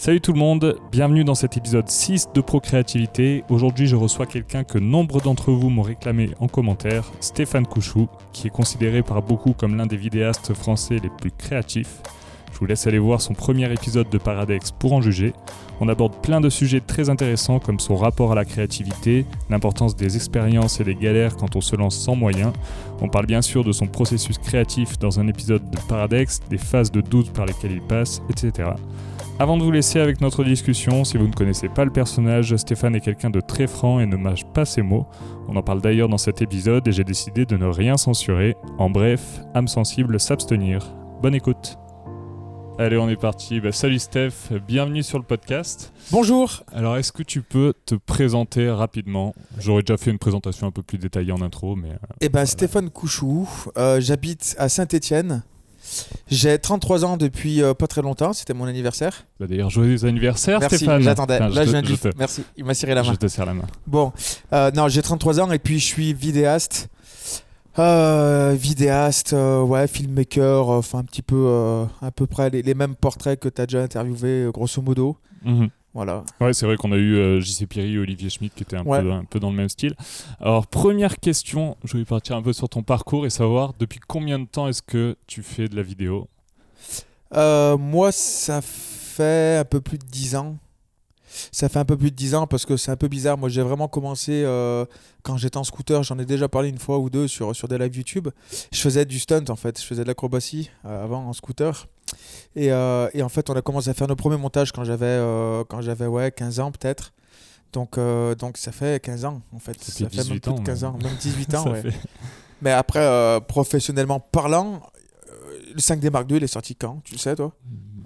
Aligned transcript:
Salut 0.00 0.20
tout 0.20 0.32
le 0.32 0.38
monde, 0.38 0.78
bienvenue 0.92 1.24
dans 1.24 1.34
cet 1.34 1.56
épisode 1.56 1.88
6 1.88 2.28
de 2.32 2.40
Procréativité. 2.40 3.42
Aujourd'hui 3.48 3.88
je 3.88 3.96
reçois 3.96 4.26
quelqu'un 4.26 4.62
que 4.62 4.78
nombre 4.78 5.20
d'entre 5.20 5.50
vous 5.50 5.70
m'ont 5.70 5.82
réclamé 5.82 6.30
en 6.38 6.46
commentaire, 6.46 7.10
Stéphane 7.18 7.66
Couchou, 7.66 8.06
qui 8.32 8.46
est 8.46 8.50
considéré 8.50 9.02
par 9.02 9.22
beaucoup 9.22 9.54
comme 9.54 9.76
l'un 9.76 9.86
des 9.86 9.96
vidéastes 9.96 10.54
français 10.54 10.98
les 11.02 11.10
plus 11.10 11.32
créatifs. 11.32 12.00
Je 12.52 12.60
vous 12.60 12.66
laisse 12.66 12.86
aller 12.86 13.00
voir 13.00 13.20
son 13.20 13.34
premier 13.34 13.72
épisode 13.72 14.08
de 14.08 14.18
Paradex 14.18 14.70
pour 14.70 14.92
en 14.92 15.00
juger. 15.00 15.32
On 15.80 15.88
aborde 15.88 16.22
plein 16.22 16.40
de 16.40 16.48
sujets 16.48 16.80
très 16.80 17.10
intéressants 17.10 17.58
comme 17.58 17.80
son 17.80 17.96
rapport 17.96 18.30
à 18.30 18.36
la 18.36 18.44
créativité, 18.44 19.26
l'importance 19.50 19.96
des 19.96 20.14
expériences 20.14 20.78
et 20.78 20.84
des 20.84 20.94
galères 20.94 21.34
quand 21.36 21.56
on 21.56 21.60
se 21.60 21.74
lance 21.74 21.96
sans 21.96 22.14
moyens. 22.14 22.52
On 23.00 23.08
parle 23.08 23.26
bien 23.26 23.42
sûr 23.42 23.64
de 23.64 23.72
son 23.72 23.88
processus 23.88 24.38
créatif 24.38 24.96
dans 25.00 25.18
un 25.18 25.26
épisode 25.26 25.68
de 25.68 25.78
Paradex, 25.88 26.38
des 26.48 26.58
phases 26.58 26.92
de 26.92 27.00
doute 27.00 27.32
par 27.32 27.46
lesquelles 27.46 27.72
il 27.72 27.82
passe, 27.82 28.22
etc. 28.30 28.70
Avant 29.40 29.56
de 29.56 29.62
vous 29.62 29.70
laisser 29.70 30.00
avec 30.00 30.20
notre 30.20 30.42
discussion, 30.42 31.04
si 31.04 31.16
vous 31.16 31.28
ne 31.28 31.32
connaissez 31.32 31.68
pas 31.68 31.84
le 31.84 31.92
personnage, 31.92 32.56
Stéphane 32.56 32.96
est 32.96 33.00
quelqu'un 33.00 33.30
de 33.30 33.40
très 33.40 33.68
franc 33.68 34.00
et 34.00 34.06
ne 34.06 34.16
mâche 34.16 34.44
pas 34.52 34.64
ses 34.64 34.82
mots. 34.82 35.06
On 35.46 35.54
en 35.54 35.62
parle 35.62 35.80
d'ailleurs 35.80 36.08
dans 36.08 36.18
cet 36.18 36.42
épisode 36.42 36.88
et 36.88 36.92
j'ai 36.92 37.04
décidé 37.04 37.46
de 37.46 37.56
ne 37.56 37.66
rien 37.66 37.96
censurer. 37.96 38.56
En 38.78 38.90
bref, 38.90 39.40
âme 39.54 39.68
sensible 39.68 40.18
s'abstenir. 40.18 40.92
Bonne 41.22 41.36
écoute. 41.36 41.76
Allez, 42.80 42.96
on 42.96 43.08
est 43.08 43.16
parti. 43.20 43.60
Bah, 43.60 43.70
salut 43.70 44.00
Steph, 44.00 44.50
bienvenue 44.66 45.04
sur 45.04 45.18
le 45.18 45.24
podcast. 45.24 45.92
Bonjour. 46.10 46.64
Alors, 46.72 46.96
est-ce 46.96 47.12
que 47.12 47.22
tu 47.22 47.42
peux 47.42 47.74
te 47.86 47.94
présenter 47.94 48.68
rapidement? 48.70 49.34
J'aurais 49.58 49.82
déjà 49.82 49.96
fait 49.96 50.10
une 50.10 50.18
présentation 50.18 50.66
un 50.66 50.70
peu 50.72 50.82
plus 50.82 50.98
détaillée 50.98 51.32
en 51.32 51.42
intro, 51.42 51.76
mais. 51.76 51.90
euh, 51.90 51.96
Eh 52.20 52.28
ben, 52.28 52.44
Stéphane 52.44 52.90
Couchou, 52.90 53.48
euh, 53.76 54.00
j'habite 54.00 54.56
à 54.58 54.68
Saint-Étienne. 54.68 55.42
J'ai 56.28 56.58
33 56.58 57.04
ans 57.04 57.16
depuis 57.16 57.62
euh, 57.62 57.74
pas 57.74 57.86
très 57.86 58.02
longtemps, 58.02 58.32
c'était 58.32 58.54
mon 58.54 58.66
anniversaire. 58.66 59.24
bah, 59.40 59.46
D'ailleurs, 59.46 59.70
joyeux 59.70 60.04
anniversaire 60.04 60.60
Merci, 60.60 60.76
Stéphane. 60.76 61.02
j'attendais. 61.02 61.38
Là, 61.38 61.48
je 61.50 61.60
te- 61.60 61.68
viens 61.70 61.82
de 61.82 61.96
te- 61.96 62.08
Merci, 62.18 62.44
il 62.56 62.64
m'a 62.64 62.74
serré 62.74 62.94
la 62.94 63.02
main. 63.02 63.12
je 63.12 63.16
te 63.16 63.26
serre 63.28 63.46
la 63.46 63.54
main. 63.54 63.66
Bon, 63.86 64.12
euh, 64.52 64.70
non, 64.72 64.88
j'ai 64.88 65.02
33 65.02 65.40
ans 65.40 65.50
et 65.52 65.58
puis 65.58 65.78
je 65.78 65.84
suis 65.84 66.12
vidéaste. 66.12 66.88
Euh, 67.78 68.56
vidéaste, 68.58 69.34
euh, 69.34 69.62
ouais, 69.62 69.86
filmmaker, 69.86 70.68
enfin 70.68 70.98
un 70.98 71.04
petit 71.04 71.22
peu, 71.22 71.86
à 72.02 72.10
peu 72.10 72.26
près 72.26 72.50
les, 72.50 72.62
les 72.62 72.74
mêmes 72.74 72.96
portraits 72.96 73.38
que 73.38 73.48
tu 73.48 73.60
as 73.62 73.66
déjà 73.66 73.82
interviewé, 73.82 74.48
grosso 74.52 74.82
modo. 74.82 75.16
Mhm. 75.44 75.68
Voilà. 75.98 76.22
Ouais, 76.40 76.52
c'est 76.52 76.64
vrai 76.64 76.76
qu'on 76.76 76.92
a 76.92 76.96
eu 76.96 77.16
euh, 77.16 77.40
JC 77.40 77.66
Pierry 77.66 77.94
et 77.94 77.98
Olivier 77.98 78.30
Schmitt 78.30 78.54
qui 78.54 78.62
étaient 78.62 78.76
un, 78.76 78.84
Ouais. 78.84 79.02
peu, 79.02 79.10
un 79.10 79.24
peu 79.24 79.40
dans 79.40 79.50
le 79.50 79.56
même 79.56 79.68
style. 79.68 79.96
Alors, 80.40 80.68
première 80.68 81.18
question, 81.18 81.76
je 81.82 81.98
vais 81.98 82.04
partir 82.04 82.36
un 82.36 82.42
peu 82.42 82.52
sur 82.52 82.68
ton 82.68 82.84
parcours 82.84 83.26
et 83.26 83.30
savoir 83.30 83.72
depuis 83.80 83.98
combien 84.06 84.38
de 84.38 84.44
temps 84.46 84.68
est-ce 84.68 84.80
que 84.80 85.16
tu 85.26 85.42
fais 85.42 85.66
de 85.66 85.74
la 85.74 85.82
vidéo? 85.82 86.28
Euh, 87.34 87.76
moi, 87.76 88.12
ça 88.12 88.60
fait 88.62 89.56
un 89.58 89.64
peu 89.64 89.80
plus 89.80 89.98
de 89.98 90.04
10 90.06 90.36
ans. 90.36 90.56
Ça 91.50 91.68
fait 91.68 91.80
un 91.80 91.84
peu 91.84 91.96
plus 91.96 92.12
de 92.12 92.16
10 92.16 92.36
ans 92.36 92.46
parce 92.46 92.64
que 92.64 92.76
c'est 92.76 92.92
un 92.92 92.96
peu 92.96 93.08
bizarre. 93.08 93.36
Moi, 93.36 93.48
j'ai 93.48 93.62
vraiment 93.62 93.88
commencé 93.88 94.44
euh, 94.44 94.84
quand 95.24 95.36
j'étais 95.36 95.56
en 95.56 95.64
scooter. 95.64 96.02
J'en 96.04 96.18
ai 96.20 96.24
déjà 96.26 96.48
parlé 96.48 96.68
une 96.68 96.78
fois 96.78 96.98
ou 97.00 97.10
deux 97.10 97.26
sur, 97.26 97.56
sur 97.56 97.66
des 97.66 97.76
lives 97.76 97.96
YouTube. 97.96 98.28
Je 98.72 98.80
faisais 98.80 99.04
du 99.04 99.18
stunt 99.18 99.44
en 99.48 99.56
fait. 99.56 99.80
Je 99.80 99.84
faisais 99.84 100.02
de 100.04 100.06
l'acrobatie 100.08 100.70
euh, 100.86 101.02
avant 101.04 101.26
en 101.26 101.32
scooter. 101.32 101.88
Et, 102.56 102.72
euh, 102.72 103.08
et 103.14 103.22
en 103.22 103.28
fait, 103.28 103.48
on 103.50 103.54
a 103.54 103.62
commencé 103.62 103.90
à 103.90 103.94
faire 103.94 104.08
nos 104.08 104.16
premiers 104.16 104.36
montages 104.36 104.72
quand 104.72 104.84
j'avais 104.84 105.06
euh, 105.06 105.64
quand 105.68 105.80
j'avais 105.80 106.06
ouais, 106.06 106.30
15 106.32 106.60
ans 106.60 106.72
peut-être. 106.72 107.12
Donc, 107.72 107.98
euh, 107.98 108.34
donc 108.34 108.56
ça 108.56 108.72
fait 108.72 109.02
15 109.02 109.24
ans 109.26 109.42
en 109.54 109.58
fait. 109.58 109.82
Ça 109.82 110.08
fait 110.08 110.16
même 110.16 110.24
18 110.24 110.40
plus 110.40 110.52
de 110.52 110.58
ans, 110.58 110.62
15 110.62 110.84
ans, 110.84 110.92
même. 110.92 111.02
même 111.02 111.16
18 111.16 111.54
ans. 111.54 111.62
Ça 111.64 111.70
ouais. 111.70 111.82
fait- 111.82 111.94
Mais 112.62 112.72
après, 112.72 113.00
euh, 113.00 113.40
professionnellement 113.40 114.18
parlant, 114.20 114.80
euh, 115.30 115.58
le 115.74 115.80
5D 115.80 116.10
Mark 116.10 116.28
II, 116.30 116.38
il 116.38 116.44
est 116.44 116.46
sorti 116.48 116.74
quand 116.74 117.00
Tu 117.04 117.12
le 117.14 117.18
sais 117.18 117.36
toi? 117.36 117.52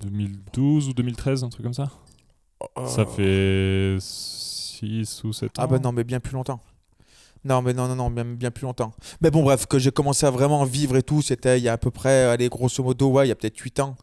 2012 0.03 0.89
ou 0.89 0.92
2013, 0.94 1.44
un 1.44 1.48
truc 1.48 1.62
comme 1.62 1.75
ça? 1.75 1.89
Ça 2.87 3.03
Euh, 3.03 3.06
fait 3.06 4.00
6 4.00 5.25
ou 5.25 5.33
7 5.33 5.59
ans 5.59 5.62
Ah 5.62 5.66
bah 5.66 5.78
non, 5.78 5.92
mais 5.92 6.05
bien 6.05 6.20
plus 6.20 6.34
longtemps. 6.34 6.61
Non, 7.44 7.60
mais 7.62 7.72
non, 7.74 7.88
non, 7.88 7.96
non, 7.96 8.10
même 8.10 8.36
bien 8.36 8.50
plus 8.50 8.64
longtemps. 8.64 8.92
Mais 9.20 9.30
bon, 9.30 9.42
bref, 9.42 9.66
que 9.66 9.78
j'ai 9.78 9.91
commencé 9.91 10.25
à 10.26 10.30
vraiment 10.30 10.64
vivre 10.64 10.97
et 10.97 11.03
tout, 11.03 11.22
c'était 11.22 11.58
il 11.58 11.64
y 11.64 11.69
a 11.69 11.72
à 11.72 11.78
peu 11.78 11.91
près, 11.91 12.25
allez, 12.25 12.48
grosso 12.48 12.82
modo, 12.84 13.10
ouais, 13.10 13.26
il 13.26 13.28
y 13.30 13.32
a 13.32 13.34
peut-être 13.34 13.58
8 13.58 13.80
ans. 13.80 13.97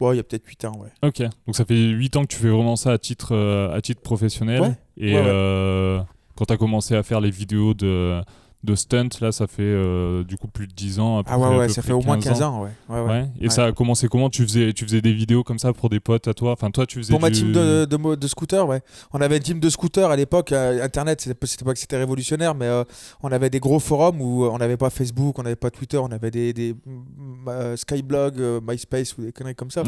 Ouais, 0.00 0.14
il 0.14 0.16
y 0.16 0.20
a 0.20 0.22
peut-être 0.22 0.46
8 0.46 0.64
ans, 0.64 0.72
ouais. 0.78 0.88
Ok, 1.06 1.20
donc 1.46 1.54
ça 1.56 1.66
fait 1.66 1.74
8 1.76 2.16
ans 2.16 2.22
que 2.22 2.28
tu 2.28 2.38
fais 2.38 2.48
vraiment 2.48 2.76
ça 2.76 2.92
à 2.92 2.98
titre, 2.98 3.34
euh, 3.34 3.70
à 3.76 3.82
titre 3.82 4.00
professionnel. 4.00 4.60
Ouais, 4.62 4.72
Et 4.96 5.12
ouais, 5.14 5.20
ouais. 5.20 5.26
euh, 5.28 6.00
quand 6.36 6.46
tu 6.46 6.54
as 6.54 6.56
commencé 6.56 6.94
à 6.94 7.02
faire 7.02 7.20
les 7.20 7.30
vidéos 7.30 7.74
de, 7.74 8.22
de 8.62 8.74
stunt, 8.74 9.08
là, 9.22 9.32
ça 9.32 9.46
fait 9.46 9.62
euh, 9.62 10.22
du 10.22 10.36
coup 10.36 10.46
plus 10.48 10.66
de 10.66 10.72
10 10.74 11.00
ans. 11.00 11.18
à 11.18 11.24
peu 11.24 11.30
Ah 11.32 11.38
ouais, 11.38 11.46
près- 11.46 11.56
ouais, 11.58 11.68
ça 11.70 11.80
fait 11.80 11.92
au 11.94 12.02
moins 12.02 12.18
15 12.18 12.42
ans, 12.42 12.62
ouais. 12.62 12.70
ouais, 12.90 13.00
ouais. 13.00 13.08
Ouais. 13.08 13.28
Et 13.40 13.48
ça 13.48 13.64
a 13.64 13.72
commencé 13.72 14.06
comment? 14.08 14.28
Tu 14.28 14.42
faisais, 14.42 14.72
tu 14.74 14.84
faisais 14.84 15.00
des 15.00 15.12
vidéos 15.14 15.42
comme 15.42 15.58
ça 15.58 15.72
pour 15.72 15.88
des 15.88 15.98
potes 16.00 16.28
à 16.28 16.34
toi? 16.34 16.52
Enfin, 16.52 16.70
toi, 16.70 16.84
tu 16.86 16.98
faisais 16.98 17.10
Pour 17.12 17.20
ma 17.20 17.30
team 17.30 17.52
de, 17.52 17.86
de, 17.86 18.26
scooter, 18.28 18.66
ouais. 18.68 18.82
On 19.12 19.20
avait 19.22 19.38
une 19.38 19.42
team 19.42 19.60
de 19.60 19.70
scooter 19.70 20.10
à 20.10 20.16
l'époque. 20.16 20.52
euh, 20.52 20.84
Internet, 20.84 21.20
c'était 21.22 21.34
pas- 21.34 21.72
que 21.72 21.78
c'était 21.78 21.96
révolutionnaire, 21.96 22.54
mais 22.54 22.66
euh, 22.66 22.84
on 23.22 23.32
avait 23.32 23.48
des 23.48 23.60
gros 23.60 23.78
forums 23.80 24.20
où 24.20 24.44
on 24.44 24.58
n'avait 24.58 24.76
pas 24.76 24.90
Facebook, 24.90 25.38
on 25.38 25.42
n'avait 25.42 25.56
pas 25.56 25.70
Twitter, 25.70 25.96
on 25.96 26.08
avait 26.12 26.30
des, 26.30 26.52
des 26.52 26.74
mm, 26.74 27.76
Skyblog, 27.76 28.60
MySpace 28.66 29.16
ou 29.16 29.22
des 29.22 29.32
conneries 29.32 29.54
comme 29.54 29.70
ça. 29.70 29.82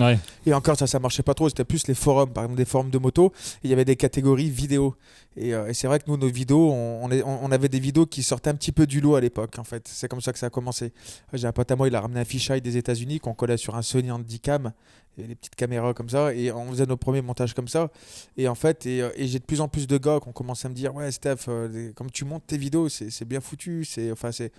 Et 0.47 0.55
encore, 0.55 0.77
ça, 0.77 0.87
ça 0.87 0.99
marchait 0.99 1.23
pas 1.23 1.35
trop. 1.35 1.49
C'était 1.49 1.65
plus 1.65 1.87
les 1.89 1.95
forums, 1.95 2.31
par 2.31 2.45
exemple 2.45 2.59
des 2.59 2.65
forums 2.65 2.91
de 2.91 2.99
moto. 2.99 3.33
Il 3.63 3.71
y 3.71 3.73
avait 3.73 3.85
des 3.85 3.97
catégories 3.97 4.49
vidéo. 4.51 4.95
Et, 5.37 5.51
et 5.51 5.73
c'est 5.75 5.87
vrai 5.87 5.99
que 5.99 6.05
nous, 6.09 6.17
nos 6.17 6.29
vidéos, 6.29 6.71
on, 6.73 7.01
on 7.05 7.11
est- 7.11 7.23
on- 7.23 7.45
on 7.45 7.53
avait 7.53 7.69
des 7.69 7.81
vidéos 7.81 8.07
qui 8.07 8.23
sortaient 8.23 8.51
un 8.51 8.55
petit 8.63 8.73
peu 8.73 8.87
du 8.87 9.01
lot 9.01 9.17
à 9.17 9.21
l'époque, 9.21 9.59
en 9.59 9.65
fait. 9.65 9.89
C'est 9.89 10.07
comme 10.09 10.21
ça 10.21 10.33
que 10.33 10.39
ça 10.39 10.47
a 10.47 10.51
commencé. 10.51 10.93
J'ai 11.33 11.47
un 11.49 11.53
pote 11.53 11.71
à 11.71 11.77
moi, 11.77 11.89
il 11.89 11.95
a 11.97 12.01
ramené 12.01 12.21
un 12.21 12.25
fisheye 12.25 12.61
des 12.61 12.77
États-Unis 12.77 13.19
qu'on 13.19 13.35
collait 13.35 13.57
sur 13.57 13.75
un 13.75 13.83
Sony 13.83 14.11
Handycam, 14.13 14.73
et 15.19 15.27
les 15.27 15.35
petites 15.35 15.57
caméras 15.57 15.93
comme 15.95 16.09
ça. 16.09 16.33
Et 16.33 16.53
on 16.53 16.71
faisait 16.71 16.87
nos 16.87 16.97
premiers 16.97 17.23
montages 17.23 17.55
comme 17.55 17.69
ça. 17.69 17.91
Et 18.37 18.47
en 18.47 18.55
fait, 18.55 18.87
et, 18.87 19.03
euh, 19.03 19.11
et 19.17 19.27
j'ai 19.27 19.41
de 19.41 19.45
plus 19.45 19.61
en 19.61 19.69
plus 19.69 19.87
de 19.89 19.99
gars 19.99 20.21
qui 20.23 20.29
ont 20.29 20.33
commencé 20.33 20.67
à 20.67 20.69
me 20.71 20.75
dire 20.75 20.95
Ouais, 20.95 21.11
Steph, 21.11 21.49
euh, 21.49 21.93
comme 21.95 22.11
tu 22.11 22.25
montes 22.25 22.45
tes 22.47 22.57
vidéos, 22.57 22.89
c'est 22.89 23.25
bien 23.27 23.41
foutu. 23.41 23.85
C'est 23.85 24.13
enfin, 24.13 24.31
c'est 24.33 24.53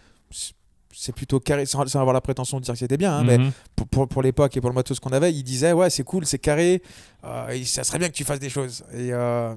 c'est 0.96 1.12
plutôt 1.16 1.40
carré, 1.40 1.66
sans, 1.66 1.88
sans 1.88 2.00
avoir 2.02 2.14
la 2.14 2.22
prétention 2.22 2.60
de 2.60 2.64
dire 2.66 2.74
que 2.76 2.80
c'était 2.80 2.98
bien, 2.98 3.18
hein, 3.18 3.24
mais 3.24 3.40
Mhm. 3.40 3.52
pour, 3.76 3.88
pour, 3.88 4.08
pour 4.08 4.22
l'époque 4.22 4.56
et 4.56 4.62
pour 4.62 4.70
le 4.70 4.76
matos 4.76 5.00
qu'on 5.00 5.10
avait, 5.12 5.34
il 5.34 5.42
disait 5.44 5.74
ouais 5.74 5.90
c'est 5.90 6.04
cool, 6.04 6.24
c'est 6.28 6.38
carré, 6.38 6.84
euh, 7.24 7.48
et 7.50 7.64
ça 7.66 7.84
serait 7.84 7.98
bien 7.98 8.10
que 8.10 8.14
tu 8.14 8.24
fasses 8.24 8.40
des 8.40 8.50
choses. 8.52 8.84
Et 8.94 9.12
euh, 9.12 9.56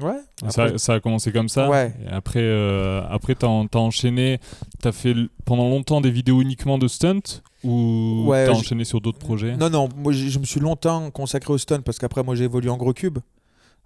ouais. 0.00 0.18
Ça, 0.48 0.76
ça 0.78 0.94
a 0.94 1.00
commencé 1.00 1.32
comme 1.32 1.48
ça. 1.48 1.68
Ouais. 1.70 1.94
Et 2.04 2.08
après, 2.08 2.40
euh, 2.42 3.02
après 3.08 3.34
t'as, 3.34 3.48
t'as 3.70 3.78
enchaîné. 3.78 4.40
T'as 4.80 4.92
fait 4.92 5.14
pendant 5.44 5.68
longtemps 5.68 6.00
des 6.00 6.10
vidéos 6.10 6.40
uniquement 6.42 6.78
de 6.78 6.88
stunt 6.88 7.20
ou 7.62 8.24
Ouais, 8.26 8.46
t'as 8.46 8.52
enchaîné 8.52 8.84
sur 8.84 9.00
d'autres 9.00 9.18
projets? 9.18 9.56
Non 9.56 9.70
non, 9.70 9.88
moi 9.96 10.12
je 10.12 10.38
me 10.38 10.44
suis 10.44 10.60
longtemps 10.60 11.10
consacré 11.10 11.52
au 11.52 11.58
stun 11.58 11.80
parce 11.80 11.98
qu'après 11.98 12.22
moi 12.22 12.34
j'ai 12.34 12.44
évolué 12.44 12.68
en 12.70 12.76
gros 12.76 12.92
cube. 12.92 13.18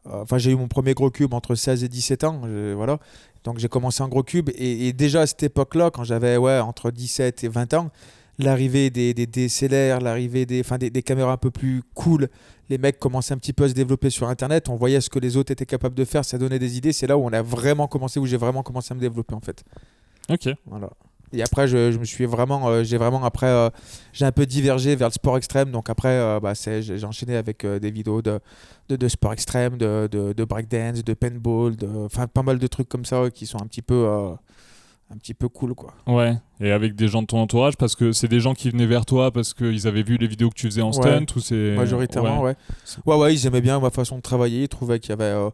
Euh, 0.07 0.23
Enfin 0.23 0.39
j'ai 0.39 0.51
eu 0.53 0.57
mon 0.57 0.69
premier 0.69 0.95
gros 0.95 1.11
cube 1.11 1.35
entre 1.35 1.55
16 1.55 1.85
et 1.85 1.89
17 1.89 2.25
ans, 2.25 2.41
je- 2.45 2.73
voilà. 2.73 2.99
Donc 3.45 3.59
j'ai 3.59 3.69
commencé 3.69 4.03
en 4.03 4.09
gros 4.09 4.23
cube 4.23 4.51
et, 4.55 4.89
et 4.89 4.93
déjà 4.93 5.23
à 5.23 5.27
cette 5.27 5.43
époque-là, 5.43 5.91
quand 5.91 6.05
j'avais 6.05 6.37
ouais 6.37 6.59
entre 6.59 6.91
17 6.91 7.45
et 7.45 7.49
20 7.49 7.75
ans, 7.75 7.91
l'arrivée 8.39 8.91
des, 8.91 9.15
des 9.15 9.27
DSLR, 9.27 10.01
l'arrivée 10.01 10.47
des, 10.47 10.61
enfin, 10.61 10.79
des, 10.79 10.91
des 10.91 11.03
caméras 11.03 11.33
un 11.33 11.37
peu 11.37 11.51
plus 11.51 11.83
cool, 11.95 12.29
les 12.69 12.79
mecs 12.79 12.99
commençaient 12.99 13.35
un 13.35 13.39
petit 13.39 13.53
peu 13.53 13.65
à 13.65 13.69
se 13.69 13.75
développer 13.75 14.11
sur 14.11 14.29
Internet, 14.29 14.69
on 14.69 14.77
voyait 14.77 15.01
ce 15.01 15.11
que 15.11 15.19
les 15.19 15.37
autres 15.37 15.53
étaient 15.53 15.67
capables 15.67 15.95
de 15.95 16.05
faire, 16.05 16.25
ça 16.25 16.39
donnait 16.39 16.59
des 16.59 16.77
idées, 16.77 16.93
c'est 16.93 17.07
là 17.07 17.19
où 17.19 17.25
on 17.25 17.33
a 17.33 17.43
vraiment 17.43 17.89
commencé, 17.89 18.21
où 18.21 18.27
j'ai 18.27 18.37
vraiment 18.37 18.63
commencé 18.63 18.93
à 18.93 18.95
me 18.95 19.01
développer 19.01 19.35
en 19.35 19.41
fait. 19.41 19.65
Ok. 20.31 20.49
Voilà. 20.67 20.91
Et 21.33 21.43
après, 21.43 21.69
je, 21.69 21.93
je 21.93 21.99
me 21.99 22.05
suis 22.05 22.25
vraiment, 22.25 22.69
euh, 22.69 22.85
j'ai 22.85 22.97
vraiment 22.97 23.23
après, 23.23 23.47
euh, 23.47 23.69
j'ai 24.13 24.25
un 24.25 24.33
peu 24.33 24.47
divergé 24.47 24.97
vers 24.97 25.09
le 25.09 25.13
sport 25.13 25.37
extrême. 25.37 25.71
Donc 25.71 25.91
après, 25.91 26.09
euh, 26.09 26.41
bah, 26.41 26.55
j'ai 26.55 27.05
enchaîné 27.05 27.37
avec 27.37 27.65
euh, 27.65 27.79
des 27.79 27.91
vidéos 27.91 28.23
de, 28.23 28.41
de, 28.89 28.97
de 28.97 29.09
sport 29.09 29.33
extrême, 29.35 29.77
de, 29.77 30.09
de, 30.11 30.33
de 30.33 30.45
breakdance, 30.45 31.05
de 31.05 31.15
paintball, 31.15 31.75
enfin 32.07 32.27
pas 32.27 32.43
mal 32.43 32.59
de 32.59 32.67
trucs 32.67 32.89
comme 32.89 33.05
ça 33.05 33.29
qui 33.31 33.45
sont 33.45 33.61
un 33.61 33.67
petit 33.67 33.83
peu, 33.83 34.09
un 35.11 35.17
petit 35.17 35.35
peu 35.35 35.49
cool 35.49 35.75
quoi. 35.75 35.95
Ouais, 36.07 36.37
et 36.61 36.71
avec 36.71 36.95
des 36.95 37.09
gens 37.09 37.23
de 37.23 37.27
ton 37.27 37.39
entourage, 37.39 37.77
parce 37.77 37.95
que 37.97 38.13
c'est 38.13 38.29
des 38.29 38.41
gens 38.41 38.55
qui 38.55 38.71
venaient 38.71 38.87
vers 38.87 39.07
toi 39.07 39.31
parce 39.31 39.55
qu'ils 39.55 39.87
avaient 39.87 40.03
vu 40.03 40.17
les 40.19 40.27
vidéos 40.27 40.51
que 40.51 40.55
tu 40.55 40.67
faisais 40.67 40.83
en 40.83 40.91
Ouais. 40.91 40.93
stunt 40.93 41.27
ou 41.37 41.41
c'est. 41.41 41.75
Majoritairement, 41.77 42.43
ouais. 42.43 42.55
ouais. 43.07 43.15
Ouais, 43.15 43.35
ils 43.35 43.47
aimaient 43.47 43.61
bien 43.63 43.81
ma 43.81 43.91
façon 43.91 44.17
de 44.17 44.23
travailler. 44.23 44.65
Ils 44.65 44.69
trouvaient 44.69 45.01
qu'il 45.01 45.11
y 45.11 45.13
avait 45.15 45.25
euh, 45.25 45.51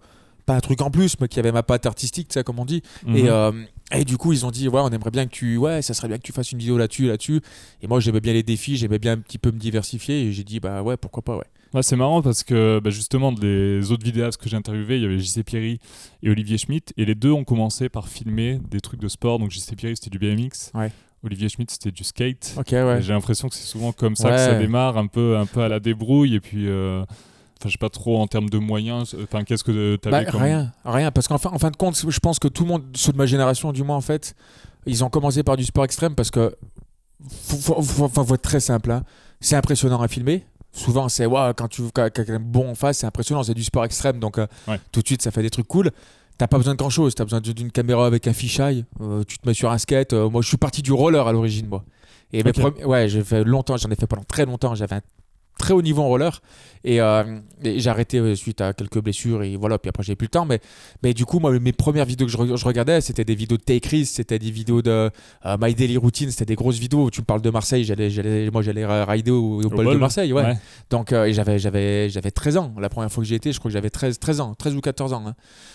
pas 0.47 0.57
un 0.57 0.61
truc 0.61 0.81
en 0.83 0.91
plus, 0.91 1.15
mais 1.21 1.29
qu'il 1.29 1.37
y 1.37 1.41
avait 1.41 1.53
ma 1.53 1.63
patte 1.63 1.87
artistique, 1.87 2.29
tu 2.29 2.35
sais, 2.35 2.45
comme 2.45 2.59
on 2.59 2.65
dit. 2.65 2.83
Mhm. 3.07 3.17
Et, 3.17 3.29
euh, 3.29 3.53
et 3.93 4.05
du 4.05 4.17
coup, 4.17 4.33
ils 4.33 4.45
ont 4.45 4.51
dit, 4.51 4.69
ouais, 4.69 4.81
on 4.83 4.89
aimerait 4.91 5.11
bien 5.13 5.25
que 5.27 5.31
tu, 5.31 5.57
ouais, 5.57 5.83
ça 5.83 5.95
serait 5.95 6.09
bien 6.09 6.17
que 6.19 6.23
tu 6.23 6.33
fasses 6.33 6.51
une 6.53 6.59
vidéo 6.59 6.77
là-dessus, 6.77 7.07
là-dessus. 7.07 7.41
Et 7.81 7.87
moi, 7.87 8.01
j'aimais 8.01 8.21
bien 8.21 8.33
les 8.33 8.43
défis, 8.43 8.77
j'aimais 8.77 8.99
bien 8.99 9.13
un 9.13 9.19
petit 9.19 9.39
peu 9.39 9.51
me 9.53 9.59
diversifier. 9.59 10.23
Et 10.23 10.33
j'ai 10.33 10.43
dit, 10.45 10.59
bah 10.61 10.83
ouais, 10.83 10.97
pourquoi 10.97 11.23
pas, 11.23 11.37
ouais. 11.37 11.45
Ouais, 11.75 11.83
c'est 11.83 11.97
marrant 11.97 12.23
parce 12.23 12.45
que 12.45 12.81
bah, 12.83 12.91
justement, 12.91 13.33
les 13.43 13.91
autres 13.91 14.05
vidéastes 14.05 14.41
que 14.41 14.49
j'ai 14.49 14.57
interviewés, 14.57 14.97
il 14.97 15.03
y 15.03 15.05
avait 15.07 15.19
JC 15.19 15.43
Pierry 15.45 15.81
et 16.23 16.31
Olivier 16.31 16.57
Schmitt, 16.57 16.93
et 16.97 17.05
les 17.05 17.15
deux 17.17 17.33
ont 17.33 17.45
commencé 17.45 17.89
par 17.89 18.09
filmer 18.09 18.61
des 18.71 18.81
trucs 18.81 19.01
de 19.01 19.09
sport. 19.09 19.39
Donc 19.41 19.51
JC 19.51 19.75
Pierry, 19.77 19.97
c'était 19.97 20.17
du 20.17 20.19
BMX. 20.19 20.71
Ouais. 20.75 20.93
Olivier 21.25 21.49
Schmitt, 21.49 21.71
c'était 21.71 21.91
du 21.91 22.05
skate. 22.05 22.55
Ouais. 22.83 23.03
J'ai 23.03 23.13
l'impression 23.13 23.49
que 23.49 23.55
c'est 23.55 23.67
souvent 23.67 23.93
comme 23.93 24.15
ça 24.15 24.31
que 24.31 24.37
ça 24.39 24.55
démarre, 24.59 24.97
un 24.99 25.07
peu, 25.09 25.37
un 25.37 25.47
peu 25.47 25.63
à 25.63 25.69
la 25.69 25.81
débrouille. 25.81 26.35
Et 26.35 26.41
puis, 26.41 26.69
euh, 26.69 27.01
enfin, 27.59 27.67
je 27.67 27.71
sais 27.71 27.79
pas 27.79 27.89
trop 27.89 28.21
en 28.21 28.27
termes 28.27 28.51
de 28.51 28.59
moyens. 28.59 29.17
Enfin, 29.25 29.43
qu'est-ce 29.43 29.65
que 29.65 29.97
tu 29.97 30.09
Bah, 30.11 30.19
avais 30.19 30.31
comme. 30.31 30.43
Rien, 30.43 30.73
rien. 30.85 31.11
Parce 31.11 31.27
qu'en 31.27 31.39
fin, 31.39 31.51
en 31.51 31.59
fin 31.59 31.71
de 31.71 31.77
compte, 31.77 31.97
je 32.09 32.19
pense 32.21 32.39
que 32.39 32.47
tout 32.49 32.65
le 32.65 32.69
monde, 32.69 32.85
ceux 32.95 33.11
de 33.13 33.17
ma 33.19 33.27
génération, 33.27 33.73
du 33.73 33.83
moins, 33.83 33.97
en 33.97 34.01
fait, 34.03 34.37
ils 34.87 35.03
ont 35.03 35.09
commencé 35.09 35.43
par 35.43 35.57
du 35.57 35.65
sport 35.65 35.85
extrême 35.87 36.15
parce 36.15 36.31
que, 36.31 36.55
faut, 37.29 37.57
faut, 37.57 37.83
faut- 37.83 38.09
faut- 38.09 38.25
faut 38.25 38.35
être 38.35 38.43
très 38.43 38.61
simple, 38.61 38.91
hein. 38.91 39.03
c'est 39.41 39.57
impressionnant 39.57 40.01
à 40.03 40.09
filmer. 40.09 40.45
Souvent 40.75 41.09
c'est 41.09 41.25
ouais, 41.27 41.53
quand 41.57 41.69
tu 41.69 41.83
quand 41.95 42.11
quelqu'un 42.13 42.39
bon 42.41 42.71
en 42.71 42.75
face, 42.75 42.99
c'est 42.99 43.07
impressionnant, 43.07 43.43
c'est 43.43 43.55
du 43.55 43.65
sport 43.65 43.85
extrême, 43.85 44.19
donc 44.19 44.39
euh, 44.39 44.47
Ouais. 44.69 44.79
tout 44.93 45.01
de 45.01 45.07
suite 45.07 45.23
ça 45.23 45.31
fait 45.31 45.43
des 45.43 45.51
trucs 45.51 45.69
cool. 45.69 45.91
T'as 46.37 46.49
pas 46.49 46.59
besoin 46.59 46.75
de 46.75 46.79
grand 46.79 46.91
chose, 46.91 47.15
t'as 47.15 47.23
besoin 47.25 47.41
d'une 47.41 47.71
caméra 47.71 48.07
avec 48.07 48.27
un 48.27 48.33
fisheye, 48.33 48.85
euh, 49.01 49.23
tu 49.27 49.39
te 49.39 49.47
mets 49.49 49.55
sur 49.55 49.71
un 49.71 49.79
skate. 49.79 50.13
euh, 50.13 50.29
moi 50.29 50.43
je 50.43 50.49
suis 50.49 50.57
parti 50.57 50.83
du 50.83 50.93
roller 50.93 51.27
à 51.27 51.33
l'origine, 51.33 51.69
moi. 51.69 51.85
Et 52.33 52.43
mes 52.43 52.51
ouais, 52.85 53.09
j'ai 53.09 53.23
fait 53.23 53.45
longtemps, 53.45 53.77
j'en 53.77 53.89
ai 53.91 53.95
fait 53.95 54.09
pendant 54.09 54.25
très 54.25 54.45
longtemps, 54.45 54.75
j'avais 54.75 54.97
un 54.97 55.01
très 55.59 55.73
haut 55.75 55.83
niveau 55.83 56.03
en 56.03 56.09
roller. 56.09 56.41
Et, 56.87 57.01
euh, 57.01 57.39
et 57.63 57.81
j'ai 57.81 57.89
arrêté 57.89 58.19
euh, 58.19 58.35
suite 58.35 58.61
à 58.61 58.75
quelques 58.75 59.01
blessures 59.01 59.43
et 59.43 59.57
voilà 59.57 59.79
puis 59.79 59.89
après 59.89 60.03
j'ai 60.03 60.17
plus 60.17 60.27
le 60.27 60.31
temps. 60.31 60.45
Mais 60.45 60.61
mais 61.03 61.15
du 61.15 61.25
coup 61.25 61.39
moi 61.39 61.59
mes 61.59 61.73
premières 61.73 62.05
vidéos 62.05 62.27
que 62.27 62.33
je, 62.33 62.37
re- 62.37 62.57
je 62.59 62.65
regardais 62.67 63.01
c'était 63.01 63.25
des 63.25 63.35
vidéos 63.35 63.57
de 63.57 63.63
Take 63.63 64.05
c'était 64.05 64.39
des 64.39 64.51
vidéos 64.51 64.83
de 64.83 65.11
euh, 65.47 65.57
My 65.59 65.75
Daily 65.75 65.97
Routine 65.97 66.31
c'était 66.31 66.45
des 66.45 66.57
grosses 66.57 66.79
vidéos. 66.79 67.09
Tu 67.11 67.23
me 67.23 67.25
parles 67.25 67.41
de 67.41 67.49
Marseille 67.49 67.85
j'allais 67.85 68.51
moi 68.53 68.61
j'allais 68.61 68.85
rider 69.05 69.31
au, 69.31 69.63
au 69.63 69.69
bol 69.71 69.87
de 69.95 69.99
Marseille 69.99 70.31
ouais, 70.35 70.43
Ouais. 70.45 70.59
donc 70.91 71.13
euh, 71.15 71.25
et 71.25 71.33
j'avais 71.33 71.59
j'avais 71.59 72.11
j'avais 72.11 72.31
13 72.31 72.59
ans. 72.59 72.75
La 72.79 72.91
première 72.91 73.11
fois 73.11 73.23
que 73.23 73.29
j'y 73.29 73.35
étais 73.35 73.53
je 73.55 73.59
crois 73.61 73.71
que 73.71 73.73
j'avais 73.73 73.89
13 73.89 74.19
13 74.19 74.41
ans 74.43 74.55
13 74.55 74.75
ou 74.77 74.81
14 74.83 75.15
ans 75.15 75.25
hein. 75.27 75.35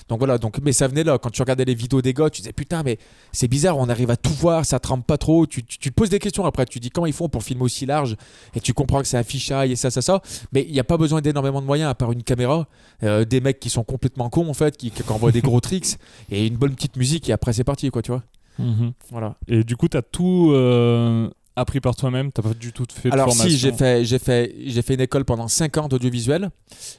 donc 0.10 0.20
voilà 0.20 0.38
donc 0.38 0.60
mais 0.64 0.74
ça 0.74 0.88
venait 0.88 1.04
là. 1.04 1.18
Quand 1.18 1.32
tu 1.32 1.42
regardais 1.42 1.66
les 1.66 1.74
vidéos 1.74 2.04
des 2.04 2.14
gars 2.14 2.30
tu 2.30 2.42
disais 2.42 2.54
putain 2.54 2.84
mais 2.84 3.00
c'est 3.32 3.48
bizarre 3.48 3.80
on 3.80 3.90
arrive 3.90 4.12
à 4.12 4.16
tout 4.16 4.34
voir 4.34 4.64
ça 4.64 4.80
trempe 4.80 5.08
pas 5.08 5.18
trop. 5.18 5.48
Tu, 5.48 5.64
tu, 5.64 5.80
tu 5.80 5.90
te 5.90 5.96
poses 5.96 6.10
des 6.12 6.20
questions 6.20 6.46
après. 6.46 6.66
Tu 6.68 6.80
dis 6.80 6.92
comment 6.92 7.08
ils 7.08 7.14
font 7.14 7.30
pour 7.30 7.42
filmer 7.42 7.64
aussi 7.64 7.88
large? 7.88 8.16
Et 8.54 8.60
tu 8.60 8.74
comprends 8.76 9.00
que 9.02 9.08
c'est 9.08 9.18
un 9.18 9.24
et 9.72 9.76
ça 9.76 9.92
ça 9.92 10.02
ça 10.02 10.22
mais 10.54 10.66
il 10.68 10.72
n'y 10.74 10.80
a 10.80 10.84
pas 10.84 10.98
besoin 10.98 11.22
d'énormément 11.22 11.62
de 11.62 11.66
moyens 11.66 11.90
à 11.90 11.96
part 11.96 12.12
une 12.12 12.24
caméra 12.24 12.68
euh, 13.04 13.26
des 13.26 13.42
mecs 13.42 13.60
qui 13.60 13.70
sont 13.70 13.84
complètement 13.84 14.30
cons 14.30 14.50
en 14.50 14.54
fait 14.54 14.78
qui, 14.78 14.92
qui 14.92 15.04
envoient 15.10 15.32
des 15.32 15.42
gros 15.42 15.60
tricks 15.60 15.98
et 16.32 16.48
une 16.48 16.58
bonne 16.58 16.76
petite 16.76 16.96
musique 16.98 17.30
et 17.30 17.34
après 17.34 17.54
c'est 17.54 17.64
parti 17.64 17.90
quoi 17.90 18.02
tu 18.02 18.12
vois 18.12 18.24
Mhm. 18.58 18.92
voilà 19.10 19.36
Et 19.48 19.64
du 19.64 19.78
coup, 19.78 19.88
tu 19.88 19.96
as 19.96 20.02
tout 20.02 20.52
euh, 20.52 21.30
appris 21.56 21.80
par 21.80 21.96
toi-même? 21.96 22.30
T'as 22.34 22.42
pas 22.42 22.54
du 22.54 22.74
tout 22.74 22.84
fait 22.94 23.08
de 23.08 23.14
alors 23.14 23.28
formation? 23.30 23.50
si 23.50 23.58
j'ai 23.58 23.72
fait 23.72 24.04
j'ai 24.04 24.20
fait 24.20 24.54
j'ai 24.66 24.82
fait 24.82 24.96
une 24.96 25.00
école 25.00 25.24
pendant 25.24 25.48
5 25.48 25.78
ans 25.78 25.88
d'audiovisuel 25.88 26.50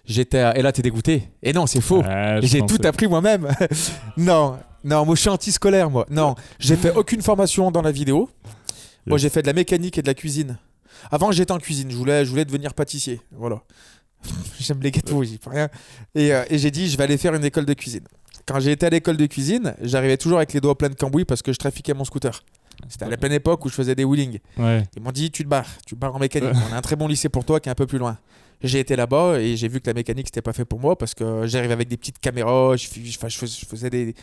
j'étais 0.06 0.38
à- 0.38 0.56
et 0.56 0.62
là 0.62 0.72
t'es 0.72 0.80
dégoûté 0.80 1.24
et 1.42 1.52
non 1.52 1.66
c'est 1.66 1.82
faux 1.82 2.02
J'ai 2.40 2.62
tout 2.64 2.78
appris 2.84 3.08
moi-même. 3.08 3.46
non, 4.16 4.56
non, 4.84 5.04
moi 5.04 5.14
je 5.16 5.20
suis 5.20 5.28
anti-scolaire, 5.28 5.90
moi. 5.90 6.06
Non, 6.10 6.34
j'ai 6.58 6.76
fait 6.76 6.96
aucune 6.96 7.20
formation 7.20 7.70
dans 7.70 7.82
la 7.82 7.92
vidéo. 7.92 8.30
Moi 9.06 9.18
j'ai 9.18 9.28
fait 9.28 9.42
de 9.42 9.46
la 9.46 9.52
mécanique 9.52 9.98
et 9.98 10.02
de 10.02 10.06
la 10.06 10.14
cuisine. 10.14 10.56
Avant 11.10 11.32
j'étais 11.32 11.52
en 11.52 11.58
cuisine, 11.58 11.90
je 11.90 11.96
voulais, 11.96 12.24
je 12.24 12.30
voulais 12.30 12.44
devenir 12.44 12.74
pâtissier. 12.74 13.20
Voilà. 13.32 13.62
J'aime 14.60 14.80
les 14.80 14.90
gâteaux, 14.90 15.22
j'y 15.24 15.38
peux 15.38 15.50
rien. 15.50 15.68
Et, 16.14 16.32
euh, 16.32 16.44
et 16.50 16.58
j'ai 16.58 16.70
dit, 16.70 16.88
je 16.88 16.96
vais 16.96 17.04
aller 17.04 17.16
faire 17.16 17.34
une 17.34 17.44
école 17.44 17.64
de 17.64 17.74
cuisine. 17.74 18.04
Quand 18.46 18.60
j'ai 18.60 18.72
été 18.72 18.86
à 18.86 18.90
l'école 18.90 19.16
de 19.16 19.26
cuisine, 19.26 19.74
j'arrivais 19.80 20.16
toujours 20.16 20.38
avec 20.38 20.52
les 20.52 20.60
doigts 20.60 20.76
pleins 20.76 20.88
de 20.88 20.94
cambouis 20.94 21.24
parce 21.24 21.42
que 21.42 21.52
je 21.52 21.58
trafiquais 21.58 21.94
mon 21.94 22.04
scooter. 22.04 22.42
C'était 22.88 23.04
à 23.04 23.08
la 23.08 23.16
pleine 23.16 23.32
époque 23.32 23.64
où 23.64 23.68
je 23.68 23.74
faisais 23.74 23.94
des 23.94 24.04
wheelings. 24.04 24.38
Ouais. 24.56 24.84
Ils 24.96 25.02
m'ont 25.02 25.12
dit 25.12 25.30
tu 25.30 25.44
te 25.44 25.48
barres, 25.48 25.68
tu 25.86 25.94
te 25.94 26.00
barres 26.00 26.16
en 26.16 26.18
mécanique. 26.18 26.56
On 26.70 26.74
a 26.74 26.76
un 26.78 26.80
très 26.80 26.96
bon 26.96 27.06
lycée 27.06 27.28
pour 27.28 27.44
toi 27.44 27.60
qui 27.60 27.68
est 27.68 27.72
un 27.72 27.76
peu 27.76 27.86
plus 27.86 27.98
loin. 27.98 28.18
J'ai 28.62 28.80
été 28.80 28.96
là-bas 28.96 29.40
et 29.40 29.56
j'ai 29.56 29.68
vu 29.68 29.80
que 29.80 29.86
la 29.86 29.94
mécanique 29.94 30.26
c'était 30.28 30.42
pas 30.42 30.52
fait 30.52 30.64
pour 30.64 30.80
moi 30.80 30.96
parce 30.96 31.14
que 31.14 31.46
j'arrivais 31.46 31.72
avec 31.72 31.88
des 31.88 31.96
petites 31.96 32.18
caméras, 32.18 32.76
je 32.76 32.88
faisais 32.88 33.90
des, 33.90 34.14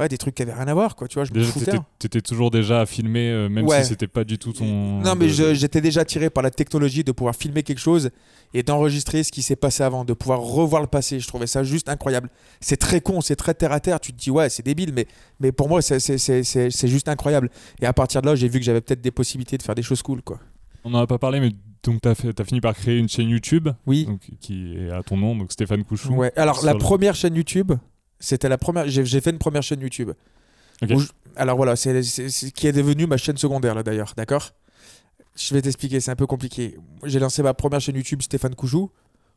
ouais, 0.00 0.08
des 0.08 0.18
trucs 0.18 0.34
qui 0.34 0.42
avaient 0.42 0.52
rien 0.52 0.68
à 0.68 0.74
voir 0.74 0.96
quoi, 0.96 1.08
tu 1.08 1.14
vois, 1.14 1.24
je 1.24 1.30
me 1.32 1.38
Déjà, 1.38 1.50
foutais. 1.52 1.64
t'étais, 1.66 1.76
hein. 1.78 1.86
t'étais 1.98 2.20
toujours 2.20 2.50
déjà 2.50 2.80
à 2.82 2.86
filmer, 2.86 3.30
euh, 3.30 3.48
même 3.48 3.66
Ouais. 3.66 3.82
si 3.82 3.88
c'était 3.90 4.06
pas 4.06 4.24
du 4.24 4.38
tout 4.38 4.52
ton. 4.52 4.64
Non 5.00 5.14
mais 5.14 5.26
de- 5.26 5.54
j'étais 5.54 5.80
déjà 5.80 6.00
attiré 6.02 6.30
par 6.30 6.42
la 6.42 6.50
technologie 6.50 7.04
de 7.04 7.12
pouvoir 7.12 7.34
filmer 7.34 7.62
quelque 7.62 7.78
chose 7.80 8.10
et 8.54 8.62
d'enregistrer 8.62 9.22
ce 9.22 9.32
qui 9.32 9.42
s'est 9.42 9.56
passé 9.56 9.82
avant, 9.82 10.04
de 10.04 10.12
pouvoir 10.12 10.40
revoir 10.40 10.80
le 10.82 10.88
passé. 10.88 11.18
Je 11.20 11.26
trouvais 11.26 11.46
ça 11.46 11.62
juste 11.64 11.88
incroyable. 11.88 12.30
C'est 12.60 12.76
très 12.76 13.00
con, 13.00 13.20
c'est 13.20 13.36
très 13.36 13.54
terre 13.54 13.72
à 13.72 13.80
terre. 13.80 14.00
Tu 14.00 14.12
te 14.12 14.18
dis 14.18 14.30
ouais 14.30 14.48
c'est 14.48 14.64
débile, 14.64 14.92
mais, 14.94 15.06
mais 15.40 15.52
pour 15.52 15.68
moi 15.68 15.82
c'est- 15.82 15.98
c'est 16.00 16.18
c'est- 16.18 16.42
c'est- 16.44 16.70
c'est 16.70 16.88
juste 16.88 17.08
incroyable. 17.08 17.50
Et 17.80 17.86
à 17.86 17.92
partir 17.92 18.22
de 18.22 18.26
là 18.26 18.34
j'ai 18.34 18.48
vu 18.48 18.58
que 18.58 18.64
j'avais 18.64 18.80
peut-être 18.80 19.00
des 19.02 19.10
possibilités 19.10 19.56
de 19.58 19.62
faire 19.62 19.74
des 19.74 19.82
choses 19.82 20.02
cool 20.02 20.22
quoi. 20.22 20.38
On 20.84 20.94
en 20.94 20.98
a 20.98 21.06
pas 21.06 21.18
parlé, 21.18 21.40
mais 21.40 21.50
donc 21.82 22.00
fait, 22.16 22.32
t'as 22.32 22.44
fini 22.44 22.60
par 22.60 22.74
créer 22.74 22.96
une 22.98 23.08
chaîne 23.08 23.28
YouTube 23.28 23.68
Oui. 23.86 24.06
donc, 24.06 24.20
qui 24.40 24.76
est 24.76 24.90
à 24.90 25.02
ton 25.02 25.16
nom, 25.16 25.34
donc 25.36 25.50
Stéphane 25.52 25.82
Couchou. 25.84 26.14
Ouais. 26.14 26.32
Alors 26.36 26.64
la 26.64 26.72
le- 26.74 26.78
première 26.78 27.14
chaîne 27.16 27.34
YouTube, 27.34 27.72
c'était 28.18 28.48
la 28.48 28.58
première. 28.58 28.88
J'ai 28.88 29.20
fait 29.20 29.30
une 29.30 29.38
première 29.38 29.62
chaîne 29.62 29.80
YouTube. 29.80 30.10
Je- 30.98 31.06
alors 31.36 31.56
voilà, 31.56 31.76
c'est 31.76 32.00
qui 32.54 32.66
est 32.66 32.72
devenue 32.72 33.06
ma 33.06 33.16
chaîne 33.16 33.36
secondaire 33.36 33.74
là 33.74 33.82
d'ailleurs, 33.82 34.12
d'accord? 34.16 34.50
Je 35.36 35.52
vais 35.54 35.60
t'expliquer, 35.62 36.00
c'est 36.00 36.10
un 36.10 36.16
peu 36.16 36.26
compliqué. 36.26 36.76
J'ai 37.04 37.18
lancé 37.18 37.42
ma 37.42 37.52
première 37.54 37.80
chaîne 37.80 37.96
YouTube 37.96 38.22
Stéphane 38.22 38.54
Coujou 38.54 38.90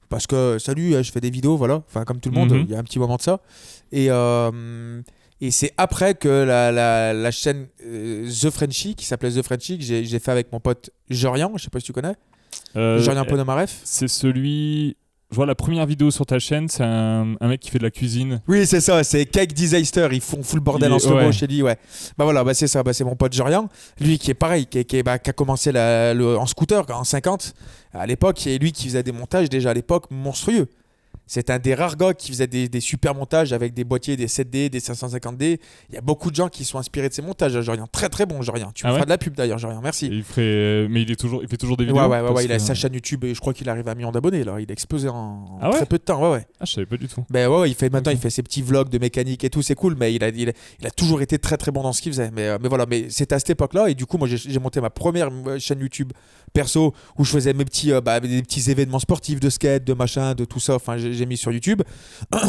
parce 0.07 0.25
que 0.27 0.57
salut, 0.59 0.95
euh, 0.95 1.03
je 1.03 1.11
fais 1.11 1.19
des 1.21 1.29
vidéos, 1.29 1.55
voilà, 1.57 1.83
enfin 1.87 2.03
comme 2.05 2.19
tout 2.19 2.29
le 2.29 2.35
monde, 2.35 2.51
Mhm. 2.53 2.65
il 2.67 2.71
y 2.71 2.75
a 2.75 2.79
un 2.79 2.83
petit 2.83 2.99
moment 2.99 3.17
de 3.17 3.21
ça. 3.21 3.41
Et 3.91 4.07
euh, 4.09 5.01
et 5.41 5.51
c'est 5.51 5.71
après 5.77 6.15
que 6.15 6.27
la, 6.27 6.71
la, 6.71 7.13
la 7.13 7.31
chaîne 7.31 7.67
euh, 7.85 8.29
The 8.29 8.49
Frenchie, 8.49 8.95
qui 8.95 9.05
s'appelait 9.05 9.31
The 9.31 9.41
Frenchie, 9.43 9.77
que 9.77 9.83
j'ai 9.83 10.03
j'ai 10.05 10.19
fait 10.19 10.31
avec 10.31 10.51
mon 10.51 10.59
pote 10.59 10.89
Jorian, 11.09 11.51
je 11.57 11.63
sais 11.63 11.69
pas 11.69 11.79
si 11.79 11.85
tu 11.85 11.93
connais, 11.93 12.15
Euh, 12.75 12.99
Jorian 12.99 13.25
Ponomareff. 13.25 13.79
C'est 13.83 14.07
celui. 14.07 14.95
Je 15.31 15.35
vois 15.35 15.45
la 15.45 15.53
première 15.53 15.85
vidéo 15.85 16.09
sur 16.09 16.25
ta 16.25 16.39
chaîne, 16.39 16.67
c'est 16.69 16.81
un, 16.83 17.35
un 17.39 17.47
mec 17.47 17.59
qui 17.59 17.69
fait 17.69 17.77
de 17.77 17.83
la 17.83 17.91
cuisine. 17.91 18.41
Oui, 18.47 18.65
c'est 18.65 18.81
ça, 18.81 19.03
c'est 19.03 19.27
Cake 19.27 19.53
Disaster, 19.53 20.07
ils 20.11 20.21
font 20.21 20.41
full 20.41 20.59
bordel 20.59 20.89
est- 20.91 20.95
en 20.95 20.97
slow-mo 20.97 21.17
ouais. 21.27 21.31
chez 21.31 21.45
lui, 21.45 21.61
ouais. 21.61 21.77
Bah 22.17 22.23
voilà, 22.23 22.43
bah 22.43 22.55
c'est 22.55 22.65
ça, 22.65 22.81
bah 22.81 22.93
c'est 22.93 23.03
mon 23.03 23.15
pote 23.15 23.31
Jorian, 23.33 23.69
lui 24.01 24.17
qui 24.17 24.31
est 24.31 24.33
pareil, 24.35 24.65
qui, 24.65 24.83
qui 24.85 25.03
bah, 25.03 25.19
qui 25.19 25.29
a 25.29 25.33
commencé 25.33 25.71
la- 25.71 26.15
le- 26.15 26.35
en 26.35 26.47
scooter 26.47 26.83
en 26.89 27.03
50 27.03 27.53
à 27.93 28.07
l'époque, 28.07 28.47
et 28.47 28.57
lui 28.57 28.71
qui 28.71 28.85
faisait 28.87 29.03
des 29.03 29.11
montages 29.11 29.49
déjà 29.49 29.69
à 29.69 29.73
l'époque 29.75 30.05
monstrueux. 30.09 30.67
C'est 31.31 31.51
un 31.51 31.59
des 31.59 31.75
rares 31.75 31.95
gars 31.95 32.15
qui 32.15 32.29
faisait 32.31 32.47
des, 32.47 32.67
des 32.67 32.79
super 32.79 33.13
montages 33.13 33.53
avec 33.53 33.75
des 33.75 33.83
boîtiers, 33.83 34.17
des 34.17 34.25
7D, 34.25 34.69
des 34.69 34.79
550D. 34.79 35.59
Il 35.89 35.93
y 35.95 35.97
a 35.99 36.01
beaucoup 36.01 36.31
de 36.31 36.35
gens 36.35 36.49
qui 36.49 36.65
sont 36.65 36.79
inspirés 36.79 37.07
de 37.07 37.13
ces 37.13 37.21
montages, 37.21 37.61
Jorian. 37.61 37.85
Très 37.85 38.09
très 38.09 38.25
bon, 38.25 38.41
Jorian. 38.41 38.71
Tu 38.73 38.83
me 38.83 38.89
Ah 38.89 38.93
ouais 38.93 38.97
feras 38.97 39.05
de 39.05 39.09
la 39.11 39.17
pub 39.19 39.35
d'ailleurs, 39.35 39.59
Jorian, 39.59 39.79
Et 39.79 39.83
merci. 39.83 40.07
il 40.11 40.23
ferait, 40.23 40.87
mais 40.89 41.03
il 41.03 41.11
est 41.11 41.15
toujours, 41.19 41.43
il 41.43 41.47
fait 41.47 41.57
toujours 41.57 41.77
des 41.77 41.85
vidéos. 41.85 42.01
ouais, 42.01 42.21
ouais, 42.21 42.31
ouais, 42.31 42.45
il 42.45 42.51
a 42.51 42.57
sa 42.57 42.73
chaîne 42.73 42.95
YouTube 42.95 43.23
et 43.25 43.35
je 43.35 43.39
crois 43.39 43.53
qu'il 43.53 43.69
arrive 43.69 43.87
à 43.87 43.91
un 43.91 43.95
million 43.95 44.11
d'abonnés 44.11 44.43
là. 44.43 44.59
Il 44.59 44.71
a 44.71 44.73
explosé 44.73 45.07
en 45.07 45.59
Ah 45.61 45.69
ouais 45.69 45.75
très 45.77 45.85
peu 45.85 45.99
de 45.99 46.03
temps, 46.03 46.19
ouais, 46.23 46.31
ouais. 46.37 46.47
Ah, 46.59 46.65
je 46.65 46.71
savais 46.73 46.87
pas 46.87 46.97
du 46.97 47.07
tout. 47.07 47.23
Ben 47.29 47.47
ouais, 47.47 47.69
il 47.69 47.75
fait 47.75 47.91
maintenant 47.93 48.11
il 48.11 48.17
fait 48.17 48.31
ses 48.31 48.41
petits 48.41 48.63
vlogs 48.63 48.89
de 48.89 48.97
mécanique 48.97 49.43
et 49.43 49.51
tout, 49.51 49.61
c'est 49.61 49.75
cool, 49.75 49.95
mais 49.99 50.15
il 50.15 50.23
a, 50.23 50.29
il 50.29 50.49
a, 50.49 50.53
il 50.79 50.87
a 50.87 50.91
toujours 50.91 51.21
été 51.21 51.37
très 51.37 51.57
très 51.57 51.71
bon 51.71 51.83
dans 51.83 51.93
ce 51.93 52.01
qu'il 52.01 52.11
faisait. 52.11 52.31
Mais, 52.31 52.47
euh, 52.47 52.57
mais 52.59 52.69
voilà, 52.69 52.87
mais 52.87 53.05
c'était 53.11 53.35
à 53.35 53.39
cette 53.39 53.51
époque-là 53.51 53.89
et 53.91 53.93
du 53.93 54.07
coup 54.07 54.17
moi 54.17 54.27
j'ai 54.27 54.59
monté 54.59 54.81
ma 54.81 54.89
première 54.89 55.29
euh, 55.45 55.59
chaîne 55.59 55.79
YouTube 55.79 56.11
perso 56.53 56.95
où 57.19 57.23
je 57.23 57.29
faisais 57.31 57.53
mes 57.53 57.65
petits 57.65 57.91
euh, 57.91 58.01
bah, 58.01 58.19
des 58.19 58.41
petits 58.41 58.71
événements 58.71 58.97
sportifs 58.99 59.39
de 59.39 59.49
skate, 59.51 59.83
de 59.83 59.93
machin, 59.93 60.33
de 60.33 60.45
tout 60.45 60.59
ça. 60.59 60.73
Enfin 60.75 60.97
j'ai 61.19 61.25
mis 61.25 61.37
sur 61.37 61.51
YouTube. 61.51 61.83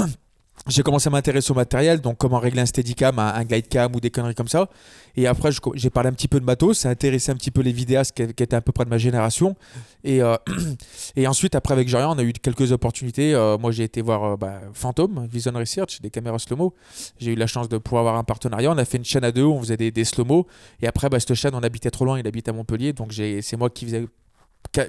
J'ai 0.69 0.83
commencé 0.83 1.09
à 1.09 1.11
m'intéresser 1.11 1.51
au 1.53 1.55
matériel, 1.55 2.01
donc 2.01 2.19
comment 2.19 2.39
régler 2.39 2.61
un 2.61 2.67
Steadicam, 2.67 3.19
un, 3.19 3.45
Glidecam 3.45 3.95
ou 3.95 4.01
des 4.01 4.11
conneries 4.11 4.35
comme 4.35 4.49
ça. 4.49 4.69
Et 5.17 5.27
après, 5.27 5.51
j'ai 5.75 5.89
parlé 5.89 6.11
un 6.11 6.13
petit 6.13 6.29
peu 6.29 6.39
de 6.39 6.45
matos, 6.45 6.81
ça 6.81 6.91
a 6.91 6.93
intéressé 6.93 7.33
un 7.33 7.35
petit 7.35 7.51
peu 7.51 7.63
les 7.63 7.73
vidéastes 7.73 8.15
qui, 8.15 8.23
étaient 8.23 8.55
à 8.55 8.61
peu 8.61 8.71
près 8.71 8.85
de 8.85 8.91
ma 8.91 8.99
génération. 8.99 9.57
Et, 10.05 10.23
euh, 10.23 10.37
et 11.17 11.27
ensuite, 11.27 11.55
après, 11.55 11.73
avec 11.73 11.89
Jorian, 11.89 12.15
on 12.15 12.19
a 12.19 12.23
eu 12.23 12.33
quelques 12.35 12.73
opportunités. 12.73 13.35
Euh, 13.35 13.57
moi, 13.57 13.73
j'ai 13.73 13.85
été 13.85 14.03
voir 14.03 14.25
euh, 14.25 14.37
bah, 14.37 14.61
Phantom, 14.75 15.27
Vision 15.33 15.53
Research, 15.53 16.01
des 16.03 16.11
caméras 16.11 16.39
slow-mo. 16.39 16.75
J'ai 17.19 17.33
eu 17.33 17.37
la 17.37 17.47
chance 17.47 17.69
de 17.69 17.79
pouvoir 17.79 18.01
avoir 18.01 18.17
un 18.17 18.25
partenariat. 18.25 18.71
On 18.71 18.79
a 18.79 18.85
fait 18.85 18.99
une 18.99 19.05
chaîne 19.05 19.25
à 19.25 19.33
deux, 19.33 19.45
on 19.45 19.61
faisait 19.61 19.79
des, 19.79 19.91
des 19.91 20.05
slow-mo. 20.05 20.47
Et 20.83 20.87
après, 20.87 21.09
bah, 21.09 21.19
cette 21.19 21.35
chaîne, 21.35 21.55
on 21.55 21.63
habitait 21.63 21.91
trop 21.91 22.05
loin, 22.05 22.19
il 22.19 22.27
habite 22.27 22.49
à 22.49 22.53
Montpellier. 22.53 22.93
Donc, 22.93 23.15
c'est 23.15 23.57
moi 23.57 23.71
qui 23.71 23.87
faisais. 23.87 24.07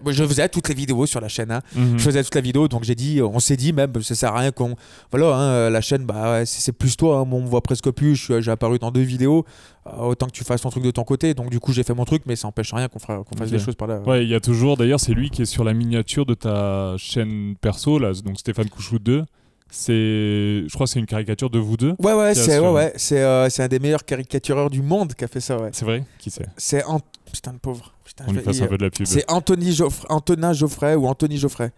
Je 0.08 0.24
faisais 0.26 0.48
toutes 0.48 0.70
les 0.70 0.76
vidéos 0.76 1.08
sur 1.08 1.20
la 1.22 1.28
chaîne. 1.28 1.52
hein. 1.52 1.62
Mhm. 1.76 1.98
Je 1.98 2.04
faisais 2.04 2.24
toute 2.24 2.36
la 2.36 2.42
vidéo, 2.42 2.68
donc 2.68 2.84
j'ai 2.84 2.94
dit, 2.94 3.20
on 3.22 3.40
s'est 3.40 3.58
dit 3.58 3.74
même, 3.74 3.92
ça 4.04 4.14
sert 4.14 4.34
à 4.36 4.40
rien 4.40 4.52
qu'on. 4.52 4.76
Voilà, 5.12 5.36
hein, 5.36 5.70
la 5.72 5.82
chaîne, 5.82 6.06
bah 6.06 6.46
c'est 6.46 6.72
plus 6.72 6.96
toi, 6.96 7.18
hein, 7.20 7.26
moi, 7.26 7.40
on 7.40 7.44
me 7.44 7.48
voit 7.48 7.62
presque 7.62 7.90
plus, 7.90 8.16
je 8.16 8.24
suis- 8.24 8.42
j'ai 8.44 8.52
apparu 8.52 8.78
dans 8.78 8.92
deux 8.92 9.02
vidéos, 9.02 9.44
euh, 9.88 9.92
autant 10.02 10.28
que 10.28 10.34
tu 10.34 10.44
fasses 10.44 10.62
ton 10.62 10.70
truc 10.70 10.84
de 10.84 10.92
ton 10.92 11.04
côté. 11.04 11.34
Donc 11.34 11.50
du 11.50 11.60
coup, 11.60 11.74
j'ai 11.74 11.82
fait 11.84 11.96
mon 11.96 12.06
truc, 12.06 12.24
mais 12.28 12.36
ça 12.36 12.48
n'empêche 12.48 12.72
rien 12.74 12.88
qu'on 12.90 13.00
fasse 13.00 13.18
des 13.50 13.58
choses 13.66 13.76
par 13.76 13.88
là. 13.88 14.02
Ouais, 14.06 14.24
il 14.24 14.30
y 14.30 14.36
a 14.36 14.40
toujours, 14.40 14.78
d'ailleurs, 14.78 15.00
c'est 15.00 15.14
lui 15.14 15.32
qui 15.32 15.42
est 15.42 15.46
sur 15.46 15.64
la 15.64 15.74
miniature 15.74 16.28
de 16.28 16.36
ta 16.36 16.94
chaîne 16.98 17.56
perso, 17.60 17.98
là, 17.98 18.12
donc 18.24 18.38
Stéphane 18.40 18.70
Couchou 18.70 19.00
2. 19.00 19.26
C'est, 19.72 19.94
je 19.94 20.74
crois 20.74 20.86
que 20.86 20.92
c'est 20.92 21.00
une 21.00 21.06
caricature 21.06 21.50
de 21.50 21.58
vous 21.58 21.78
deux. 21.78 21.96
Ouais, 21.98 22.14
ouais, 22.14 22.36
c'est 22.36 22.58
ce- 22.58 22.62
ouais, 22.62 22.72
ouais, 22.72 22.94
c'est 22.98 23.22
euh, 23.22 23.50
c'est 23.50 23.64
un 23.64 23.68
des 23.70 23.80
meilleurs 23.80 24.04
caricatureurs 24.06 24.70
du 24.70 24.82
monde 24.82 25.14
qui 25.14 25.24
a 25.24 25.28
fait 25.28 25.40
ça, 25.40 25.58
ouais. 25.58 25.70
C'est 25.72 25.86
vrai? 25.86 26.04
Qui 26.20 26.30
c'est? 26.30 26.46
C'est. 26.58 26.84
Putain 27.32 27.54
de 27.54 27.58
pauvre. 27.60 27.94
Putain, 28.04 28.26
On 28.28 28.34
lui 28.34 28.42
passe 28.42 28.62
un 28.62 28.68
peu 28.68 28.78
de 28.78 28.84
la 28.84 28.90
pub. 28.90 29.06
C'est 29.08 29.24
Anthony 29.32 29.72
Geoffre... 29.72 30.06
Antonin 30.10 30.52
Geoffrey 30.52 30.96
ou 30.96 31.08
Anthony 31.08 31.38
Geoffrey. 31.38 31.72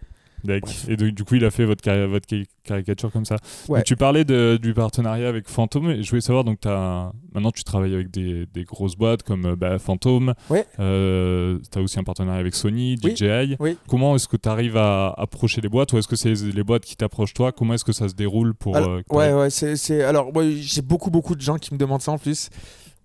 Et 0.88 0.96
donc, 0.96 1.10
du 1.14 1.24
coup, 1.24 1.34
il 1.36 1.44
a 1.44 1.50
fait 1.50 1.64
votre, 1.64 1.82
cari- 1.82 2.06
votre 2.06 2.26
cari- 2.26 2.46
caricature 2.64 3.10
comme 3.10 3.24
ça. 3.24 3.36
Ouais. 3.68 3.78
Donc, 3.80 3.84
tu 3.86 3.96
parlais 3.96 4.24
de- 4.24 4.58
du 4.60 4.74
partenariat 4.74 5.28
avec 5.28 5.48
Phantom. 5.48 5.90
Et 5.90 6.02
je 6.02 6.08
voulais 6.10 6.20
savoir, 6.20 6.44
donc, 6.44 6.58
as, 6.66 7.12
maintenant, 7.34 7.50
tu 7.50 7.64
travailles 7.64 7.94
avec 7.94 8.10
des, 8.10 8.46
des 8.52 8.64
grosses 8.64 8.96
boîtes 8.96 9.22
comme 9.22 9.46
euh, 9.46 9.56
bah, 9.56 9.78
Phantom. 9.78 10.34
Ouais. 10.50 10.66
Euh, 10.80 11.58
tu 11.72 11.78
as 11.78 11.82
aussi 11.82 11.98
un 11.98 12.04
partenariat 12.04 12.40
avec 12.40 12.54
Sony. 12.54 12.96
DJI. 12.96 13.56
Oui. 13.60 13.76
Comment 13.88 14.14
est-ce 14.16 14.28
que 14.28 14.36
tu 14.36 14.48
arrives 14.48 14.76
à 14.76 15.14
approcher 15.16 15.60
les 15.60 15.68
boîtes 15.68 15.92
ou 15.92 15.98
est-ce 15.98 16.08
que 16.08 16.16
c'est 16.16 16.34
les 16.34 16.62
boîtes 16.64 16.84
qui 16.84 16.96
t'approchent 16.96 17.34
toi? 17.34 17.52
Comment 17.52 17.74
est-ce 17.74 17.84
que 17.84 17.92
ça 17.92 18.08
se 18.08 18.14
déroule 18.14 18.54
pour. 18.54 18.76
Alors, 18.76 18.90
euh, 18.90 19.02
ouais, 19.10 19.32
ouais, 19.32 19.50
c'est, 19.50 19.76
c'est- 19.76 20.02
Alors, 20.02 20.32
moi, 20.32 20.44
j'ai 20.60 20.82
beaucoup, 20.82 21.10
beaucoup 21.10 21.34
de 21.34 21.40
gens 21.40 21.56
qui 21.56 21.72
me 21.72 21.78
demandent 21.78 22.02
ça 22.02 22.12
en 22.12 22.18
plus. 22.18 22.50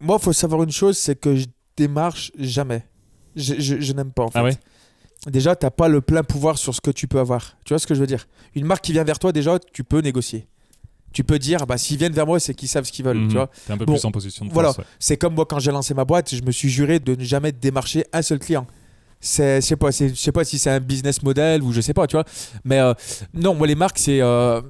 Moi, 0.02 0.18
il 0.20 0.24
faut 0.24 0.34
savoir 0.34 0.64
une 0.64 0.72
chose, 0.72 0.98
c'est 0.98 1.20
que 1.20 1.36
je 1.36 1.46
démarche 1.78 2.32
jamais. 2.38 2.84
Je, 3.36 3.54
je- 3.60 3.80
je 3.80 3.94
n'aime 3.94 4.12
pas, 4.12 4.24
en 4.24 4.28
fait. 4.30 4.40
Ah 4.40 4.44
ouais? 4.44 4.56
Déjà, 5.28 5.56
t'as 5.56 5.70
pas 5.70 5.88
le 5.90 6.02
plein 6.02 6.24
pouvoir 6.24 6.58
sur 6.58 6.74
ce 6.74 6.80
que 6.82 6.92
tu 6.92 7.08
peux 7.08 7.20
avoir. 7.20 7.58
Tu 7.66 7.74
vois 7.74 7.80
ce 7.80 7.86
que 7.88 7.94
je 7.94 8.00
veux 8.00 8.08
dire? 8.08 8.28
Une 8.56 8.66
marque 8.66 8.84
qui 8.86 8.94
vient 8.94 9.04
vers 9.04 9.20
toi, 9.20 9.32
déjà, 9.32 9.60
tu 9.60 9.84
peux 9.84 10.00
négocier. 10.00 10.48
Tu 11.12 11.24
peux 11.24 11.40
dire, 11.40 11.66
bah, 11.68 11.78
s'ils 11.78 11.98
viennent 11.98 12.14
vers 12.14 12.26
moi, 12.26 12.40
c'est 12.40 12.54
qu'ils 12.54 12.70
savent 12.70 12.86
ce 12.86 12.92
qu'ils 12.92 13.04
veulent. 13.04 13.18
Mhm. 13.18 13.28
Tu 13.30 13.34
vois 13.36 13.50
T'es 13.68 13.74
un 13.74 13.78
peu 13.78 13.86
Bon, 13.86 13.94
plus 13.94 14.06
en 14.06 14.12
position 14.12 14.46
de 14.46 14.52
voilà. 14.54 14.70
ouais. 14.70 14.84
c'est 15.00 15.18
comme 15.18 15.34
moi, 15.36 15.46
quand 15.46 15.60
j'ai 15.60 15.72
lancé 15.72 15.94
ma 15.94 16.06
boîte, 16.06 16.34
je 16.34 16.42
me 16.42 16.52
suis 16.52 16.70
juré 16.70 17.00
de 17.00 17.16
ne 17.16 17.24
jamais 17.24 17.52
démarcher 17.52 18.06
un 18.14 18.22
seul 18.22 18.40
client. 18.40 18.66
c'est 19.20 19.60
je 19.60 19.66
sais 19.68 19.76
pas 19.76 19.92
je 19.92 20.14
sais 20.14 20.32
pas 20.32 20.46
si 20.46 20.58
c'est 20.58 20.70
un 20.70 20.80
business 20.80 21.22
model 21.24 21.62
ou 21.64 21.74
je 21.74 21.82
sais 21.82 21.94
pas 21.94 22.08
tu 22.08 22.16
vois 22.16 22.24
mais 22.64 22.80
euh, 22.80 22.94
non 23.34 23.54
moi 23.54 23.68
les 23.68 23.76
marques 23.76 23.98
c'est 24.00 24.22
euh, 24.22 24.62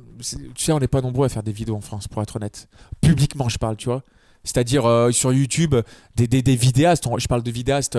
tu 0.56 0.64
sais 0.64 0.72
on 0.72 0.80
n'est 0.80 0.88
pas 0.88 1.02
nombreux 1.02 1.28
à 1.28 1.30
faire 1.30 1.44
des 1.44 1.52
vidéos 1.52 1.76
en 1.76 1.82
France 1.82 2.08
pour 2.08 2.20
être 2.24 2.36
honnête 2.38 2.68
publiquement 3.00 3.48
je 3.48 3.60
parle 3.60 3.76
tu 3.78 3.86
vois 3.90 4.02
c'est-à-dire 4.44 4.88
euh, 4.88 5.12
sur 5.12 5.32
YouTube 5.32 5.76
des, 6.16 6.26
des, 6.28 6.42
des 6.42 6.56
vidéastes 6.56 7.04
je 7.20 7.28
parle 7.28 7.44
de 7.44 7.52
vidéastes 7.52 7.96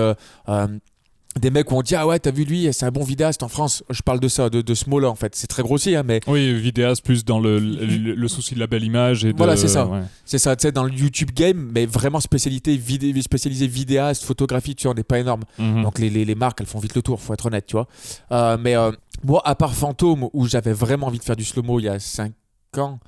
des 1.39 1.51
mecs 1.51 1.71
où 1.71 1.77
on 1.77 1.83
dit 1.83 1.95
ah 1.95 2.07
ouais 2.09 2.19
t'as 2.19 2.33
vu 2.33 2.45
lui 2.45 2.69
c'est 2.73 2.85
un 2.87 2.91
bon 2.91 3.05
vidéaste 3.05 3.45
en 3.45 3.49
France 3.49 3.85
je 3.89 4.03
parle 4.03 4.19
de 4.19 4.27
ça 4.27 4.51
de, 4.51 4.63
de 4.63 4.75
ce 4.75 4.91
mot 4.91 4.99
là 4.99 5.09
en 5.09 5.15
fait 5.15 5.37
c'est 5.37 5.47
très 5.47 5.63
grossier 5.63 5.95
hein, 5.95 6.03
mais 6.05 6.21
Oui, 6.27 6.53
vidéaste 6.61 7.05
plus 7.05 7.25
dans 7.25 7.39
le, 7.39 7.61
le, 7.61 8.15
le 8.15 8.29
souci 8.29 8.57
de 8.57 8.59
la 8.61 8.67
belle 8.67 8.83
image 8.83 9.25
et 9.25 9.33
de- 9.33 9.37
Voilà, 9.39 9.57
c'est 9.57 9.69
ça. 9.69 9.87
ouais. 9.87 10.01
C'est 10.25 10.39
ça, 10.39 10.57
tu 10.57 10.63
sais, 10.63 10.73
dans 10.73 10.83
le 10.85 10.93
YouTube 10.93 11.31
game, 11.33 11.71
mais 11.73 11.87
vraiment 11.87 12.19
spécialité 12.21 12.77
vidé, 12.77 13.21
spécialisé 13.23 13.67
vidéaste, 13.69 14.25
photographie, 14.25 14.75
tu 14.75 14.83
sais, 14.83 14.89
on 14.89 14.95
n'est 14.95 15.03
pas 15.05 15.19
énorme. 15.21 15.43
Mhm. 15.59 15.83
Donc 15.83 15.99
les, 16.01 16.11
les, 16.11 16.25
les 16.25 16.35
marques, 16.35 16.61
elles 16.61 16.67
font 16.67 16.79
vite 16.81 16.95
le 16.97 17.03
tour, 17.03 17.21
faut 17.21 17.33
être 17.35 17.47
honnête, 17.47 17.67
tu 17.67 17.73
vois. 17.77 17.87
Euh, 18.33 18.57
mais 18.61 18.77
euh, 18.77 18.91
moi, 19.25 19.41
à 19.45 19.55
part 19.55 19.75
Fantôme, 19.75 20.29
où 20.33 20.47
j'avais 20.49 20.73
vraiment 20.73 21.07
envie 21.09 21.19
de 21.19 21.25
faire 21.25 21.37
du 21.37 21.45
slow-mo 21.45 21.79
il 21.81 21.85
y 21.85 21.89
a 21.89 21.99
5 22.01 22.33
ans, 22.79 22.99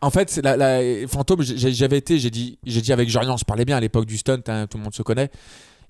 en 0.00 0.10
fait, 0.10 0.40
la, 0.42 0.56
la- 0.56 1.06
Fantôme, 1.08 1.42
j'avais 1.42 1.98
été, 1.98 2.18
j'ai 2.18 2.30
dit, 2.30 2.58
j'ai 2.64 2.80
dit 2.80 2.92
avec 2.92 3.08
Jorian, 3.08 3.34
on 3.34 3.38
se 3.38 3.44
parlait 3.44 3.64
bien 3.64 3.76
à 3.76 3.80
l'époque 3.80 4.06
du 4.06 4.16
stunt, 4.18 4.40
hein, 4.48 4.66
tout 4.68 4.78
le 4.78 4.84
monde 4.84 4.94
se 4.94 5.02
connaît. 5.02 5.30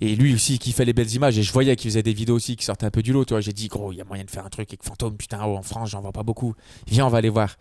Et 0.04 0.16
lui 0.16 0.34
aussi, 0.34 0.58
qui 0.58 0.72
fait 0.72 0.84
les 0.84 0.92
belles 0.92 1.14
images, 1.14 1.38
et 1.38 1.44
je 1.44 1.52
voyais 1.52 1.76
qu'il 1.76 1.88
faisait 1.88 2.02
des 2.02 2.12
vidéos 2.12 2.34
aussi 2.34 2.56
qui 2.56 2.64
sortaient 2.64 2.86
un 2.86 2.90
peu 2.90 3.04
du 3.04 3.12
lot, 3.12 3.24
tu. 3.24 3.40
J'ai 3.40 3.52
dit, 3.52 3.68
gros, 3.68 3.92
il 3.92 3.98
y 3.98 4.00
a 4.00 4.04
moyen 4.04 4.24
de 4.24 4.30
faire 4.30 4.44
un 4.44 4.48
truc 4.48 4.68
avec 4.68 4.82
Fantôme, 4.82 5.16
putain, 5.16 5.38
oh, 5.46 5.56
en 5.56 5.62
France, 5.62 5.90
j'en 5.90 6.00
vois 6.00 6.10
pas 6.10 6.24
beaucoup. 6.24 6.56
Viens, 6.88 7.06
on 7.06 7.08
va 7.08 7.18
aller 7.18 7.28
voir. 7.28 7.54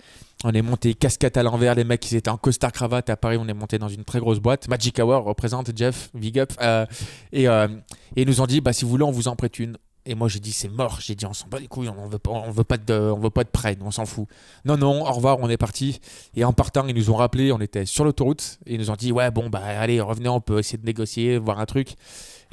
On 0.44 0.52
est 0.52 0.64
monté 0.64 0.96
casquette 0.96 1.38
à 1.38 1.44
l'envers, 1.44 1.76
les 1.76 1.84
mecs, 1.84 2.12
ils 2.12 2.16
étaient 2.16 2.32
en 2.32 2.38
costard 2.38 2.72
cravate 2.72 3.12
à 3.12 3.16
Paris, 3.16 3.38
on 3.40 3.48
est 3.48 3.54
monté 3.54 3.78
dans 3.78 3.90
une 3.90 4.04
très 4.04 4.20
grosse 4.20 4.40
boîte. 4.40 4.68
Magic 4.70 4.98
Hour 4.98 5.24
représente 5.24 5.70
Jeff, 5.78 6.10
big 6.16 6.40
up. 6.40 6.52
Euh, 6.62 6.88
et, 7.32 7.48
euh, 7.48 7.68
et 8.16 8.24
ils 8.24 8.28
nous 8.28 8.42
ont 8.42 8.48
dit, 8.48 8.60
bah, 8.60 8.74
si 8.74 8.86
vous 8.86 8.90
voulez, 8.90 9.04
on 9.04 9.12
vous 9.12 9.28
en 9.28 9.36
prête 9.36 9.60
une. 9.60 9.78
Et 10.06 10.16
moi 10.16 10.28
j'ai 10.28 10.40
dit 10.40 10.52
c'est 10.52 10.68
mort, 10.68 11.00
j'ai 11.00 11.14
dit 11.14 11.26
on 11.26 11.34
s'en 11.34 11.48
bat 11.48 11.60
les 11.60 11.68
couilles, 11.68 11.90
on 11.90 12.08
veut 12.08 12.18
pas, 12.18 12.32
on 12.32 12.50
veut 12.50 12.64
pas 12.64 12.78
de, 12.78 12.94
on 12.94 13.20
veut 13.20 13.30
pas 13.30 13.44
de 13.44 13.50
prêt, 13.50 13.78
on 13.82 13.92
s'en 13.92 14.06
fout. 14.06 14.28
Non 14.66 14.76
non, 14.78 15.02
au 15.08 15.12
revoir, 15.12 15.38
on 15.40 15.50
est 15.50 15.58
parti. 15.58 16.00
Et 16.36 16.44
en 16.44 16.54
partant 16.54 16.88
ils 16.88 16.96
nous 16.96 17.12
ont 17.12 17.16
rappelé, 17.16 17.52
on 17.52 17.62
était 17.62 17.86
sur 17.86 18.04
l'autoroute 18.04 18.60
et 18.66 18.74
ils 18.74 18.80
nous 18.80 18.90
ont 18.90 18.96
dit 18.96 19.12
ouais 19.12 19.30
bon 19.30 19.50
bah 19.50 19.62
allez 19.64 20.02
revenez, 20.02 20.30
on 20.30 20.42
peut 20.42 20.60
essayer 20.60 20.80
de 20.80 20.86
négocier, 20.86 21.38
voir 21.38 21.60
un 21.60 21.66
truc. 21.66 21.94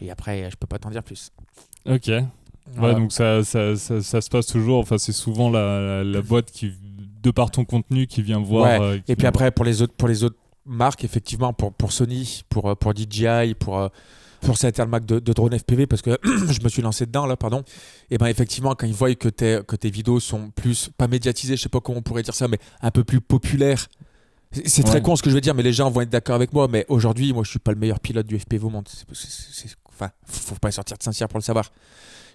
Et 0.03 0.11
après 0.11 0.51
je 0.51 0.57
peux 0.57 0.67
pas 0.67 0.79
t'en 0.79 0.91
dire 0.91 1.03
plus. 1.03 1.31
Ok. 1.87 2.11
Ouais, 2.77 2.95
donc 2.95 3.13
ça, 3.13 3.43
ça, 3.45 3.77
ça, 3.77 4.03
ça 4.03 4.21
se 4.21 4.29
passe 4.29 4.47
toujours. 4.47 4.79
Enfin, 4.81 4.99
c'est 4.99 5.13
souvent 5.13 5.51
la, 5.51 5.81
la, 5.81 6.05
la 6.05 6.21
boîte 6.21 6.51
qui, 6.51 6.73
de 7.23 7.31
par 7.31 7.51
ton 7.51 7.65
contenu, 7.65 8.07
qui 8.07 8.23
vient 8.23 8.41
voir. 8.41 8.81
Ouais. 8.81 8.87
euh, 8.87 8.99
qui 8.99 9.13
Et 9.13 9.17
puis 9.17 9.27
après, 9.27 9.51
pour 9.51 9.65
les 9.65 9.81
autres, 9.81 9.95
pour 9.95 10.09
les 10.09 10.23
autres 10.23 10.37
marques, 10.67 11.03
effectivement, 11.05 11.53
pour, 11.55 11.73
pour 11.73 11.93
Sony, 11.93 12.43
pour, 12.51 12.69
euh, 12.69 12.75
pour 12.75 12.93
DJI, 12.95 13.55
pour, 13.59 13.79
euh, 13.79 13.89
pour 14.41 14.57
cet 14.57 14.79
Mac 14.81 15.05
de, 15.05 15.19
de 15.19 15.33
drone 15.33 15.57
FPV, 15.59 15.87
parce 15.87 16.03
que 16.03 16.19
je 16.25 16.61
me 16.63 16.69
suis 16.69 16.83
lancé 16.83 17.07
dedans, 17.07 17.27
là, 17.27 17.37
pardon. 17.37 17.63
Et 18.11 18.19
ben 18.19 18.27
effectivement, 18.27 18.75
quand 18.75 18.87
ils 18.87 18.95
voient 18.95 19.15
que, 19.15 19.29
tes- 19.29 19.61
que 19.67 19.77
tes 19.77 19.91
vidéos 19.91 20.21
sont 20.21 20.51
plus, 20.51 20.91
pas 20.97 21.09
médiatisées, 21.09 21.57
je 21.57 21.63
sais 21.63 21.69
pas 21.69 21.81
comment 21.81 21.99
on 21.99 22.03
pourrait 22.03 22.23
dire 22.23 22.35
ça, 22.35 22.49
mais 22.49 22.59
un 22.81 22.91
peu 22.91 23.05
plus 23.05 23.21
populaires. 23.21 23.87
C'est 24.65 24.83
très 24.83 24.95
Ouais. 24.97 25.03
con 25.03 25.15
ce 25.17 25.23
que 25.23 25.29
je 25.29 25.35
veux 25.35 25.41
dire, 25.43 25.55
mais 25.55 25.63
les 25.63 25.75
gens 25.75 25.91
vont 25.91 26.01
être 26.01 26.09
d'accord 26.09 26.35
avec 26.37 26.53
moi. 26.55 26.69
Mais 26.69 26.87
aujourd'hui, 26.89 27.33
moi, 27.35 27.43
je 27.45 27.51
suis 27.51 27.59
pas 27.59 27.73
le 27.73 27.79
meilleur 27.79 28.01
pilote 28.01 28.27
du 28.27 28.39
FPV 28.39 28.65
au 28.65 28.71
monde. 28.71 28.89
Enfin, 29.91 30.11
faut 30.25 30.55
faut 30.55 30.59
pas 30.61 30.71
sortir 30.71 30.97
de 30.97 31.03
Saint-Cyr 31.03 31.29
pour 31.29 31.39
le 31.39 31.45
savoir. 31.45 31.71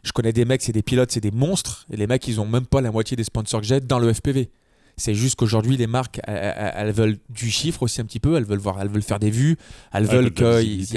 Je 0.04 0.12
connais 0.12 0.34
des 0.34 0.46
mecs, 0.46 0.62
c'est 0.62 0.74
des 0.74 0.84
pilotes, 0.84 1.12
c'est 1.12 1.22
des 1.22 1.32
monstres. 1.32 1.86
Et 1.92 1.96
les 1.98 2.06
mecs, 2.08 2.28
ils 2.28 2.40
ont 2.40 2.46
même 2.46 2.66
pas 2.68 2.82
la 2.82 2.92
moitié 2.92 3.16
des 3.18 3.24
sponsors 3.24 3.62
que 3.62 3.66
j'ai 3.68 3.80
dans 3.80 4.00
le 4.00 4.14
FPV. 4.14 4.50
C'est 4.96 5.16
juste 5.16 5.36
qu'aujourd'hui, 5.38 5.76
les 5.76 5.88
marques, 5.88 6.20
elles, 6.28 6.92
veulent 6.92 7.18
du 7.30 7.50
chiffre 7.50 7.82
aussi 7.84 8.00
un 8.00 8.06
petit 8.06 8.20
peu. 8.20 8.36
Elles 8.38 8.44
veulent 8.46 8.60
voir, 8.60 8.80
elles 8.80 8.90
veulent 8.90 9.02
faire 9.02 9.20
des 9.20 9.32
vues. 9.32 9.58
Elles 9.92 10.04
Elles 10.04 10.10
veulent 10.10 10.34
que, 10.34 10.62
il 10.64 10.82
y 10.84 10.88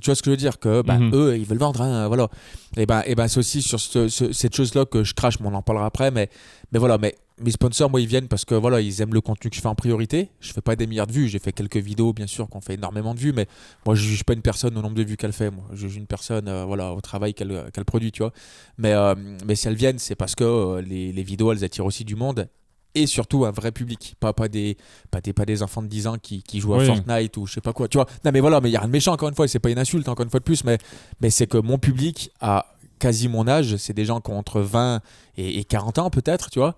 tu 0.00 0.06
vois 0.06 0.14
ce 0.14 0.22
que 0.22 0.26
je 0.26 0.30
veux 0.30 0.36
dire, 0.36 0.58
que 0.58 0.80
bah, 0.82 0.98
Mhm. 0.98 1.10
eux, 1.14 1.36
ils 1.36 1.44
veulent 1.44 1.58
vendre, 1.58 1.82
hein, 1.82 2.08
voilà. 2.08 2.28
Et 2.76 2.86
ben, 2.86 3.02
et 3.06 3.14
ben, 3.14 3.28
c'est 3.28 3.38
aussi 3.38 3.60
sur 3.60 3.78
ce- 3.80 4.08
ce- 4.08 4.32
cette 4.32 4.56
chose-là 4.56 4.86
que 4.86 5.04
je 5.04 5.12
crache. 5.14 5.38
Mais 5.40 5.46
on 5.48 5.54
en 5.54 5.62
parlera 5.62 5.86
après, 5.86 6.10
mais, 6.10 6.30
mais 6.72 6.78
voilà. 6.78 6.96
Mais 6.96 7.14
mes 7.42 7.50
sponsors, 7.50 7.90
moi, 7.90 8.00
ils 8.00 8.06
viennent 8.06 8.28
parce 8.28 8.44
que 8.46 8.54
voilà, 8.54 8.80
ils 8.80 9.00
aiment 9.02 9.12
le 9.12 9.20
contenu 9.20 9.50
que 9.50 9.56
je 9.56 9.60
fais 9.60 9.68
en 9.68 9.74
priorité. 9.74 10.30
Je 10.40 10.52
fais 10.52 10.60
pas 10.62 10.74
des 10.74 10.86
milliards 10.86 11.06
de 11.06 11.12
vues. 11.12 11.28
J'ai 11.28 11.38
fait 11.38 11.52
quelques 11.52 11.76
vidéos, 11.76 12.12
bien 12.14 12.26
sûr, 12.26 12.48
qu'on 12.48 12.60
fait 12.62 12.74
énormément 12.74 13.14
de 13.14 13.20
vues, 13.20 13.32
mais 13.34 13.46
moi, 13.84 13.94
je 13.94 14.02
juge 14.04 14.24
pas 14.24 14.32
une 14.32 14.42
personne 14.42 14.76
au 14.78 14.80
nombre 14.82 14.94
de 14.96 15.02
vues 15.02 15.16
qu'elle 15.18 15.32
fait. 15.34 15.50
Moi, 15.50 15.64
je 15.72 15.86
juge 15.86 15.96
une 15.96 16.06
personne, 16.06 16.48
euh, 16.48 16.64
voilà, 16.64 16.92
au 16.94 17.00
travail 17.02 17.34
qu'elle 17.34 17.66
qu'elle 17.74 17.84
produit, 17.84 18.10
tu 18.10 18.22
vois. 18.22 18.32
Mais, 18.78 18.92
euh, 18.94 19.14
mais 19.46 19.54
si 19.54 19.68
elles 19.68 19.74
viennent, 19.76 19.98
c'est 19.98 20.14
parce 20.16 20.34
que 20.34 20.44
euh, 20.44 20.80
les, 20.80 21.12
les 21.12 21.22
vidéos, 21.22 21.52
elles 21.52 21.62
attirent 21.64 21.86
aussi 21.86 22.04
du 22.04 22.16
monde 22.16 22.48
et 22.94 23.06
surtout 23.06 23.44
un 23.44 23.50
vrai 23.50 23.72
public. 23.72 24.14
Pas, 24.20 24.32
pas, 24.32 24.48
des, 24.48 24.76
pas, 25.10 25.20
des, 25.20 25.32
pas 25.32 25.44
des 25.44 25.62
enfants 25.62 25.82
de 25.82 25.88
10 25.88 26.06
ans 26.06 26.16
qui, 26.20 26.42
qui 26.42 26.60
jouent 26.60 26.74
à 26.74 26.78
Oui. 26.78 26.86
Fortnite 26.86 27.36
ou 27.36 27.46
je 27.46 27.54
sais 27.54 27.60
pas 27.60 27.72
quoi. 27.72 27.88
Tu 27.88 27.98
vois? 27.98 28.06
Non, 28.24 28.30
mais 28.32 28.40
voilà, 28.40 28.60
mais 28.60 28.68
il 28.70 28.72
y 28.72 28.76
a 28.76 28.80
rien 28.80 28.88
de 28.88 28.92
méchant, 28.92 29.12
encore 29.12 29.28
une 29.28 29.34
fois, 29.34 29.48
c'est 29.48 29.58
pas 29.58 29.70
une 29.70 29.78
insulte, 29.78 30.08
encore 30.08 30.24
une 30.24 30.30
fois 30.30 30.40
de 30.40 30.44
plus, 30.44 30.64
mais, 30.64 30.78
mais 31.20 31.30
c'est 31.30 31.46
que 31.46 31.58
mon 31.58 31.78
public 31.78 32.30
a 32.40 32.66
quasi 32.98 33.28
mon 33.28 33.48
âge. 33.48 33.76
C'est 33.76 33.92
des 33.94 34.04
gens 34.04 34.20
qui 34.20 34.30
ont 34.30 34.38
entre 34.38 34.60
20 34.60 35.00
et, 35.36 35.58
et 35.58 35.64
40 35.64 35.98
ans, 35.98 36.10
peut-être, 36.10 36.50
tu 36.50 36.58
vois? 36.58 36.76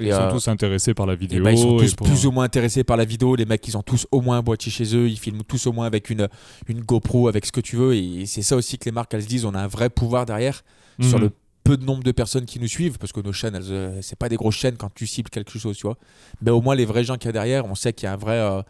Et, 0.00 0.06
Ils 0.06 0.12
sont 0.12 0.20
euh, 0.20 0.30
tous 0.30 0.46
intéressés 0.46 0.94
par 0.94 1.06
la 1.06 1.14
et 1.14 1.16
vidéo. 1.16 1.42
ben, 1.42 1.50
ils 1.50 1.58
sont 1.58 1.76
et 1.78 1.80
tous 1.86 1.94
pour- 1.96 2.06
plus 2.06 2.24
ou 2.24 2.30
moins 2.30 2.44
intéressés 2.44 2.84
par 2.84 2.96
la 2.96 3.04
vidéo. 3.04 3.34
Les 3.34 3.46
mecs, 3.46 3.66
ils 3.66 3.76
ont 3.76 3.82
tous 3.82 4.06
au 4.12 4.20
moins 4.20 4.38
un 4.38 4.42
boîtier 4.42 4.70
chez 4.70 4.94
eux. 4.96 5.08
Ils 5.08 5.18
filment 5.18 5.42
tous 5.42 5.66
au 5.66 5.72
moins 5.72 5.86
avec 5.86 6.08
une, 6.08 6.28
une 6.68 6.80
GoPro, 6.82 7.26
avec 7.26 7.44
ce 7.44 7.50
que 7.52 7.60
tu 7.60 7.74
veux. 7.76 7.94
Et 7.96 8.24
c'est 8.24 8.42
ça 8.42 8.54
aussi 8.54 8.78
que 8.78 8.84
les 8.84 8.92
marques, 8.92 9.12
elles 9.14 9.24
se 9.24 9.28
disent 9.28 9.44
on 9.44 9.54
a 9.54 9.60
un 9.60 9.66
vrai 9.66 9.90
pouvoir 9.90 10.24
derrière 10.24 10.62
sur 11.00 11.18
Mhm. 11.18 11.24
le 11.24 11.30
peu 11.64 11.76
de 11.76 11.84
nombre 11.84 12.02
de 12.02 12.12
personnes 12.12 12.44
qui 12.46 12.58
nous 12.60 12.68
suivent. 12.68 12.98
Parce 12.98 13.12
que 13.12 13.20
nos 13.20 13.32
chaînes, 13.32 13.54
elles, 13.54 13.70
euh, 13.70 13.98
c'est 14.02 14.18
pas 14.18 14.28
des 14.28 14.36
grosses 14.36 14.56
chaînes 14.56 14.76
quand 14.76 14.90
tu 14.94 15.06
cibles 15.06 15.30
quelque 15.30 15.58
chose, 15.58 15.76
tu 15.76 15.86
vois. 15.86 15.96
Mais 16.42 16.50
au 16.50 16.60
moins, 16.60 16.74
les 16.74 16.84
vrais 16.86 17.04
gens 17.04 17.16
qu'il 17.16 17.26
y 17.26 17.28
a 17.28 17.32
derrière, 17.32 17.66
on 17.66 17.74
sait 17.74 17.92
qu'il 17.92 18.06
y 18.06 18.08
a 18.08 18.12
un 18.12 18.16
vrai. 18.16 18.34
euh, 18.38 18.62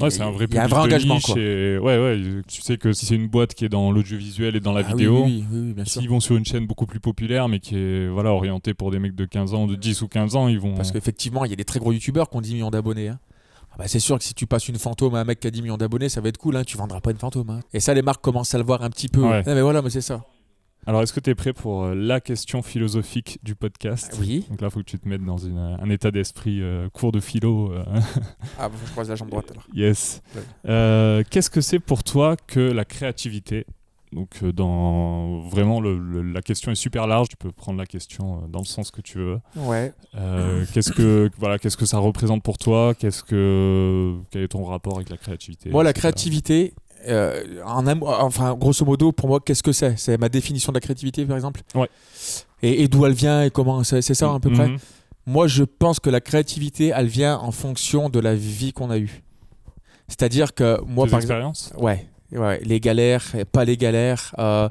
Ouais, 0.00 0.10
c'est 0.10 0.22
un 0.22 0.30
vrai 0.32 0.46
il 0.50 0.54
y 0.54 0.58
a 0.58 0.64
un 0.64 0.66
vrai 0.66 0.80
engagement, 0.80 1.20
quoi. 1.20 1.36
et- 1.38 1.78
Ouais, 1.78 1.96
ouais. 1.98 2.20
Tu 2.48 2.60
sais 2.62 2.76
que 2.78 2.92
si 2.92 3.06
c'est 3.06 3.14
une 3.14 3.28
boîte 3.28 3.54
qui 3.54 3.64
est 3.64 3.68
dans 3.68 3.92
l'audiovisuel 3.92 4.56
et 4.56 4.60
dans 4.60 4.72
la 4.72 4.80
Ah 4.80 4.90
vidéo, 4.90 5.22
oui, 5.24 5.44
oui, 5.50 5.58
oui, 5.68 5.72
bien 5.72 5.84
sûr. 5.84 6.00
s'ils 6.00 6.10
vont 6.10 6.18
sur 6.18 6.34
une 6.36 6.44
chaîne 6.44 6.66
beaucoup 6.66 6.86
plus 6.86 6.98
populaire, 6.98 7.48
mais 7.48 7.60
qui 7.60 7.76
est 7.76 8.08
voilà, 8.08 8.30
orientée 8.32 8.74
pour 8.74 8.90
des 8.90 8.98
mecs 8.98 9.14
de 9.14 9.24
15 9.24 9.54
ans, 9.54 9.66
de 9.68 9.76
10 9.76 10.02
ou 10.02 10.08
15 10.08 10.34
ans, 10.34 10.48
ils 10.48 10.58
vont. 10.58 10.74
Parce 10.74 10.90
qu'effectivement, 10.90 11.44
il 11.44 11.50
y 11.50 11.52
a 11.52 11.56
des 11.56 11.64
très 11.64 11.78
gros 11.78 11.92
youtubeurs 11.92 12.28
qui 12.28 12.36
ont 12.36 12.40
10 12.40 12.54
millions 12.54 12.70
d'abonnés. 12.70 13.08
hein. 13.08 13.20
Ah 13.70 13.76
bah, 13.78 13.84
c'est 13.88 14.00
sûr 14.00 14.18
que 14.18 14.24
si 14.24 14.34
tu 14.34 14.46
passes 14.46 14.68
une 14.68 14.78
fantôme 14.78 15.14
à 15.16 15.20
un 15.20 15.24
mec 15.24 15.38
qui 15.40 15.46
a 15.46 15.50
10 15.50 15.62
millions 15.62 15.76
d'abonnés, 15.76 16.08
ça 16.08 16.20
va 16.20 16.28
être 16.28 16.38
cool. 16.38 16.56
Hein. 16.56 16.62
Tu 16.64 16.76
vendras 16.76 17.00
pas 17.00 17.10
une 17.12 17.18
fantôme. 17.18 17.50
hein. 17.50 17.60
Et 17.72 17.78
ça, 17.80 17.94
les 17.94 18.02
marques 18.02 18.20
commencent 18.22 18.54
à 18.54 18.58
le 18.58 18.64
voir 18.64 18.82
un 18.82 18.90
petit 18.90 19.08
peu. 19.08 19.20
Ouais. 19.22 19.42
Non, 19.46 19.54
mais 19.54 19.62
voilà, 19.62 19.80
mais 19.82 19.90
c'est 19.90 20.00
ça. 20.00 20.24
Alors, 20.86 21.02
est-ce 21.02 21.12
que 21.12 21.20
tu 21.20 21.30
es 21.30 21.34
prêt 21.34 21.52
pour 21.52 21.84
euh, 21.84 21.94
la 21.94 22.20
question 22.20 22.62
philosophique 22.62 23.38
du 23.42 23.54
podcast? 23.54 24.16
Oui. 24.20 24.44
Donc 24.50 24.60
là, 24.60 24.68
il 24.68 24.70
faut 24.70 24.80
que 24.80 24.84
tu 24.84 24.98
te 24.98 25.08
mettes 25.08 25.24
dans 25.24 25.38
une- 25.38 25.56
un 25.80 25.90
état 25.90 26.10
d'esprit 26.10 26.60
euh, 26.62 26.88
cours 26.90 27.12
de 27.12 27.20
philo. 27.20 27.72
euh, 27.72 27.84
Ah, 28.58 28.68
bon, 28.68 28.76
je 28.84 28.90
croise 28.92 29.08
la 29.08 29.14
jambe 29.16 29.30
droite 29.30 29.50
alors. 29.50 29.64
yes. 29.74 30.22
Ouais. 30.34 30.42
Euh, 30.68 31.22
Qu'est-ce 31.30 31.50
que 31.50 31.60
c'est 31.60 31.78
pour 31.78 32.04
toi 32.04 32.36
que 32.46 32.60
la 32.60 32.84
créativité? 32.84 33.66
Donc, 34.12 34.28
euh, 34.44 34.52
dans 34.52 35.40
vraiment, 35.48 35.80
le- 35.80 35.98
le- 35.98 36.22
la 36.22 36.40
question 36.40 36.70
est 36.70 36.76
super 36.76 37.06
large. 37.08 37.28
Tu 37.28 37.36
peux 37.36 37.50
prendre 37.50 37.78
la 37.78 37.86
question 37.86 38.42
euh, 38.44 38.46
dans 38.48 38.60
le 38.60 38.64
sens 38.64 38.92
que 38.92 39.00
tu 39.00 39.18
veux. 39.18 39.40
Ouais. 39.56 39.92
Euh, 40.14 40.64
qu'est-ce 40.72 40.92
que 40.92 41.28
voilà, 41.38 41.58
qu'est-ce 41.58 41.76
que 41.76 41.86
ça 41.86 41.98
représente 41.98 42.42
pour 42.44 42.56
toi? 42.58 42.94
Qu'est-ce 42.94 43.24
que 43.24 44.14
quel 44.30 44.42
est 44.42 44.48
ton 44.48 44.64
rapport 44.64 44.96
avec 44.96 45.08
la 45.10 45.16
créativité 45.16 45.70
Moi, 45.70 45.82
la 45.82 45.90
etc. 45.90 46.00
créativité, 46.02 46.74
euh, 47.08 47.62
en 47.64 47.86
un 47.86 48.00
enfin, 48.00 48.54
grosso 48.54 48.84
modo, 48.84 49.12
pour 49.12 49.28
moi, 49.28 49.40
qu'est-ce 49.44 49.62
que 49.62 49.72
c'est? 49.72 49.98
C'est 49.98 50.18
ma 50.18 50.28
définition 50.28 50.72
de 50.72 50.76
la 50.76 50.80
créativité, 50.80 51.24
par 51.26 51.36
exemple? 51.36 51.60
Ouais. 51.74 51.88
Et, 52.62 52.82
et 52.82 52.88
d'où 52.88 53.04
elle 53.06 53.12
vient 53.12 53.42
et 53.44 53.50
comment 53.50 53.84
C'est 53.84 54.02
ça, 54.02 54.32
à 54.34 54.40
peu 54.40 54.50
près? 54.50 54.68
Mhm. 54.68 54.78
Moi, 55.26 55.46
je 55.46 55.64
pense 55.64 56.00
que 56.00 56.10
la 56.10 56.20
créativité, 56.20 56.92
elle 56.94 57.06
vient 57.06 57.38
en 57.38 57.50
fonction 57.50 58.08
de 58.10 58.20
la 58.20 58.34
vie 58.34 58.72
qu'on 58.72 58.90
a 58.90 58.98
eue. 58.98 59.22
C'est-à-dire 60.08 60.54
que 60.54 60.78
moi, 60.82 61.06
par 61.06 61.20
exemple. 61.20 61.22
expériences 61.22 61.72
Ouais, 61.78 62.06
ouais, 62.32 62.60
les 62.62 62.78
galères, 62.80 63.24
pas 63.52 63.64
les 63.64 63.76
galères, 63.78 64.34
euh, 64.38 64.68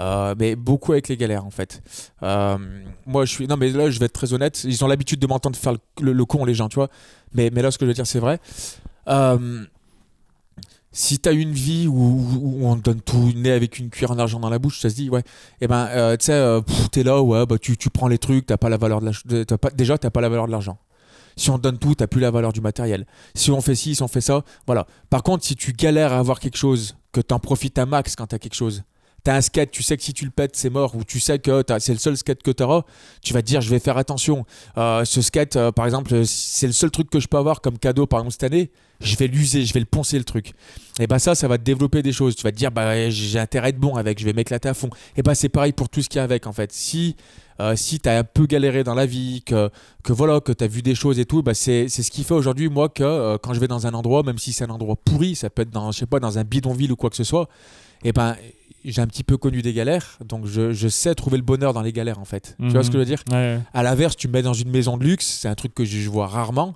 euh, 0.00 0.34
mais 0.38 0.56
beaucoup 0.56 0.92
avec 0.92 1.08
les 1.08 1.16
galères 1.16 1.46
en 1.46 1.50
fait. 1.50 1.82
Euh, 2.22 2.58
moi, 3.06 3.24
je 3.24 3.30
suis. 3.32 3.46
Non, 3.46 3.56
mais 3.56 3.70
là, 3.70 3.88
je 3.90 3.98
vais 3.98 4.06
être 4.06 4.12
très 4.12 4.32
honnête. 4.34 4.62
Ils 4.64 4.84
ont 4.84 4.88
l'habitude 4.88 5.20
de 5.20 5.26
m'entendre 5.26 5.56
faire 5.56 5.72
le, 5.72 5.78
le- 6.02 6.12
le 6.12 6.24
con, 6.26 6.44
les 6.44 6.54
gens, 6.54 6.68
tu 6.68 6.74
vois. 6.74 6.88
Mais, 7.32 7.50
mais 7.50 7.62
là, 7.62 7.70
ce 7.70 7.78
que 7.78 7.86
je 7.86 7.88
veux 7.88 7.94
dire, 7.94 8.06
c'est 8.06 8.18
vrai. 8.18 8.40
Euh, 9.08 9.64
si 10.94 11.18
tu 11.18 11.28
as 11.28 11.32
une 11.32 11.52
vie 11.52 11.88
où, 11.88 12.60
on 12.62 12.76
te 12.76 12.82
donne 12.82 13.00
tout 13.00 13.32
né 13.34 13.50
avec 13.50 13.80
une 13.80 13.90
cuillère 13.90 14.12
en 14.12 14.18
argent 14.18 14.38
dans 14.38 14.48
la 14.48 14.60
bouche, 14.60 14.80
ça 14.80 14.88
se 14.88 14.94
dit, 14.94 15.10
ouais. 15.10 15.24
Et 15.60 15.66
ben, 15.66 15.88
euh, 15.90 16.16
tu 16.16 16.26
sais, 16.26 16.32
euh, 16.32 16.60
t'es 16.92 17.02
là, 17.02 17.20
ouais, 17.20 17.44
bah, 17.46 17.58
tu, 17.58 17.76
prends 17.90 18.06
les 18.06 18.18
trucs, 18.18 18.46
t'as 18.46 18.56
pas 18.56 18.68
la 18.68 18.76
valeur 18.76 19.00
de 19.00 19.06
la, 19.06 19.44
t'as 19.44 19.58
pas, 19.58 19.70
déjà, 19.70 19.98
t'as 19.98 20.10
pas 20.10 20.20
la 20.20 20.28
valeur 20.28 20.46
de 20.46 20.52
l'argent. 20.52 20.78
Si 21.36 21.50
on 21.50 21.58
te 21.58 21.62
donne 21.62 21.78
tout, 21.78 21.96
t'as 21.96 22.06
plus 22.06 22.20
la 22.20 22.30
valeur 22.30 22.52
du 22.52 22.60
matériel. 22.60 23.06
Si 23.34 23.50
on 23.50 23.60
fait 23.60 23.74
ci, 23.74 23.96
si 23.96 24.02
on 24.04 24.08
fait 24.08 24.20
ça, 24.20 24.44
voilà. 24.66 24.86
Par 25.10 25.24
contre, 25.24 25.44
si 25.44 25.56
tu 25.56 25.72
galères 25.72 26.12
à 26.12 26.18
avoir 26.18 26.38
quelque 26.38 26.56
chose, 26.56 26.96
que 27.10 27.20
t'en 27.20 27.40
profites 27.40 27.76
à 27.76 27.86
max 27.86 28.14
quand 28.14 28.28
t'as 28.28 28.38
quelque 28.38 28.54
chose, 28.54 28.84
t'as 29.24 29.36
un 29.36 29.40
skate, 29.40 29.70
tu 29.70 29.82
sais 29.82 29.96
que 29.96 30.02
si 30.02 30.12
tu 30.12 30.24
le 30.26 30.30
pètes, 30.30 30.54
c'est 30.54 30.70
mort, 30.70 30.94
ou 30.94 31.02
tu 31.02 31.18
sais 31.18 31.38
que 31.38 31.62
t'as- 31.62 31.80
c'est 31.80 31.92
le 31.92 31.98
seul 31.98 32.16
skate 32.16 32.42
que 32.42 32.50
t'auras, 32.50 32.82
tu 33.22 33.32
vas 33.32 33.40
te 33.40 33.46
dire, 33.46 33.62
je 33.62 33.70
vais 33.70 33.78
faire 33.78 33.96
attention. 33.96 34.44
Euh, 34.76 35.04
ce 35.04 35.22
skate, 35.22 35.56
euh, 35.56 35.72
par 35.72 35.86
exemple, 35.86 36.24
c'est 36.26 36.66
le 36.66 36.72
seul 36.74 36.90
truc 36.90 37.08
que 37.10 37.18
je 37.20 37.26
peux 37.26 37.38
avoir 37.38 37.60
comme 37.62 37.78
cadeau, 37.78 38.06
par 38.06 38.20
exemple, 38.20 38.32
cette 38.32 38.44
année, 38.44 38.70
je 39.00 39.16
vais 39.16 39.26
l'user, 39.26 39.64
je 39.64 39.72
vais 39.72 39.80
le 39.80 39.86
poncer 39.86 40.18
le 40.18 40.24
truc. 40.24 40.52
Et 41.00 41.06
bah 41.06 41.18
ça, 41.18 41.34
ça 41.34 41.48
va 41.48 41.58
te 41.58 41.64
développer 41.64 42.02
des 42.02 42.12
choses. 42.12 42.36
Tu 42.36 42.42
vas 42.42 42.52
te 42.52 42.56
dire, 42.56 42.70
bah 42.70 43.10
j'ai 43.10 43.38
intérêt 43.38 43.66
à 43.66 43.68
être 43.70 43.78
bon 43.78 43.96
avec, 43.96 44.20
je 44.20 44.24
vais 44.24 44.32
m'éclater 44.32 44.68
à 44.68 44.74
fond. 44.74 44.88
Et 45.16 45.22
bah 45.22 45.34
c'est 45.34 45.48
pareil 45.48 45.72
pour 45.72 45.88
tout 45.88 46.00
ce 46.02 46.08
qui 46.08 46.18
est 46.18 46.20
avec, 46.20 46.46
en 46.46 46.52
fait. 46.52 46.70
Si, 46.72 47.16
euh, 47.60 47.74
si 47.76 47.98
tu 47.98 48.08
as 48.08 48.18
un 48.18 48.24
peu 48.24 48.46
galéré 48.46 48.84
dans 48.84 48.94
la 48.94 49.04
vie, 49.06 49.42
que, 49.44 49.68
que 50.04 50.12
voilà, 50.12 50.40
que 50.40 50.52
tu 50.52 50.62
as 50.62 50.68
vu 50.68 50.82
des 50.82 50.94
choses 50.94 51.18
et 51.18 51.24
tout, 51.24 51.42
bah 51.42 51.54
c'est 51.54 51.88
c'est 51.88 52.02
ce 52.02 52.10
qui 52.10 52.22
fait 52.24 52.34
aujourd'hui, 52.34 52.68
moi, 52.68 52.88
que 52.88 53.02
euh, 53.02 53.36
quand 53.38 53.52
je 53.54 53.60
vais 53.60 53.68
dans 53.68 53.86
un 53.86 53.94
endroit, 53.94 54.22
même 54.22 54.38
si 54.38 54.52
c'est 54.52 54.64
un 54.64 54.70
endroit 54.70 54.96
pourri, 54.96 55.34
ça 55.34 55.50
peut 55.50 55.62
être 55.62 55.70
dans, 55.70 55.90
je 55.90 55.98
sais 55.98 56.06
pas, 56.06 56.20
dans 56.20 56.38
un 56.38 56.44
bidonville 56.44 56.92
ou 56.92 56.96
quoi 56.96 57.10
que 57.10 57.16
ce 57.16 57.24
soit, 57.24 57.48
et 58.04 58.12
ben 58.12 58.36
j'ai 58.84 59.00
un 59.00 59.06
petit 59.06 59.24
peu 59.24 59.36
connu 59.36 59.62
des 59.62 59.72
galères, 59.72 60.18
donc 60.24 60.46
je, 60.46 60.72
je, 60.72 60.88
sais 60.88 61.14
trouver 61.14 61.38
le 61.38 61.42
bonheur 61.42 61.72
dans 61.72 61.82
les 61.82 61.92
galères 61.92 62.18
en 62.18 62.24
fait. 62.24 62.56
Tu 62.58 62.68
vois 62.68 62.82
ce 62.82 62.88
que 62.88 62.94
je 62.94 62.98
veux 62.98 63.04
dire? 63.04 63.22
Ouais. 63.30 63.58
À 63.72 63.82
l'inverse, 63.82 64.16
tu 64.16 64.28
me 64.28 64.32
mets 64.34 64.42
dans 64.42 64.54
une 64.54 64.70
maison 64.70 64.96
de 64.96 65.04
luxe, 65.04 65.26
c'est 65.40 65.48
un 65.48 65.54
truc 65.54 65.74
que 65.74 65.84
je 65.84 66.08
vois 66.08 66.26
rarement 66.26 66.74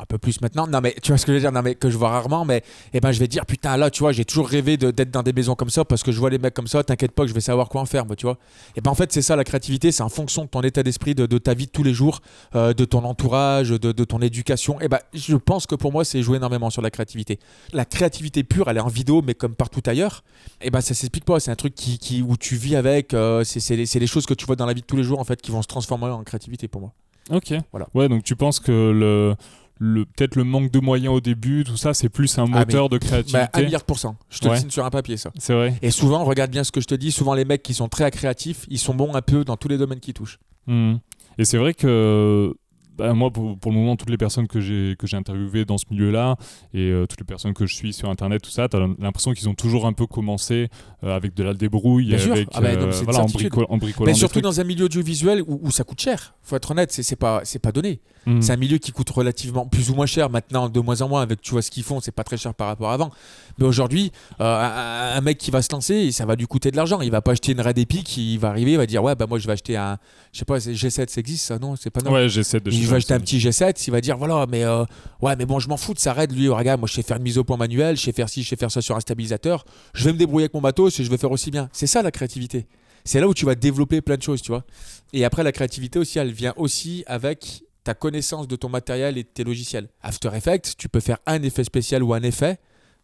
un 0.00 0.06
peu 0.06 0.18
plus 0.18 0.40
maintenant. 0.40 0.66
Non, 0.66 0.80
mais 0.80 0.94
tu 1.02 1.12
vois 1.12 1.18
ce 1.18 1.26
que 1.26 1.32
je 1.32 1.34
veux 1.34 1.40
dire? 1.40 1.52
Non, 1.52 1.62
mais 1.62 1.74
que 1.74 1.90
je 1.90 1.96
vois 1.96 2.10
rarement, 2.10 2.44
mais 2.44 2.62
eh 2.92 3.00
ben, 3.00 3.12
je 3.12 3.18
vais 3.18 3.28
dire, 3.28 3.46
putain, 3.46 3.76
là, 3.76 3.90
tu 3.90 4.00
vois, 4.00 4.12
j'ai 4.12 4.24
toujours 4.24 4.48
rêvé 4.48 4.76
d'être 4.76 5.10
dans 5.10 5.22
des 5.22 5.32
maisons 5.32 5.54
comme 5.54 5.70
ça 5.70 5.84
parce 5.84 6.02
que 6.02 6.12
je 6.12 6.18
vois 6.18 6.30
les 6.30 6.38
mecs 6.38 6.54
comme 6.54 6.66
ça, 6.66 6.82
t'inquiète 6.82 7.12
pas 7.12 7.22
que 7.22 7.28
je 7.28 7.34
vais 7.34 7.40
savoir 7.40 7.68
quoi 7.68 7.80
en 7.80 7.86
faire, 7.86 8.04
tu 8.16 8.26
vois. 8.26 8.34
Et 8.34 8.72
eh 8.76 8.80
ben, 8.80 8.90
en 8.90 8.94
fait, 8.94 9.12
c'est 9.12 9.22
ça 9.22 9.36
la 9.36 9.44
créativité, 9.44 9.92
c'est 9.92 10.02
en 10.02 10.08
fonction 10.08 10.44
de 10.44 10.48
ton 10.48 10.62
état 10.62 10.82
d'esprit, 10.82 11.14
de, 11.14 11.26
ta 11.38 11.54
vie 11.54 11.66
de 11.66 11.70
tous 11.70 11.82
les 11.82 11.94
jours, 11.94 12.20
euh, 12.54 12.72
de 12.72 12.84
ton 12.84 13.04
entourage, 13.04 13.70
de, 13.70 14.04
ton 14.04 14.20
éducation. 14.20 14.80
Et 14.80 14.84
eh 14.84 14.88
ben, 14.88 14.98
je 15.14 15.36
pense 15.36 15.66
que 15.66 15.74
pour 15.74 15.92
moi, 15.92 16.04
c'est 16.04 16.22
jouer 16.22 16.38
énormément 16.38 16.70
sur 16.70 16.82
la 16.82 16.90
créativité. 16.90 17.38
La 17.72 17.84
créativité 17.84 18.44
pure, 18.44 18.68
elle 18.68 18.78
est 18.78 18.80
en 18.80 18.88
vidéo, 18.88 19.22
mais 19.24 19.34
comme 19.34 19.54
partout 19.54 19.82
ailleurs, 19.86 20.24
et 20.60 20.70
ben, 20.70 20.80
ça 20.80 20.94
s'explique 20.94 21.24
pas. 21.24 21.40
C'est 21.40 21.50
un 21.50 21.56
truc 21.56 21.74
qui, 21.74 21.98
qui, 21.98 22.22
où 22.22 22.36
tu 22.36 22.56
vis 22.56 22.76
avec, 22.76 23.14
euh, 23.14 23.44
c'est 23.44 23.76
les, 23.76 23.84
les 23.84 24.06
choses 24.06 24.26
que 24.26 24.34
tu 24.34 24.46
vois 24.46 24.56
dans 24.56 24.66
la 24.66 24.72
vie 24.72 24.80
de 24.80 24.86
tous 24.86 24.96
les 24.96 25.02
jours, 25.02 25.20
en 25.20 25.24
fait, 25.24 25.40
qui 25.40 25.50
vont 25.50 25.62
se 25.62 25.68
transformer 25.68 26.06
en 26.06 26.22
créativité 26.24 26.68
pour 26.68 26.80
moi. 26.80 26.92
Ok. 27.30 27.54
Voilà. 27.70 27.88
Ouais, 27.94 28.08
donc 28.08 28.24
tu 28.24 28.34
penses 28.36 28.60
que 28.60 28.72
le 28.72 29.34
peut-être 29.80 30.36
le 30.36 30.44
manque 30.44 30.70
de 30.70 30.78
moyens 30.78 31.14
au 31.14 31.20
début, 31.20 31.64
tout 31.64 31.76
ça, 31.76 31.94
c'est 31.94 32.08
plus 32.08 32.38
un 32.38 32.44
ah, 32.52 32.58
moteur 32.60 32.88
de 32.88 32.98
créativité. 32.98 33.38
Bah, 33.38 33.50
un 33.54 33.62
milliard 33.62 33.80
de 33.80 33.86
pourcents. 33.86 34.16
Je 34.28 34.38
te 34.38 34.48
le 34.48 34.56
signe 34.56 34.70
sur 34.70 34.84
un 34.84 34.90
papier, 34.90 35.16
ça. 35.16 35.32
C'est 35.38 35.54
vrai. 35.54 35.74
Et 35.82 35.90
souvent, 35.90 36.24
regarde 36.24 36.50
bien 36.50 36.64
ce 36.64 36.72
que 36.72 36.80
je 36.80 36.86
te 36.86 36.94
dis, 36.94 37.10
souvent 37.10 37.34
les 37.34 37.44
mecs 37.44 37.62
qui 37.62 37.74
sont 37.74 37.88
très 37.88 38.10
créatifs, 38.10 38.66
ils 38.68 38.78
sont 38.78 38.94
bons 38.94 39.14
un 39.14 39.22
peu 39.22 39.44
dans 39.44 39.56
tous 39.56 39.68
les 39.68 39.78
domaines 39.78 40.00
qu'ils 40.00 40.14
touchent. 40.14 40.38
Mmh. 40.66 40.96
Et 41.38 41.44
c'est 41.44 41.56
vrai 41.56 41.72
que 41.72 42.54
bah, 43.00 43.14
moi, 43.14 43.30
pour, 43.30 43.56
le 43.64 43.72
moment, 43.72 43.96
toutes 43.96 44.10
les 44.10 44.18
personnes 44.18 44.46
que 44.46 44.60
j'ai 44.60 44.94
que 44.98 45.06
j'ai 45.06 45.16
interviewées 45.16 45.64
dans 45.64 45.78
ce 45.78 45.86
milieu-là 45.90 46.36
et 46.74 46.90
euh, 46.90 47.06
toutes 47.06 47.20
les 47.20 47.24
personnes 47.24 47.54
que 47.54 47.66
je 47.66 47.74
suis 47.74 47.94
sur 47.94 48.10
Internet, 48.10 48.42
tout 48.42 48.50
ça, 48.50 48.68
tu 48.68 48.76
as 48.76 48.80
l'impression 48.98 49.32
qu'ils 49.32 49.48
ont 49.48 49.54
toujours 49.54 49.86
un 49.86 49.94
peu 49.94 50.06
commencé 50.06 50.68
euh, 51.02 51.16
avec 51.16 51.34
de 51.34 51.42
la 51.42 51.54
débrouille, 51.54 52.14
avec, 52.14 52.48
ah 52.52 52.60
bah, 52.60 52.68
euh, 52.68 52.90
voilà, 53.04 53.20
en, 53.20 53.78
bricolant. 53.78 54.06
Mais 54.06 54.12
surtout 54.14 54.42
dans 54.42 54.60
un 54.60 54.64
milieu 54.64 54.84
audiovisuel 54.84 55.42
où, 55.46 55.60
où, 55.62 55.70
ça 55.70 55.82
coûte 55.82 56.00
cher. 56.00 56.34
Faut 56.42 56.56
être 56.56 56.70
honnête, 56.70 56.92
c'est 56.92 57.16
pas 57.16 57.40
c'est 57.44 57.58
pas 57.58 57.72
donné. 57.72 58.00
Hmm. 58.26 58.42
C'est 58.42 58.52
un 58.52 58.56
milieu 58.56 58.76
qui 58.76 58.92
coûte 58.92 59.08
relativement 59.08 59.66
plus 59.66 59.88
ou 59.88 59.94
moins 59.94 60.04
cher 60.04 60.28
maintenant, 60.28 60.68
de 60.68 60.80
moins 60.80 61.00
en 61.00 61.08
moins 61.08 61.22
avec 61.22 61.40
tu 61.40 61.52
vois 61.52 61.62
ce 61.62 61.70
qu'ils 61.70 61.84
font, 61.84 62.00
c'est 62.00 62.12
pas 62.12 62.24
très 62.24 62.36
cher 62.36 62.52
par 62.52 62.66
rapport 62.66 62.90
à 62.90 62.94
avant. 62.94 63.10
Mais 63.58 63.64
aujourd'hui, 63.64 64.12
un, 64.38 65.20
mec 65.22 65.38
qui 65.38 65.50
va 65.50 65.62
se 65.62 65.72
lancer, 65.72 66.12
ça 66.12 66.26
va 66.26 66.34
lui 66.34 66.46
coûter 66.46 66.70
de 66.70 66.76
l'argent. 66.76 67.00
Il 67.00 67.10
va 67.10 67.22
pas 67.22 67.32
acheter 67.32 67.52
une 67.52 67.62
Red 67.62 67.78
Epic, 67.78 68.16
il 68.18 68.38
va 68.38 68.48
arriver, 68.48 68.72
il 68.72 68.76
va 68.76 68.86
dire 68.86 69.02
ouais 69.02 69.14
bah 69.14 69.26
moi 69.26 69.38
je 69.38 69.46
vais 69.46 69.54
acheter 69.54 69.76
un, 69.76 69.98
je 70.32 70.40
sais 70.40 70.44
pas, 70.44 70.58
G7, 70.58 71.08
ça 71.08 71.20
existe 71.20 71.46
ça 71.46 71.58
non 71.58 71.76
C'est 71.76 71.90
pas 71.90 72.02
non. 72.02 72.12
Ouais 72.12 72.26
G7 72.26 72.60
de 72.60 72.70
va 72.90 72.96
acheter 72.96 73.14
un 73.14 73.20
petit 73.20 73.38
G7, 73.38 73.84
il 73.86 73.90
va 73.90 74.00
dire 74.00 74.16
voilà, 74.16 74.46
mais 74.48 74.64
euh, 74.64 74.84
ouais, 75.20 75.36
mais 75.36 75.46
bon, 75.46 75.58
je 75.58 75.68
m'en 75.68 75.76
fous 75.76 75.94
de 75.94 75.98
ça 75.98 76.12
raid. 76.12 76.32
Lui, 76.32 76.48
regarde, 76.48 76.80
moi 76.80 76.88
je 76.88 76.94
sais 76.94 77.02
faire 77.02 77.16
une 77.16 77.22
mise 77.22 77.38
au 77.38 77.44
point 77.44 77.56
manuelle, 77.56 77.96
je 77.96 78.02
sais 78.02 78.12
faire 78.12 78.28
ci, 78.28 78.42
je 78.42 78.48
sais 78.48 78.56
faire 78.56 78.70
ça 78.70 78.82
sur 78.82 78.96
un 78.96 79.00
stabilisateur. 79.00 79.64
Je 79.94 80.04
vais 80.04 80.12
me 80.12 80.18
débrouiller 80.18 80.44
avec 80.44 80.54
mon 80.54 80.60
bateau 80.60 80.88
et 80.88 80.90
je 80.90 81.10
vais 81.10 81.16
faire 81.16 81.30
aussi 81.30 81.50
bien. 81.50 81.68
C'est 81.72 81.86
ça 81.86 82.02
la 82.02 82.10
créativité. 82.10 82.66
C'est 83.04 83.20
là 83.20 83.28
où 83.28 83.34
tu 83.34 83.46
vas 83.46 83.54
développer 83.54 84.00
plein 84.00 84.16
de 84.16 84.22
choses, 84.22 84.42
tu 84.42 84.52
vois. 84.52 84.64
Et 85.12 85.24
après, 85.24 85.42
la 85.42 85.52
créativité 85.52 85.98
aussi, 85.98 86.18
elle 86.18 86.32
vient 86.32 86.52
aussi 86.56 87.02
avec 87.06 87.64
ta 87.84 87.94
connaissance 87.94 88.46
de 88.46 88.56
ton 88.56 88.68
matériel 88.68 89.16
et 89.16 89.22
de 89.22 89.28
tes 89.28 89.44
logiciels. 89.44 89.88
After 90.02 90.30
Effects, 90.34 90.76
tu 90.76 90.88
peux 90.88 91.00
faire 91.00 91.18
un 91.26 91.42
effet 91.42 91.64
spécial 91.64 92.02
ou 92.02 92.12
un 92.12 92.22
effet, 92.22 92.58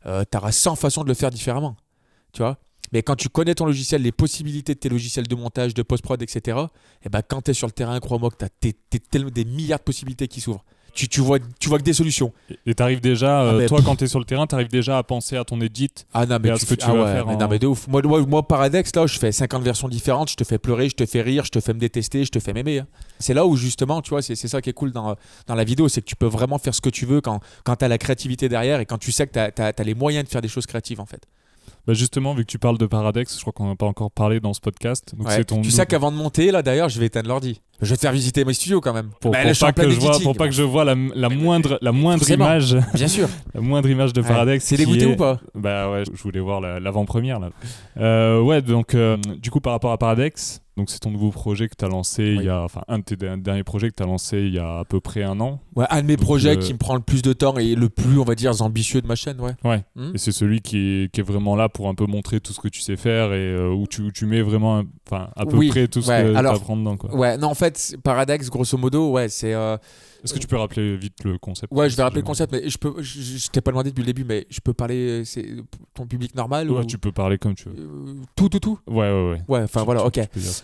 euh, 0.04 0.24
tu 0.30 0.36
auras 0.36 0.52
100 0.52 0.76
façons 0.76 1.02
de 1.02 1.08
le 1.08 1.14
faire 1.14 1.30
différemment. 1.30 1.76
Tu 2.32 2.42
vois 2.42 2.58
mais 2.92 3.02
quand 3.02 3.16
tu 3.16 3.28
connais 3.28 3.54
ton 3.54 3.66
logiciel, 3.66 4.02
les 4.02 4.12
possibilités 4.12 4.74
de 4.74 4.78
tes 4.78 4.88
logiciels 4.88 5.26
de 5.26 5.34
montage, 5.34 5.74
de 5.74 5.82
post-prod, 5.82 6.20
etc., 6.22 6.40
et 6.46 7.06
eh 7.06 7.08
ben 7.08 7.22
quand 7.26 7.42
tu 7.42 7.50
es 7.50 7.54
sur 7.54 7.66
le 7.66 7.72
terrain, 7.72 7.98
crois-moi 8.00 8.30
que 8.30 8.36
tu 8.36 8.44
as 8.44 9.30
des 9.30 9.44
milliards 9.44 9.78
de 9.78 9.84
possibilités 9.84 10.28
qui 10.28 10.40
s'ouvrent. 10.40 10.64
Tu, 10.96 11.08
tu, 11.08 11.20
vois, 11.20 11.38
tu 11.60 11.68
vois 11.68 11.78
que 11.78 11.84
des 11.84 11.92
solutions. 11.92 12.32
Et 12.64 12.74
tu 12.74 12.82
arrives 12.82 13.02
déjà, 13.02 13.42
euh, 13.42 13.60
ah, 13.62 13.68
toi 13.68 13.80
quand 13.84 13.96
tu 13.96 14.04
es 14.04 14.06
sur 14.06 14.18
le 14.18 14.24
terrain, 14.24 14.46
tu 14.46 14.54
arrives 14.54 14.70
déjà 14.70 14.96
à 14.96 15.02
penser 15.02 15.36
à 15.36 15.44
ton 15.44 15.60
edit. 15.60 15.90
Ah 16.14 16.24
non, 16.24 16.38
mais, 16.42 16.48
à 16.48 16.56
ce 16.56 16.64
que 16.64 16.74
tu 16.74 16.86
ah 16.88 16.94
vas 16.94 17.12
faire. 17.12 17.26
Mais 17.26 17.36
non, 17.36 17.48
mais 17.48 17.58
de 17.58 17.66
ouf. 17.66 17.86
Moi, 17.86 18.00
moi, 18.02 18.24
moi, 18.24 18.48
Paradex, 18.48 18.96
là, 18.96 19.06
je 19.06 19.18
fais 19.18 19.30
50 19.30 19.62
versions 19.62 19.88
différentes, 19.88 20.30
je 20.30 20.36
te 20.36 20.44
fais 20.44 20.56
pleurer, 20.56 20.88
je 20.88 20.94
te 20.94 21.04
fais 21.04 21.20
rire, 21.20 21.44
je 21.44 21.50
te 21.50 21.60
fais 21.60 21.74
me 21.74 21.78
détester, 21.78 22.24
je 22.24 22.30
te 22.30 22.40
fais 22.40 22.54
m'aimer. 22.54 22.78
Hein. 22.78 22.86
C'est 23.18 23.34
là 23.34 23.46
où 23.46 23.56
justement, 23.56 24.00
tu 24.00 24.08
vois, 24.08 24.22
c'est 24.22 24.34
ça 24.36 24.62
qui 24.62 24.70
est 24.70 24.72
cool 24.72 24.90
dans, 24.90 25.16
dans 25.46 25.54
la 25.54 25.64
vidéo, 25.64 25.90
c'est 25.90 26.00
que 26.00 26.06
tu 26.06 26.16
peux 26.16 26.26
vraiment 26.26 26.56
faire 26.56 26.74
ce 26.74 26.80
que 26.80 26.88
tu 26.88 27.04
veux 27.04 27.20
quand, 27.20 27.40
quand 27.64 27.76
tu 27.76 27.84
as 27.84 27.88
la 27.88 27.98
créativité 27.98 28.48
derrière 28.48 28.80
et 28.80 28.86
quand 28.86 28.98
tu 28.98 29.12
sais 29.12 29.26
que 29.26 29.32
tu 29.32 29.62
as, 29.62 29.72
as 29.76 29.84
les 29.84 29.94
moyens 29.94 30.24
de 30.24 30.30
faire 30.30 30.40
des 30.40 30.48
choses 30.48 30.64
créatives 30.64 31.00
en 31.00 31.06
fait. 31.06 31.26
Bah 31.86 31.94
justement, 31.94 32.34
vu 32.34 32.44
que 32.44 32.50
tu 32.50 32.58
parles 32.58 32.78
de 32.78 32.86
Paradex, 32.86 33.36
je 33.36 33.40
crois 33.40 33.52
qu'on 33.52 33.68
n'a 33.68 33.76
pas 33.76 33.86
encore 33.86 34.10
parlé 34.10 34.40
dans 34.40 34.52
ce 34.52 34.60
podcast. 34.60 35.14
Donc 35.16 35.28
ton 35.46 35.62
tu 35.62 35.70
sais 35.70 35.86
qu'avant 35.86 36.10
de 36.10 36.16
monter, 36.16 36.50
là 36.50 36.62
d'ailleurs, 36.62 36.88
je 36.88 36.98
vais 36.98 37.06
éteindre 37.06 37.28
l'ordi. 37.28 37.60
Je 37.80 37.90
vais 37.90 37.96
te 37.96 38.00
faire 38.00 38.12
visiter 38.12 38.44
mes 38.44 38.54
studios 38.54 38.80
quand 38.80 38.92
même. 38.94 39.10
Pour, 39.20 39.30
bah, 39.30 39.38
pas, 39.42 39.72
que 39.72 39.90
je 39.90 40.00
vois, 40.00 40.18
pour 40.18 40.34
pas 40.34 40.46
que 40.46 40.54
je 40.54 40.62
vois 40.62 40.84
la, 40.84 40.96
la 41.14 41.28
moindre, 41.28 41.78
la 41.82 41.92
moindre 41.92 42.28
image. 42.28 42.76
Bien 42.94 43.06
sûr. 43.06 43.28
la 43.54 43.60
moindre 43.60 43.88
image 43.88 44.12
de 44.12 44.22
Paradex. 44.22 44.64
C'est 44.64 44.76
dégoûté 44.76 45.06
ou 45.06 45.14
pas 45.14 45.38
Bah 45.54 45.90
ouais, 45.90 46.02
je 46.12 46.22
voulais 46.22 46.40
voir 46.40 46.60
l'avant-première 46.60 47.38
là. 47.38 47.50
Euh, 47.98 48.40
ouais, 48.40 48.62
donc 48.62 48.94
euh, 48.94 49.16
du 49.38 49.50
coup, 49.50 49.60
par 49.60 49.72
rapport 49.72 49.92
à 49.92 49.98
Paradex, 49.98 50.62
donc 50.76 50.90
c'est 50.90 50.98
ton 50.98 51.10
nouveau 51.10 51.30
projet 51.30 51.68
que 51.68 51.74
tu 51.76 51.84
as 51.84 51.88
lancé 51.88 52.22
il 52.22 52.42
y 52.42 52.50
a, 52.50 52.62
enfin 52.62 52.82
un 52.86 52.98
de 52.98 53.04
tes 53.04 53.16
derniers 53.16 53.64
projets 53.64 53.88
que 53.88 53.94
tu 53.94 54.02
as 54.02 54.06
lancé 54.06 54.38
il 54.38 54.54
y 54.54 54.58
a 54.58 54.80
à 54.80 54.84
peu 54.84 55.00
près 55.00 55.22
un 55.22 55.40
an. 55.40 55.60
Ouais, 55.74 55.86
un 55.88 56.02
de 56.02 56.06
mes 56.06 56.18
projets 56.18 56.56
euh, 56.56 56.60
qui 56.60 56.72
me 56.74 56.78
prend 56.78 56.94
le 56.94 57.00
plus 57.00 57.22
de 57.22 57.32
temps 57.32 57.56
et 57.56 57.74
le 57.74 57.88
plus, 57.88 58.18
on 58.18 58.24
va 58.24 58.34
dire, 58.34 58.60
ambitieux 58.60 59.00
de 59.00 59.06
ma 59.06 59.14
chaîne, 59.14 59.40
ouais. 59.40 59.54
Ouais. 59.64 59.84
Hmm. 59.94 60.12
Et 60.14 60.18
c'est 60.18 60.32
celui 60.32 60.60
qui 60.60 60.76
est, 60.76 61.12
qui 61.12 61.20
est, 61.20 61.24
vraiment 61.24 61.56
là 61.56 61.70
pour 61.70 61.88
un 61.88 61.94
peu 61.94 62.04
montrer 62.04 62.40
tout 62.40 62.52
ce 62.52 62.60
que 62.60 62.68
tu 62.68 62.82
sais 62.82 62.96
faire 62.96 63.32
et 63.32 63.52
euh, 63.52 63.72
où 63.72 63.86
tu, 63.86 64.12
tu, 64.12 64.26
mets 64.26 64.42
vraiment, 64.42 64.82
enfin 65.06 65.30
à 65.34 65.46
peu 65.46 65.66
près 65.68 65.88
tout 65.88 66.02
ce 66.02 66.08
que 66.08 66.32
tu 66.32 66.46
apprends 66.46 66.76
dedans, 66.76 66.96
quoi. 66.96 67.14
Ouais, 67.14 67.38
non 67.38 67.48
en 67.48 67.54
fait, 67.54 67.96
Paradex, 68.02 68.50
grosso 68.50 68.76
modo, 68.76 69.12
ouais, 69.12 69.28
c'est 69.30 69.54
euh, 69.54 69.78
est-ce 70.26 70.34
que 70.34 70.38
tu 70.38 70.46
peux 70.46 70.56
rappeler 70.56 70.96
vite 70.96 71.24
le 71.24 71.38
concept? 71.38 71.72
Ouais, 71.72 71.88
je 71.88 71.96
vais 71.96 72.02
rappeler 72.02 72.20
le 72.20 72.26
concept, 72.26 72.52
mais 72.52 72.68
je 72.68 72.78
peux, 72.78 73.00
je, 73.00 73.48
t'ai 73.48 73.60
pas 73.60 73.70
demandé 73.70 73.90
depuis 73.90 74.02
le 74.02 74.06
début, 74.06 74.24
mais 74.24 74.46
je 74.50 74.60
peux 74.60 74.74
parler, 74.74 75.24
c'est 75.24 75.46
ton 75.94 76.06
public 76.06 76.34
normal 76.34 76.70
Ouais, 76.70 76.84
tu 76.84 76.98
peux 76.98 77.12
parler 77.12 77.38
comme 77.38 77.54
tu 77.54 77.68
veux. 77.68 77.76
Euh, 77.78 78.14
tout, 78.34 78.48
tout, 78.48 78.58
tout? 78.58 78.78
Ouais, 78.86 79.10
ouais, 79.10 79.30
ouais. 79.30 79.40
Ouais, 79.48 79.62
enfin 79.62 79.84
voilà, 79.84 80.04
ok. 80.04 80.20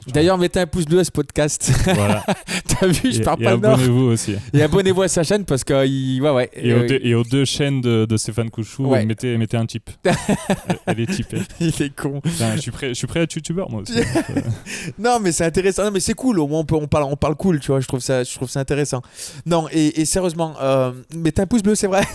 D'ailleurs, 0.09 0.39
mettez 0.39 0.61
un 0.61 0.67
pouce 0.67 0.85
bleu 0.85 0.99
à 0.99 1.05
ce 1.05 1.13
podcast. 1.13 1.73
Voilà. 1.85 2.25
T'as 2.69 2.87
vu, 2.87 3.13
je 3.13 3.23
parle 3.23 3.43
pas 3.43 3.53
le 3.53 3.59
nord. 3.59 3.79
Et 3.79 3.83
abonnez-vous 3.83 4.05
aussi. 4.07 4.35
Et 4.53 4.63
abonnez-vous 4.63 5.03
à 5.03 5.09
sa 5.09 5.23
chaîne 5.23 5.45
parce 5.45 5.65
que, 5.65 5.75
ouais, 5.75 6.31
ouais. 6.31 6.51
Et, 6.55 6.75
aux, 6.75 6.87
deux, 6.87 7.01
et 7.03 7.15
aux, 7.15 7.25
deux, 7.25 7.45
chaînes 7.45 7.81
de, 7.81 8.05
de 8.05 8.17
Stéphane 8.17 8.51
Couchou, 8.51 8.89
mettez, 8.89 9.37
mettez 9.39 9.57
un 9.57 9.67
type. 9.67 9.91
Elle 10.87 11.01
est 11.01 11.07
typée. 11.07 11.43
Il 11.61 11.83
est 11.83 11.95
con. 11.95 12.21
je, 12.25 12.61
suis 12.61 12.71
prêt, 12.71 12.89
je 12.89 12.95
suis 12.95 13.07
prêt 13.07 13.21
à 13.21 13.23
être 13.23 13.35
youtubeur, 13.35 13.71
moi 13.71 13.83
aussi. 13.83 13.99
Euh. 13.99 14.41
non, 14.99 15.19
mais 15.21 15.33
c'est 15.33 15.45
intéressant. 15.45 15.85
Non, 15.85 15.91
mais 15.91 16.01
c'est 16.01 16.15
cool. 16.15 16.39
Au 16.39 16.47
moins, 16.47 16.61
on, 16.61 16.65
peut, 16.65 16.75
on, 16.75 16.87
parle, 16.87 17.05
on 17.05 17.17
parle 17.17 17.37
cool, 17.37 17.61
tu 17.61 17.69
vois. 17.69 17.81
Je 17.81 17.89
trouve 17.89 18.01
ça, 18.01 18.25
je 18.25 18.35
trouve 18.35 18.49
ça 18.49 18.61
intéressant. 18.61 19.03
Non, 19.47 19.52
et, 19.73 20.01
et 20.01 20.05
sérieusement, 20.05 20.55
mais 20.59 20.65
euh, 20.67 20.93
mettez 21.15 21.43
un 21.43 21.47
pouce 21.47 21.63
bleu, 21.63 21.75
c'est 21.75 21.87
vrai. 21.87 22.03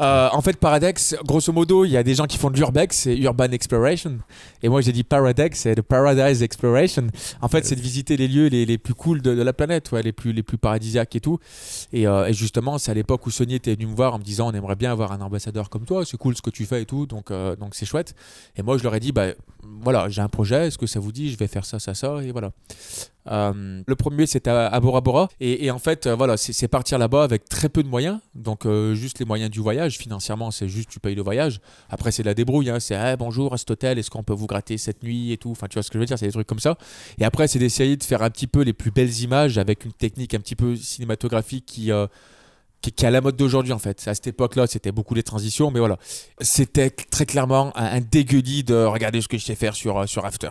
Euh, 0.00 0.28
en 0.32 0.42
fait, 0.42 0.56
Paradex, 0.58 1.16
grosso 1.24 1.52
modo, 1.52 1.84
il 1.84 1.90
y 1.90 1.96
a 1.96 2.02
des 2.02 2.14
gens 2.14 2.26
qui 2.26 2.36
font 2.36 2.50
de 2.50 2.56
l'urbex, 2.56 2.96
c'est 2.96 3.16
Urban 3.16 3.50
Exploration. 3.52 4.18
Et 4.62 4.68
moi, 4.68 4.82
j'ai 4.82 4.92
dit 4.92 5.04
Paradex, 5.04 5.60
c'est 5.60 5.74
de 5.74 5.80
Paradise 5.80 6.42
Exploration. 6.42 7.06
En 7.40 7.48
fait, 7.48 7.64
c'est 7.64 7.76
de 7.76 7.80
visiter 7.80 8.16
les 8.16 8.28
lieux 8.28 8.48
les, 8.48 8.66
les 8.66 8.78
plus 8.78 8.92
cool 8.92 9.22
de, 9.22 9.30
la 9.30 9.52
planète, 9.54 9.92
ouais, 9.92 10.02
les, 10.02 10.12
plus, 10.12 10.32
les 10.32 10.42
plus 10.42 10.58
paradisiaques 10.58 11.16
et 11.16 11.20
tout. 11.20 11.38
Et, 11.92 12.06
euh, 12.06 12.30
justement, 12.32 12.76
c'est 12.76 12.90
à 12.90 12.94
l'époque 12.94 13.26
où 13.26 13.30
Sony 13.30 13.54
était 13.54 13.74
venu 13.74 13.86
me 13.86 13.94
voir 13.94 14.14
en 14.14 14.18
me 14.18 14.24
disant 14.24 14.50
on 14.50 14.52
aimerait 14.52 14.76
bien 14.76 14.92
avoir 14.92 15.12
un 15.12 15.20
ambassadeur 15.20 15.70
comme 15.70 15.86
toi, 15.86 16.04
c'est 16.04 16.18
cool 16.18 16.36
ce 16.36 16.42
que 16.42 16.50
tu 16.50 16.66
fais 16.66 16.82
et 16.82 16.86
tout, 16.86 17.06
donc 17.06 17.32
donc 17.32 17.74
c'est 17.74 17.86
chouette. 17.86 18.14
Et 18.56 18.62
moi, 18.62 18.76
je 18.76 18.82
leur 18.82 18.94
ai 18.94 19.00
dit 19.00 19.12
bah, 19.12 19.28
voilà, 19.82 20.08
j'ai 20.08 20.20
un 20.20 20.28
projet, 20.28 20.66
est-ce 20.66 20.78
que 20.78 20.86
ça 20.86 21.00
vous 21.00 21.12
dit 21.12 21.30
Je 21.30 21.38
vais 21.38 21.46
faire 21.46 21.64
ça, 21.64 21.78
ça, 21.78 21.94
ça, 21.94 22.22
et 22.22 22.32
voilà. 22.32 22.50
Euh, 23.28 23.82
le 23.86 23.96
premier, 23.96 24.26
c'était 24.26 24.50
à, 24.50 24.78
Bora 24.80 25.00
Bora. 25.00 25.28
Et, 25.40 25.70
en 25.70 25.78
fait, 25.78 26.06
euh, 26.06 26.14
voilà, 26.14 26.36
c'est 26.36 26.68
partir 26.68 26.98
là-bas 26.98 27.24
avec 27.24 27.48
très 27.48 27.68
peu 27.68 27.82
de 27.82 27.88
moyens. 27.88 28.18
Donc, 28.34 28.66
euh, 28.66 28.94
juste 28.94 29.18
les 29.18 29.24
moyens 29.24 29.50
du 29.50 29.60
voyage. 29.60 29.98
Financièrement, 29.98 30.50
c'est 30.50 30.68
juste 30.68 30.88
tu 30.88 31.00
payes 31.00 31.14
le 31.14 31.22
voyage. 31.22 31.60
Après, 31.90 32.12
c'est 32.12 32.22
la 32.22 32.34
débrouille. 32.34 32.70
Hein. 32.70 32.80
C'est 32.80 33.16
bonjour 33.16 33.52
à 33.52 33.58
cet 33.58 33.70
hôtel, 33.70 33.98
est-ce 33.98 34.10
qu'on 34.10 34.22
peut 34.22 34.34
vous 34.34 34.46
gratter 34.46 34.78
cette 34.78 35.02
nuit 35.02 35.32
et 35.32 35.38
tout? 35.38 35.50
Enfin, 35.50 35.66
tu 35.68 35.74
vois 35.74 35.82
ce 35.82 35.90
que 35.90 35.94
je 35.94 36.00
veux 36.00 36.06
dire? 36.06 36.18
C'est 36.18 36.26
des 36.26 36.32
trucs 36.32 36.46
comme 36.46 36.60
ça. 36.60 36.76
Et 37.18 37.24
après, 37.24 37.48
c'est 37.48 37.58
d'essayer 37.58 37.96
de 37.96 38.04
faire 38.04 38.22
un 38.22 38.30
petit 38.30 38.46
peu 38.46 38.62
les 38.62 38.72
plus 38.72 38.90
belles 38.90 39.20
images 39.20 39.58
avec 39.58 39.84
une 39.84 39.92
technique 39.92 40.34
un 40.34 40.40
petit 40.40 40.56
peu 40.56 40.76
cinématographique 40.76 41.66
qui. 41.66 41.90
qui, 42.80 42.90
est 42.90 43.04
à 43.04 43.10
la 43.10 43.20
mode 43.20 43.36
d'aujourd'hui 43.36 43.72
en 43.72 43.78
fait. 43.78 44.06
À 44.06 44.14
cette 44.14 44.28
époque-là, 44.28 44.66
c'était 44.66 44.92
beaucoup 44.92 45.14
les 45.14 45.22
transitions, 45.22 45.70
mais 45.70 45.80
voilà. 45.80 45.98
C'était 46.40 46.90
très 46.90 47.26
clairement 47.26 47.76
un, 47.76 47.96
un 47.96 48.00
dégueulis 48.00 48.64
de 48.64 48.74
regarder 48.74 49.20
ce 49.20 49.28
que 49.28 49.38
je 49.38 49.44
sais 49.44 49.56
faire 49.56 49.74
sur, 49.74 50.08
sur 50.08 50.24
After. 50.24 50.50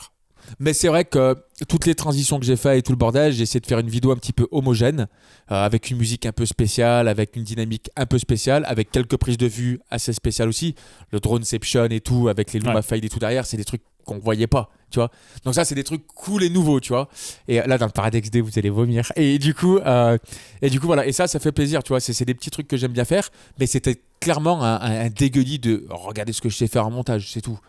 Mais 0.59 0.73
c'est 0.73 0.87
vrai 0.87 1.05
que 1.05 1.35
toutes 1.67 1.85
les 1.85 1.95
transitions 1.95 2.39
que 2.39 2.45
j'ai 2.45 2.55
fait 2.55 2.79
et 2.79 2.81
tout 2.81 2.91
le 2.91 2.97
bordel, 2.97 3.31
j'ai 3.31 3.43
essayé 3.43 3.59
de 3.59 3.65
faire 3.65 3.79
une 3.79 3.89
vidéo 3.89 4.11
un 4.11 4.17
petit 4.17 4.33
peu 4.33 4.47
homogène, 4.51 5.07
euh, 5.51 5.65
avec 5.65 5.89
une 5.89 5.97
musique 5.97 6.25
un 6.25 6.31
peu 6.31 6.45
spéciale, 6.45 7.07
avec 7.07 7.35
une 7.35 7.43
dynamique 7.43 7.89
un 7.95 8.05
peu 8.05 8.17
spéciale, 8.17 8.65
avec 8.67 8.91
quelques 8.91 9.17
prises 9.17 9.37
de 9.37 9.47
vue 9.47 9.79
assez 9.89 10.13
spéciales 10.13 10.49
aussi. 10.49 10.75
Le 11.11 11.19
droneception 11.19 11.85
et 11.85 12.01
tout, 12.01 12.27
avec 12.27 12.53
les 12.53 12.59
Luma 12.59 12.79
ouais. 12.79 12.99
et 12.99 13.09
tout 13.09 13.19
derrière, 13.19 13.45
c'est 13.45 13.57
des 13.57 13.65
trucs 13.65 13.81
qu'on 14.05 14.19
voyait 14.19 14.47
pas, 14.47 14.69
tu 14.91 14.99
vois. 14.99 15.09
Donc 15.43 15.55
ça, 15.55 15.65
c'est 15.65 15.75
des 15.75 15.83
trucs 15.83 16.05
cool 16.07 16.43
et 16.43 16.49
nouveaux, 16.49 16.79
tu 16.79 16.89
vois. 16.89 17.09
Et 17.47 17.55
là, 17.55 17.77
dans 17.77 17.87
le 17.87 17.91
Paradex 17.91 18.29
D, 18.29 18.39
vous 18.39 18.51
allez 18.57 18.69
vomir. 18.69 19.11
Et 19.15 19.39
du 19.39 19.53
coup, 19.53 19.77
euh, 19.79 20.17
et 20.61 20.69
du 20.69 20.79
coup, 20.79 20.85
voilà. 20.85 21.05
Et 21.05 21.11
ça, 21.11 21.27
ça 21.27 21.39
fait 21.39 21.51
plaisir, 21.51 21.83
tu 21.83 21.89
vois. 21.89 21.99
C'est 21.99 22.25
des 22.25 22.35
petits 22.35 22.51
trucs 22.51 22.67
que 22.67 22.77
j'aime 22.77 22.93
bien 22.93 23.05
faire, 23.05 23.29
mais 23.59 23.65
c'était 23.65 24.01
clairement 24.19 24.63
un, 24.63 24.79
un, 24.79 25.09
dégueulis 25.09 25.59
de 25.59 25.85
regarder 25.89 26.33
ce 26.33 26.41
que 26.41 26.49
je 26.49 26.55
sais 26.55 26.67
faire 26.67 26.85
en 26.85 26.91
montage, 26.91 27.31
c'est 27.31 27.41
tout. 27.41 27.59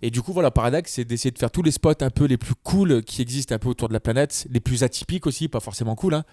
Et 0.00 0.10
du 0.10 0.22
coup, 0.22 0.32
voilà, 0.32 0.50
Paradox, 0.50 0.92
c'est 0.92 1.04
d'essayer 1.04 1.30
de 1.30 1.38
faire 1.38 1.50
tous 1.50 1.62
les 1.62 1.72
spots 1.72 2.02
un 2.02 2.10
peu 2.10 2.24
les 2.24 2.36
plus 2.36 2.54
cool 2.62 3.02
qui 3.02 3.20
existent 3.20 3.54
un 3.54 3.58
peu 3.58 3.68
autour 3.68 3.88
de 3.88 3.92
la 3.92 4.00
planète, 4.00 4.46
les 4.50 4.60
plus 4.60 4.84
atypiques 4.84 5.26
aussi, 5.26 5.48
pas 5.48 5.60
forcément 5.60 5.96
cool, 5.96 6.14
hein, 6.14 6.24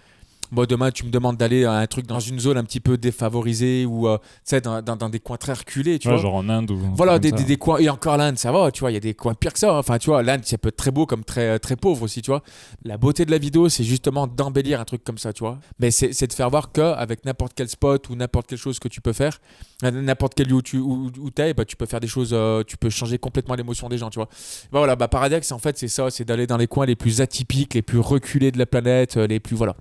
Moi, 0.52 0.66
demain, 0.66 0.90
tu 0.90 1.04
me 1.04 1.10
demandes 1.10 1.36
d'aller 1.36 1.64
à 1.64 1.72
un 1.72 1.86
truc 1.86 2.06
dans 2.06 2.20
une 2.20 2.38
zone 2.38 2.56
un 2.56 2.64
petit 2.64 2.80
peu 2.80 2.96
défavorisée 2.96 3.84
ou 3.86 4.08
euh, 4.08 4.18
dans, 4.62 4.82
dans- 4.82 4.96
dans 4.96 5.08
des 5.08 5.18
coins 5.20 5.36
très 5.36 5.52
reculés, 5.52 5.98
tu 5.98 6.08
Ouais, 6.08 6.14
vois. 6.14 6.22
genre 6.22 6.34
en 6.34 6.48
Inde 6.48 6.70
ou. 6.70 6.78
Voilà, 6.96 7.18
des, 7.18 7.32
des, 7.32 7.56
coins. 7.56 7.78
Et 7.78 7.88
encore 7.88 8.16
l'Inde, 8.16 8.38
ça 8.38 8.52
va, 8.52 8.70
tu 8.70 8.80
vois. 8.80 8.90
Il 8.90 8.94
y 8.94 8.96
a 8.96 9.00
des 9.00 9.14
coins 9.14 9.34
pires 9.34 9.52
que 9.52 9.58
ça. 9.58 9.74
Enfin, 9.74 9.98
tu 9.98 10.10
vois, 10.10 10.22
l'Inde, 10.22 10.44
ça 10.44 10.56
peut 10.58 10.68
être 10.68 10.76
très 10.76 10.90
beau 10.90 11.06
comme 11.06 11.24
très, 11.24 11.58
très 11.58 11.76
pauvre 11.76 12.02
aussi, 12.02 12.22
tu 12.22 12.30
vois. 12.30 12.42
La 12.84 12.96
beauté 12.96 13.24
de 13.24 13.30
la 13.30 13.38
vidéo, 13.38 13.68
c'est 13.68 13.84
justement 13.84 14.26
d'embellir 14.26 14.80
un 14.80 14.84
truc 14.84 15.02
comme 15.04 15.18
ça, 15.18 15.32
tu 15.32 15.40
vois. 15.40 15.58
Mais 15.80 15.90
c'est 15.90 16.26
de 16.26 16.32
faire 16.32 16.50
voir 16.50 16.72
qu'avec 16.72 17.24
n'importe 17.24 17.52
quel 17.54 17.68
spot 17.68 18.08
ou 18.08 18.14
n'importe 18.16 18.46
quelle 18.48 18.58
chose 18.58 18.78
que 18.78 18.88
tu 18.88 19.00
peux 19.00 19.12
faire, 19.12 19.38
à 19.82 19.90
n'importe 19.90 20.34
quel 20.34 20.46
lieu 20.48 20.54
où 20.54 20.62
tu 20.62 20.78
où, 20.78 21.10
où 21.20 21.30
t'es, 21.30 21.54
bah, 21.54 21.64
tu 21.64 21.76
peux 21.76 21.86
faire 21.86 22.00
des 22.00 22.06
choses, 22.08 22.30
euh, 22.32 22.62
tu 22.66 22.76
peux 22.76 22.90
changer 22.90 23.18
complètement 23.18 23.54
l'émotion 23.54 23.88
des 23.88 23.98
gens, 23.98 24.10
tu 24.10 24.18
vois. 24.18 24.28
Bah, 24.72 24.78
voilà, 24.78 24.96
bah, 24.96 25.08
Paradex, 25.08 25.50
en 25.52 25.58
fait, 25.58 25.76
c'est 25.78 25.88
ça, 25.88 26.10
c'est 26.10 26.24
d'aller 26.24 26.46
dans 26.46 26.56
les 26.56 26.66
coins 26.66 26.86
les 26.86 26.96
plus 26.96 27.20
atypiques, 27.20 27.74
les 27.74 27.82
plus 27.82 27.98
reculés 27.98 28.52
de 28.52 28.58
la 28.58 28.66
planète, 28.66 29.16
euh, 29.16 29.26
les 29.26 29.40
plus. 29.40 29.56
Voilà. 29.56 29.74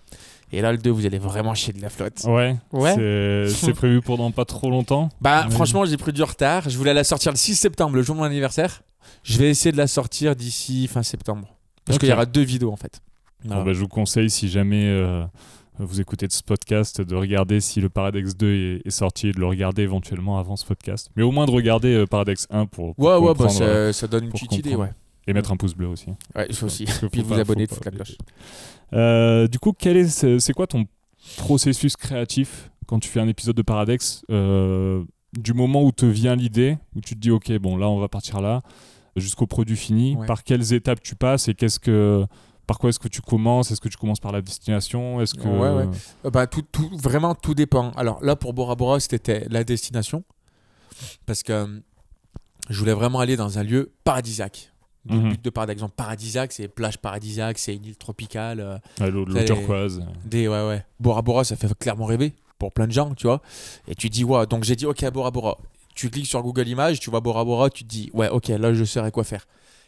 Et 0.51 0.61
là, 0.61 0.71
le 0.71 0.77
2, 0.77 0.89
vous 0.89 1.05
allez 1.05 1.17
vraiment 1.17 1.53
chier 1.53 1.73
de 1.73 1.81
la 1.81 1.89
flotte. 1.89 2.23
Ouais. 2.25 2.55
Ouais. 2.71 3.47
C'est- 3.49 3.73
prévu 3.75 4.01
pour 4.01 4.17
dans 4.17 4.31
pas 4.31 4.45
trop 4.45 4.69
longtemps. 4.69 5.09
Bah, 5.21 5.47
franchement, 5.49 5.85
j'ai 5.85 5.97
pris 5.97 6.13
du 6.13 6.23
retard. 6.23 6.69
Je 6.69 6.77
voulais 6.77 6.93
la 6.93 7.03
sortir 7.03 7.31
le 7.31 7.37
6 7.37 7.55
septembre, 7.55 7.95
le 7.95 8.03
jour 8.03 8.15
de 8.15 8.19
mon 8.21 8.25
anniversaire. 8.25 8.81
Je 9.23 9.37
vais 9.37 9.49
essayer 9.49 9.71
de 9.71 9.77
la 9.77 9.87
sortir 9.87 10.35
d'ici 10.35 10.87
fin 10.87 11.03
septembre. 11.03 11.55
Parce 11.85 11.99
qu'il 11.99 12.09
y 12.09 12.13
aura 12.13 12.25
deux 12.25 12.41
vidéos 12.43 12.71
en 12.71 12.77
fait. 12.77 13.01
Bon, 13.43 13.63
bah, 13.63 13.73
je 13.73 13.79
vous 13.79 13.87
conseille, 13.87 14.29
si 14.31 14.49
jamais 14.49 14.87
euh, 14.87 15.23
vous 15.77 16.01
écoutez 16.01 16.25
de 16.25 16.31
ce 16.31 16.41
podcast, 16.41 17.01
de 17.01 17.15
regarder 17.15 17.59
si 17.59 17.81
le 17.81 17.89
Paradex 17.89 18.35
2 18.35 18.53
est, 18.53 18.87
est 18.87 18.91
sorti 18.91 19.27
et 19.27 19.31
de 19.33 19.39
le 19.39 19.45
regarder 19.45 19.83
éventuellement 19.83 20.39
avant 20.39 20.55
ce 20.55 20.65
podcast. 20.65 21.09
Mais 21.15 21.21
au 21.23 21.31
moins 21.31 21.45
de 21.45 21.51
regarder 21.51 21.93
euh, 21.93 22.05
Paradex 22.07 22.47
1 22.49 22.65
pour, 22.65 22.95
pour 22.95 23.05
ouais, 23.05 23.13
ouais, 23.17 23.21
bah, 23.33 23.45
comprendre, 23.45 23.61
euh, 23.61 23.93
ça, 23.93 23.99
ça 24.01 24.07
donne 24.07 24.25
une 24.25 24.31
petite 24.31 24.53
idée, 24.57 24.75
ouais. 24.75 24.89
Et 25.27 25.33
mettre 25.33 25.51
un 25.51 25.57
pouce 25.57 25.73
bleu 25.73 25.87
aussi. 25.87 26.07
Ouais, 26.35 26.45
il 26.49 26.55
faut 26.55 26.65
aussi. 26.67 26.85
Que 26.85 27.07
Puis 27.07 27.21
vous 27.21 27.33
pas- 27.35 27.39
abonner, 27.41 27.67
faut 27.67 27.75
foutre 27.75 27.87
la 27.89 27.91
cloche. 27.91 28.17
Euh, 28.93 29.47
du 29.47 29.59
coup, 29.59 29.73
quel 29.77 29.97
est, 29.97 30.07
c'est 30.07 30.39
c'est 30.39 30.53
quoi 30.53 30.67
ton 30.67 30.85
processus 31.37 31.95
créatif 31.95 32.69
quand 32.87 32.99
tu 32.99 33.09
fais 33.09 33.19
un 33.19 33.27
épisode 33.27 33.55
de 33.55 33.61
Paradex 33.63 34.23
euh, 34.29 35.03
Du 35.33 35.53
moment 35.53 35.83
où 35.83 35.91
te 35.91 36.05
vient 36.05 36.35
l'idée, 36.35 36.77
où 36.95 37.01
tu 37.01 37.15
te 37.15 37.19
dis, 37.19 37.31
ok, 37.31 37.51
bon, 37.57 37.77
là, 37.77 37.89
on 37.89 37.99
va 37.99 38.07
partir 38.07 38.41
là, 38.41 38.61
jusqu'au 39.15 39.47
produit 39.47 39.75
fini, 39.75 40.15
Ouais. 40.15 40.27
par 40.27 40.43
quelles 40.43 40.73
étapes 40.73 41.01
tu 41.01 41.15
passes 41.15 41.47
et 41.47 41.53
qu'est-ce 41.55 41.79
que. 41.79 42.25
Par 42.67 42.79
quoi 42.79 42.89
est-ce 42.89 42.97
que 42.99 43.07
tu 43.07 43.21
commences? 43.21 43.69
Est-ce 43.69 43.79
que 43.79 43.89
tu 43.89 43.97
commences 43.97 44.19
par 44.19 44.31
la 44.31 44.41
destination? 44.41 45.21
Est-ce 45.21 45.35
que 45.35 45.47
Ouais, 45.47 45.85
ouais. 45.85 45.87
Euh, 46.25 46.31
bah, 46.31 46.47
tout, 46.47 46.63
tout, 46.63 46.89
vraiment, 46.97 47.35
tout 47.35 47.53
dépend. 47.53 47.91
Alors 47.91 48.23
là, 48.23 48.35
pour 48.35 48.53
Bora 48.55 48.73
Bora, 48.75 48.99
c'était 48.99 49.45
la 49.51 49.63
destination. 49.63 50.23
Parce 51.27 51.43
que 51.43 51.53
euh, 51.53 51.79
je 52.69 52.79
voulais 52.79 52.93
vraiment 52.93 53.19
aller 53.19 53.35
dans 53.37 53.59
un 53.59 53.63
lieu 53.63 53.91
paradisiaque. 54.03 54.71
Le 55.07 55.15
Mhm. 55.17 55.29
but 55.29 55.41
de 55.45 55.49
par 55.51 55.69
exemple 55.69 55.93
paradisiaque, 55.95 56.51
c'est 56.51 56.67
plage 56.67 56.97
paradisiaque, 56.97 57.59
c'est 57.59 57.75
une 57.75 57.85
île 57.85 57.95
tropicale. 57.97 58.59
euh, 58.59 58.77
Ouais, 58.99 59.11
l'eau 59.11 59.25
turquoise. 59.45 60.03
Des, 60.23 60.47
ouais, 60.47 60.67
ouais. 60.67 60.83
Bora 60.99 61.21
Bora, 61.21 61.43
ça 61.43 61.55
fait 61.55 61.71
clairement 61.77 62.05
rêver 62.05 62.33
pour 62.57 62.71
plein 62.73 62.87
de 62.87 62.91
gens, 62.91 63.13
tu 63.13 63.27
vois. 63.27 63.41
Et 63.87 63.93
tu 63.95 64.09
dis, 64.09 64.23
ouais, 64.23 64.47
donc 64.47 64.63
j'ai 64.63 64.75
dit, 64.75 64.85
ok, 64.87 65.07
Bora 65.11 65.29
Bora. 65.31 65.57
Tu 65.93 66.09
cliques 66.09 66.25
sur 66.27 66.41
Google 66.41 66.67
Images, 66.67 66.99
tu 66.99 67.09
vois 67.11 67.19
Bora 67.21 67.45
Bora, 67.45 67.69
tu 67.69 67.83
te 67.83 67.89
dis, 67.89 68.09
ouais, 68.13 68.29
ok, 68.29 68.47
là, 68.47 68.73
je 68.73 68.83
saurais 68.83 69.11
quoi 69.11 69.23
faire. 69.23 69.45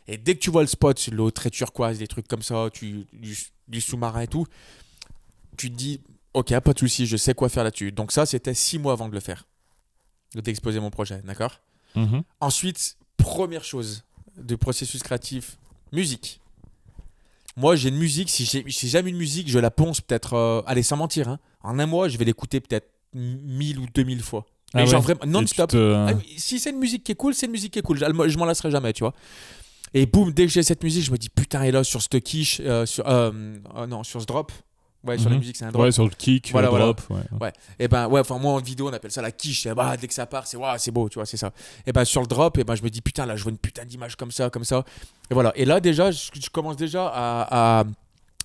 Et 0.08 0.18
dès 0.18 0.36
que 0.36 0.40
tu 0.40 0.52
vois 0.52 0.62
le 0.62 0.68
spot, 0.68 1.10
l'eau 1.12 1.32
très 1.32 1.50
turquoise, 1.50 1.98
des 1.98 2.08
trucs 2.08 2.28
comme 2.28 2.42
ça, 2.44 2.70
tu, 2.72 3.06
du, 3.12 3.36
du 3.68 3.82
sous-marin 3.82 4.22
et 4.22 4.28
tout, 4.28 4.46
tu 5.58 5.72
te 5.72 5.76
dis, 5.76 6.00
ok, 6.34 6.58
pas 6.60 6.74
de 6.74 6.80
souci, 6.80 7.06
je 7.08 7.18
sais 7.18 7.34
quoi 7.34 7.50
faire 7.50 7.64
là-dessus. 7.64 7.92
Donc 7.92 8.12
ça, 8.12 8.26
c'était 8.26 8.54
six 8.54 8.78
mois 8.80 8.94
avant 8.94 9.10
de 9.10 9.14
le 9.14 9.20
faire, 9.20 9.46
de 10.36 10.42
t'exposer 10.42 10.80
mon 10.80 10.92
projet, 10.92 11.22
d'accord? 11.26 11.60
Mhm. 11.96 12.22
Ensuite, 12.40 12.98
première 13.18 13.64
chose 13.64 14.04
de 14.38 14.56
processus 14.56 15.02
créatif, 15.04 15.58
musique. 15.92 16.40
Moi, 17.56 17.76
j'ai 17.76 17.90
une 17.90 17.98
musique, 17.98 18.30
si 18.30 18.46
j'ai 18.46 18.64
si 18.70 18.88
j'aime 18.88 19.08
une 19.08 19.18
musique, 19.18 19.50
je 19.50 19.58
la 19.58 19.72
ponce 19.72 20.00
peut-être, 20.02 20.34
euh, 20.36 20.62
allez, 20.68 20.84
sans 20.84 20.96
mentir, 20.98 21.28
hein. 21.28 21.40
en 21.64 21.80
un 21.80 21.86
mois, 21.88 22.08
je 22.08 22.18
vais 22.18 22.26
l'écouter 22.26 22.60
peut-être 22.60 22.88
1000 23.14 23.80
ou 23.80 23.86
2000 23.94 24.22
fois. 24.22 24.46
Ah 24.74 24.86
genre 24.86 25.00
ouais. 25.00 25.14
vraiment, 25.16 25.22
Et 25.22 25.26
tu 25.26 25.32
non-stop. 25.32 25.70
te- 25.72 25.94
Ah 25.96 26.14
si 26.38 26.60
c'est 26.60 26.70
une 26.70 26.78
musique 26.78 27.04
qui 27.04 27.14
est 27.14 27.16
cool, 27.16 27.34
c'est 27.34 27.46
une 27.48 27.54
musique 27.54 27.74
qui 27.74 27.80
est 27.80 27.82
cool. 27.82 27.98
Je, 27.98 28.06
je 28.30 28.38
m'en 28.38 28.46
lasserai 28.46 28.70
jamais, 28.70 28.94
tu 28.94 29.00
vois. 29.04 29.14
Et 29.94 30.06
boum, 30.06 30.32
dès 30.34 30.46
que 30.46 30.52
j'ai 30.52 30.62
cette 30.64 30.84
musique, 30.84 31.06
je 31.06 31.12
me 31.12 31.18
dis 31.18 31.30
putain, 31.30 31.64
et 31.64 31.72
là 31.72 31.84
sur 31.84 32.02
ce 32.02 32.10
quiche, 32.18 32.62
euh, 32.64 32.86
sur, 32.86 33.08
euh, 33.08 33.32
euh, 33.76 33.88
non, 33.88 34.04
sur 34.04 34.22
ce 34.22 34.26
drop, 34.28 34.52
ouais, 35.08 35.18
sur 35.18 35.30
la 35.30 35.36
Mhm. 35.36 35.40
musique, 35.40 35.56
c'est 35.58 35.66
un 35.66 35.72
drop. 35.72 35.84
Ouais, 35.86 35.92
sur 35.92 36.04
le 36.04 36.10
kick, 36.12 36.50
Voilà, 36.52 36.68
le 36.68 36.70
voilà. 36.70 36.86
drop. 36.86 37.02
ouais. 37.10 37.18
Ouais. 37.42 37.54
Et 37.80 37.88
ben 37.88 38.08
ouais, 38.08 38.20
enfin 38.20 38.38
moi 38.38 38.54
en 38.54 38.58
vidéo 38.60 38.90
on 38.90 38.94
appelle 38.94 39.12
ça 39.12 39.22
la 39.22 39.32
quiche. 39.32 39.68
Bah, 39.70 39.96
dès 39.98 40.08
que 40.08 40.14
ça 40.14 40.26
part, 40.26 40.46
c'est 40.48 40.58
waouh, 40.58 40.76
c'est 40.78 40.92
beau, 40.92 41.10
tu 41.10 41.16
vois, 41.16 41.26
c'est 41.26 41.38
ça. 41.38 41.52
Et 41.86 41.92
ben 41.92 42.06
sur 42.06 42.22
le 42.22 42.28
drop, 42.28 42.58
et 42.58 42.64
ben 42.64 42.76
je 42.76 42.84
me 42.84 42.90
dis 42.90 43.02
putain 43.02 43.26
là, 43.26 43.36
je 43.36 43.44
vois 43.44 43.52
une 43.52 43.58
putain 43.58 43.86
d'image 43.86 44.16
comme 44.16 44.32
ça, 44.32 44.50
comme 44.50 44.64
ça. 44.66 44.84
Et 45.30 45.34
voilà. 45.34 45.52
Et 45.56 45.66
là 45.66 45.80
déjà, 45.80 46.12
je, 46.12 46.30
je 46.40 46.50
commence 46.50 46.76
déjà 46.78 47.08
à, 47.14 47.84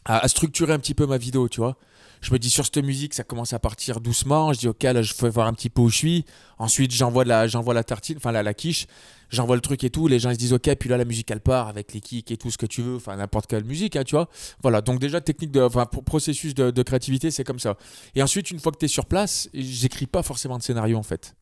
à, 0.05 0.29
structurer 0.29 0.73
un 0.73 0.79
petit 0.79 0.95
peu 0.95 1.07
ma 1.07 1.19
vidéo, 1.19 1.49
tu 1.49 1.61
vois. 1.61 1.77
Je 2.21 2.33
me 2.33 2.39
dis 2.39 2.51
sur 2.51 2.65
cette 2.65 2.77
musique, 2.79 3.15
ça 3.15 3.25
commence 3.25 3.53
à 3.53 3.59
partir 3.59 4.01
doucement. 4.01 4.53
Je 4.53 4.59
dis 4.61 4.69
ok, 4.69 4.83
là 4.85 5.03
je 5.03 5.13
fais 5.13 5.29
voir 5.29 5.49
un 5.49 5.53
petit 5.55 5.71
peu 5.71 5.83
où 5.83 5.89
je 5.89 5.97
suis. 5.97 6.25
Ensuite 6.59 6.93
j'envoie 6.93 7.25
la, 7.25 7.47
la 7.47 7.85
tartine, 7.85 8.17
enfin 8.17 8.31
la, 8.31 8.43
la 8.45 8.55
quiche. 8.55 8.87
J'envoie 9.33 9.57
le 9.57 9.63
truc 9.63 9.83
et 9.83 9.91
tout. 9.91 10.07
Les 10.07 10.19
gens 10.19 10.31
ils 10.31 10.35
se 10.35 10.39
disent 10.39 10.53
ok, 10.53 10.75
puis 10.77 10.89
là 10.89 10.97
la 10.97 11.05
musique 11.05 11.31
elle 11.31 11.41
part 11.41 11.67
avec 11.69 11.93
les 11.95 12.01
kicks 12.01 12.31
et 12.31 12.37
tout 12.37 12.51
ce 12.51 12.59
que 12.59 12.67
tu 12.67 12.83
veux, 12.83 12.97
enfin 12.97 13.17
n'importe 13.17 13.47
quelle 13.49 13.65
musique, 13.65 13.97
hein, 13.97 14.05
tu 14.05 14.15
vois. 14.15 14.29
Voilà. 14.63 14.81
Donc 14.83 15.01
déjà 15.01 15.21
technique 15.21 15.51
de, 15.51 15.61
enfin 15.63 15.87
pro- 15.87 16.03
processus 16.03 16.55
de, 16.55 16.71
de 16.71 16.83
créativité, 16.83 17.31
c'est 17.31 17.43
comme 17.45 17.59
ça. 17.59 17.77
Et 18.15 18.23
ensuite, 18.23 18.51
une 18.51 18.61
fois 18.61 18.71
que 18.73 18.79
tu 18.79 18.85
es 18.85 18.89
sur 18.89 19.07
place, 19.07 19.49
j'écris 19.55 20.07
pas 20.07 20.23
forcément 20.23 20.59
de 20.59 20.63
scénario 20.63 20.97
en 20.99 21.03
fait. 21.03 21.35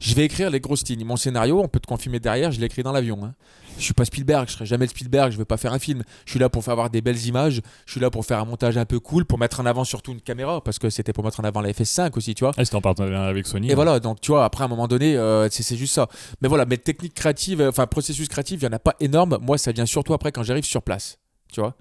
Je 0.00 0.14
vais 0.14 0.24
écrire 0.24 0.50
les 0.50 0.60
grosses 0.60 0.86
lignes. 0.88 1.04
Mon 1.04 1.16
scénario, 1.16 1.60
on 1.62 1.68
peut 1.68 1.80
te 1.80 1.86
confirmer 1.86 2.20
derrière, 2.20 2.52
je 2.52 2.60
l'écris 2.60 2.82
dans 2.82 2.92
l'avion. 2.92 3.18
Hein. 3.24 3.34
Je 3.78 3.82
suis 3.82 3.94
pas 3.94 4.04
Spielberg, 4.04 4.48
je 4.48 4.54
serai 4.54 4.66
jamais 4.66 4.84
le 4.84 4.90
Spielberg, 4.90 5.32
je 5.32 5.38
vais 5.38 5.44
pas 5.44 5.56
faire 5.56 5.72
un 5.72 5.78
film. 5.78 6.02
Je 6.24 6.30
suis 6.30 6.38
là 6.38 6.48
pour 6.48 6.62
faire 6.62 6.72
avoir 6.72 6.90
des 6.90 7.00
belles 7.00 7.26
images, 7.26 7.60
je 7.86 7.90
suis 7.90 8.00
là 8.00 8.10
pour 8.10 8.24
faire 8.24 8.38
un 8.38 8.44
montage 8.44 8.76
un 8.76 8.84
peu 8.84 9.00
cool, 9.00 9.24
pour 9.24 9.38
mettre 9.38 9.60
en 9.60 9.66
avant 9.66 9.84
surtout 9.84 10.12
une 10.12 10.20
caméra, 10.20 10.62
parce 10.62 10.78
que 10.78 10.90
c'était 10.90 11.12
pour 11.12 11.24
mettre 11.24 11.40
en 11.40 11.44
avant 11.44 11.60
la 11.60 11.70
FS5 11.70 12.16
aussi, 12.16 12.34
tu 12.34 12.44
vois. 12.44 12.52
Ah, 12.56 12.64
c'était 12.64 12.76
en 12.76 12.80
partenariat 12.80 13.24
avec 13.24 13.46
Sony. 13.46 13.66
Et 13.66 13.70
ouais. 13.70 13.74
voilà, 13.74 14.00
donc 14.00 14.20
tu 14.20 14.30
vois, 14.30 14.44
après 14.44 14.62
à 14.62 14.66
un 14.66 14.68
moment 14.68 14.86
donné, 14.86 15.16
euh, 15.16 15.48
c'est 15.50 15.62
c'est 15.62 15.76
juste 15.76 15.94
ça. 15.94 16.08
Mais 16.40 16.48
voilà, 16.48 16.66
mes 16.66 16.78
techniques 16.78 17.14
créatives, 17.14 17.60
euh, 17.60 17.70
enfin 17.70 17.86
processus 17.86 18.28
créatif, 18.28 18.60
il 18.62 18.64
n'y 18.64 18.72
en 18.72 18.76
a 18.76 18.78
pas 18.78 18.94
énorme. 19.00 19.38
Moi, 19.40 19.58
ça 19.58 19.72
vient 19.72 19.86
surtout 19.86 20.14
après 20.14 20.30
quand 20.30 20.42
j'arrive 20.42 20.64
sur 20.64 20.82
place, 20.82 21.18
tu 21.52 21.60
vois. 21.60 21.74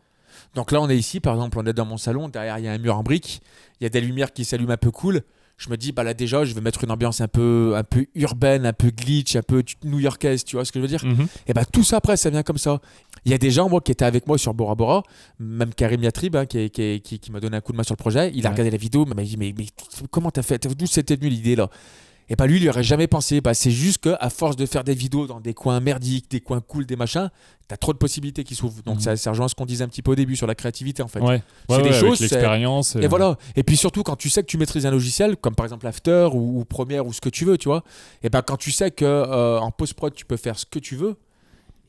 Donc 0.56 0.72
là, 0.72 0.82
on 0.82 0.90
est 0.90 0.98
ici, 0.98 1.20
par 1.20 1.36
exemple, 1.36 1.60
on 1.60 1.66
est 1.66 1.74
dans 1.74 1.86
mon 1.86 1.98
salon, 1.98 2.30
derrière 2.30 2.58
il 2.58 2.66
y 2.66 2.68
a 2.68 2.72
un 2.72 2.78
mur 2.78 2.98
en 2.98 3.04
briques, 3.04 3.42
il 3.80 3.84
y 3.84 3.88
a 3.88 3.90
des 3.90 4.02
lumières 4.02 4.34
qui 4.34 4.46
s'allument 4.46 4.74
un 4.74 4.78
peu 4.78 4.92
cool. 4.92 5.22
Je 5.58 5.70
me 5.70 5.78
dis, 5.78 5.92
bah 5.92 6.04
là 6.04 6.14
déjà, 6.14 6.44
je 6.46 6.54
vais 6.56 6.62
mettre 6.62 6.84
une 6.84 6.92
ambiance 6.92 7.22
un 7.22 7.28
peu, 7.28 7.74
un 7.76 7.84
peu 7.84 8.08
urbaine, 8.16 8.66
un 8.66 8.74
peu 8.74 8.90
glitch, 8.90 9.36
un 9.36 9.44
peu 9.44 9.64
new-yorkaise, 9.84 10.44
tu 10.44 10.56
vois 10.56 10.66
ce 10.66 10.72
que 10.72 10.80
je 10.80 10.82
veux 10.82 10.88
dire? 10.90 11.06
Mhm. 11.06 11.28
et 11.48 11.54
bah 11.54 11.64
tout 11.64 11.84
ça 11.84 11.98
après, 11.98 12.18
ça 12.18 12.30
vient 12.32 12.44
comme 12.44 12.58
ça. 12.58 12.82
Il 13.24 13.32
y 13.32 13.36
a 13.36 13.38
des 13.38 13.52
gens, 13.52 13.70
moi, 13.70 13.80
qui 13.80 13.92
étaient 13.92 14.04
avec 14.04 14.28
moi 14.28 14.38
sur 14.38 14.54
Bora 14.54 14.76
Bora, 14.76 15.04
même 15.40 15.74
Karim 15.74 16.02
Yatrib, 16.04 16.36
hein, 16.36 16.46
qui, 16.48 16.70
qui, 16.72 17.00
qui, 17.02 17.20
qui 17.20 17.32
m'a 17.32 17.40
donné 17.40 17.56
un 17.58 17.62
coup 17.62 17.72
de 17.72 17.78
main 17.78 17.84
sur 17.84 17.94
le 17.94 17.98
projet. 17.98 18.32
Il 18.34 18.46
a 18.46 18.50
Ouais. 18.50 18.54
regardé 18.56 18.72
la 18.72 18.78
vidéo, 18.78 19.06
il 19.08 19.16
m'a 19.16 19.22
dit 19.24 19.38
Mais, 19.38 19.54
mais 19.58 19.68
comment 20.12 20.32
t'as 20.32 20.42
fait? 20.42 20.68
D'où 20.68 20.88
c'était 20.88 21.16
venu 21.16 21.30
l'idée 21.30 21.56
là? 21.56 21.70
Et 22.30 22.36
bah 22.36 22.48
lui, 22.48 22.58
il 22.58 22.64
n'y 22.64 22.70
aurait 22.70 22.84
jamais 22.84 23.08
pensé. 23.08 23.42
Bah, 23.42 23.54
c'est 23.54 23.70
juste 23.72 23.98
qu'à 24.04 24.30
force 24.30 24.56
de 24.56 24.66
faire 24.66 24.84
des 24.84 24.94
vidéos 24.96 25.28
dans 25.28 25.40
des 25.42 25.54
coins 25.54 25.80
merdiques, 25.80 26.32
des 26.32 26.40
coins 26.40 26.62
cool, 26.62 26.86
des 26.86 26.96
machins, 26.96 27.30
t'as 27.68 27.76
trop 27.78 27.92
de 27.94 27.98
possibilités 27.98 28.44
qui 28.44 28.56
s'ouvrent. 28.56 28.82
Donc 28.84 28.96
Mhm. 28.96 29.02
ça, 29.02 29.18
ça 29.18 29.32
rejoint 29.32 29.48
ce 29.48 29.56
qu'on 29.56 29.66
disait 29.66 29.84
un 29.84 29.88
petit 29.90 30.02
peu 30.02 30.12
au 30.12 30.16
début 30.16 30.36
sur 30.36 30.48
la 30.48 30.56
créativité 30.56 31.04
en 31.04 31.08
fait. 31.08 31.20
Ouais, 31.20 31.42
C'est 31.70 31.76
ouais, 31.76 31.82
des 31.84 31.90
ouais, 31.90 32.00
choses, 32.00 32.22
l'expérience. 32.22 32.96
Et 32.96 33.08
voilà. 33.08 33.38
Et 33.56 33.64
puis 33.64 33.76
surtout, 33.78 34.04
quand 34.04 34.16
tu 34.16 34.30
sais 34.30 34.42
que 34.42 34.48
tu 34.48 34.58
maîtrises 34.58 34.86
un 34.86 34.92
logiciel, 34.92 35.36
comme 35.38 35.54
par 35.56 35.66
exemple 35.66 35.86
After 35.86 36.30
ou, 36.34 36.60
ou 36.62 36.66
Premiere 36.66 37.06
ou 37.06 37.14
ce 37.14 37.22
que 37.22 37.30
tu 37.30 37.44
veux, 37.46 37.58
tu 37.58 37.68
vois, 37.68 37.84
et 38.24 38.30
ben 38.30 38.42
quand 38.42 38.58
tu 38.58 38.72
sais 38.72 38.90
que 38.92 39.04
euh, 39.06 39.60
en 39.60 39.72
post-prod, 39.72 40.14
tu 40.14 40.26
peux 40.26 40.38
faire 40.38 40.58
ce 40.58 40.66
que 40.66 40.80
tu 40.80 40.96
veux, 40.96 41.18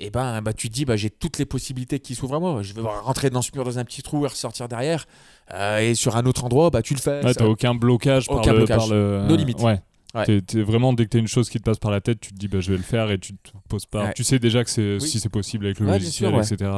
et 0.00 0.10
ben 0.10 0.42
bah, 0.42 0.52
tu 0.52 0.68
te 0.68 0.74
dis, 0.74 0.84
bah, 0.84 0.96
j'ai 0.96 1.10
toutes 1.10 1.38
les 1.38 1.46
possibilités 1.46 2.00
qui 2.00 2.16
s'ouvrent 2.16 2.34
à 2.34 2.40
moi. 2.40 2.60
Je 2.62 2.74
vais 2.74 2.80
rentrer 2.82 3.30
dans 3.30 3.42
ce 3.42 3.52
mur 3.54 3.62
dans 3.64 3.78
un 3.78 3.84
petit 3.84 4.02
trou 4.02 4.24
et 4.24 4.28
ressortir 4.28 4.66
derrière. 4.68 5.06
Euh, 5.52 5.78
et 5.78 5.94
sur 5.94 6.16
un 6.16 6.26
autre 6.26 6.42
endroit, 6.44 6.70
bah, 6.70 6.82
tu 6.82 6.94
le 6.94 7.00
fais. 7.00 7.24
Ouais, 7.24 7.32
t'as 7.34 7.44
aucun 7.44 7.76
blocage 7.76 8.26
par 8.26 8.38
Aucun 8.38 8.50
le, 8.52 8.58
blocage. 8.58 8.76
par 8.78 8.88
le- 8.88 9.22
No 9.28 9.36
limite. 9.36 9.60
Ouais. 9.60 9.80
Ouais. 10.14 10.40
Vraiment 10.62 10.92
dès 10.92 11.04
que 11.04 11.10
t'as 11.10 11.18
une 11.18 11.26
chose 11.28 11.48
qui 11.50 11.58
te 11.58 11.64
passe 11.64 11.78
par 11.78 11.90
la 11.90 12.00
tête, 12.00 12.20
tu 12.20 12.32
te 12.32 12.38
dis 12.38 12.46
bah 12.48 12.60
je 12.60 12.70
vais 12.70 12.76
le 12.76 12.82
faire 12.82 13.10
et 13.10 13.18
tu 13.18 13.32
te 13.34 13.50
poses 13.68 13.86
pas. 13.86 14.04
Ouais. 14.04 14.12
Tu 14.14 14.22
sais 14.24 14.38
déjà 14.38 14.62
que 14.62 14.70
c'est 14.70 14.94
Oui. 15.00 15.08
si 15.08 15.18
c'est 15.20 15.28
possible 15.28 15.66
avec 15.66 15.80
le 15.80 15.86
Ouais, 15.86 15.94
logiciel, 15.98 16.30
sûr, 16.30 16.40
etc. 16.54 16.70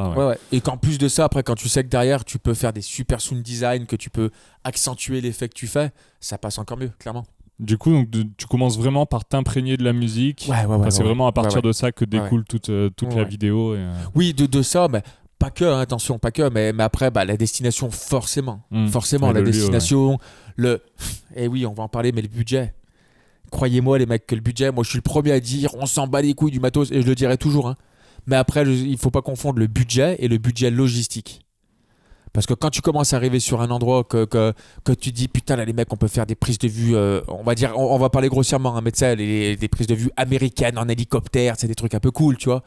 Et 0.51 0.61
qu'en 0.61 0.77
plus 0.77 0.97
de 0.97 1.07
ça, 1.07 1.25
après, 1.25 1.43
quand 1.43 1.55
tu 1.55 1.69
sais 1.69 1.83
que 1.83 1.89
derrière, 1.89 2.25
tu 2.25 2.39
peux 2.39 2.53
faire 2.55 2.73
des 2.73 2.81
super 2.81 3.21
sound 3.21 3.43
design, 3.43 3.85
que 3.85 3.95
tu 3.95 4.09
peux 4.09 4.31
accentuer 4.63 5.21
l'effet 5.21 5.47
que 5.49 5.53
tu 5.53 5.67
fais, 5.67 5.91
ça 6.19 6.37
passe 6.37 6.57
encore 6.57 6.77
mieux, 6.77 6.91
clairement. 6.99 7.25
Du 7.59 7.77
coup, 7.77 7.91
donc, 7.91 8.07
tu 8.37 8.45
commences 8.45 8.77
vraiment 8.77 9.05
par 9.05 9.25
t'imprégner 9.25 9.77
de 9.77 9.83
la 9.83 9.93
musique. 9.93 10.47
Enfin, 10.51 10.89
c'est 10.91 11.03
vraiment 11.03 11.27
à 11.27 11.31
partir 11.31 11.61
de 11.61 11.71
ça 11.71 11.91
que 11.91 12.05
découle 12.05 12.43
toute, 12.43 12.69
euh, 12.69 12.89
toute 12.95 13.13
la 13.15 13.23
vidéo. 13.23 13.75
et, 13.75 13.79
euh, 13.79 13.93
Oui, 14.15 14.33
de, 14.33 14.45
de 14.45 14.61
ça, 14.61 14.87
mais 14.91 15.01
pas 15.39 15.49
que, 15.49 15.65
hein, 15.65 15.79
attention, 15.79 16.19
pas 16.19 16.31
que, 16.31 16.49
mais, 16.49 16.71
mais 16.73 16.83
après, 16.83 17.09
bah, 17.11 17.25
la 17.25 17.35
destination, 17.37 17.89
forcément. 17.89 18.61
hmm. 18.71 18.87
Forcément, 18.87 19.31
la 19.31 19.39
lieu, 19.41 19.47
destination, 19.51 20.17
le. 20.55 20.81
Eh 21.35 21.47
oui, 21.47 21.65
on 21.65 21.73
va 21.73 21.83
en 21.83 21.87
parler, 21.89 22.11
mais 22.11 22.21
le 22.21 22.27
budget. 22.27 22.73
Croyez-moi, 23.51 23.97
les 23.97 24.05
mecs, 24.05 24.27
que 24.27 24.35
le 24.35 24.41
budget, 24.41 24.71
moi 24.71 24.83
je 24.83 24.89
suis 24.89 24.97
le 24.97 25.01
premier 25.03 25.31
à 25.31 25.39
dire 25.39 25.73
on 25.79 25.85
s'en 25.85 26.07
bat 26.07 26.21
les 26.21 26.33
couilles 26.33 26.51
du 26.51 26.59
matos, 26.59 26.91
et 26.91 27.01
je 27.01 27.07
le 27.07 27.15
dirai 27.15 27.37
toujours. 27.37 27.67
hein. 27.67 27.75
Mais 28.25 28.35
après, 28.35 28.63
il 28.67 28.97
faut 28.97 29.09
pas 29.11 29.21
confondre 29.21 29.59
le 29.59 29.67
budget 29.67 30.17
et 30.19 30.27
le 30.27 30.37
budget 30.37 30.69
logistique. 30.69 31.41
Parce 32.33 32.45
que 32.45 32.53
quand 32.53 32.69
tu 32.69 32.81
commences 32.81 33.13
à 33.13 33.15
arriver 33.15 33.39
sur 33.39 33.61
un 33.61 33.71
endroit 33.71 34.03
que, 34.03 34.25
que, 34.25 34.53
que 34.83 34.91
tu 34.91 35.11
dis 35.11 35.27
putain 35.27 35.55
là 35.55 35.65
les 35.65 35.73
mecs 35.73 35.91
on 35.91 35.95
peut 35.95 36.09
faire 36.09 36.27
des 36.27 36.35
prises 36.35 36.59
de 36.59 36.67
vue 36.67 36.95
euh, 36.95 37.21
on 37.29 37.41
va 37.41 37.55
dire 37.55 37.73
on, 37.75 37.97
va 37.97 38.09
parler 38.09 38.27
grossièrement 38.29 38.75
hein, 38.77 38.81
mais 38.83 38.91
tu 38.91 38.99
sais 38.99 39.15
les- 39.15 39.55
des 39.55 39.67
prises 39.67 39.87
de 39.87 39.95
vue 39.95 40.11
américaines 40.17 40.77
en 40.77 40.87
hélicoptère 40.87 41.55
c'est 41.57 41.67
des 41.67 41.73
trucs 41.73 41.95
un 41.95 41.99
peu 41.99 42.11
cool 42.11 42.37
tu 42.37 42.49
vois 42.49 42.61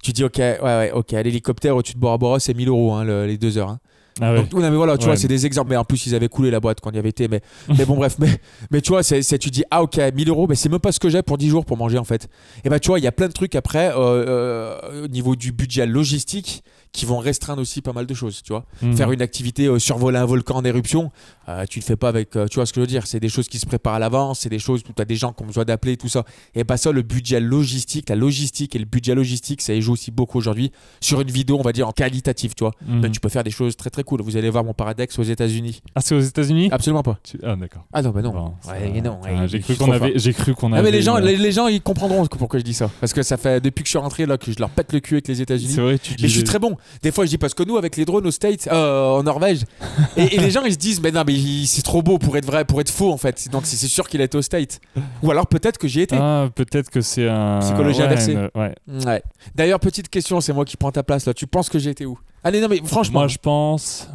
tu 0.00 0.12
dis 0.12 0.22
ok 0.22 0.36
ouais 0.38 0.92
ok 0.94 1.10
l'hélicoptère 1.12 1.74
au-dessus 1.74 1.94
de 1.94 1.98
Bora 1.98 2.38
c'est 2.38 2.54
1000 2.54 2.68
euros 2.68 2.92
hein, 2.92 3.02
le- 3.04 3.26
les 3.26 3.36
deux 3.38 3.58
heures 3.58 3.70
hein. 3.70 3.80
Ah 4.20 4.32
ouais. 4.32 4.38
Donc, 4.40 4.48
oui, 4.54 4.62
non, 4.62 4.70
mais 4.70 4.76
voilà, 4.76 4.96
tu 4.96 5.02
Ouais. 5.04 5.06
vois, 5.12 5.16
c'est 5.16 5.28
des 5.28 5.44
exemples. 5.44 5.70
Mais 5.70 5.76
en 5.76 5.84
plus, 5.84 6.06
ils 6.06 6.14
avaient 6.14 6.28
coulé 6.28 6.50
la 6.50 6.58
boîte 6.60 6.80
quand 6.80 6.90
il 6.90 6.96
y 6.96 6.98
avait 6.98 7.10
été. 7.10 7.28
Mais, 7.28 7.40
mais 7.76 7.84
bon, 7.84 7.96
bref. 7.96 8.16
Mais, 8.18 8.28
mais 8.70 8.80
tu 8.80 8.88
vois, 8.90 9.02
c'est, 9.02 9.22
c'est- 9.22 9.38
tu 9.38 9.50
dis, 9.50 9.62
ah 9.70 9.82
ok, 9.82 9.98
1000 10.14 10.28
euros, 10.28 10.46
mais 10.48 10.54
c'est 10.54 10.68
même 10.70 10.80
pas 10.80 10.92
ce 10.92 10.98
que 11.00 11.08
j'ai 11.10 11.22
pour 11.22 11.36
10 11.38 11.48
jours 11.50 11.64
pour 11.66 11.76
manger 11.76 11.98
en 11.98 12.04
fait. 12.04 12.28
Et 12.64 12.68
bah, 12.70 12.80
tu 12.80 12.88
vois, 12.88 12.98
il 12.98 13.02
y 13.04 13.08
a 13.08 13.12
plein 13.12 13.28
de 13.28 13.32
trucs 13.32 13.54
après, 13.54 13.90
euh, 13.90 13.96
euh, 13.98 15.04
au 15.04 15.08
niveau 15.08 15.36
du 15.36 15.52
budget 15.52 15.86
logistique, 15.86 16.62
qui 16.96 17.04
vont 17.04 17.18
restreindre 17.18 17.60
aussi 17.60 17.82
pas 17.82 17.92
mal 17.92 18.06
de 18.06 18.14
choses, 18.14 18.42
tu 18.42 18.52
vois. 18.52 18.64
Mhm. 18.80 18.96
Faire 18.96 19.12
une 19.12 19.20
activité, 19.20 19.66
euh, 19.66 19.78
survoler 19.78 20.16
un 20.18 20.24
volcan 20.24 20.56
en 20.56 20.64
éruption, 20.64 21.10
euh, 21.48 21.64
tu 21.68 21.78
le 21.78 21.84
fais 21.84 21.94
pas 21.96 22.08
avec. 22.08 22.34
euh, 22.36 22.46
tu 22.48 22.54
vois 22.54 22.64
ce 22.66 22.72
que 22.72 22.80
je 22.80 22.82
veux 22.82 22.86
dire 22.86 23.06
C'est 23.06 23.20
des 23.20 23.28
choses 23.28 23.48
qui 23.48 23.58
se 23.58 23.66
préparent 23.66 23.94
à 23.94 23.98
l'avance, 23.98 24.40
c'est 24.40 24.48
des 24.48 24.58
choses 24.58 24.80
où 24.88 24.92
tu 24.94 25.02
as 25.02 25.04
des 25.04 25.14
gens 25.16 25.32
qui 25.32 25.42
ont 25.42 25.46
besoin 25.46 25.64
d'appeler, 25.66 25.96
tout 25.98 26.08
ça. 26.08 26.24
Et 26.54 26.64
bah, 26.64 26.76
ça, 26.78 26.92
le 26.92 27.02
budget 27.02 27.38
logistique, 27.38 28.08
la 28.08 28.16
logistique 28.16 28.74
et 28.74 28.78
le 28.78 28.86
budget 28.86 29.14
logistique, 29.14 29.60
ça 29.60 29.74
y 29.74 29.82
joue 29.82 29.92
aussi 29.92 30.10
beaucoup 30.10 30.38
aujourd'hui 30.38 30.72
sur 31.00 31.20
une 31.20 31.30
vidéo, 31.30 31.58
on 31.58 31.62
va 31.62 31.72
dire, 31.72 31.86
en 31.86 31.92
qualitatif, 31.92 32.54
tu 32.54 32.64
vois. 32.64 32.72
Ben, 32.86 33.10
tu 33.12 33.20
peux 33.20 33.28
faire 33.28 33.44
des 33.44 33.50
choses 33.50 33.76
très 33.76 33.90
très 33.90 34.02
cool. 34.02 34.22
Vous 34.22 34.36
allez 34.38 34.48
voir 34.48 34.64
mon 34.64 34.72
Paradex 34.72 35.18
aux 35.18 35.22
États-Unis. 35.22 35.82
Ah, 35.94 36.00
c'est 36.00 36.14
aux 36.14 36.20
États-Unis? 36.20 36.70
Absolument 36.72 37.02
pas. 37.02 37.18
Tu- 37.22 37.38
Ah, 37.42 37.56
d'accord. 37.56 37.84
Ah 37.92 38.00
non, 38.00 38.10
bah 38.10 38.22
non. 38.22 38.32
Bon, 38.32 38.54
ça 38.62 38.72
Ouais, 38.72 38.90
va. 38.90 39.00
non, 39.02 39.20
Ah, 39.22 39.42
ouais, 39.42 39.48
j'ai 39.48 39.60
cru 39.60 39.76
qu'on 39.76 39.92
avait, 39.92 40.12
j'ai 40.18 40.32
cru 40.32 40.54
qu'on 40.54 40.72
Ah, 40.72 40.78
avait. 40.78 40.90
mais 40.90 40.96
les 40.96 41.02
gens, 41.02 41.18
les 41.18 41.52
gens, 41.52 41.66
ils 41.68 41.82
comprendront 41.82 42.24
pourquoi 42.26 42.58
je 42.58 42.64
dis 42.64 42.72
ça. 42.74 42.90
Parce 43.00 43.12
que 43.12 43.22
ça 43.22 43.36
fait 43.36 43.60
depuis 43.60 43.82
que 43.82 43.88
je 43.88 43.90
suis 43.90 43.98
rentré 43.98 44.24
là 44.24 44.38
que 44.38 44.50
je 44.50 44.58
leur 44.58 44.70
pète 44.70 44.92
le 44.92 45.00
cul 45.00 45.14
avec 45.16 45.28
les 45.28 45.42
États-Unis. 45.42 45.72
C'est 45.74 45.80
vrai, 45.80 45.98
tu 45.98 46.14
dis. 46.14 46.22
Mais 46.22 46.28
je 46.28 46.34
suis 46.34 46.44
très 46.44 46.58
bon. 46.58 46.76
Des 47.02 47.12
fois, 47.12 47.24
je 47.24 47.30
dis 47.30 47.38
parce 47.38 47.54
que 47.54 47.62
nous, 47.62 47.76
avec 47.76 47.96
les 47.96 48.04
drones 48.04 48.26
aux 48.26 48.30
States, 48.30 48.68
euh, 48.72 49.18
en 49.18 49.22
Norvège, 49.22 49.64
et, 50.16 50.34
et 50.36 50.38
les 50.38 50.50
gens, 50.50 50.62
ils 50.64 50.72
se 50.72 50.78
disent, 50.78 51.00
mais 51.00 51.10
non, 51.10 51.22
mais 51.26 51.34
c'est 51.66 51.82
trop 51.82 52.02
beau 52.02 52.18
pour 52.18 52.36
être 52.36 52.46
vrai, 52.46 52.64
pour 52.64 52.80
être 52.80 52.90
faux, 52.90 53.12
en 53.12 53.16
fait. 53.18 53.48
Donc, 53.50 53.66
c'est 53.66 53.86
sûr 53.86 54.08
qu'il 54.08 54.20
a 54.20 54.24
été 54.24 54.36
aux 54.38 54.42
States. 54.42 54.80
Ou 55.22 55.30
alors, 55.30 55.46
peut-être 55.46 55.78
que 55.78 55.88
j'y 55.88 56.00
étais. 56.00 56.16
Ah, 56.18 56.48
peut-être 56.54 56.90
que 56.90 57.00
c'est 57.00 57.28
un. 57.28 57.58
Psychologie 57.60 58.00
ouais, 58.00 58.06
inversée. 58.06 58.32
une- 58.32 58.50
Ouais. 58.54 58.74
Ouais. 59.06 59.22
D'ailleurs, 59.54 59.80
petite 59.80 60.08
question, 60.08 60.40
c'est 60.40 60.52
moi 60.52 60.64
qui 60.64 60.76
prends 60.76 60.92
ta 60.92 61.02
place 61.02 61.26
là. 61.26 61.34
Tu 61.34 61.46
penses 61.46 61.68
que 61.68 61.78
j'ai 61.78 61.90
été 61.90 62.06
où? 62.06 62.18
Allez, 62.44 62.60
non, 62.60 62.68
mais 62.68 62.80
franchement. 62.84 63.20
Moi, 63.20 63.28
je 63.28 63.38
pense. 63.38 64.08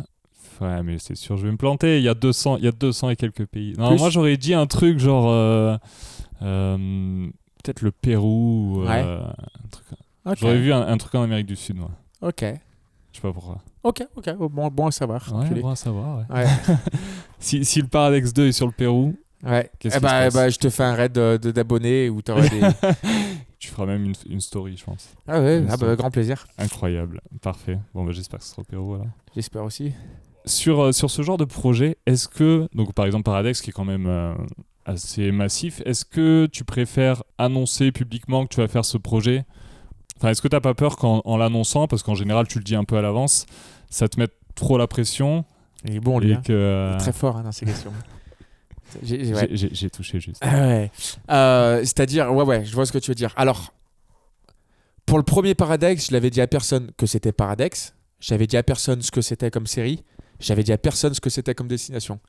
Ouais, 0.61 0.83
mais 0.83 0.97
c'est 0.99 1.15
sûr, 1.15 1.37
je 1.37 1.45
vais 1.45 1.51
me 1.51 1.57
planter. 1.57 1.97
Il 1.97 2.03
y 2.03 2.09
a 2.09 2.13
200, 2.13 2.57
il 2.57 2.65
y 2.65 2.67
a 2.67 2.71
200 2.71 3.09
et 3.09 3.15
quelques 3.15 3.45
pays. 3.47 3.73
Non, 3.77 3.89
Plus? 3.89 3.97
moi, 3.97 4.09
j'aurais 4.11 4.37
dit 4.37 4.53
un 4.53 4.67
truc 4.67 4.99
genre. 4.99 5.25
euh, 5.29 5.75
euh, 6.43 7.27
Peut-être 7.63 7.81
le 7.81 7.91
Pérou. 7.91 8.77
ou, 8.77 8.81
euh, 8.81 8.87
Ouais. 8.87 9.01
un 9.01 9.67
truc- 9.71 9.85
Ok. 10.25 10.35
J'aurais 10.39 10.57
vu 10.59 10.71
un, 10.73 10.81
un 10.87 10.97
truc 10.97 11.15
en 11.15 11.23
Amérique 11.23 11.47
du 11.47 11.55
Sud, 11.55 11.77
moi. 11.77 11.89
Ok. 12.21 12.41
Je 12.41 13.17
sais 13.17 13.21
pas 13.21 13.33
pourquoi. 13.33 13.57
Ok, 13.83 14.03
ok. 14.15 14.33
Bon, 14.37 14.69
bon 14.69 14.87
à 14.87 14.91
savoir. 14.91 15.33
Ouais, 15.33 15.61
bon 15.61 15.69
à 15.69 15.75
savoir, 15.75 16.19
ouais. 16.29 16.35
Ouais. 16.35 16.45
Si, 17.39 17.65
si 17.65 17.81
le 17.81 17.87
Paradex 17.87 18.33
2 18.33 18.47
est 18.47 18.51
sur 18.51 18.67
le 18.67 18.71
Pérou, 18.71 19.15
Ouais. 19.43 19.71
Qu'est-ce 19.79 19.97
Eh 19.97 19.99
bah, 19.99 20.21
eh 20.21 20.25
passe? 20.25 20.33
bah, 20.35 20.49
je 20.49 20.57
te 20.57 20.69
fais 20.69 20.83
un 20.83 20.93
raid 20.93 21.13
d'abonnés 21.13 22.09
où 22.09 22.21
t'auras 22.21 22.47
des. 22.47 22.61
tu 23.59 23.69
feras 23.69 23.87
même 23.87 24.05
une, 24.05 24.13
une 24.29 24.39
story, 24.41 24.77
je 24.77 24.83
pense. 24.83 25.09
Ah 25.27 25.41
ouais, 25.41 25.63
ah 25.67 25.77
bah, 25.77 25.95
grand 25.95 26.11
plaisir. 26.11 26.45
Incroyable. 26.59 27.21
Parfait. 27.41 27.79
Bon, 27.95 28.05
bah, 28.05 28.11
j'espère 28.11 28.39
que 28.39 28.45
ce 28.45 28.51
sera 28.51 28.61
au 28.61 28.65
Pérou, 28.65 28.93
alors. 28.93 29.07
J'espère 29.33 29.63
aussi. 29.63 29.93
Sur, 30.45 30.79
euh, 30.81 30.91
sur 30.91 31.09
ce 31.09 31.21
genre 31.23 31.37
de 31.37 31.45
projet, 31.45 31.97
est-ce 32.05 32.27
que, 32.27 32.67
donc 32.73 32.93
par 32.93 33.05
exemple 33.05 33.23
Paradex 33.23 33.61
qui 33.61 33.69
est 33.69 33.73
quand 33.73 33.85
même 33.85 34.07
euh, 34.07 34.33
assez 34.85 35.31
massif, 35.31 35.81
est-ce 35.85 36.03
que 36.05 36.47
tu 36.51 36.63
préfères 36.63 37.23
annoncer 37.37 37.91
publiquement 37.91 38.45
que 38.45 38.53
tu 38.55 38.61
vas 38.61 38.67
faire 38.67 38.85
ce 38.85 38.97
projet 38.97 39.45
Enfin, 40.21 40.29
est-ce 40.29 40.41
que 40.43 40.47
tu 40.47 40.55
n'as 40.55 40.61
pas 40.61 40.75
peur 40.75 40.97
qu'en 40.97 41.21
en 41.25 41.37
l'annonçant, 41.37 41.87
parce 41.87 42.03
qu'en 42.03 42.13
général 42.13 42.47
tu 42.47 42.59
le 42.59 42.63
dis 42.63 42.75
un 42.75 42.83
peu 42.83 42.95
à 42.95 43.01
l'avance, 43.01 43.47
ça 43.89 44.07
te 44.07 44.19
mette 44.19 44.33
trop 44.53 44.77
la 44.77 44.85
pression 44.85 45.45
Il 45.83 45.95
est 45.95 45.99
bon, 45.99 46.19
lui. 46.19 46.33
hein. 46.33 46.41
que... 46.45 46.53
euh, 46.53 46.97
Très 46.99 47.11
fort 47.13 47.37
hein, 47.37 47.43
dans 47.43 47.51
ces 47.51 47.65
questions. 47.65 47.91
J'ai- 49.03 49.33
ouais. 49.33 49.47
touché 49.89 50.19
juste. 50.19 50.37
Ah 50.41 50.67
ouais. 50.67 50.91
Euh, 51.31 51.79
C'est-à-dire, 51.79 52.31
ouais, 52.33 52.43
ouais, 52.43 52.65
je 52.65 52.73
vois 52.75 52.85
ce 52.85 52.91
que 52.91 52.97
tu 52.99 53.09
veux 53.09 53.15
dire. 53.15 53.33
Alors, 53.37 53.73
pour 55.05 55.17
le 55.17 55.23
premier 55.23 55.55
Paradex, 55.55 56.07
je 56.07 56.11
l'avais 56.13 56.29
dit 56.29 56.41
à 56.41 56.47
personne 56.47 56.91
que 56.97 57.05
c'était 57.05 57.31
Paradex. 57.31 57.95
J'avais 58.19 58.47
dit 58.47 58.57
à 58.57 58.63
personne 58.63 59.01
ce 59.01 59.09
que 59.09 59.21
c'était 59.21 59.49
comme 59.49 59.65
série. 59.65 60.03
J'avais 60.39 60.63
dit 60.63 60.71
à 60.73 60.77
personne 60.77 61.13
ce 61.13 61.21
que 61.21 61.29
c'était 61.29 61.55
comme 61.55 61.67
destination. 61.67 62.19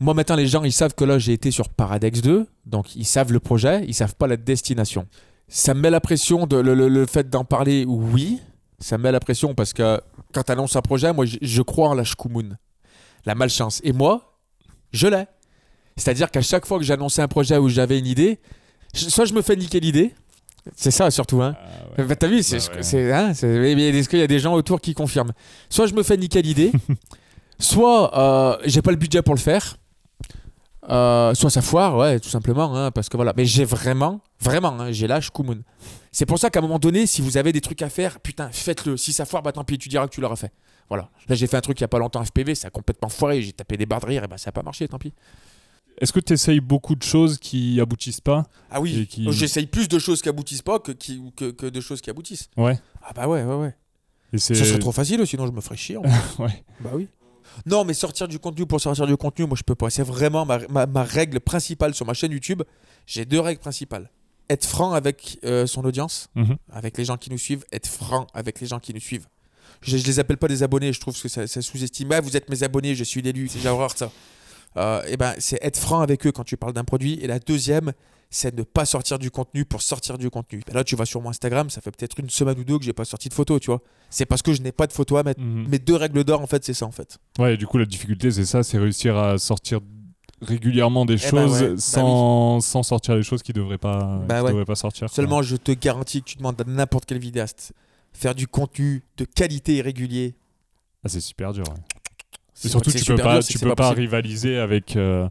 Moi, 0.00 0.14
maintenant, 0.14 0.34
les 0.36 0.46
gens, 0.46 0.64
ils 0.64 0.72
savent 0.72 0.94
que 0.94 1.04
là, 1.04 1.18
j'ai 1.18 1.32
été 1.34 1.50
sur 1.50 1.68
Paradex 1.68 2.20
2. 2.22 2.46
Donc, 2.66 2.96
ils 2.96 3.04
savent 3.04 3.32
le 3.32 3.38
projet, 3.40 3.84
ils 3.86 3.94
savent 3.94 4.16
pas 4.16 4.26
la 4.26 4.36
destination. 4.36 5.06
Ça 5.48 5.74
me 5.74 5.80
met 5.80 5.90
la 5.90 6.00
pression, 6.00 6.46
de, 6.46 6.56
le, 6.56 6.74
le- 6.74 6.88
le 6.88 7.06
fait 7.06 7.28
d'en 7.28 7.44
parler, 7.44 7.84
oui. 7.86 8.40
Ça 8.78 8.98
me 8.98 9.04
met 9.04 9.12
la 9.12 9.20
pression 9.20 9.54
parce 9.54 9.72
que 9.72 10.00
quand 10.32 10.42
tu 10.42 10.52
annonces 10.52 10.74
un 10.76 10.82
projet, 10.82 11.12
moi, 11.12 11.24
je, 11.26 11.36
je 11.40 11.62
crois 11.62 11.88
en 11.90 11.94
la 11.94 12.04
shkumun, 12.04 12.56
la 13.26 13.34
malchance. 13.34 13.80
Et 13.84 13.92
moi, 13.92 14.38
je 14.92 15.06
l'ai. 15.06 15.24
C'est-à-dire 15.96 16.30
qu'à 16.30 16.40
chaque 16.42 16.66
fois 16.66 16.78
que 16.78 16.84
j'annonçais 16.84 17.22
un 17.22 17.28
projet 17.28 17.58
où 17.58 17.68
j'avais 17.68 17.98
une 17.98 18.06
idée, 18.06 18.40
je- 18.94 19.08
soit 19.08 19.24
je 19.26 19.34
me 19.34 19.42
fais 19.42 19.56
niquer 19.56 19.78
l'idée, 19.78 20.14
c'est 20.74 20.90
ça 20.90 21.10
surtout, 21.10 21.42
hein. 21.42 21.54
Ah 21.58 21.68
ouais. 21.98 22.04
Bah, 22.06 22.16
T'as 22.16 22.28
vu, 22.28 22.42
c'est, 22.42 22.58
Bah 22.58 22.80
ouais. 22.92 23.12
hein, 23.12 23.30
est-ce 23.32 24.08
qu'il 24.08 24.18
y 24.18 24.22
a 24.22 24.26
des 24.26 24.38
gens 24.38 24.54
autour 24.54 24.80
qui 24.80 24.94
confirment? 24.94 25.32
Soit 25.68 25.86
je 25.86 25.94
me 25.94 26.02
fais 26.02 26.16
niquer 26.16 26.40
l'idée, 26.42 26.72
soit 27.58 28.16
euh, 28.18 28.56
j'ai 28.64 28.82
pas 28.82 28.90
le 28.90 28.96
budget 28.96 29.22
pour 29.22 29.34
le 29.34 29.40
faire, 29.40 29.76
euh, 30.90 31.32
soit 31.34 31.50
ça 31.50 31.62
foire, 31.62 31.96
ouais, 31.96 32.18
tout 32.20 32.28
simplement, 32.28 32.74
hein, 32.76 32.90
parce 32.90 33.08
que 33.08 33.16
voilà. 33.16 33.32
Mais 33.36 33.44
j'ai 33.44 33.64
vraiment, 33.64 34.20
vraiment, 34.40 34.78
hein, 34.80 34.92
j'ai 34.92 35.06
l'âge 35.06 35.30
Koumoun. 35.30 35.62
C'est 36.10 36.26
pour 36.26 36.38
ça 36.38 36.50
qu'à 36.50 36.58
un 36.58 36.62
moment 36.62 36.78
donné, 36.78 37.06
si 37.06 37.22
vous 37.22 37.36
avez 37.36 37.52
des 37.52 37.60
trucs 37.60 37.82
à 37.82 37.88
faire, 37.88 38.20
putain, 38.20 38.50
faites-le. 38.52 38.96
Si 38.96 39.12
ça 39.12 39.24
foire, 39.24 39.42
bah 39.42 39.52
tant 39.52 39.64
pis, 39.64 39.78
tu 39.78 39.88
diras 39.88 40.06
que 40.06 40.14
tu 40.14 40.20
l'auras 40.20 40.36
fait. 40.36 40.52
Voilà. 40.88 41.08
Là, 41.28 41.34
j'ai 41.36 41.46
fait 41.46 41.56
un 41.56 41.60
truc 41.60 41.78
il 41.80 41.82
y 41.82 41.84
a 41.84 41.88
pas 41.88 41.98
longtemps 41.98 42.22
FPV, 42.24 42.54
ça 42.54 42.68
a 42.68 42.70
complètement 42.70 43.08
foiré, 43.08 43.40
j'ai 43.42 43.52
tapé 43.52 43.76
des 43.76 43.86
barres 43.86 44.00
de 44.00 44.06
rire, 44.06 44.24
et 44.24 44.28
bah 44.28 44.38
ça 44.38 44.48
a 44.50 44.52
pas 44.52 44.62
marché, 44.62 44.86
tant 44.88 44.98
pis. 44.98 45.14
Est-ce 45.98 46.12
que 46.12 46.20
tu 46.20 46.32
essayes 46.32 46.60
beaucoup 46.60 46.96
de 46.96 47.02
choses 47.02 47.38
qui 47.38 47.80
aboutissent 47.80 48.20
pas 48.20 48.44
Ah 48.70 48.80
oui, 48.80 49.06
qui- 49.06 49.30
j'essaye 49.32 49.66
plus 49.66 49.88
de 49.88 49.98
choses 49.98 50.20
qui 50.22 50.28
aboutissent 50.28 50.62
pas 50.62 50.78
que, 50.80 50.90
qui, 50.92 51.22
que, 51.36 51.50
que 51.50 51.66
de 51.66 51.80
choses 51.80 52.00
qui 52.00 52.10
aboutissent. 52.10 52.48
Ouais. 52.56 52.78
Ah 53.02 53.12
bah 53.14 53.28
ouais, 53.28 53.42
ouais, 53.44 53.54
ouais. 53.54 53.74
Et. 54.32 54.38
Ça 54.38 54.54
serait 54.54 54.78
trop 54.78 54.92
facile, 54.92 55.24
sinon 55.26 55.46
je 55.46 55.52
me 55.52 55.60
ferais 55.60 55.76
chier. 55.76 55.96
en 55.98 56.02
Ouais. 56.38 56.64
Bah 56.80 56.90
oui. 56.94 57.08
Non, 57.66 57.84
mais 57.84 57.94
sortir 57.94 58.28
du 58.28 58.38
contenu 58.38 58.66
pour 58.66 58.80
sortir 58.80 59.06
du 59.06 59.16
contenu, 59.16 59.46
moi 59.46 59.56
je 59.56 59.62
peux 59.62 59.74
pas. 59.74 59.90
C'est 59.90 60.02
vraiment 60.02 60.44
ma, 60.46 60.58
ma- 60.68 60.86
ma 60.86 61.02
règle 61.04 61.40
principale 61.40 61.94
sur 61.94 62.06
ma 62.06 62.14
chaîne 62.14 62.32
YouTube. 62.32 62.62
J'ai 63.06 63.24
deux 63.24 63.40
règles 63.40 63.60
principales. 63.60 64.10
Être 64.50 64.66
franc 64.66 64.92
avec 64.92 65.38
euh, 65.44 65.66
son 65.66 65.84
audience, 65.84 66.28
Mhm. 66.34 66.56
avec 66.72 66.98
les 66.98 67.04
gens 67.04 67.16
qui 67.16 67.30
nous 67.30 67.38
suivent, 67.38 67.64
être 67.72 67.86
franc 67.86 68.26
avec 68.34 68.60
les 68.60 68.66
gens 68.66 68.78
qui 68.80 68.92
nous 68.92 69.00
suivent. 69.00 69.26
Je, 69.80 69.96
je 69.96 70.04
les 70.06 70.18
appelle 70.18 70.36
pas 70.36 70.48
des 70.48 70.62
abonnés, 70.62 70.92
je 70.92 71.00
trouve 71.00 71.20
que 71.20 71.28
ça, 71.28 71.46
ça 71.46 71.60
sous-estime. 71.62 72.10
Ah, 72.12 72.20
vous 72.20 72.36
êtes 72.36 72.48
mes 72.50 72.62
abonnés, 72.62 72.94
je 72.94 73.04
suis 73.04 73.22
l'élu, 73.22 73.48
c'est 73.48 73.66
horreur 73.68 73.96
ça. 73.96 74.10
Euh, 74.76 75.02
et 75.06 75.16
ben, 75.16 75.34
c'est 75.38 75.58
être 75.62 75.76
franc 75.78 76.00
avec 76.00 76.26
eux 76.26 76.32
quand 76.32 76.44
tu 76.44 76.56
parles 76.56 76.72
d'un 76.72 76.84
produit. 76.84 77.14
Et 77.20 77.26
la 77.26 77.38
deuxième, 77.38 77.92
c'est 78.30 78.54
ne 78.56 78.62
pas 78.62 78.84
sortir 78.86 79.18
du 79.18 79.30
contenu 79.30 79.64
pour 79.66 79.82
sortir 79.82 80.16
du 80.16 80.30
contenu. 80.30 80.62
Ben 80.66 80.74
là, 80.74 80.84
tu 80.84 80.96
vas 80.96 81.04
sur 81.04 81.20
mon 81.20 81.28
Instagram, 81.30 81.68
ça 81.68 81.80
fait 81.82 81.90
peut-être 81.90 82.18
une 82.18 82.30
semaine 82.30 82.58
ou 82.58 82.64
deux 82.64 82.78
que 82.78 82.84
j'ai 82.84 82.94
pas 82.94 83.04
sorti 83.04 83.28
de 83.28 83.34
photos, 83.34 83.60
tu 83.60 83.66
vois. 83.66 83.82
C'est 84.08 84.24
parce 84.26 84.40
que 84.42 84.52
je 84.54 84.62
n'ai 84.62 84.72
pas 84.72 84.86
de 84.86 84.92
photos 84.92 85.20
à 85.20 85.22
mettre. 85.22 85.40
Mhm. 85.40 85.68
Mes 85.68 85.78
deux 85.78 85.96
règles 85.96 86.24
d'or, 86.24 86.40
en 86.40 86.46
fait, 86.46 86.64
c'est 86.64 86.72
ça, 86.74 86.86
en 86.86 86.90
fait. 86.92 87.18
Ouais, 87.38 87.54
et 87.54 87.56
du 87.58 87.66
coup, 87.66 87.76
la 87.78 87.84
difficulté, 87.84 88.30
c'est 88.30 88.46
ça, 88.46 88.62
c'est 88.62 88.78
réussir 88.78 89.16
à 89.18 89.36
sortir 89.38 89.80
régulièrement 90.40 91.04
des 91.04 91.14
Eh 91.14 91.30
ben 91.30 91.30
choses 91.30 91.62
ouais, 91.62 91.68
bah 91.68 91.74
sans, 91.78 92.60
sans 92.60 92.82
sortir 92.82 93.14
les 93.14 93.22
choses 93.22 93.42
qui 93.42 93.52
devraient 93.52 93.78
pas, 93.78 94.20
Bah 94.26 94.38
qui 94.38 94.44
ouais. 94.44 94.50
devraient 94.50 94.64
pas 94.64 94.74
sortir. 94.74 95.06
quoi. 95.08 95.14
Seulement, 95.14 95.42
je 95.42 95.56
te 95.56 95.70
garantis 95.72 96.20
que 96.22 96.30
tu 96.30 96.36
demandes 96.38 96.60
à 96.60 96.64
n'importe 96.64 97.04
quel 97.06 97.18
vidéaste 97.18 97.72
faire 98.12 98.34
du 98.34 98.46
contenu 98.48 99.04
de 99.18 99.24
qualité 99.24 99.76
et 99.76 99.82
régulier. 99.82 100.34
Ah, 101.04 101.08
c'est 101.08 101.20
super 101.20 101.52
dur. 101.52 101.64
ouais. 101.68 102.01
C'est 102.54 102.68
Et 102.68 102.70
surtout, 102.70 102.90
c'est 102.90 102.98
tu 102.98 103.04
peux 103.14 103.22
pas, 103.22 103.38
dur, 103.38 103.44
tu 103.46 103.58
que 103.58 103.64
peux 103.64 103.74
pas, 103.74 103.90
rivaliser 103.92 104.58
avec. 104.58 104.96
euh, 104.96 105.28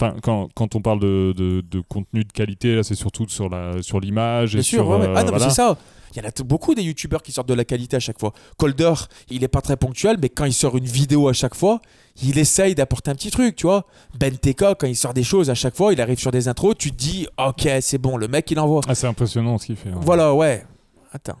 Enfin, 0.00 0.16
quand, 0.22 0.48
quand 0.56 0.74
on 0.74 0.80
parle 0.82 0.98
de, 0.98 1.32
de, 1.36 1.60
de 1.70 1.80
contenu 1.88 2.24
de 2.24 2.32
qualité, 2.32 2.74
là, 2.74 2.82
c'est 2.82 2.96
surtout 2.96 3.28
sur 3.28 3.48
la 3.48 3.80
sur 3.80 4.00
l'image 4.00 4.54
et 4.56 4.58
Bien 4.58 4.62
sûr, 4.64 4.88
ouais, 4.88 4.96
ouais. 4.98 5.06
euh, 5.06 5.14
Ah 5.16 5.22
non, 5.22 5.30
mais 5.32 5.38
c'est 5.38 5.50
ça. 5.50 5.78
Il 6.16 6.22
y 6.22 6.26
en 6.26 6.28
a 6.28 6.32
beaucoup 6.44 6.74
des 6.74 6.82
youtubeurs 6.82 7.22
qui 7.22 7.30
sortent 7.30 7.48
de 7.48 7.54
la 7.54 7.64
qualité 7.64 7.94
à 7.96 8.00
chaque 8.00 8.18
fois. 8.18 8.32
Colder, 8.56 8.92
il 9.30 9.44
est 9.44 9.48
pas 9.48 9.60
très 9.60 9.76
ponctuel, 9.76 10.16
mais 10.20 10.28
quand 10.30 10.46
il 10.46 10.52
sort 10.52 10.76
une 10.76 10.84
vidéo 10.84 11.28
à 11.28 11.32
chaque 11.32 11.54
fois, 11.54 11.80
il 12.24 12.38
essaye 12.38 12.74
d'apporter 12.74 13.12
un 13.12 13.14
petit 13.14 13.30
truc, 13.30 13.54
tu 13.54 13.66
vois. 13.66 13.86
Ben 14.18 14.36
TK, 14.36 14.74
quand 14.80 14.86
il 14.88 14.96
sort 14.96 15.14
des 15.14 15.22
choses 15.22 15.48
à 15.48 15.54
chaque 15.54 15.76
fois, 15.76 15.92
il 15.92 16.00
arrive 16.00 16.18
sur 16.18 16.32
des 16.32 16.48
intros, 16.48 16.74
tu 16.76 16.90
te 16.90 16.96
dis, 16.96 17.28
ok, 17.38 17.68
c'est 17.80 17.98
bon, 17.98 18.16
le 18.16 18.26
mec 18.26 18.50
il 18.50 18.58
envoie. 18.58 18.80
Ah, 18.88 18.96
c'est 18.96 19.06
impressionnant 19.06 19.58
ce 19.58 19.66
qu'il 19.66 19.76
fait. 19.76 19.90
ouais. 19.90 19.94
Voilà, 20.00 20.34
ouais. 20.34 20.64
Attends. 21.12 21.36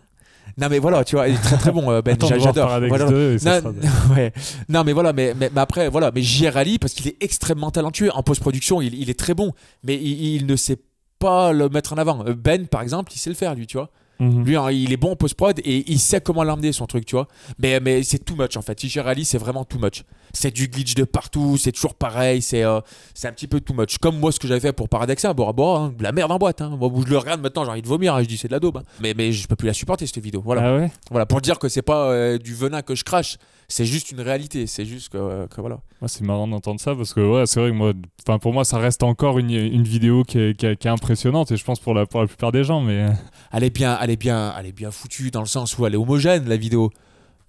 Non, 0.56 0.68
mais 0.70 0.78
voilà, 0.78 1.04
tu 1.04 1.16
vois, 1.16 1.28
il 1.28 1.34
est 1.34 1.38
très 1.42 1.56
très 1.56 1.72
bon, 1.72 1.90
euh, 1.90 2.00
Ben. 2.02 2.16
J'adore. 2.20 2.78
Voilà. 2.88 3.06
2 3.10 3.32
et 3.34 3.38
ça 3.38 3.60
Non, 3.60 3.74
sera- 3.80 4.14
ouais. 4.14 4.32
non 4.68 4.84
mais 4.84 4.92
voilà 4.92 5.12
mais, 5.12 5.34
mais, 5.38 5.50
mais 5.54 5.60
après 5.60 5.88
voilà 5.88 6.10
mais 6.14 6.22
rallié 6.48 6.78
parce 6.78 6.92
qu'il 6.94 7.08
est 7.08 7.16
extrêmement 7.20 7.70
talentueux 7.70 8.10
en 8.14 8.22
post-production 8.22 8.80
il, 8.80 8.94
il 8.94 9.10
est 9.10 9.18
très 9.18 9.34
bon 9.34 9.52
mais 9.82 9.94
il, 9.96 10.36
il 10.36 10.46
ne 10.46 10.56
sait 10.56 10.78
pas 11.18 11.52
le 11.52 11.68
mettre 11.68 11.92
en 11.92 11.96
avant 11.98 12.24
Euh, 12.26 12.34
Ben 12.34 12.66
par 12.66 12.82
exemple 12.82 13.12
il 13.14 13.18
sait 13.18 13.30
le 13.30 13.36
faire 13.36 13.54
lui 13.54 13.66
tu 13.66 13.76
vois 13.76 13.90
Mhm. 14.20 14.44
lui 14.44 14.56
hein, 14.56 14.70
il 14.70 14.92
est 14.92 14.96
bon 14.96 15.10
en 15.12 15.16
post-prod 15.16 15.58
et 15.64 15.90
il 15.90 15.98
sait 15.98 16.20
comment 16.20 16.44
l'emmener 16.44 16.70
son 16.72 16.86
truc 16.86 17.04
tu 17.04 17.16
vois 17.16 17.26
mais, 17.58 17.80
mais 17.80 18.02
c'est 18.04 18.24
too 18.24 18.36
much 18.36 18.56
en 18.56 18.62
fait 18.62 18.78
si 18.78 18.88
j'y 18.88 19.00
rallie 19.00 19.24
c'est 19.24 19.38
vraiment 19.38 19.64
too 19.64 19.78
much 19.80 20.04
c'est 20.32 20.52
du 20.54 20.68
glitch 20.68 20.94
de 20.94 21.02
partout 21.04 21.56
c'est 21.56 21.72
toujours 21.72 21.94
pareil 21.94 22.40
c'est 22.40 22.62
euh, 22.64 22.80
c'est 23.12 23.26
un 23.26 23.32
petit 23.32 23.48
peu 23.48 23.60
too 23.60 23.74
much 23.74 23.98
comme 23.98 24.18
moi 24.20 24.30
ce 24.30 24.38
que 24.38 24.46
j'avais 24.46 24.60
fait 24.60 24.72
pour 24.72 24.88
Paradexa 24.88 25.34
Bora 25.34 25.52
Bora 25.52 25.80
hein, 25.80 25.94
de 25.98 26.02
la 26.04 26.12
merde 26.12 26.30
en 26.30 26.38
boîte 26.38 26.60
hein. 26.60 26.76
moi 26.78 26.90
je 27.04 27.10
le 27.10 27.18
regarde 27.18 27.40
maintenant 27.40 27.64
j'ai 27.64 27.70
envie 27.72 27.82
de 27.82 27.88
vomir 27.88 28.14
hein, 28.14 28.22
je 28.22 28.28
dis 28.28 28.36
c'est 28.36 28.46
de 28.48 28.52
la 28.52 28.60
daube 28.60 28.76
hein. 28.76 28.82
mais, 29.00 29.14
mais 29.16 29.32
je 29.32 29.48
peux 29.48 29.56
plus 29.56 29.66
la 29.66 29.72
supporter 29.74 30.06
cette 30.06 30.22
vidéo 30.22 30.40
voilà 30.44 30.62
Ah 30.64 30.76
ouais? 30.76 30.90
Voilà, 31.10 31.26
pour 31.26 31.40
dire 31.40 31.58
que 31.58 31.68
c'est 31.68 31.82
pas 31.82 32.10
euh, 32.10 32.38
du 32.38 32.54
venin 32.54 32.82
que 32.82 32.94
je 32.94 33.02
crache, 33.04 33.36
c'est 33.68 33.84
juste 33.86 34.10
une 34.12 34.20
réalité, 34.20 34.66
c'est 34.66 34.84
juste 34.84 35.08
que, 35.10 35.16
euh, 35.18 35.46
que 35.46 35.60
voilà. 35.60 35.76
Ouais, 36.02 36.08
c'est 36.08 36.22
marrant 36.22 36.46
d'entendre 36.46 36.80
ça 36.80 36.94
parce 36.94 37.14
que 37.14 37.20
ouais, 37.20 37.46
c'est 37.46 37.60
vrai 37.60 37.70
que 37.70 37.74
moi, 37.74 37.92
enfin 38.26 38.38
pour 38.38 38.52
moi, 38.52 38.64
ça 38.64 38.78
reste 38.78 39.02
encore 39.02 39.38
une, 39.38 39.50
une 39.50 39.82
vidéo 39.84 40.22
qui 40.22 40.38
est, 40.38 40.54
qui 40.58 40.66
est- 40.66 40.76
qui 40.76 40.86
est 40.86 40.90
impressionnante 40.90 41.50
et 41.52 41.56
je 41.56 41.64
pense 41.64 41.80
pour 41.80 41.94
la, 41.94 42.04
pour 42.06 42.20
la 42.20 42.26
plupart 42.26 42.52
des 42.52 42.62
gens. 42.64 42.80
Mais 42.82 43.06
Elle 43.52 43.64
est 43.64 43.70
bien, 43.70 43.96
elle 44.02 44.10
est 44.10 44.13
bien, 44.16 44.54
elle 44.58 44.66
est 44.66 44.72
bien 44.72 44.90
foutue 44.90 45.30
dans 45.30 45.40
le 45.40 45.46
sens 45.46 45.76
où 45.78 45.86
elle 45.86 45.94
est 45.94 45.98
homogène 45.98 46.48
la 46.48 46.56
vidéo. 46.56 46.90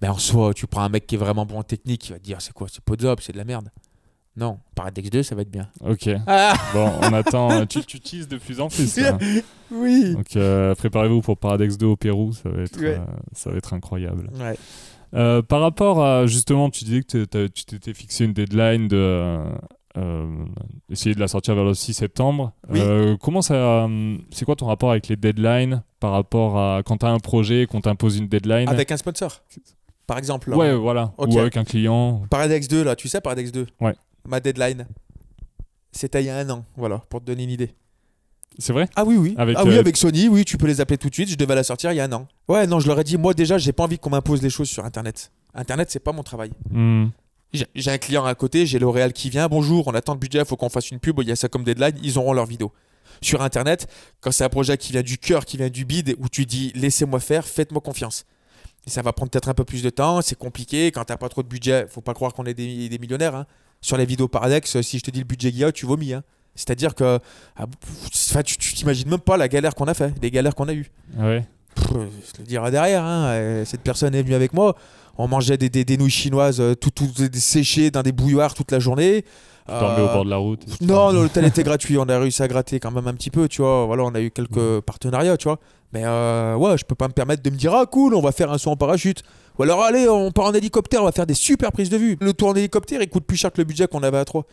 Mais 0.02 0.08
en 0.08 0.18
soi, 0.18 0.52
tu 0.54 0.66
prends 0.66 0.82
un 0.82 0.88
mec 0.90 1.06
qui 1.06 1.14
est 1.14 1.18
vraiment 1.18 1.46
bon 1.46 1.58
en 1.58 1.62
technique, 1.62 2.08
il 2.08 2.12
va 2.12 2.18
te 2.18 2.24
dire 2.24 2.40
c'est 2.40 2.52
quoi 2.52 2.66
C'est 2.70 2.82
Podzop, 2.84 3.16
c'est 3.20 3.32
de 3.32 3.38
la 3.38 3.44
merde. 3.44 3.70
Non, 4.36 4.58
Paradex 4.74 5.08
2, 5.08 5.22
ça 5.22 5.34
va 5.34 5.40
être 5.42 5.50
bien. 5.50 5.66
Ok. 5.82 6.10
Ah 6.26 6.52
Bon, 6.74 6.92
on 7.00 7.12
attend. 7.14 7.64
tu, 7.64 7.82
tu 7.86 7.98
teases 8.00 8.28
de 8.28 8.36
plus 8.36 8.60
en 8.60 8.68
plus. 8.68 8.98
là. 8.98 9.16
Oui. 9.70 10.12
Donc 10.14 10.36
euh, 10.36 10.74
préparez-vous 10.74 11.22
pour 11.22 11.38
Paradex 11.38 11.78
2 11.78 11.86
au 11.86 11.96
Pérou, 11.96 12.32
ça 12.34 12.50
va 12.50 12.62
être, 12.62 12.78
Ouais. 12.78 12.98
euh, 12.98 13.04
ça 13.32 13.50
va 13.50 13.56
être 13.56 13.72
incroyable. 13.72 14.28
Ouais. 14.38 14.56
Euh, 15.14 15.40
par 15.40 15.60
rapport 15.62 16.04
à 16.04 16.26
justement, 16.26 16.68
tu 16.68 16.84
disais 16.84 17.02
que 17.02 17.24
tu 17.48 17.64
t'étais 17.64 17.94
fixé 17.94 18.26
une 18.26 18.34
deadline 18.34 18.88
de 18.88 18.96
euh, 18.96 19.38
euh, 19.38 19.54
essayer 20.90 21.14
de 21.14 21.20
la 21.20 21.28
sortir 21.28 21.54
vers 21.54 21.64
le 21.64 21.74
6 21.74 21.94
septembre. 21.94 22.52
Oui. 22.68 22.80
Euh, 22.80 23.16
comment 23.20 23.42
ça, 23.42 23.88
c'est 24.30 24.44
quoi 24.44 24.56
ton 24.56 24.66
rapport 24.66 24.90
avec 24.90 25.08
les 25.08 25.16
deadlines 25.16 25.82
par 26.00 26.12
rapport 26.12 26.58
à 26.58 26.82
quand 26.84 26.98
tu 26.98 27.06
as 27.06 27.10
un 27.10 27.18
projet, 27.18 27.66
qu'on 27.66 27.80
t'impose 27.80 28.18
une 28.18 28.28
deadline? 28.28 28.68
Avec 28.68 28.90
un 28.90 28.96
sponsor. 28.96 29.42
Par 30.06 30.18
exemple. 30.18 30.50
là. 30.50 30.56
Ouais, 30.56 30.74
voilà. 30.74 31.12
Ou 31.18 31.38
avec 31.38 31.56
un 31.56 31.64
client. 31.64 32.22
Paradex 32.30 32.68
2, 32.68 32.84
là, 32.84 32.96
tu 32.96 33.08
sais, 33.08 33.20
Paradex 33.20 33.50
2 33.52 33.66
Ouais. 33.80 33.94
Ma 34.28 34.40
deadline. 34.40 34.86
C'était 35.92 36.22
il 36.22 36.26
y 36.26 36.30
a 36.30 36.36
un 36.36 36.50
an, 36.50 36.64
voilà, 36.76 36.98
pour 37.08 37.20
te 37.20 37.24
donner 37.24 37.44
une 37.44 37.50
idée. 37.50 37.74
C'est 38.58 38.72
vrai? 38.72 38.88
Ah 38.96 39.04
oui, 39.04 39.16
oui. 39.16 39.34
Avec, 39.38 39.56
ah 39.58 39.64
oui, 39.64 39.74
euh, 39.76 39.80
avec 39.80 39.96
Sony, 39.96 40.28
oui, 40.28 40.44
tu 40.44 40.56
peux 40.56 40.66
les 40.66 40.80
appeler 40.80 40.98
tout 40.98 41.08
de 41.08 41.14
suite. 41.14 41.28
Je 41.28 41.36
devais 41.36 41.54
la 41.54 41.62
sortir 41.62 41.92
il 41.92 41.96
y 41.96 42.00
a 42.00 42.04
un 42.04 42.12
an. 42.12 42.26
Ouais, 42.48 42.66
non, 42.66 42.80
je 42.80 42.86
leur 42.86 42.98
ai 42.98 43.04
dit, 43.04 43.16
moi 43.16 43.34
déjà, 43.34 43.58
j'ai 43.58 43.72
pas 43.72 43.84
envie 43.84 43.98
qu'on 43.98 44.10
m'impose 44.10 44.42
les 44.42 44.50
choses 44.50 44.68
sur 44.68 44.84
Internet. 44.84 45.30
Internet, 45.54 45.90
c'est 45.90 46.00
pas 46.00 46.12
mon 46.12 46.22
travail. 46.22 46.50
Hmm. 46.70 47.06
J'ai 47.52 47.90
un 47.90 47.98
client 47.98 48.24
à 48.24 48.34
côté, 48.34 48.66
j'ai 48.66 48.78
L'Oréal 48.78 49.12
qui 49.12 49.30
vient. 49.30 49.48
Bonjour, 49.48 49.86
on 49.88 49.92
attend 49.94 50.12
le 50.12 50.18
budget, 50.18 50.40
il 50.40 50.44
faut 50.44 50.56
qu'on 50.56 50.68
fasse 50.68 50.90
une 50.90 50.98
pub. 50.98 51.18
Il 51.22 51.28
y 51.28 51.32
a 51.32 51.36
ça 51.36 51.48
comme 51.48 51.64
deadline, 51.64 51.94
ils 52.02 52.18
auront 52.18 52.32
leur 52.32 52.44
vidéo. 52.46 52.72
Sur 53.22 53.40
Internet, 53.40 53.86
quand 54.20 54.30
c'est 54.30 54.44
un 54.44 54.48
projet 54.50 54.76
qui 54.76 54.92
vient 54.92 55.02
du 55.02 55.16
cœur, 55.16 55.44
qui 55.46 55.56
vient 55.56 55.70
du 55.70 55.84
bide, 55.86 56.16
où 56.18 56.28
tu 56.28 56.44
dis 56.44 56.72
laissez-moi 56.74 57.20
faire, 57.20 57.46
faites-moi 57.46 57.80
confiance. 57.80 58.24
Et 58.86 58.90
ça 58.90 59.00
va 59.02 59.12
prendre 59.12 59.30
peut-être 59.30 59.48
un 59.48 59.54
peu 59.54 59.64
plus 59.64 59.82
de 59.82 59.90
temps, 59.90 60.20
c'est 60.22 60.36
compliqué. 60.38 60.90
Quand 60.92 61.04
t'as 61.04 61.16
pas 61.16 61.28
trop 61.28 61.42
de 61.42 61.48
budget, 61.48 61.86
faut 61.88 62.02
pas 62.02 62.14
croire 62.14 62.34
qu'on 62.34 62.44
est 62.44 62.54
des, 62.54 62.98
millionnaires. 63.00 63.34
hein. 63.34 63.46
Sur 63.80 63.96
les 63.96 64.04
vidéos 64.06 64.28
Paradex, 64.28 64.80
si 64.82 64.98
je 64.98 65.02
te 65.04 65.10
dis 65.10 65.20
le 65.20 65.24
budget 65.24 65.64
a, 65.64 65.72
tu 65.72 65.86
vomis. 65.86 66.12
hein. 66.12 66.22
C'est-à-dire 66.54 66.94
que 66.94 67.18
ah, 67.56 67.66
tu 68.44 68.56
t'imagines 68.74 69.08
même 69.08 69.20
pas 69.20 69.36
la 69.36 69.48
galère 69.48 69.74
qu'on 69.74 69.86
a 69.86 69.94
fait, 69.94 70.12
les 70.22 70.30
galères 70.30 70.54
qu'on 70.54 70.68
a 70.68 70.74
eues. 70.74 70.90
Pff, 71.76 71.86
je 71.92 72.40
le 72.40 72.44
dirai 72.46 72.70
derrière. 72.70 73.04
hein, 73.04 73.26
euh, 73.28 73.64
Cette 73.64 73.82
personne 73.82 74.14
est 74.14 74.22
venue 74.22 74.34
avec 74.34 74.52
moi. 74.52 74.74
On 75.18 75.28
mangeait 75.28 75.56
des, 75.56 75.68
des, 75.70 75.84
des 75.84 75.96
nouilles 75.96 76.10
chinoises 76.10 76.60
euh, 76.60 76.74
tout, 76.74 76.90
séchées 77.34 77.90
dans 77.90 78.02
des 78.02 78.12
bouilloires 78.12 78.54
toute 78.54 78.70
la 78.72 78.78
journée. 78.80 79.24
Tu 79.66 79.72
dormais 79.72 80.00
Euh, 80.02 80.10
au 80.10 80.12
bord 80.12 80.24
de 80.24 80.30
la 80.30 80.36
route. 80.36 80.64
Non, 80.80 81.10
l'hôtel 81.12 81.44
était 81.44 81.62
gratuit. 81.68 81.96
On 81.98 82.04
a 82.08 82.18
réussi 82.18 82.42
à 82.42 82.48
gratter 82.48 82.78
quand 82.80 82.90
même 82.90 83.06
un 83.08 83.14
petit 83.14 83.30
peu, 83.30 83.48
tu 83.48 83.62
vois. 83.62 83.86
Voilà, 83.86 84.02
on 84.04 84.14
a 84.14 84.20
eu 84.20 84.30
quelques 84.30 84.80
partenariats, 84.80 85.36
tu 85.36 85.44
vois. 85.48 85.58
Mais 85.92 86.02
euh, 86.04 86.54
ouais, 86.56 86.76
je 86.76 86.84
peux 86.84 86.94
pas 86.96 87.08
me 87.08 87.12
permettre 87.12 87.42
de 87.42 87.50
me 87.50 87.56
dire 87.56 87.72
ah 87.74 87.86
cool, 87.86 88.14
on 88.14 88.20
va 88.20 88.32
faire 88.32 88.50
un 88.52 88.58
saut 88.58 88.70
en 88.70 88.76
parachute. 88.76 89.22
Ou 89.58 89.62
alors 89.62 89.82
allez, 89.82 90.08
on 90.08 90.30
part 90.32 90.46
en 90.46 90.52
hélicoptère, 90.52 91.00
on 91.02 91.06
va 91.06 91.12
faire 91.12 91.26
des 91.26 91.34
super 91.34 91.72
prises 91.72 91.88
de 91.88 91.96
vue. 91.96 92.16
Le 92.20 92.32
tour 92.34 92.48
en 92.48 92.54
hélicoptère, 92.54 93.00
il 93.00 93.08
coûte 93.08 93.24
plus 93.24 93.36
cher 93.38 93.50
que 93.52 93.58
le 93.58 93.64
budget 93.64 93.86
qu'on 93.86 94.02
avait 94.02 94.18
à 94.18 94.24
trois. 94.24 94.44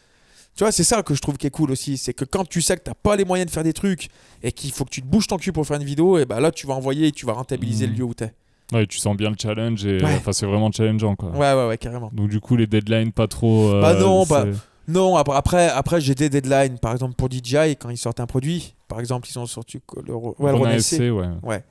Tu 0.56 0.64
vois, 0.64 0.72
c'est 0.72 0.84
ça 0.84 1.02
que 1.02 1.16
je 1.16 1.22
trouve 1.22 1.38
qui 1.38 1.48
est 1.48 1.52
cool 1.52 1.72
aussi, 1.72 1.98
c'est 1.98 2.14
que 2.14 2.26
quand 2.26 2.48
tu 2.48 2.62
sais 2.62 2.78
que 2.78 2.84
t'as 2.84 2.94
pas 2.94 3.16
les 3.16 3.26
moyens 3.26 3.48
de 3.50 3.54
faire 3.54 3.64
des 3.64 3.74
trucs 3.74 4.10
et 4.44 4.52
qu'il 4.52 4.72
faut 4.72 4.86
que 4.86 4.92
tu 4.92 5.02
te 5.02 5.08
bouges 5.08 5.26
ton 5.28 5.38
cul 5.38 5.52
pour 5.52 5.66
faire 5.66 5.78
une 5.78 5.84
vidéo, 5.86 6.20
et 6.20 6.26
ben 6.26 6.40
là 6.40 6.52
tu 6.52 6.68
vas 6.68 6.76
envoyer 6.76 7.08
et 7.08 7.12
tu 7.12 7.26
vas 7.26 7.34
rentabiliser 7.34 7.88
le 7.88 7.94
lieu 7.94 8.04
où 8.04 8.14
t'es. 8.14 8.34
Ouais, 8.72 8.86
tu 8.88 8.98
sens 9.00 9.16
bien 9.18 9.30
le 9.30 9.36
challenge 9.42 9.86
et 9.86 9.98
Ouais. 10.04 10.16
enfin 10.16 10.32
c'est 10.32 10.46
vraiment 10.46 10.72
challengeant 10.72 11.16
quoi. 11.16 11.30
Ouais, 11.32 11.54
ouais, 11.54 11.68
ouais, 11.68 11.78
carrément. 11.78 12.10
Donc 12.14 12.30
du 12.30 12.40
coup 12.40 12.56
les 12.56 12.68
deadlines 12.68 13.12
pas 13.12 13.28
trop. 13.28 13.70
euh, 13.74 13.82
Bah 13.82 13.94
non, 13.96 14.26
bah, 14.26 14.46
Non, 14.88 15.16
après, 15.16 15.36
après, 15.36 15.70
après 15.70 16.02
j'ai 16.02 16.14
des 16.14 16.30
deadlines. 16.30 16.78
Par 16.78 16.92
exemple, 16.94 17.16
pour 17.16 17.30
DJI, 17.32 17.76
quand 17.78 17.90
ils 17.90 17.98
sortent 17.98 18.20
un 18.20 18.26
produit, 18.28 18.76
par 18.88 19.00
exemple, 19.00 19.28
ils 19.32 19.40
ont 19.40 19.46
sorti 19.48 19.80
le, 20.06 20.14
ouais, 20.14 20.34
le 20.40 21.12
ouais. 21.12 21.28
Ouais. 21.42 21.64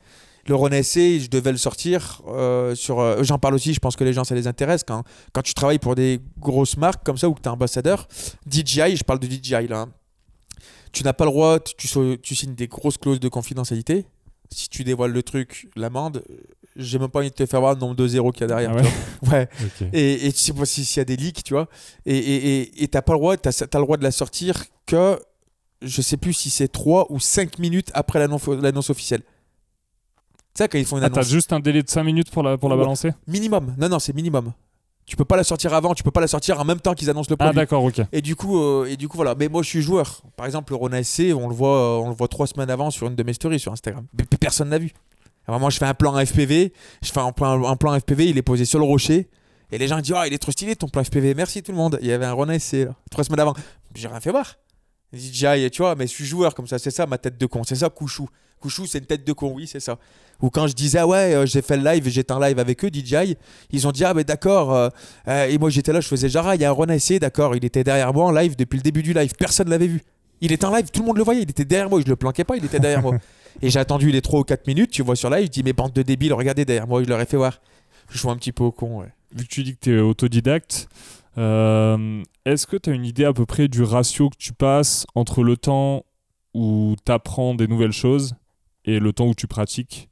Le 0.48 0.56
SC, 0.82 1.20
je 1.20 1.28
devais 1.28 1.52
le 1.52 1.58
sortir 1.58 2.20
euh, 2.26 2.74
sur. 2.74 2.98
euh, 3.00 3.22
J'en 3.22 3.38
parle 3.38 3.54
aussi, 3.54 3.72
je 3.74 3.78
pense 3.80 3.94
que 3.96 4.02
les 4.04 4.12
gens, 4.12 4.24
ça 4.24 4.34
les 4.34 4.46
intéresse. 4.48 4.82
Quand, 4.84 5.04
quand 5.32 5.42
tu 5.42 5.54
travailles 5.54 5.78
pour 5.78 5.94
des 5.94 6.20
grosses 6.38 6.76
marques 6.76 7.04
comme 7.04 7.16
ça 7.16 7.28
ou 7.28 7.34
que 7.34 7.40
tu 7.40 7.46
es 7.48 7.52
ambassadeur, 7.52 8.08
DJI, 8.50 8.96
je 8.96 9.04
parle 9.04 9.20
de 9.20 9.26
DJI 9.28 9.68
là. 9.68 9.82
hein. 9.82 9.88
Tu 10.92 11.04
n'as 11.04 11.12
pas 11.12 11.24
le 11.24 11.30
droit, 11.30 11.58
tu, 11.60 11.74
tu, 11.88 12.18
tu 12.20 12.34
signes 12.34 12.54
des 12.54 12.66
grosses 12.68 12.98
clauses 12.98 13.20
de 13.20 13.28
confidentialité. 13.28 14.04
Si 14.50 14.68
tu 14.68 14.84
dévoiles 14.84 15.12
le 15.12 15.22
truc, 15.22 15.68
l'amende, 15.76 16.22
euh, 16.28 16.34
j'ai 16.76 16.98
même 16.98 17.08
pas 17.08 17.20
envie 17.20 17.30
de 17.30 17.34
te 17.34 17.46
faire 17.46 17.60
voir 17.60 17.74
le 17.74 17.80
nombre 17.80 17.94
de 17.94 18.06
zéros 18.06 18.32
qu'il 18.32 18.42
y 18.42 18.44
a 18.44 18.48
derrière. 18.48 18.72
Ah 18.76 18.80
tu 18.82 18.84
ouais? 18.84 18.90
vois. 19.22 19.32
ouais. 19.38 19.48
Ok. 19.64 19.88
Et, 19.94 20.26
et 20.26 20.32
tu 20.32 20.38
sais 20.38 20.52
pas 20.52 20.66
si- 20.66 20.84
s'il 20.84 20.98
y 20.98 21.00
a 21.00 21.04
des 21.04 21.16
leaks, 21.16 21.42
tu 21.44 21.54
vois. 21.54 21.68
Et 22.04 22.82
et 22.84 22.88
t'as 22.88 23.00
pas 23.00 23.12
le 23.14 23.18
droit, 23.18 23.34
as 23.42 23.60
le 23.74 23.80
droit 23.80 23.96
de 23.96 24.02
la 24.02 24.10
sortir 24.10 24.64
que 24.86 25.18
je 25.80 26.02
sais 26.02 26.16
plus 26.18 26.32
si 26.34 26.50
c'est 26.50 26.68
3 26.68 27.06
ou 27.10 27.18
5 27.20 27.58
minutes 27.58 27.90
après 27.94 28.18
l'annonce 28.18 28.90
officielle. 28.90 29.22
Tu 30.54 30.62
sais, 30.62 30.68
quand 30.68 30.78
ils 30.78 30.84
font 30.84 30.98
une 30.98 31.04
Ah, 31.04 31.10
t'as 31.10 31.22
juste 31.22 31.52
un 31.52 31.60
délai 31.60 31.82
de 31.82 31.88
5 31.88 32.02
minutes 32.04 32.30
pour 32.30 32.42
la, 32.42 32.58
pour 32.58 32.68
la 32.68 32.76
Ouais. 32.76 32.82
balancer 32.82 33.10
Minimum. 33.26 33.74
Non, 33.78 33.88
non, 33.88 33.98
c'est 33.98 34.14
minimum. 34.14 34.52
Tu 35.06 35.16
peux 35.16 35.24
pas 35.24 35.36
la 35.36 35.44
sortir 35.44 35.74
avant, 35.74 35.94
tu 35.94 36.02
peux 36.02 36.10
pas 36.10 36.20
la 36.20 36.28
sortir 36.28 36.60
en 36.60 36.64
même 36.64 36.78
temps 36.80 36.94
qu'ils 36.94 37.10
annoncent 37.10 37.28
le 37.30 37.36
Ah 37.38 37.44
produit. 37.44 37.56
d'accord, 37.56 37.82
ok. 37.84 38.00
et 38.12 38.20
du 38.22 38.36
coup, 38.36 38.58
euh, 38.58 38.84
et 38.86 38.96
du 38.96 39.08
coup 39.08 39.16
voilà. 39.16 39.34
Mais 39.34 39.48
moi, 39.48 39.62
je 39.62 39.68
suis 39.68 39.82
joueur. 39.82 40.22
Par 40.36 40.46
exemple, 40.46 40.72
le 40.72 40.76
Rona 40.76 41.02
SC, 41.02 41.32
on 41.34 41.48
le 41.48 41.54
voit, 41.54 41.76
euh, 41.76 42.04
on 42.04 42.08
le 42.10 42.14
voit 42.14 42.28
trois 42.28 42.46
semaines 42.46 42.70
avant 42.70 42.90
sur 42.90 43.06
une 43.08 43.16
de 43.16 43.22
mes 43.22 43.32
stories 43.32 43.58
sur 43.58 43.72
Instagram. 43.72 44.06
Mais 44.16 44.24
personne 44.38 44.68
n'a 44.68 44.78
vu. 44.78 44.92
Alors 45.48 45.58
moi, 45.58 45.70
je 45.70 45.78
fais 45.78 45.86
un 45.86 45.94
plan 45.94 46.14
FPV. 46.24 46.72
Je 47.02 47.10
fais 47.10 47.18
un 47.20 47.32
plan, 47.32 47.66
un 47.66 47.76
plan 47.76 47.98
FPV. 47.98 48.28
Il 48.28 48.38
est 48.38 48.42
posé 48.42 48.64
sur 48.64 48.78
le 48.78 48.84
rocher. 48.84 49.28
Et 49.72 49.78
les 49.78 49.88
gens 49.88 49.98
disent, 50.00 50.14
ah, 50.16 50.26
il 50.28 50.34
est 50.34 50.38
trop 50.38 50.52
stylé 50.52 50.76
ton 50.76 50.86
plan 50.86 51.02
FPV. 51.02 51.34
Merci 51.34 51.62
tout 51.64 51.72
le 51.72 51.78
monde. 51.78 51.98
Il 52.00 52.06
y 52.06 52.12
avait 52.12 52.26
un 52.26 52.32
Rona 52.32 52.56
SC 52.58 52.84
là, 52.84 52.94
trois 53.10 53.24
semaines 53.24 53.40
avant. 53.40 53.54
J'ai 53.94 54.06
rien 54.06 54.20
fait 54.20 54.30
voir. 54.30 54.54
DJI, 55.12 55.70
tu 55.70 55.82
vois, 55.82 55.94
mais 55.94 56.06
je 56.06 56.12
suis 56.12 56.24
joueur 56.24 56.54
comme 56.54 56.66
ça. 56.66 56.78
C'est 56.78 56.90
ça 56.90 57.06
ma 57.06 57.18
tête 57.18 57.38
de 57.38 57.46
con. 57.46 57.64
C'est 57.64 57.74
ça 57.76 57.90
Kouchou. 57.90 58.28
Kouchou, 58.62 58.86
c'est 58.86 58.98
une 58.98 59.06
tête 59.06 59.26
de 59.26 59.32
con. 59.32 59.52
Oui, 59.54 59.66
c'est 59.66 59.80
ça. 59.80 59.98
Ou 60.40 60.50
quand 60.50 60.66
je 60.66 60.74
disais, 60.74 60.98
ah 60.98 61.06
ouais, 61.06 61.34
euh, 61.34 61.46
j'ai 61.46 61.62
fait 61.62 61.76
le 61.76 61.84
live, 61.84 62.08
j'étais 62.08 62.32
en 62.32 62.40
live 62.40 62.58
avec 62.58 62.84
eux, 62.84 62.90
DJI, 62.92 63.36
ils 63.70 63.86
ont 63.86 63.92
dit, 63.92 64.04
ah, 64.04 64.12
mais 64.12 64.24
d'accord. 64.24 64.74
euh, 64.74 64.88
euh, 65.28 65.46
et 65.46 65.56
moi, 65.58 65.70
j'étais 65.70 65.92
là, 65.92 66.00
je 66.00 66.08
faisais 66.08 66.28
genre, 66.28 66.48
ah, 66.48 66.56
il 66.56 66.60
y 66.60 66.64
a 66.64 66.68
un 66.68 66.72
Rona 66.72 66.98
SC, 66.98 67.18
d'accord. 67.20 67.54
Il 67.54 67.64
était 67.64 67.84
derrière 67.84 68.12
moi 68.12 68.24
en 68.24 68.32
live 68.32 68.56
depuis 68.56 68.76
le 68.76 68.82
début 68.82 69.02
du 69.02 69.12
live. 69.12 69.32
Personne 69.38 69.66
ne 69.66 69.70
l'avait 69.70 69.86
vu. 69.86 70.02
Il 70.40 70.50
était 70.50 70.64
en 70.64 70.74
live, 70.74 70.90
tout 70.92 71.00
le 71.02 71.06
monde 71.06 71.18
le 71.18 71.22
voyait. 71.22 71.42
Il 71.42 71.50
était 71.50 71.64
derrière 71.64 71.88
moi. 71.88 72.00
Je 72.00 72.08
le 72.08 72.16
planquais 72.16 72.42
pas, 72.42 72.56
il 72.56 72.64
était 72.64 72.80
derrière 72.80 73.02
moi. 73.02 73.18
Et 73.62 73.70
j'ai 73.70 73.78
attendu 73.78 74.10
les 74.10 74.22
3 74.22 74.40
ou 74.40 74.44
4 74.44 74.66
minutes. 74.66 74.90
Tu 74.90 75.02
vois 75.02 75.14
sur 75.14 75.30
live, 75.30 75.44
je 75.44 75.50
dis, 75.50 75.62
mais 75.62 75.72
bande 75.72 75.92
de 75.92 76.02
débiles, 76.02 76.32
regardez 76.32 76.64
derrière 76.64 76.88
moi. 76.88 77.02
Je 77.04 77.08
leur 77.08 77.20
ai 77.20 77.26
fait 77.26 77.36
voir. 77.36 77.60
Je 78.10 78.18
joue 78.18 78.30
un 78.30 78.36
petit 78.36 78.52
peu 78.52 78.64
au 78.64 78.72
con, 78.72 79.00
ouais. 79.00 79.12
Vu 79.34 79.44
que 79.44 79.48
tu 79.48 79.62
dis 79.62 79.74
que 79.74 79.80
tu 79.80 79.96
es 79.96 80.00
autodidacte, 80.00 80.88
est-ce 81.36 82.66
que 82.66 82.76
tu 82.76 82.90
as 82.90 82.92
une 82.92 83.06
idée 83.06 83.24
à 83.24 83.32
peu 83.32 83.46
près 83.46 83.68
du 83.68 83.82
ratio 83.82 84.28
que 84.28 84.36
tu 84.36 84.52
passes 84.52 85.06
entre 85.14 85.44
le 85.44 85.56
temps 85.56 86.04
où 86.52 86.96
tu 87.06 87.12
apprends 87.12 87.54
des 87.54 87.68
nouvelles 87.68 87.92
choses 87.92 88.34
et 88.84 88.98
le 88.98 89.12
temps 89.12 89.26
où 89.28 89.34
tu 89.34 89.46
pratiques 89.46 90.08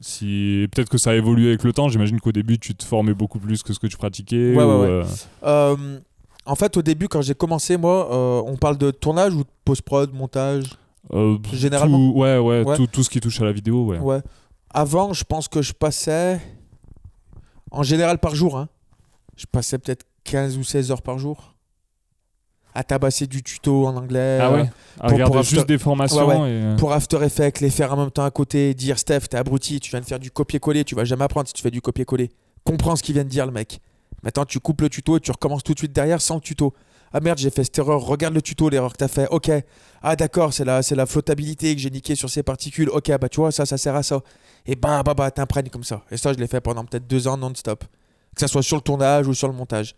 si 0.00 0.66
peut-être 0.72 0.88
que 0.88 0.96
ça 0.98 1.10
a 1.10 1.14
évolué 1.14 1.48
avec 1.48 1.62
le 1.62 1.72
temps, 1.74 1.88
j'imagine 1.88 2.20
qu'au 2.20 2.32
début 2.32 2.58
tu 2.58 2.74
te 2.74 2.84
formais 2.84 3.12
beaucoup 3.12 3.38
plus 3.38 3.62
que 3.62 3.72
ce 3.74 3.78
que 3.78 3.86
tu 3.86 3.96
pratiquais. 3.98 4.54
Ouais, 4.54 4.64
ouais, 4.64 4.64
ou, 4.64 4.80
ouais. 4.80 4.88
euh, 4.88 5.04
Euh, 5.44 6.00
en 6.46 6.54
fait, 6.54 6.76
au 6.78 6.82
début, 6.82 7.06
quand 7.06 7.20
j'ai 7.20 7.34
commencé, 7.34 7.76
moi, 7.76 8.10
euh, 8.10 8.42
on 8.46 8.56
parle 8.56 8.78
de 8.78 8.90
tournage 8.90 9.34
ou 9.34 9.44
de 9.44 9.48
post-prod, 9.64 10.12
montage? 10.14 10.64
Euh, 11.12 11.36
Généralement. 11.52 11.98
tout- 12.12 12.18
ouais, 12.18 12.38
ouais. 12.38 12.64
Tout, 12.76 12.86
tout 12.86 13.02
ce 13.02 13.10
qui 13.10 13.20
touche 13.20 13.40
à 13.42 13.44
la 13.44 13.52
vidéo, 13.52 13.84
ouais. 13.84 13.98
Ouais. 13.98 14.20
Avant, 14.70 15.12
je 15.12 15.22
pense 15.24 15.48
que 15.48 15.60
je 15.60 15.74
passais, 15.74 16.40
en 17.70 17.82
général 17.82 18.18
par 18.18 18.34
jour, 18.34 18.56
hein, 18.56 18.68
je 19.36 19.44
passais 19.46 19.78
peut-être 19.78 20.06
15 20.24 20.56
ou 20.56 20.64
16 20.64 20.90
heures 20.90 21.02
par 21.02 21.18
jour 21.18 21.49
à 22.74 22.84
tabasser 22.84 23.26
du 23.26 23.42
tuto 23.42 23.86
en 23.86 23.96
anglais. 23.96 24.38
Ah 24.40 24.48
euh, 24.50 24.54
ouais 24.62 24.70
À 25.00 25.02
pour- 25.04 25.12
regarder 25.12 25.34
pour 25.34 25.42
juste 25.42 25.66
des 25.66 25.78
formations 25.78 26.26
Ouais, 26.26 26.36
et... 26.36 26.38
euh, 26.62 26.76
Pour 26.76 26.92
After 26.92 27.18
Effects, 27.24 27.60
les 27.60 27.70
faire 27.70 27.92
en 27.92 27.96
même 27.96 28.10
temps 28.10 28.24
à 28.24 28.30
côté, 28.30 28.74
dire 28.74 28.98
Steph, 28.98 29.20
t'es 29.30 29.36
abruti, 29.36 29.80
tu 29.80 29.90
viens 29.90 30.00
de 30.00 30.04
faire 30.06 30.18
du 30.20 30.30
copier-coller, 30.30 30.84
tu 30.84 30.94
vas 30.94 31.04
jamais 31.04 31.24
apprendre 31.24 31.48
si 31.48 31.54
tu 31.54 31.62
fais 31.62 31.70
du 31.70 31.80
copier-coller. 31.80 32.30
Comprends 32.64 32.96
ce 32.96 33.02
qu'il 33.02 33.14
vient 33.14 33.24
de 33.24 33.28
dire 33.28 33.46
le 33.46 33.52
mec. 33.52 33.80
Maintenant, 34.22 34.44
tu 34.44 34.60
coupes 34.60 34.82
le 34.82 34.88
tuto 34.88 35.16
et 35.16 35.20
tu 35.20 35.30
recommences 35.30 35.62
tout 35.62 35.72
de 35.74 35.78
suite 35.78 35.92
derrière 35.92 36.20
sans 36.20 36.34
le 36.36 36.40
tuto. 36.42 36.74
Ah 37.12 37.18
merde, 37.20 37.38
j'ai 37.38 37.50
fait 37.50 37.64
cette 37.64 37.76
erreur, 37.78 38.02
regarde 38.02 38.34
le 38.34 38.42
tuto, 38.42 38.68
l'erreur 38.68 38.92
que 38.92 38.98
t'as 38.98 39.08
fait. 39.08 39.26
Ok. 39.30 39.50
Ah 40.02 40.14
d'accord, 40.14 40.52
c'est 40.52 40.64
la, 40.64 40.82
c'est 40.82 40.94
la 40.94 41.06
flottabilité 41.06 41.74
que 41.74 41.80
j'ai 41.80 41.90
niqué 41.90 42.14
sur 42.14 42.30
ces 42.30 42.42
particules. 42.44 42.88
Ok, 42.90 43.10
bah 43.18 43.28
tu 43.28 43.40
vois, 43.40 43.50
ça, 43.50 43.66
ça 43.66 43.76
sert 43.78 43.96
à 43.96 44.02
ça. 44.04 44.20
Et 44.66 44.76
bah, 44.76 45.02
bah, 45.02 45.14
bah, 45.14 45.30
t'imprègnes 45.32 45.70
comme 45.70 45.82
ça. 45.82 46.02
Et 46.12 46.16
ça, 46.16 46.32
je 46.32 46.38
l'ai 46.38 46.46
fait 46.46 46.60
pendant 46.60 46.84
peut-être 46.84 47.08
deux 47.08 47.26
ans 47.26 47.36
non-stop. 47.36 47.82
Que 48.34 48.40
ça 48.40 48.46
soit 48.46 48.62
sur 48.62 48.76
le 48.76 48.82
tournage 48.82 49.26
ou 49.26 49.34
sur 49.34 49.48
le 49.48 49.54
montage. 49.54 49.96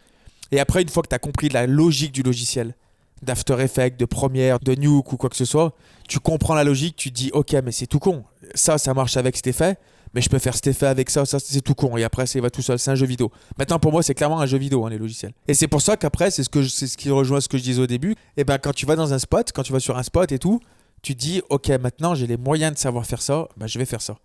Et 0.52 0.60
après, 0.60 0.82
une 0.82 0.88
fois 0.88 1.02
que 1.02 1.08
t'as 1.08 1.18
compris 1.18 1.48
la 1.48 1.66
logique 1.66 2.12
du 2.12 2.22
logiciel, 2.22 2.74
d'After 3.22 3.60
Effects, 3.60 3.96
de 3.98 4.04
Premiere, 4.04 4.58
de 4.60 4.74
Nuke 4.74 5.12
ou 5.12 5.16
quoi 5.16 5.30
que 5.30 5.36
ce 5.36 5.44
soit, 5.44 5.74
tu 6.08 6.18
comprends 6.18 6.54
la 6.54 6.64
logique, 6.64 6.96
tu 6.96 7.10
dis 7.10 7.30
ok 7.32 7.54
mais 7.64 7.72
c'est 7.72 7.86
tout 7.86 7.98
con. 7.98 8.24
Ça 8.54 8.78
ça 8.78 8.94
marche 8.94 9.16
avec 9.16 9.36
cet 9.36 9.46
effet, 9.46 9.76
mais 10.12 10.20
je 10.20 10.28
peux 10.28 10.38
faire 10.38 10.54
cet 10.54 10.66
effet 10.66 10.86
avec 10.86 11.08
ça, 11.08 11.24
ça 11.24 11.38
c'est 11.38 11.60
tout 11.60 11.74
con. 11.74 11.96
Et 11.96 12.04
après 12.04 12.26
ça 12.26 12.40
va 12.40 12.50
tout 12.50 12.62
seul, 12.62 12.78
c'est 12.78 12.90
un 12.90 12.96
jeu 12.96 13.06
vidéo. 13.06 13.30
Maintenant 13.58 13.78
pour 13.78 13.92
moi 13.92 14.02
c'est 14.02 14.14
clairement 14.14 14.40
un 14.40 14.46
jeu 14.46 14.58
vidéo 14.58 14.84
hein, 14.84 14.90
les 14.90 14.98
logiciels. 14.98 15.32
Et 15.46 15.54
c'est 15.54 15.68
pour 15.68 15.80
ça 15.80 15.96
qu'après 15.96 16.30
c'est 16.30 16.42
ce 16.42 16.86
ce 16.86 16.96
qui 16.96 17.10
rejoint 17.10 17.40
ce 17.40 17.48
que 17.48 17.56
je 17.56 17.62
disais 17.62 17.80
au 17.80 17.86
début. 17.86 18.16
Et 18.36 18.44
ben 18.44 18.58
quand 18.58 18.72
tu 18.72 18.86
vas 18.86 18.96
dans 18.96 19.14
un 19.14 19.18
spot, 19.18 19.52
quand 19.54 19.62
tu 19.62 19.72
vas 19.72 19.80
sur 19.80 19.96
un 19.96 20.02
spot 20.02 20.32
et 20.32 20.38
tout, 20.38 20.60
tu 21.00 21.14
dis 21.14 21.42
ok 21.48 21.68
maintenant 21.80 22.14
j'ai 22.14 22.26
les 22.26 22.36
moyens 22.36 22.74
de 22.74 22.78
savoir 22.78 23.06
faire 23.06 23.22
ça, 23.22 23.48
ben, 23.56 23.66
je 23.68 23.78
vais 23.78 23.84
faire 23.86 24.02
ça. 24.02 24.16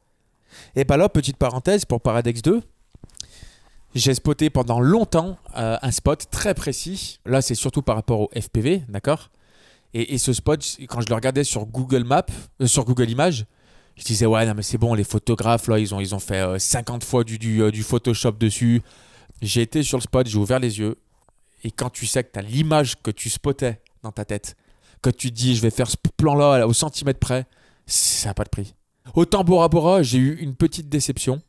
Et 0.75 0.86
ben 0.86 0.97
là 0.97 1.07
petite 1.07 1.38
parenthèse 1.38 1.86
pour 1.86 2.01
Paradex 2.01 2.41
2. 2.41 2.61
J'ai 3.95 4.13
spoté 4.13 4.49
pendant 4.49 4.79
longtemps 4.79 5.38
euh, 5.57 5.77
un 5.81 5.91
spot 5.91 6.27
très 6.29 6.53
précis. 6.53 7.19
Là, 7.25 7.41
c'est 7.41 7.55
surtout 7.55 7.81
par 7.81 7.95
rapport 7.95 8.21
au 8.21 8.29
FPV, 8.35 8.83
d'accord? 8.89 9.29
Et, 9.93 10.17
ce 10.17 10.33
spot, 10.33 10.63
quand 10.88 11.01
je 11.01 11.07
le 11.09 11.15
regardais 11.15 11.43
sur 11.43 11.65
Google 11.65 12.03
Maps, 12.03 12.25
euh, 12.61 12.67
sur 12.67 12.85
Google 12.85 13.09
Images, 13.09 13.45
Je 13.95 14.03
disais, 14.03 14.27
ouais, 14.27 14.45
non, 14.45 14.53
mais 14.53 14.61
c'est 14.61 14.77
bon, 14.77 14.93
les 14.93 15.03
photographes, 15.03 15.67
là, 15.67 15.79
ils 15.79 15.95
ont, 15.95 15.99
ils 15.99 16.13
ont 16.13 16.19
fait 16.19 16.41
euh, 16.41 16.59
50 16.59 17.03
fois 17.03 17.21
euh, 17.21 17.71
du 17.71 17.81
Photoshop 17.81 18.33
dessus. 18.33 18.83
J'ai 19.41 19.63
été 19.63 19.81
sur 19.81 19.97
le 19.97 20.03
spot, 20.03 20.27
j'ai 20.27 20.38
ouvert 20.38 20.59
les 20.59 20.77
yeux. 20.77 20.97
Et 21.63 21.71
quand 21.71 21.89
tu 21.89 22.05
sais 22.05 22.23
que 22.23 22.29
tu 22.31 22.38
as 22.38 22.43
l'image 22.43 23.01
que 23.01 23.09
tu 23.09 23.31
spottais 23.31 23.81
dans 24.03 24.11
ta 24.11 24.23
tête, 24.23 24.55
que 25.01 25.09
tu 25.09 25.31
te 25.31 25.35
dis, 25.35 25.55
je 25.55 25.63
vais 25.63 25.71
faire 25.71 25.89
ce 25.89 25.95
plan-là 26.17 26.67
au 26.67 26.73
centimètre 26.73 27.19
près, 27.19 27.47
ça 27.88 28.29
n'a 28.29 28.33
pas 28.35 28.43
de 28.43 28.49
prix. 28.49 28.75
Autant 29.15 29.43
Bora 29.43 29.67
Bora, 29.67 30.03
j'ai 30.03 30.19
eu 30.19 30.35
une 30.35 30.53
petite 30.53 30.89
déception. 30.89 31.41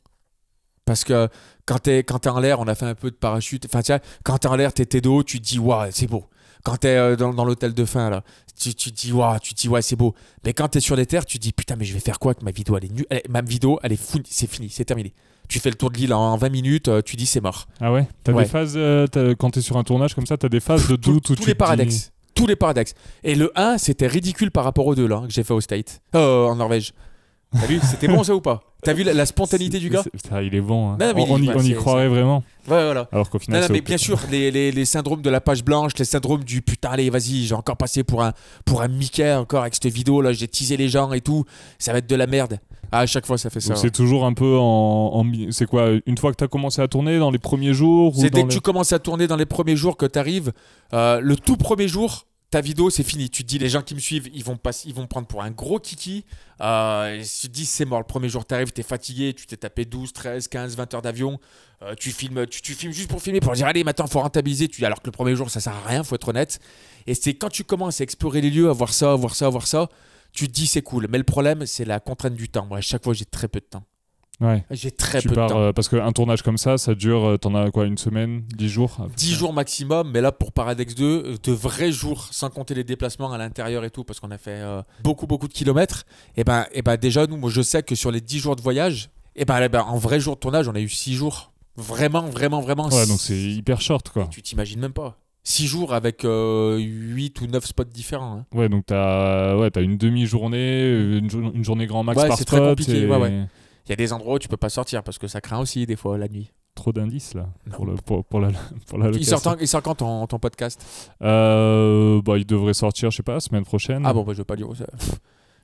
Parce 0.89 1.05
que 1.05 1.29
quand 1.67 1.79
t'es 1.81 2.03
en 2.31 2.41
l'air, 2.41 2.61
on 2.61 2.67
a 2.67 2.75
fait 2.75 2.87
un 2.87 2.95
peu 2.95 3.11
de 3.11 3.17
parachute. 3.17 3.67
Enfin, 3.67 3.83
tu 3.83 3.93
vois, 3.93 4.01
quand 4.25 4.39
t'es 4.39 4.49
en 4.49 4.57
l'air, 4.57 4.73
t'es 4.73 4.87
t'es 4.87 5.03
de 5.03 5.09
haut, 5.11 5.23
tu 5.23 5.39
te 5.39 5.45
dis, 5.47 5.59
waouh, 5.59 5.89
c'est 5.91 6.07
beau. 6.07 6.25
Quand 6.65 6.77
t'es 6.79 6.97
euh, 6.97 7.15
dans, 7.15 7.35
dans 7.35 7.45
l'hôtel 7.45 7.75
de 7.75 7.85
fin, 7.85 8.09
là, 8.09 8.23
tu, 8.59 8.75
tu 8.75 8.91
te 8.91 8.97
dis, 8.97 9.13
waouh, 9.13 9.39
tu 9.39 9.53
te 9.55 9.61
dis, 9.61 9.69
ouais, 9.69 9.83
c'est 9.83 9.95
beau. 9.97 10.15
Mais 10.47 10.55
quand 10.55 10.69
t'es 10.69 10.81
sur 10.81 10.97
les 10.97 11.05
terres, 11.05 11.27
tu 11.27 11.39
te 11.39 11.43
dis, 11.43 11.53
putain, 11.53 11.77
mais 11.77 11.85
je 11.85 11.93
vais 11.93 12.01
faire 12.01 12.19
quoi 12.19 12.33
que 12.35 12.43
ma 12.43 12.51
vidéo, 12.53 12.77
elle 12.79 12.87
est 12.87 12.93
nulle. 12.93 13.07
Ma 13.29 13.43
vidéo, 13.43 13.79
elle 13.83 13.93
est 13.93 14.03
fou, 14.03 14.19
c'est 14.27 14.51
fini, 14.51 14.71
c'est 14.71 14.87
terminé. 14.87 15.13
Tu 15.47 15.61
fais 15.61 15.69
le 15.69 15.77
tour 15.77 15.91
de 15.91 15.99
l'île 15.99 16.15
en 16.15 16.37
20 16.39 16.49
minutes, 16.49 16.89
euh, 16.89 17.03
tu 17.03 17.17
dis, 17.17 17.27
c'est 17.27 17.41
mort. 17.43 17.67
Ah 17.83 17.93
ouais? 17.93 18.09
T'as 18.25 18.33
Ouais. 18.33 18.45
des 18.45 18.49
phases, 18.49 18.73
euh, 18.77 19.07
quand 19.39 19.51
t'es 19.51 19.61
sur 19.61 19.77
un 19.77 19.85
tournage 19.85 20.15
comme 20.15 20.27
ça, 20.27 20.39
t'as 20.39 20.49
des 20.49 20.61
phases 20.61 20.89
de 20.89 20.97
doute 20.97 21.29
où 21.31 21.35
tous 21.35 21.43
tu 21.43 21.49
les 21.49 21.53
dis- 21.53 21.59
paradoxes. 21.59 22.13
Tous 22.35 22.47
les 22.47 22.57
paradoxes. 22.57 22.95
Et 23.25 23.35
le 23.35 23.53
1, 23.59 23.77
c'était 23.79 24.07
ridicule 24.07 24.51
par 24.51 24.65
rapport 24.65 24.87
au 24.87 24.95
2, 24.95 25.07
là, 25.07 25.23
que 25.27 25.33
j'ai 25.33 25.45
fait 25.45 25.53
au 25.55 25.61
State. 25.61 26.01
Euh, 26.15 26.47
en 26.47 26.57
Norvège. 26.57 26.93
T'as 27.53 27.67
vu 27.67 27.81
C'était 27.83 28.09
bon 28.09 28.23
ça 28.25 28.35
ou 28.35 28.41
pas 28.41 28.63
T'as 28.83 28.93
vu 28.93 29.03
la, 29.03 29.13
la 29.15 29.27
spontanéité 29.27 29.79
du 29.79 29.89
gars 29.89 30.05
Putain, 30.13 30.41
il 30.43 30.55
est 30.55 30.61
bon. 30.61 30.91
hein. 30.93 30.97
Non, 31.01 31.13
on, 31.29 31.43
y, 31.43 31.49
on 31.51 31.59
y 31.61 31.69
c'est- 31.69 31.75
croirait 31.75 32.09
vraiment. 32.09 32.45
Ouais, 32.69 32.85
voilà. 32.85 33.09
Alors 33.11 33.29
qu'au 33.31 33.39
Non, 33.39 33.45
final, 33.45 33.61
non, 33.63 33.67
c'est 33.67 33.73
mais 33.73 33.81
bien 33.81 33.97
sûr, 33.97 34.21
les, 34.31 34.51
les, 34.51 34.71
les 34.71 34.85
syndromes 34.85 35.23
de 35.23 35.31
la 35.31 35.41
page 35.41 35.65
blanche, 35.65 35.93
les 35.99 36.05
syndromes 36.05 36.45
du 36.45 36.61
putain, 36.63 36.91
allez, 36.91 37.09
vas-y, 37.11 37.45
j'ai 37.45 37.55
encore 37.55 37.77
passé 37.77 38.05
pour 38.05 38.23
un, 38.23 38.33
pour 38.65 38.83
un 38.83 38.89
Mickey 38.89 39.33
encore 39.35 39.63
avec 39.63 39.75
cette 39.75 39.87
vidéo 39.93 40.21
là, 40.21 40.33
j'ai 40.33 40.47
teasé 40.47 40.77
les 40.77 40.89
gens 40.89 41.13
et 41.13 41.21
tout, 41.23 41.45
ça 41.79 41.93
va 41.93 41.99
être 41.99 42.09
de 42.09 42.15
la 42.15 42.27
merde. 42.27 42.61
Ah, 42.93 43.01
à 43.01 43.07
chaque 43.07 43.27
fois, 43.27 43.37
ça 43.39 43.51
fait 43.51 43.61
ça. 43.61 43.75
C'est 43.77 43.91
toujours 43.91 44.25
un 44.27 44.33
peu 44.35 44.57
en. 44.59 45.25
c'est 45.51 45.67
quoi 45.67 45.89
Une 46.07 46.17
fois 46.19 46.31
que 46.31 46.37
t'as 46.37 46.49
commencé 46.49 46.81
à 46.81 46.87
tourner 46.89 47.19
dans 47.19 47.31
les 47.31 47.39
premiers 47.39 47.73
jours 47.75 48.17
ou 48.17 48.21
C'est 48.21 48.31
dès 48.31 48.43
que 48.43 48.49
les- 48.49 48.55
tu 48.55 48.61
commences 48.61 48.93
à 48.93 48.99
tourner 48.99 49.27
dans 49.27 49.37
les 49.37 49.47
premiers 49.47 49.77
jours 49.77 49.97
que 49.97 50.07
tu 50.07 50.19
arrives, 50.19 50.53
le 50.93 51.35
tout 51.35 51.57
premier 51.57 51.89
jour, 51.89 52.27
ta 52.51 52.61
vidéo 52.61 52.91
c'est 52.91 53.03
fini. 53.03 53.29
Tu 53.31 53.43
te 53.43 53.49
dis 53.49 53.59
les 53.59 53.69
gens 53.69 53.83
qui 53.83 53.95
me 53.95 54.01
suivent, 54.01 54.29
ils 54.33 54.45
vont 54.45 54.59
ils 54.85 54.95
vont 54.95 55.03
me 55.03 55.07
prendre 55.07 55.27
pour 55.27 55.43
un 55.43 55.51
gros 55.51 55.79
kiki. 55.79 56.25
Euh, 56.61 57.23
tu 57.23 57.49
te 57.49 57.53
dis 57.53 57.67
c'est 57.67 57.85
mort. 57.85 57.99
Le 57.99 58.07
premier 58.07 58.29
jour, 58.29 58.47
tu 58.47 58.55
arrives, 58.55 58.73
tu 58.73 58.81
es 58.81 58.85
fatigué, 58.85 59.35
tu 59.35 59.47
t'es 59.47 59.57
tapé 59.57 59.85
12, 59.85 60.13
13, 60.13 60.49
15, 60.49 60.77
20 60.77 60.95
heures 60.95 61.03
d'avion. 61.03 61.39
Euh, 61.83 61.95
tu 61.95 62.11
filmes, 62.11 62.47
tu, 62.47 62.75
filmes 62.75 62.93
juste 62.93 63.11
pour 63.11 63.23
filmer, 63.23 63.41
pour 63.41 63.53
dire 63.53 63.67
allez 63.67 63.85
maintenant 63.85 64.07
faut 64.07 64.21
rentabiliser. 64.21 64.69
Tu, 64.69 64.85
alors 64.85 65.01
que 65.01 65.07
le 65.07 65.13
premier 65.13 65.37
jour 65.37 65.51
ça 65.51 65.61
sert 65.61 65.75
à 65.75 65.89
rien, 65.89 66.03
faut 66.03 66.15
être 66.15 66.29
honnête. 66.29 66.59
Et 67.07 67.15
c'est 67.15 67.35
quand 67.35 67.51
tu 67.51 67.65
commences 67.65 68.01
à 68.01 68.05
explorer 68.05 68.41
les 68.41 68.51
lieux, 68.51 68.69
à 68.69 68.73
voir 68.73 68.93
ça, 68.93 69.13
à 69.13 69.17
voir 69.17 69.35
ça, 69.35 69.47
à 69.47 69.51
voir 69.51 69.67
ça, 69.67 69.89
tu 70.33 70.49
te 70.49 70.53
dis 70.53 70.67
c'est 70.67 70.83
cool. 70.83 71.07
Mais 71.11 71.19
le 71.19 71.25
problème 71.25 71.67
c'est 71.67 71.85
la 71.85 72.01
contrainte 72.01 72.35
du 72.35 72.49
temps. 72.49 72.67
Moi, 72.67 72.79
à 72.79 72.83
chaque 72.83 73.05
fois 73.05 73.15
j'ai 73.15 73.27
très 73.27 73.49
peu 73.49 73.61
de 73.61 73.67
temps. 73.67 73.85
Ouais. 74.41 74.65
J'ai 74.71 74.91
très 74.93 75.21
Tu 75.21 75.27
peu 75.29 75.35
de 75.35 75.41
pars, 75.41 75.49
temps. 75.51 75.61
euh, 75.61 75.73
parce 75.73 75.89
qu'un 75.89 76.13
tournage 76.13 76.43
comme 76.43 76.59
ça, 76.59 76.79
ça 76.79 76.95
dure, 76.95 77.25
euh, 77.25 77.37
t'en 77.39 77.55
as 77.57 77.71
quoi, 77.73 77.87
une 77.87 77.99
semaine, 77.99 78.43
dix 78.57 78.69
jours 78.69 78.97
à 79.01 79.05
peu 79.09 79.11
10 79.17 79.31
près 79.31 79.39
jours 79.39 79.53
maximum, 79.53 80.11
mais 80.13 80.21
là 80.21 80.31
pour 80.31 80.53
Paradex 80.53 80.95
2, 80.95 81.05
euh, 81.05 81.37
de 81.43 81.53
vrais 81.53 81.91
jours, 81.91 82.29
sans 82.31 82.49
compter 82.49 82.75
les 82.75 82.85
déplacements 82.85 83.33
à 83.33 83.39
l'intérieur 83.39 83.85
et 83.85 83.91
tout, 83.91 84.05
parce 84.05 84.21
qu'on 84.21 84.31
a 84.31 84.39
fait 84.39 84.51
euh, 84.63 84.81
beaucoup 85.03 85.27
beaucoup 85.27 85.49
de 85.49 85.53
kilomètres, 85.53 86.05
et 86.37 86.45
ben, 86.45 86.67
et 86.73 86.83
ben 86.83 86.97
déjà 86.97 87.27
nous, 87.27 87.37
moi 87.37 87.51
je 87.51 87.63
sais 87.63 87.83
que 87.83 87.97
sur 87.97 88.13
les 88.13 88.21
10 88.21 88.39
jours 88.39 88.55
de 88.55 88.63
voyage, 88.63 89.11
et 89.35 89.45
ben, 89.45 89.59
eh 89.61 89.69
ben, 89.69 89.81
en 89.83 89.97
vrai 89.99 90.21
jour 90.21 90.35
de 90.37 90.41
tournage, 90.41 90.69
on 90.69 90.75
a 90.75 90.81
eu 90.81 90.89
6 90.89 91.15
jours. 91.15 91.53
Vraiment, 91.77 92.23
vraiment, 92.23 92.61
vraiment. 92.61 92.89
Ouais, 92.89 93.07
donc 93.07 93.19
c'est 93.21 93.37
hyper 93.41 93.81
short 93.81 94.09
quoi. 94.09 94.27
Tu 94.31 94.43
t'imagines 94.43 94.81
même 94.81 94.93
pas. 94.93 95.17
6 95.45 95.67
jours 95.67 95.95
avec 95.95 96.23
8 96.25 97.41
ou 97.41 97.47
9 97.47 97.65
spots 97.65 97.85
différents. 97.85 98.39
hein. 98.39 98.47
Ouais, 98.55 98.69
donc 98.69 98.85
t'as 98.87 99.57
ouais, 99.57 99.71
une 99.77 99.97
demi-journée, 99.97 101.19
une, 101.19 101.31
jour- 101.31 101.51
une 101.55 101.65
journée 101.65 101.87
grand 101.87 102.03
max 102.05 102.21
Ouais, 102.21 102.29
par 102.29 102.37
c'est 102.39 102.45
très 102.45 102.57
spot. 102.59 102.69
compliqué, 102.71 103.03
et- 103.03 103.07
ouais, 103.07 103.17
ouais. 103.17 103.47
Il 103.89 103.93
y 103.93 103.95
a 103.95 103.97
des 103.97 104.13
endroits 104.13 104.35
où 104.35 104.39
tu 104.39 104.49
peux 104.49 104.57
pas 104.59 104.69
sortir 104.69 105.03
parce 105.03 105.19
que 105.19 105.27
ça 105.27 105.41
craint 105.41 105.59
aussi 105.61 105.87
des 105.87 105.97
fois 105.97 106.19
la 106.19 106.29
nuit. 106.29 106.51
Trop 106.75 106.93
d'indices 106.93 107.35
là 107.35 107.49
pour, 107.73 107.87
le, 107.87 107.95
pour, 107.95 108.25
pour 108.25 108.39
la, 108.39 108.51
pour 108.87 108.99
la 108.99 109.09
Il 109.11 109.25
sort, 109.25 109.43
quand- 109.43 109.57
il 109.61 109.67
sort 109.67 109.83
quand 109.83 109.97
ton, 109.97 110.27
ton 110.27 110.39
podcast? 110.39 111.13
Euh, 111.23 112.21
bah, 112.23 112.37
il 112.39 112.47
devrait 112.47 112.75
sortir, 112.75 113.11
je 113.11 113.17
sais 113.17 113.23
pas, 113.23 113.35
la 113.35 113.41
semaine 113.41 113.65
prochaine. 113.65 114.03
Ah 114.05 114.13
bon, 114.13 114.23
bah, 114.23 114.33
je 114.33 114.39
vais 114.39 114.45
pas 114.45 114.57
dire 114.57 114.69
ça. 114.77 114.87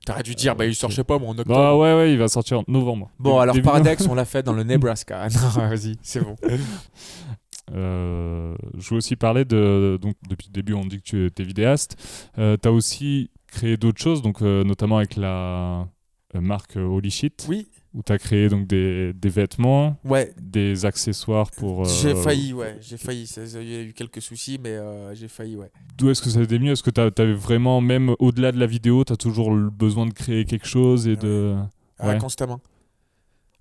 T'aurais 0.06 0.22
dû 0.22 0.34
dire, 0.34 0.56
bah, 0.56 0.66
il 0.66 0.74
sort, 0.74 0.90
je 0.90 0.96
sais 0.96 1.04
pas, 1.04 1.18
moi, 1.18 1.28
en 1.30 1.38
octobre. 1.38 1.54
Bah 1.54 1.76
ouais, 1.76 1.94
ouais, 1.94 2.12
il 2.12 2.18
va 2.18 2.28
sortir 2.28 2.58
en 2.60 2.64
novembre. 2.66 3.10
Bon, 3.18 3.38
alors 3.38 3.54
début 3.54 3.64
Paradex, 3.64 4.06
on 4.08 4.14
l'a 4.14 4.24
fait 4.24 4.42
dans 4.42 4.52
le 4.52 4.62
Nebraska. 4.64 5.28
non, 5.28 5.68
vas-y, 5.68 5.96
c'est 6.02 6.20
bon. 6.20 6.34
Euh, 7.74 8.54
je 8.76 8.90
veux 8.90 8.96
aussi 8.96 9.16
parler 9.16 9.44
de. 9.44 9.98
Donc, 10.00 10.14
depuis 10.28 10.48
le 10.48 10.52
début, 10.52 10.74
on 10.74 10.84
dit 10.84 11.00
que 11.00 11.28
tu 11.28 11.42
es 11.42 11.44
vidéaste. 11.44 11.96
Euh, 12.38 12.56
tu 12.60 12.68
as 12.68 12.72
aussi 12.72 13.30
créé 13.46 13.76
d'autres 13.76 14.02
choses, 14.02 14.20
donc, 14.20 14.42
euh, 14.42 14.64
notamment 14.64 14.98
avec 14.98 15.16
la 15.16 15.86
marque 16.34 16.76
Holy 16.76 17.10
Shit, 17.10 17.46
Oui, 17.48 17.68
où 17.94 18.02
tu 18.02 18.12
as 18.12 18.18
créé 18.18 18.48
donc, 18.48 18.66
des, 18.66 19.12
des 19.12 19.28
vêtements, 19.28 19.96
ouais. 20.04 20.34
des 20.40 20.84
accessoires 20.84 21.50
pour. 21.52 21.82
euh, 21.82 21.88
J'ai 22.02 22.14
failli, 22.14 22.52
ouais. 22.52 22.76
J'ai 22.80 22.96
failli. 22.96 23.24
Il 23.54 23.72
y 23.72 23.76
a 23.76 23.80
eu 23.82 23.92
quelques 23.92 24.20
soucis, 24.20 24.58
mais 24.62 24.70
euh, 24.70 25.14
j'ai 25.14 25.28
failli, 25.28 25.56
ouais. 25.56 25.70
D'où 25.96 26.10
est-ce 26.10 26.20
que 26.20 26.28
ça 26.28 26.44
t'est 26.44 26.58
mieux 26.58 26.72
Est-ce 26.72 26.82
que 26.82 26.90
tu 26.90 27.00
avais 27.00 27.32
vraiment, 27.34 27.80
même 27.80 28.14
au-delà 28.18 28.50
de 28.52 28.58
la 28.58 28.66
vidéo, 28.66 29.04
tu 29.04 29.12
as 29.12 29.16
toujours 29.16 29.54
le 29.54 29.70
besoin 29.70 30.06
de 30.06 30.12
créer 30.12 30.44
quelque 30.44 30.66
chose 30.66 31.06
et 31.06 31.16
de. 31.16 31.54
Ah, 31.98 32.08
Ouais. 32.08 32.18
constamment. 32.18 32.60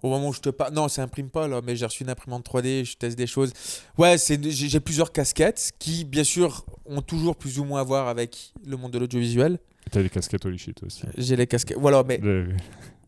Au 0.01 0.09
moment 0.09 0.29
où 0.29 0.33
je 0.33 0.41
te 0.41 0.49
parle, 0.49 0.73
non, 0.73 0.89
ça 0.89 1.01
imprime 1.03 1.29
pas 1.29 1.47
là, 1.47 1.61
mais 1.63 1.77
j'ai 1.77 1.85
reçu 1.85 2.03
une 2.03 2.09
imprimante 2.09 2.45
3D, 2.45 2.83
je 2.83 2.97
teste 2.97 3.17
des 3.17 3.27
choses. 3.27 3.53
Ouais, 3.97 4.17
c'est 4.17 4.37
j'ai 4.51 4.79
plusieurs 4.81 5.13
casquettes 5.13 5.71
qui, 5.79 6.03
bien 6.03 6.25
sûr, 6.25 6.65
ont 6.85 7.01
toujours 7.01 7.37
plus 7.37 7.57
ou 7.59 7.63
moins 7.63 7.79
à 7.79 7.83
voir 7.83 8.09
avec 8.09 8.51
le 8.65 8.75
monde 8.75 8.91
de 8.91 8.97
l'audiovisuel. 8.99 9.59
Tu 9.91 9.97
as 9.99 10.03
des 10.03 10.09
casquettes 10.09 10.45
Holy 10.45 10.57
Shit 10.57 10.83
aussi. 10.83 11.03
J'ai 11.17 11.37
les 11.37 11.47
casquettes, 11.47 11.77
voilà, 11.79 12.03
mais 12.05 12.19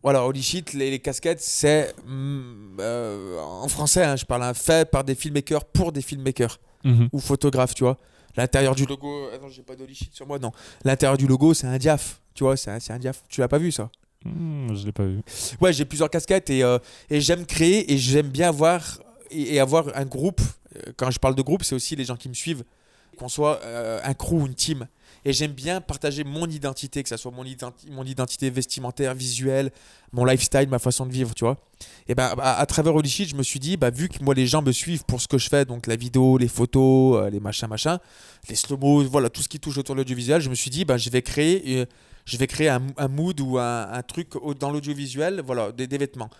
voilà, 0.06 0.24
holy 0.24 0.40
shit, 0.40 0.72
les, 0.72 0.88
les 0.92 1.00
casquettes, 1.00 1.40
c'est 1.40 1.92
mm, 2.06 2.76
euh, 2.78 3.40
en 3.40 3.66
français, 3.66 4.04
hein, 4.04 4.14
je 4.14 4.24
parle, 4.24 4.44
hein, 4.44 4.54
fait 4.54 4.88
par 4.88 5.02
des 5.02 5.16
filmmakers 5.16 5.64
pour 5.64 5.90
des 5.90 6.00
filmmakers 6.00 6.58
Mhm. 6.84 7.08
ou 7.12 7.18
photographes, 7.18 7.74
tu 7.74 7.82
vois. 7.82 7.96
L'intérieur 8.36 8.76
du 8.76 8.86
logo, 8.86 9.28
non, 9.42 9.48
j'ai 9.48 9.62
pas 9.62 9.74
d'holy 9.74 9.94
shit 9.96 10.14
sur 10.14 10.24
moi, 10.24 10.38
non. 10.38 10.52
L'intérieur 10.84 11.18
du 11.18 11.26
logo, 11.26 11.54
c'est 11.54 11.66
un 11.66 11.76
diaph, 11.78 12.20
tu 12.34 12.44
vois, 12.44 12.56
c'est 12.56 12.70
un, 12.70 12.78
un 12.94 12.98
diaph. 13.00 13.24
Tu 13.28 13.40
l'as 13.40 13.48
pas 13.48 13.58
vu 13.58 13.72
ça? 13.72 13.90
Hmm, 14.24 14.72
je 14.76 14.86
l'ai 14.86 14.92
pas 14.92 15.04
vu. 15.06 15.22
Ouais, 15.60 15.72
j'ai 15.72 15.84
plusieurs 15.84 16.08
casquettes 16.10 16.50
et, 16.50 16.62
euh, 16.62 16.78
et 17.10 17.20
j'aime 17.20 17.44
créer 17.44 17.92
et 17.92 17.98
j'aime 17.98 18.28
bien 18.28 18.50
avoir 18.50 19.00
et, 19.32 19.54
et 19.56 19.58
avoir 19.60 19.88
un 19.96 20.04
groupe. 20.04 20.40
Euh, 20.76 20.92
Quand 20.96 21.10
je 21.10 21.18
parle 21.18 21.34
de 21.34 21.42
groupe, 21.42 21.64
c'est 21.64 21.74
aussi 21.74 21.96
les 21.96 22.04
gens 22.04 22.16
qui 22.16 22.28
me 22.28 22.34
suivent, 22.34 22.62
qu'on 23.16 23.28
soit 23.28 23.60
euh, 23.64 24.00
un 24.04 24.14
crew, 24.14 24.46
une 24.46 24.54
team. 24.54 24.86
Et 25.24 25.32
j'aime 25.32 25.52
bien 25.52 25.80
partager 25.80 26.22
mon 26.22 26.46
identité, 26.46 27.02
que 27.02 27.08
ce 27.08 27.16
soit 27.16 27.32
mon, 27.32 27.44
identi- 27.44 27.90
mon 27.90 28.04
identité 28.04 28.48
vestimentaire, 28.48 29.12
visuelle, 29.12 29.72
mon 30.12 30.24
lifestyle, 30.24 30.68
ma 30.68 30.78
façon 30.78 31.04
de 31.04 31.12
vivre, 31.12 31.34
tu 31.34 31.44
vois. 31.44 31.56
Et 32.06 32.14
ben 32.14 32.32
à, 32.38 32.60
à 32.60 32.66
travers 32.66 32.94
Holy 32.94 33.08
Shit, 33.08 33.30
je 33.30 33.34
me 33.34 33.42
suis 33.42 33.58
dit, 33.58 33.76
bah, 33.76 33.90
vu 33.90 34.08
que 34.08 34.22
moi 34.22 34.34
les 34.34 34.46
gens 34.46 34.62
me 34.62 34.70
suivent 34.70 35.04
pour 35.04 35.20
ce 35.20 35.26
que 35.26 35.36
je 35.36 35.48
fais, 35.48 35.64
donc 35.64 35.88
la 35.88 35.96
vidéo, 35.96 36.38
les 36.38 36.46
photos, 36.46 37.16
euh, 37.16 37.30
les 37.30 37.40
machins, 37.40 37.68
machins, 37.68 37.98
les 38.48 38.54
slow-mo, 38.54 39.02
voilà, 39.08 39.28
tout 39.28 39.42
ce 39.42 39.48
qui 39.48 39.58
touche 39.58 39.78
autour 39.78 39.96
de 39.96 40.00
l'audiovisuel, 40.00 40.40
je 40.40 40.48
me 40.48 40.54
suis 40.54 40.70
dit, 40.70 40.84
bah, 40.84 40.96
je 40.96 41.10
vais 41.10 41.22
créer, 41.22 41.80
euh, 41.80 41.86
je 42.24 42.36
vais 42.36 42.46
créer 42.46 42.68
un, 42.68 43.08
mood 43.08 43.40
ou 43.40 43.58
un, 43.58 44.02
truc 44.02 44.28
dans 44.60 44.70
l'audiovisuel, 44.70 45.42
voilà, 45.44 45.72
des, 45.72 45.88
des 45.88 45.98
vêtements. 45.98 46.30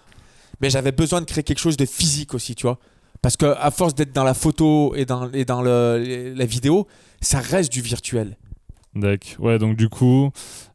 Mais 0.61 0.71
j'avais 0.71 0.93
besoin 0.93 1.21
de 1.21 1.27
créer 1.27 1.43
quelque 1.43 1.59
chose 1.59 1.77
de 1.77 1.87
physique 1.87 2.35
aussi, 2.35 2.55
tu 2.55 2.67
vois. 2.67 2.79
Parce 3.23 3.37
que 3.37 3.47
à 3.59 3.71
force 3.71 3.95
d'être 3.95 4.13
dans 4.15 4.25
la 4.25 4.35
photo 4.35 4.95
et 4.95 5.05
dans, 5.05 5.31
et 5.33 5.45
dans 5.45 5.63
le- 5.63 6.33
la 6.37 6.47
vidéo, 6.47 6.87
ça 7.21 7.41
reste 7.41 7.73
du 7.73 7.81
virtuel. 7.81 8.37
D'accord. 8.95 9.45
Ouais, 9.45 9.59
donc 9.59 9.77
du 9.77 9.89
coup, 9.89 10.31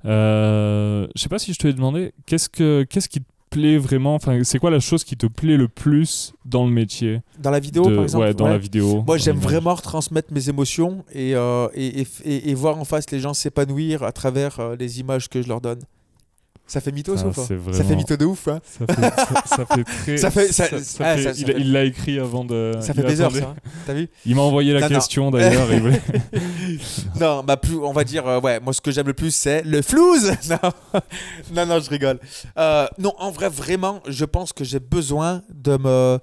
euh, 0.06 1.08
je 1.16 1.22
sais 1.22 1.30
pas 1.30 1.40
si 1.40 1.54
je 1.54 1.60
te 1.60 1.68
l'ai 1.68 1.74
demandé, 1.74 2.14
qu'est-ce, 2.26 2.50
que, 2.50 2.84
qu'est-ce 2.90 3.10
qui 3.10 3.20
te 3.22 3.26
plaît 3.50 3.78
vraiment? 3.78 4.16
Enfin, 4.16 4.40
c'est 4.44 4.60
quoi 4.60 4.70
la 4.72 4.80
chose 4.80 5.04
qui 5.04 5.18
te 5.18 5.26
plaît 5.28 5.58
le 5.58 5.68
plus 5.68 6.34
dans 6.46 6.66
le 6.66 6.72
métier? 6.72 7.22
Dans 7.40 7.52
la 7.52 7.60
vidéo, 7.60 7.86
de- 7.90 7.96
par 7.96 8.04
exemple? 8.04 8.26
Ouais, 8.26 8.34
dans 8.34 8.46
ouais. 8.46 8.52
la 8.52 8.58
vidéo. 8.58 9.04
Moi, 9.06 9.18
j'aime 9.18 9.38
vraiment 9.40 9.74
retransmettre 9.76 10.32
mes 10.34 10.50
émotions 10.50 11.04
et, 11.14 11.36
euh, 11.36 11.68
et, 11.74 12.02
et- 12.02 12.08
et- 12.26 12.50
et 12.50 12.54
voir 12.54 12.78
en 12.78 12.86
face 12.86 13.10
les 13.12 13.20
gens 13.20 13.34
s'épanouir 13.34 14.04
à 14.04 14.12
travers 14.12 14.60
euh, 14.60 14.76
les 14.80 15.00
images 15.00 15.28
que 15.28 15.42
je 15.42 15.48
leur 15.48 15.62
donne. 15.62 15.80
Ça 16.72 16.80
fait 16.80 16.94
mytho, 16.94 17.18
ça 17.18 17.34
fait 17.84 17.96
mytho 17.98 18.16
de 18.16 18.24
ouf, 18.24 18.48
hein 18.48 18.62
Ça 18.64 18.88
fait, 18.88 19.02
ça, 19.02 19.44
ça 19.58 19.66
fait 19.66 19.84
très. 19.84 20.18
Ça 20.18 20.32
fait- 20.32 20.50
ah, 21.02 21.18
fait- 21.18 21.34
il, 21.58 21.74
l'a 21.74 21.84
écrit 21.84 22.18
avant 22.18 22.46
de. 22.46 22.72
Ça 22.80 22.94
fait 22.94 23.04
des 23.04 23.20
heures, 23.20 23.30
ça. 23.36 23.40
hein. 23.44 23.56
T'as 23.86 23.94
vu? 23.94 24.08
Il 24.26 24.38
m'a 24.38 24.42
envoyé 24.44 24.72
la 24.72 24.80
Non, 24.80 24.88
question 24.88 25.32
d'ailleurs. 25.32 25.66
voulait- 25.68 26.02
Non, 27.20 27.44
bah 27.44 27.58
plus, 27.58 27.76
on 27.76 27.92
va 27.92 28.06
dire, 28.06 28.26
euh, 28.26 28.40
ouais, 28.40 28.62
moi 28.62 28.72
ce 28.72 28.80
que 28.80 28.90
j'aime 28.90 29.08
le 29.08 29.14
plus 29.14 29.32
c'est 29.36 29.64
le 29.64 29.82
flouze. 29.82 30.32
non, 30.50 30.72
non, 31.54 31.66
non, 31.66 31.80
je 31.82 31.90
rigole. 31.90 32.22
Euh, 32.58 32.88
non, 32.98 33.12
en 33.20 33.32
vrai, 33.32 33.50
vraiment, 33.50 34.02
je 34.08 34.24
pense 34.24 34.54
que 34.54 34.64
j'ai 34.64 34.80
besoin 34.80 35.42
de 35.54 35.76
me. 35.76 36.20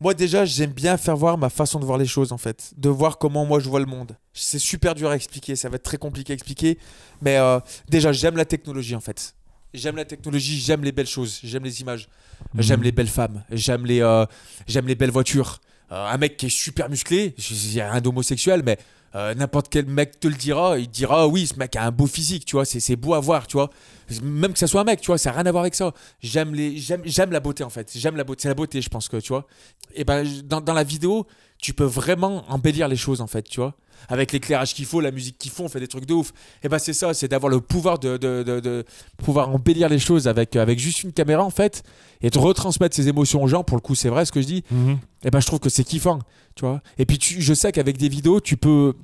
Moi 0.00 0.14
déjà, 0.14 0.44
j'aime 0.44 0.72
bien 0.72 0.96
faire 0.96 1.16
voir 1.16 1.38
ma 1.38 1.48
façon 1.48 1.78
de 1.78 1.84
voir 1.84 1.96
les 1.96 2.06
choses 2.06 2.32
en 2.32 2.38
fait, 2.38 2.72
de 2.76 2.88
voir 2.88 3.18
comment 3.18 3.44
moi 3.44 3.60
je 3.60 3.68
vois 3.68 3.78
le 3.78 3.86
monde. 3.86 4.16
C'est 4.32 4.58
super 4.58 4.96
dur 4.96 5.10
à 5.10 5.14
expliquer, 5.14 5.54
ça 5.54 5.68
va 5.68 5.76
être 5.76 5.84
très 5.84 5.96
compliqué 5.96 6.32
à 6.32 6.34
expliquer, 6.34 6.76
mais 7.20 7.36
euh, 7.36 7.60
déjà 7.88 8.10
j'aime 8.10 8.36
la 8.36 8.44
technologie 8.44 8.96
en 8.96 9.00
fait. 9.00 9.36
J'aime 9.74 9.96
la 9.96 10.04
technologie, 10.04 10.58
j'aime 10.60 10.84
les 10.84 10.92
belles 10.92 11.06
choses, 11.06 11.40
j'aime 11.42 11.64
les 11.64 11.80
images, 11.80 12.08
j'aime 12.58 12.80
Mhm. 12.80 12.84
les 12.84 12.92
belles 12.92 13.08
femmes, 13.08 13.42
j'aime 13.50 13.86
les, 13.86 14.00
euh, 14.02 14.26
j'aime 14.66 14.86
les 14.86 14.94
belles 14.94 15.10
voitures. 15.10 15.60
Euh, 15.90 16.06
un 16.06 16.16
mec 16.18 16.36
qui 16.36 16.46
est 16.46 16.50
super 16.50 16.88
musclé, 16.90 17.34
il 17.50 17.74
y 17.74 17.80
a 17.80 17.90
rien 17.92 18.00
d'homosexuel, 18.00 18.62
mais 18.64 18.78
Euh, 19.14 19.34
N'importe 19.34 19.68
quel 19.68 19.84
mec 19.84 20.18
te 20.20 20.26
le 20.26 20.32
dira, 20.34 20.78
il 20.78 20.86
te 20.86 20.92
dira, 20.94 21.28
oui, 21.28 21.46
ce 21.46 21.58
mec 21.58 21.76
a 21.76 21.84
un 21.84 21.90
beau 21.90 22.06
physique, 22.06 22.46
tu 22.46 22.56
vois, 22.56 22.64
c'est 22.64 22.96
beau 22.96 23.12
à 23.12 23.20
voir, 23.20 23.46
tu 23.46 23.58
vois. 23.58 23.68
Même 24.22 24.54
que 24.54 24.58
ça 24.58 24.66
soit 24.66 24.80
un 24.80 24.84
mec, 24.84 25.02
tu 25.02 25.08
vois, 25.08 25.18
ça 25.18 25.28
n'a 25.30 25.36
rien 25.36 25.44
à 25.44 25.50
voir 25.52 25.64
avec 25.64 25.74
ça. 25.74 25.92
J'aime 26.22 26.54
les, 26.54 26.78
j'aime, 26.78 27.02
j'aime 27.04 27.30
la 27.30 27.40
beauté 27.40 27.62
en 27.62 27.68
fait. 27.68 27.92
J'aime 27.94 28.16
la 28.16 28.24
beauté, 28.24 28.40
c'est 28.44 28.48
la 28.48 28.54
beauté, 28.54 28.80
je 28.80 28.88
pense 28.88 29.10
que, 29.10 29.18
tu 29.18 29.28
vois. 29.28 29.46
Et 29.94 30.04
ben, 30.04 30.26
dans, 30.44 30.62
dans 30.62 30.72
la 30.72 30.82
vidéo, 30.82 31.26
tu 31.58 31.74
peux 31.74 31.84
vraiment 31.84 32.42
embellir 32.50 32.88
les 32.88 32.96
choses 32.96 33.20
en 33.20 33.26
fait, 33.26 33.42
tu 33.42 33.60
vois. 33.60 33.74
Avec 34.08 34.32
l'éclairage 34.32 34.74
qu'il 34.74 34.84
faut, 34.84 35.00
la 35.00 35.10
musique 35.10 35.38
qu'il 35.38 35.50
faut, 35.50 35.64
on 35.64 35.68
fait 35.68 35.80
des 35.80 35.88
trucs 35.88 36.06
de 36.06 36.14
ouf. 36.14 36.32
Et 36.62 36.68
ben 36.68 36.78
c'est 36.78 36.92
ça, 36.92 37.14
c'est 37.14 37.28
d'avoir 37.28 37.50
le 37.50 37.60
pouvoir 37.60 37.98
de, 37.98 38.16
de, 38.16 38.42
de- 38.42 38.60
de 38.60 38.84
pouvoir 39.18 39.48
embellir 39.48 39.88
les 39.88 39.98
choses 39.98 40.28
avec, 40.28 40.56
avec 40.56 40.78
juste 40.78 41.02
une 41.04 41.12
caméra 41.12 41.42
en 41.44 41.50
fait 41.50 41.82
et 42.20 42.30
de 42.30 42.38
retransmettre 42.38 42.94
ses 42.96 43.08
émotions 43.08 43.42
aux 43.42 43.48
gens. 43.48 43.64
Pour 43.64 43.76
le 43.76 43.80
coup, 43.82 43.94
c'est 43.94 44.08
vrai 44.08 44.24
ce 44.24 44.32
que 44.32 44.40
je 44.42 44.46
dis. 44.46 44.64
Mhm. 44.70 44.98
Et 45.24 45.30
ben 45.30 45.40
je 45.40 45.46
trouve 45.46 45.60
que 45.60 45.70
c'est 45.70 45.84
kiffant, 45.84 46.18
tu 46.56 46.64
vois. 46.64 46.80
Et 46.98 47.06
puis 47.06 47.18
tu, 47.18 47.40
je 47.40 47.54
sais 47.54 47.72
qu'avec 47.72 47.96
des 47.96 48.08
vidéos, 48.08 48.40
tu 48.40 48.56
peux 48.56 48.94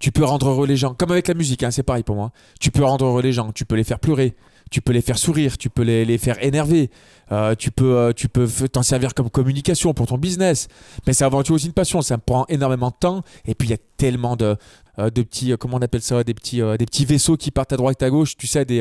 tu 0.00 0.12
peux 0.12 0.24
rendre 0.24 0.48
heureux 0.48 0.66
les 0.66 0.76
gens. 0.76 0.94
Comme 0.94 1.12
avec 1.12 1.28
la 1.28 1.34
musique, 1.34 1.62
hein, 1.62 1.70
c'est 1.70 1.82
pareil 1.82 2.02
pour 2.02 2.16
moi. 2.16 2.32
Tu 2.58 2.70
peux 2.70 2.82
rendre 2.82 3.04
heureux 3.04 3.22
les 3.22 3.32
gens, 3.32 3.52
tu 3.52 3.64
peux 3.64 3.76
les 3.76 3.84
faire 3.84 4.00
pleurer, 4.00 4.34
tu 4.70 4.80
peux 4.80 4.92
les 4.92 5.02
faire 5.02 5.18
sourire, 5.18 5.58
tu 5.58 5.68
peux 5.68 5.82
les, 5.82 6.18
faire 6.18 6.42
énerver, 6.42 6.90
euh, 7.30 7.54
tu 7.54 7.70
peux 7.70 7.96
euh, 7.96 8.12
tu 8.12 8.28
peux 8.28 8.48
t'en 8.72 8.82
servir 8.82 9.14
comme 9.14 9.28
communication 9.28 9.92
pour 9.92 10.06
ton 10.06 10.16
business. 10.16 10.68
Mais 11.06 11.12
c'est 11.12 11.24
avant 11.24 11.42
tout 11.42 11.52
aussi 11.52 11.66
une 11.66 11.74
passion, 11.74 12.00
ça 12.00 12.16
me 12.16 12.22
prend 12.22 12.46
énormément 12.48 12.88
de 12.88 12.96
temps. 12.98 13.22
Et 13.44 13.54
puis 13.54 13.68
il 13.68 13.70
y 13.72 13.74
a 13.74 13.78
tellement 13.98 14.36
de, 14.36 14.56
euh, 14.98 15.10
petits, 15.10 15.52
comment 15.60 15.76
on 15.76 15.82
appelle 15.82 16.02
ça, 16.02 16.24
des 16.24 16.34
petits, 16.34 17.04
vaisseaux 17.04 17.36
qui 17.36 17.50
partent 17.50 17.74
à 17.74 17.76
droite 17.76 18.02
à 18.02 18.08
gauche, 18.08 18.36
tu 18.36 18.46
sais, 18.46 18.64
des, 18.64 18.80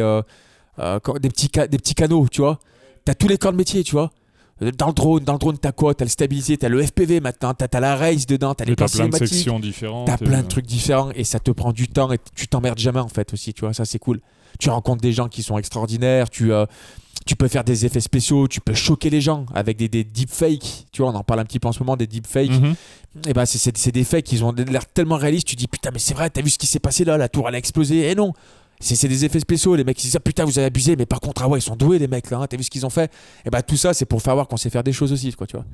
petits, 0.78 1.50
des 1.50 1.78
petits 1.78 1.96
canaux, 1.96 2.28
tu 2.32 2.42
vois. 2.42 2.60
T'as 3.04 3.14
tous 3.14 3.28
les 3.28 3.38
corps 3.38 3.52
de 3.52 3.58
métier, 3.58 3.84
tu 3.84 3.92
vois. 3.92 4.12
Euh, 4.62 4.72
Dans 4.78 4.88
le 4.88 4.94
drone, 4.94 5.24
dans 5.24 5.34
le 5.34 5.40
drone, 5.40 5.58
t'as 5.58 5.72
quoi? 5.72 5.94
T'as 5.96 6.06
le 6.06 6.10
stabilisé, 6.10 6.58
t'as 6.58 6.70
le 6.70 6.82
FPV 6.86 7.20
maintenant, 7.22 7.54
t'as 7.54 7.68
t'as 7.68 7.80
la 7.80 7.96
race 7.96 8.26
dedans, 8.26 8.54
t'as 8.54 8.66
les 8.66 8.76
plans 8.76 8.88
plein 8.88 9.08
de 9.08 9.16
sections 9.28 9.60
différentes. 9.60 10.08
T'as 10.08 10.18
plein 10.18 10.40
euh, 10.40 10.44
de 10.44 10.48
trucs 10.48 10.66
différents 10.66 11.12
et 11.16 11.24
ça 11.24 11.40
te 11.40 11.52
prend 11.52 11.72
du 11.72 11.88
temps 11.88 12.12
et 12.12 12.18
tu 12.36 12.48
t'emmerdes 12.48 12.80
jamais 12.80 13.00
en 13.00 13.08
fait 13.08 13.34
aussi, 13.34 13.54
tu 13.54 13.62
vois, 13.62 13.74
ça 13.74 13.86
c'est 13.86 14.00
cool. 14.00 14.20
Tu 14.60 14.70
rencontres 14.70 15.02
des 15.02 15.14
gens 15.14 15.28
qui 15.30 15.44
sont 15.44 15.58
extraordinaires, 15.58 16.30
tu, 16.30 16.52
euh, 16.52 16.66
tu 17.26 17.36
peux 17.36 17.48
faire 17.48 17.64
des 17.64 17.86
effets 17.86 18.00
spéciaux, 18.02 18.48
tu 18.48 18.60
peux 18.62 18.74
choquer 18.74 19.10
les 19.10 19.22
gens 19.22 19.46
avec 19.54 19.78
des, 19.78 19.88
des 19.88 20.04
deepfakes, 20.04 20.88
tu 20.92 21.02
vois, 21.04 21.12
on 21.12 21.16
en 21.16 21.24
parle 21.24 21.40
un 21.42 21.46
petit 21.46 21.60
peu 21.60 21.68
en 21.68 21.72
ce 21.72 21.80
moment 21.80 21.96
des 21.96 22.08
deepfakes. 22.08 22.50
mhm. 22.52 22.76
Et 23.28 23.34
ben 23.34 23.46
c'est- 23.46 23.92
des 23.92 24.04
fakes, 24.04 24.32
ils 24.32 24.44
ont 24.44 24.52
l'air 24.52 24.86
tellement 24.86 25.18
réalistes, 25.18 25.48
tu 25.48 25.56
dis 25.56 25.68
putain 25.68 25.90
mais 25.94 26.00
c'est 26.00 26.14
vrai, 26.14 26.30
t'as 26.30 26.42
vu 26.42 26.50
ce 26.50 26.58
qui 26.60 26.68
s'est 26.68 26.80
passé 26.80 27.06
là, 27.06 27.18
la 27.18 27.30
tour 27.30 27.48
elle 27.48 27.56
a 27.56 27.58
explosé, 27.58 28.10
et 28.10 28.16
non 28.16 28.34
c'est 28.80 29.08
des 29.08 29.26
effets 29.26 29.40
spéciaux, 29.40 29.76
les 29.76 29.84
mecs 29.84 30.00
ils 30.02 30.08
disent 30.08 30.16
ah, 30.16 30.20
putain 30.20 30.46
vous 30.46 30.58
avez 30.58 30.68
abusé, 30.68 30.96
mais 30.96 31.06
par 31.06 31.20
contre 31.20 31.42
ah 31.44 31.48
ouais 31.50 31.60
ils 31.60 31.62
sont 31.62 31.76
doués 31.76 32.00
les 32.00 32.08
mecs 32.08 32.30
là, 32.32 32.40
hein, 32.40 32.48
t'as 32.48 32.58
vu 32.58 32.64
ce 32.64 32.70
qu'ils 32.70 32.86
ont 32.86 32.90
fait? 32.90 33.12
Et 33.46 33.50
ben 33.50 33.62
tout 33.62 33.78
ça 33.78 33.94
c'est 33.94 34.06
pour 34.06 34.22
faire 34.22 34.34
voir 34.36 34.48
qu'on 34.48 34.58
sait 34.58 34.70
faire 34.70 34.84
des 34.84 34.94
choses 34.94 35.12
aussi, 35.12 35.32
quoi, 35.34 35.48
tu 35.48 35.56
vois. 35.58 35.66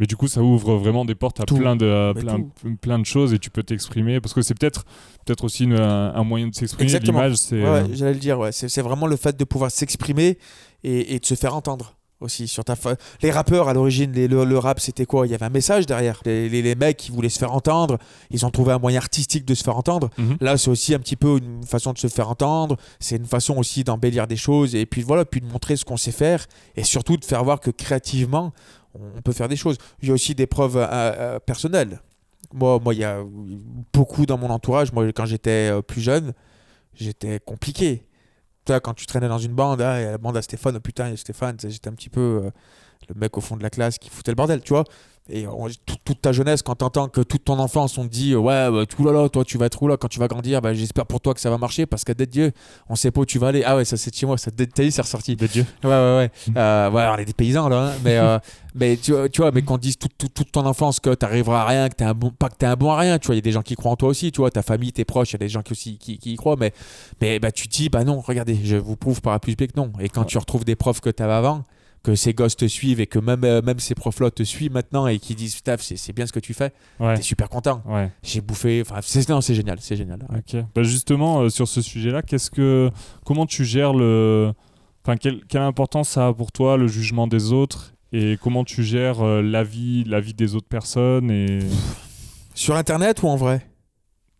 Mais 0.00 0.06
du 0.06 0.16
coup, 0.16 0.26
ça 0.26 0.42
ouvre 0.42 0.74
vraiment 0.74 1.04
des 1.04 1.14
portes 1.14 1.38
à 1.38 1.44
Tout. 1.44 1.56
plein 1.56 1.76
de, 1.76 1.86
à 1.86 2.14
plein, 2.20 2.40
plein 2.80 2.98
de 2.98 3.06
choses 3.06 3.32
et 3.32 3.38
tu 3.38 3.48
peux 3.48 3.62
t'exprimer. 3.62 4.20
Parce 4.20 4.34
que 4.34 4.42
c'est 4.42 4.58
peut-être 4.58 4.84
peut 5.24 5.32
être 5.34 5.44
aussi 5.44 5.62
une- 5.62 5.78
un, 5.78 6.12
un 6.16 6.24
moyen 6.24 6.48
de 6.48 6.54
s'exprimer. 6.56 6.98
L'image, 6.98 7.36
c'est. 7.36 7.62
Ouais, 7.62 7.64
euh, 7.64 7.84
ouais, 7.84 7.90
j'allais 7.94 8.14
le 8.14 8.18
dire, 8.18 8.36
ouais. 8.40 8.50
C'est 8.50 8.68
c'est 8.68 8.82
vraiment 8.82 9.06
le 9.06 9.14
fait 9.14 9.36
de 9.36 9.44
pouvoir 9.44 9.70
s'exprimer 9.70 10.36
et, 10.82 11.14
et 11.14 11.20
de 11.20 11.24
se 11.24 11.36
faire 11.36 11.54
entendre 11.54 11.93
aussi 12.20 12.48
sur 12.48 12.64
ta 12.64 12.76
fa- 12.76 12.96
les 13.22 13.30
rappeurs 13.30 13.68
à 13.68 13.74
l'origine 13.74 14.12
les- 14.12 14.28
le, 14.28 14.44
le 14.44 14.58
rap 14.58 14.80
c'était 14.80 15.04
quoi? 15.04 15.26
Il 15.26 15.30
y 15.30 15.34
avait 15.34 15.44
un 15.46 15.50
message 15.50 15.84
derrière. 15.86 16.20
Les, 16.24 16.48
les- 16.48 16.62
les 16.62 16.74
mecs 16.74 16.96
qui 16.96 17.10
voulaient 17.10 17.28
se 17.28 17.38
faire 17.38 17.52
entendre 17.52 17.98
ils 18.30 18.46
ont 18.46 18.50
trouvé 18.50 18.72
un 18.72 18.78
moyen 18.78 18.98
artistique 18.98 19.44
de 19.44 19.54
se 19.54 19.62
faire 19.64 19.76
entendre. 19.76 20.08
Mhm. 20.16 20.36
là 20.40 20.56
c'est 20.56 20.70
aussi 20.70 20.94
un 20.94 20.98
petit 21.00 21.16
peu 21.16 21.38
une 21.38 21.64
façon 21.64 21.92
de 21.92 21.98
se 21.98 22.06
faire 22.06 22.28
entendre. 22.30 22.76
C'est 23.00 23.16
une 23.16 23.26
façon 23.26 23.56
aussi 23.58 23.84
d'embellir 23.84 24.26
des 24.26 24.36
choses 24.36 24.74
et 24.74 24.86
puis 24.86 25.02
voilà 25.02 25.24
puis 25.24 25.40
de 25.40 25.46
montrer 25.46 25.76
ce 25.76 25.84
qu'on 25.84 25.96
sait 25.96 26.12
faire 26.12 26.46
et 26.76 26.84
surtout 26.84 27.16
de 27.16 27.24
faire 27.24 27.42
voir 27.44 27.60
que 27.60 27.70
créativement 27.70 28.52
on 28.94 29.20
peut 29.22 29.32
faire 29.32 29.48
des 29.48 29.56
choses. 29.56 29.76
J'ai 30.00 30.12
aussi 30.12 30.34
des 30.36 30.46
preuves 30.46 30.76
euh, 30.76 30.86
euh, 30.90 31.38
personnelles. 31.40 32.00
Moi 32.52 32.78
moi 32.82 32.94
il 32.94 33.00
y 33.00 33.04
a 33.04 33.22
beaucoup 33.92 34.24
dans 34.24 34.38
mon 34.38 34.50
entourage. 34.50 34.92
Moi 34.92 35.12
quand 35.12 35.26
j'étais 35.26 35.70
euh, 35.72 35.82
plus 35.82 36.00
jeune 36.00 36.32
j'étais 36.94 37.40
compliqué. 37.44 38.06
Quand 38.66 38.94
tu 38.94 39.06
traînais 39.06 39.28
dans 39.28 39.38
une 39.38 39.52
bande, 39.52 39.80
y 39.80 39.82
a 39.82 40.12
la 40.12 40.18
bande 40.18 40.36
à 40.36 40.42
Stéphane, 40.42 40.76
oh 40.76 40.80
putain, 40.80 41.08
il 41.08 41.10
y 41.10 41.14
a 41.14 41.16
Stéphane, 41.16 41.56
j'étais 41.62 41.88
un 41.88 41.92
petit 41.92 42.08
peu 42.08 42.42
euh, 42.44 42.50
le 43.08 43.14
mec 43.14 43.36
au 43.36 43.40
fond 43.40 43.56
de 43.56 43.62
la 43.62 43.70
classe 43.70 43.98
qui 43.98 44.08
foutait 44.08 44.30
le 44.30 44.36
bordel, 44.36 44.62
tu 44.62 44.72
vois. 44.72 44.84
Et 45.30 45.46
on- 45.46 45.68
toute 46.04 46.20
ta 46.20 46.32
jeunesse, 46.32 46.60
quand 46.60 46.74
t'entends 46.74 47.08
que 47.08 47.22
toute 47.22 47.44
ton 47.44 47.58
enfance, 47.58 47.96
on 47.96 48.02
te 48.04 48.08
dit, 48.12 48.36
ouais, 48.36 48.70
bah, 48.70 48.84
tout 48.86 49.02
là 49.06 49.10
là, 49.12 49.26
toi, 49.30 49.42
tu 49.42 49.56
vas 49.56 49.64
être 49.66 49.82
où 49.82 49.88
là 49.88 49.96
quand 49.96 50.08
tu 50.08 50.18
vas 50.18 50.28
grandir, 50.28 50.60
bah, 50.60 50.74
j'espère 50.74 51.06
pour 51.06 51.18
toi 51.22 51.32
que 51.32 51.40
ça 51.40 51.48
va 51.48 51.56
marcher 51.56 51.86
parce 51.86 52.04
qu'à 52.04 52.12
d'être 52.12 52.28
Dieu, 52.28 52.52
on 52.90 52.94
sait 52.94 53.10
pas 53.10 53.22
où 53.22 53.24
tu 53.24 53.38
vas 53.38 53.46
aller. 53.48 53.62
Ah 53.64 53.74
ouais, 53.76 53.86
ça 53.86 53.96
c'est 53.96 54.10
de 54.10 54.16
chez 54.16 54.26
moi, 54.26 54.36
ça 54.36 54.50
t'as 54.50 54.66
dit, 54.82 54.92
c'est 54.92 55.00
ressorti. 55.00 55.34
Des 55.34 55.48
dieux. 55.48 55.64
Ouais, 55.82 55.88
ouais, 55.88 56.16
ouais. 56.18 56.30
Euh, 56.58 56.90
ouais, 56.90 57.06
on 57.10 57.16
est 57.16 57.24
des 57.24 57.32
paysans 57.32 57.70
là, 57.70 57.86
hein. 57.88 57.92
mais, 58.04 58.18
euh, 58.18 58.38
mais 58.74 58.98
tu, 58.98 59.12
vois- 59.12 59.30
tu 59.30 59.40
vois, 59.40 59.50
mais 59.50 59.62
qu'on 59.62 59.78
te 59.78 59.82
dise 59.82 59.96
tout- 59.96 60.08
tout- 60.18 60.28
toute 60.28 60.52
ton 60.52 60.66
enfance 60.66 61.00
que 61.00 61.14
t'arriveras 61.14 61.62
à 61.62 61.66
rien, 61.68 61.88
que 61.88 61.94
t'es 61.94 62.04
un 62.04 62.12
bon, 62.12 62.30
pas 62.30 62.50
que 62.50 62.56
t'es 62.56 62.66
un 62.66 62.76
bon 62.76 62.90
à 62.90 62.98
rien, 62.98 63.18
tu 63.18 63.28
vois, 63.28 63.34
il 63.34 63.38
y 63.38 63.40
a 63.40 63.42
des 63.42 63.52
gens 63.52 63.62
qui 63.62 63.76
croient 63.76 63.92
en 63.92 63.96
toi 63.96 64.10
aussi, 64.10 64.30
tu 64.30 64.42
vois, 64.42 64.50
ta 64.50 64.60
famille, 64.62 64.92
tes 64.92 65.06
proches, 65.06 65.30
il 65.30 65.34
y 65.34 65.36
a 65.36 65.38
des 65.38 65.48
gens 65.48 65.62
qui 65.62 65.72
aussi 65.72 65.96
qui, 65.96 66.18
qui 66.18 66.34
y 66.34 66.36
croient, 66.36 66.56
mais, 66.60 66.74
mais 67.22 67.38
bah, 67.38 67.50
tu 67.50 67.66
te 67.66 67.74
dis, 67.74 67.88
bah 67.88 68.04
non, 68.04 68.20
regardez, 68.20 68.58
je 68.62 68.76
vous 68.76 68.96
prouve 68.96 69.22
par 69.22 69.32
A 69.32 69.38
plus 69.38 69.56
B 69.56 69.60
que 69.68 69.76
non. 69.80 69.90
Et 70.00 70.10
quand 70.10 70.20
Ouais. 70.20 70.26
tu 70.26 70.36
retrouves 70.36 70.66
des 70.66 70.76
profs 70.76 71.00
que 71.00 71.08
t'avais 71.08 71.32
avant, 71.32 71.62
que 72.04 72.14
ces 72.14 72.34
gosses 72.34 72.54
te 72.56 72.66
suivent 72.66 73.00
et 73.00 73.06
que 73.08 73.18
même, 73.18 73.42
euh, 73.44 73.62
même 73.62 73.80
ces 73.80 73.94
profs-là 73.96 74.30
te 74.30 74.42
suivent 74.44 74.70
maintenant 74.72 75.06
et 75.08 75.18
qui 75.18 75.34
disent, 75.34 75.56
putain, 75.56 75.74
c'est 75.78 76.12
bien 76.12 76.26
ce 76.26 76.32
que 76.32 76.38
tu 76.38 76.54
fais, 76.54 76.72
Ouais. 77.00 77.14
t'es 77.16 77.22
super 77.22 77.48
content. 77.48 77.82
Ouais. 77.86 78.12
J'ai 78.22 78.40
bouffé, 78.40 78.82
enfin, 78.82 79.00
c'est 79.02 79.26
non, 79.28 79.40
c'est 79.40 79.54
génial, 79.54 79.78
c'est 79.80 79.96
génial. 79.96 80.20
Ok. 80.30 80.62
Bah 80.74 80.82
justement, 80.84 81.40
euh, 81.40 81.48
sur 81.48 81.66
ce 81.66 81.80
sujet-là, 81.82 82.22
qu'est-ce 82.22 82.50
que, 82.50 82.90
comment 83.24 83.46
tu 83.46 83.64
gères 83.64 83.94
le, 83.94 84.52
enfin, 85.02 85.16
quelle, 85.16 85.44
quelle 85.46 85.62
importance 85.62 86.10
ça 86.10 86.28
a 86.28 86.32
pour 86.34 86.52
toi 86.52 86.76
le 86.76 86.86
jugement 86.86 87.26
des 87.26 87.52
autres 87.52 87.94
et 88.12 88.38
comment 88.40 88.64
tu 88.64 88.84
gères 88.84 89.22
euh, 89.22 89.40
l'avis, 89.42 90.04
l'avis 90.04 90.34
des 90.34 90.54
autres 90.54 90.68
personnes 90.68 91.30
et 91.30 91.58
Sur 92.54 92.76
internet 92.76 93.22
ou 93.22 93.28
en 93.28 93.36
vrai? 93.36 93.66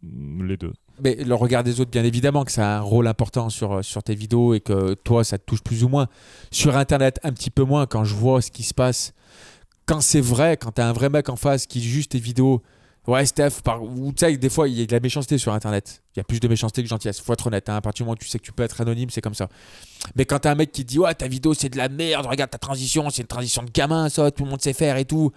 Les 0.03 0.59
deux. 0.59 0.75
Mais 1.03 1.17
le 1.17 1.35
regard 1.35 1.65
des 1.65 1.81
autres, 1.81 1.91
bien 1.91 2.05
évidemment, 2.05 2.45
que 2.45 2.53
ça 2.53 2.77
a 2.77 2.79
un 2.79 2.81
rôle 2.81 3.07
important 3.09 3.51
sur, 3.51 3.73
euh, 3.73 3.83
sur 3.83 4.03
tes 4.03 4.15
vidéos 4.15 4.55
et 4.55 4.61
que 4.61 4.95
toi, 4.95 5.25
ça 5.25 5.39
te 5.39 5.45
touche 5.45 5.63
plus 5.63 5.83
ou 5.85 5.89
moins. 5.89 6.07
Sur 6.51 6.77
Internet, 6.77 7.19
un 7.25 7.33
petit 7.33 7.51
peu 7.51 7.65
moins, 7.65 7.87
quand 7.87 8.05
je 8.05 8.15
vois 8.15 8.41
ce 8.41 8.51
qui 8.51 8.63
se 8.63 8.75
passe. 8.75 9.13
Quand 9.87 10.01
c'est 10.01 10.21
vrai, 10.21 10.57
quand 10.57 10.73
t'as 10.73 10.87
un 10.89 10.93
vrai 10.93 11.11
mec 11.11 11.29
en 11.29 11.37
face 11.37 11.67
qui 11.67 11.83
juge 11.83 12.09
tes 12.09 12.19
vidéos. 12.19 12.63
Ouais, 13.07 13.27
Steph, 13.27 13.61
tu 13.63 14.13
sais, 14.17 14.37
des 14.39 14.49
fois, 14.49 14.67
il 14.67 14.79
y 14.79 14.83
a 14.83 14.87
de 14.87 14.93
la 14.93 15.01
méchanceté 15.01 15.37
sur 15.37 15.53
Internet. 15.53 16.03
Il 16.15 16.19
y 16.19 16.23
a 16.23 16.25
plus 16.25 16.41
de 16.41 16.49
méchanceté 16.49 16.81
que 16.81 16.87
de 16.87 16.89
gentillesse. 16.89 17.21
Faut 17.21 17.35
être 17.35 17.47
honnête. 17.49 17.69
hein. 17.69 17.77
À 17.77 17.81
partir 17.83 18.05
du 18.05 18.07
moment 18.07 18.15
où 18.15 18.17
tu 18.17 18.29
sais 18.29 18.39
que 18.39 18.45
tu 18.45 18.53
peux 18.53 18.63
être 18.63 18.81
anonyme, 18.81 19.11
c'est 19.11 19.21
comme 19.21 19.35
ça. 19.35 19.49
Mais 20.17 20.25
quand 20.25 20.39
t'as 20.39 20.53
un 20.53 20.55
mec 20.55 20.73
qui 20.73 20.85
dit, 20.85 20.99
ouais, 20.99 21.15
ta 21.15 21.29
vidéo, 21.29 21.53
c'est 21.53 21.69
de 21.69 21.77
la 21.77 21.91
merde, 21.91 22.25
regarde 22.25 22.51
ta 22.51 22.57
transition, 22.57 23.11
c'est 23.11 23.21
une 23.21 23.29
transition 23.29 23.63
de 23.63 23.71
gamin, 23.71 24.09
ça, 24.09 24.31
tout 24.31 24.45
le 24.45 24.51
monde 24.51 24.63
sait 24.63 24.73
faire 24.73 24.97
et 24.97 25.05
tout 25.05 25.33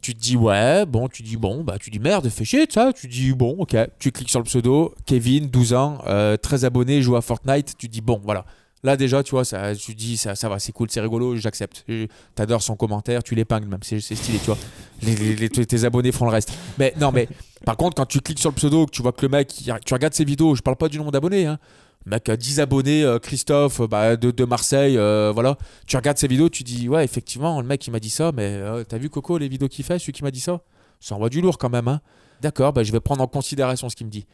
tu 0.00 0.14
te 0.14 0.20
dis 0.20 0.36
ouais, 0.36 0.86
bon, 0.86 1.08
tu 1.08 1.22
dis 1.22 1.36
bon, 1.36 1.62
bah 1.62 1.76
tu 1.78 1.90
dis 1.90 1.98
merde, 1.98 2.28
fais 2.28 2.44
chier 2.44 2.66
ça, 2.68 2.92
tu 2.92 3.06
dis 3.06 3.32
bon, 3.32 3.56
ok, 3.58 3.76
tu 3.98 4.12
cliques 4.12 4.30
sur 4.30 4.40
le 4.40 4.44
pseudo, 4.44 4.94
Kevin, 5.06 5.48
12 5.48 5.74
ans, 5.74 5.98
euh, 6.06 6.36
13 6.36 6.64
abonnés, 6.64 7.02
joue 7.02 7.16
à 7.16 7.22
Fortnite, 7.22 7.74
tu 7.78 7.88
dis 7.88 8.00
bon, 8.00 8.20
voilà. 8.22 8.44
Là 8.82 8.96
déjà, 8.96 9.22
tu 9.22 9.32
vois, 9.32 9.44
ça, 9.44 9.74
tu 9.76 9.94
dis 9.94 10.16
ça, 10.16 10.34
ça 10.34 10.48
va, 10.48 10.58
c'est 10.58 10.72
cool, 10.72 10.88
c'est 10.90 11.02
rigolo, 11.02 11.36
j'accepte. 11.36 11.84
Euh, 11.90 12.06
T'adores 12.34 12.62
son 12.62 12.76
commentaire, 12.76 13.22
tu 13.22 13.34
l'épingles 13.34 13.68
même, 13.68 13.82
c'est 13.82 14.00
stylé, 14.00 14.38
tu 14.38 14.46
vois. 14.46 14.58
Les, 15.02 15.48
tes 15.50 15.84
abonnés 15.84 16.12
feront 16.12 16.26
le 16.26 16.32
reste. 16.32 16.50
Mais 16.78 16.94
non, 16.98 17.12
mais 17.12 17.28
par 17.66 17.76
contre, 17.76 17.96
quand 17.96 18.06
tu 18.06 18.20
cliques 18.20 18.38
sur 18.38 18.48
le 18.48 18.54
pseudo, 18.54 18.86
que 18.86 18.90
tu 18.90 19.02
vois 19.02 19.12
que 19.12 19.20
le 19.20 19.28
mec, 19.28 19.52
tu 19.84 19.94
regardes 19.94 20.14
ses 20.14 20.24
vidéos, 20.24 20.54
je 20.54 20.62
parle 20.62 20.76
pas 20.76 20.88
du 20.88 20.96
nombre 20.96 21.12
d'abonnés, 21.12 21.44
hein. 21.44 21.58
Mec, 22.06 22.28
a 22.30 22.36
10 22.36 22.60
abonnés, 22.60 23.04
euh, 23.04 23.18
Christophe, 23.18 23.80
euh, 23.80 23.86
bah, 23.86 24.16
de, 24.16 24.30
de 24.30 24.44
Marseille, 24.44 24.96
euh, 24.96 25.30
voilà. 25.34 25.58
Tu 25.86 25.96
regardes 25.96 26.16
ses 26.16 26.28
vidéos, 26.28 26.48
tu 26.48 26.62
dis, 26.64 26.88
ouais, 26.88 27.04
effectivement, 27.04 27.60
le 27.60 27.66
mec, 27.66 27.86
il 27.86 27.90
m'a 27.90 28.00
dit 28.00 28.08
ça, 28.10 28.32
mais 28.34 28.46
euh, 28.54 28.84
t'as 28.84 28.96
vu 28.98 29.10
Coco, 29.10 29.36
les 29.36 29.48
vidéos 29.48 29.68
qu'il 29.68 29.84
fait, 29.84 29.98
celui 29.98 30.12
qui 30.12 30.22
m'a 30.24 30.30
dit 30.30 30.40
ça? 30.40 30.60
Ça 30.98 31.14
envoie 31.14 31.28
du 31.28 31.40
lourd 31.40 31.58
quand 31.58 31.68
même, 31.70 31.88
hein. 31.88 32.00
D'accord, 32.40 32.72
bah, 32.72 32.82
je 32.84 32.92
vais 32.92 33.00
prendre 33.00 33.22
en 33.22 33.26
considération 33.26 33.88
ce 33.90 33.96
qu'il 33.96 34.06
me 34.06 34.10
dit. 34.10 34.26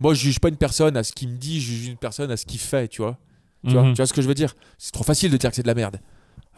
Moi, 0.00 0.14
je 0.14 0.20
juge 0.20 0.38
pas 0.40 0.48
une 0.48 0.56
personne 0.56 0.96
à 0.96 1.02
ce 1.04 1.12
qu'il 1.12 1.28
me 1.28 1.36
dit, 1.36 1.60
je 1.60 1.72
juge 1.72 1.86
une 1.88 1.98
personne 1.98 2.30
à 2.30 2.36
ce 2.38 2.46
qu'il 2.46 2.58
fait, 2.60 2.88
tu 2.88 3.02
vois. 3.02 3.18
Tu, 3.66 3.74
vois 3.74 3.82
Mhm. 3.82 3.92
tu 3.92 3.96
vois 3.98 4.06
ce 4.06 4.14
que 4.14 4.22
je 4.22 4.28
veux 4.28 4.34
dire? 4.34 4.54
C'est 4.78 4.92
trop 4.92 5.04
facile 5.04 5.30
de 5.30 5.36
dire 5.36 5.50
que 5.50 5.56
c'est 5.56 5.62
de 5.62 5.66
la 5.68 5.74
merde. 5.74 5.98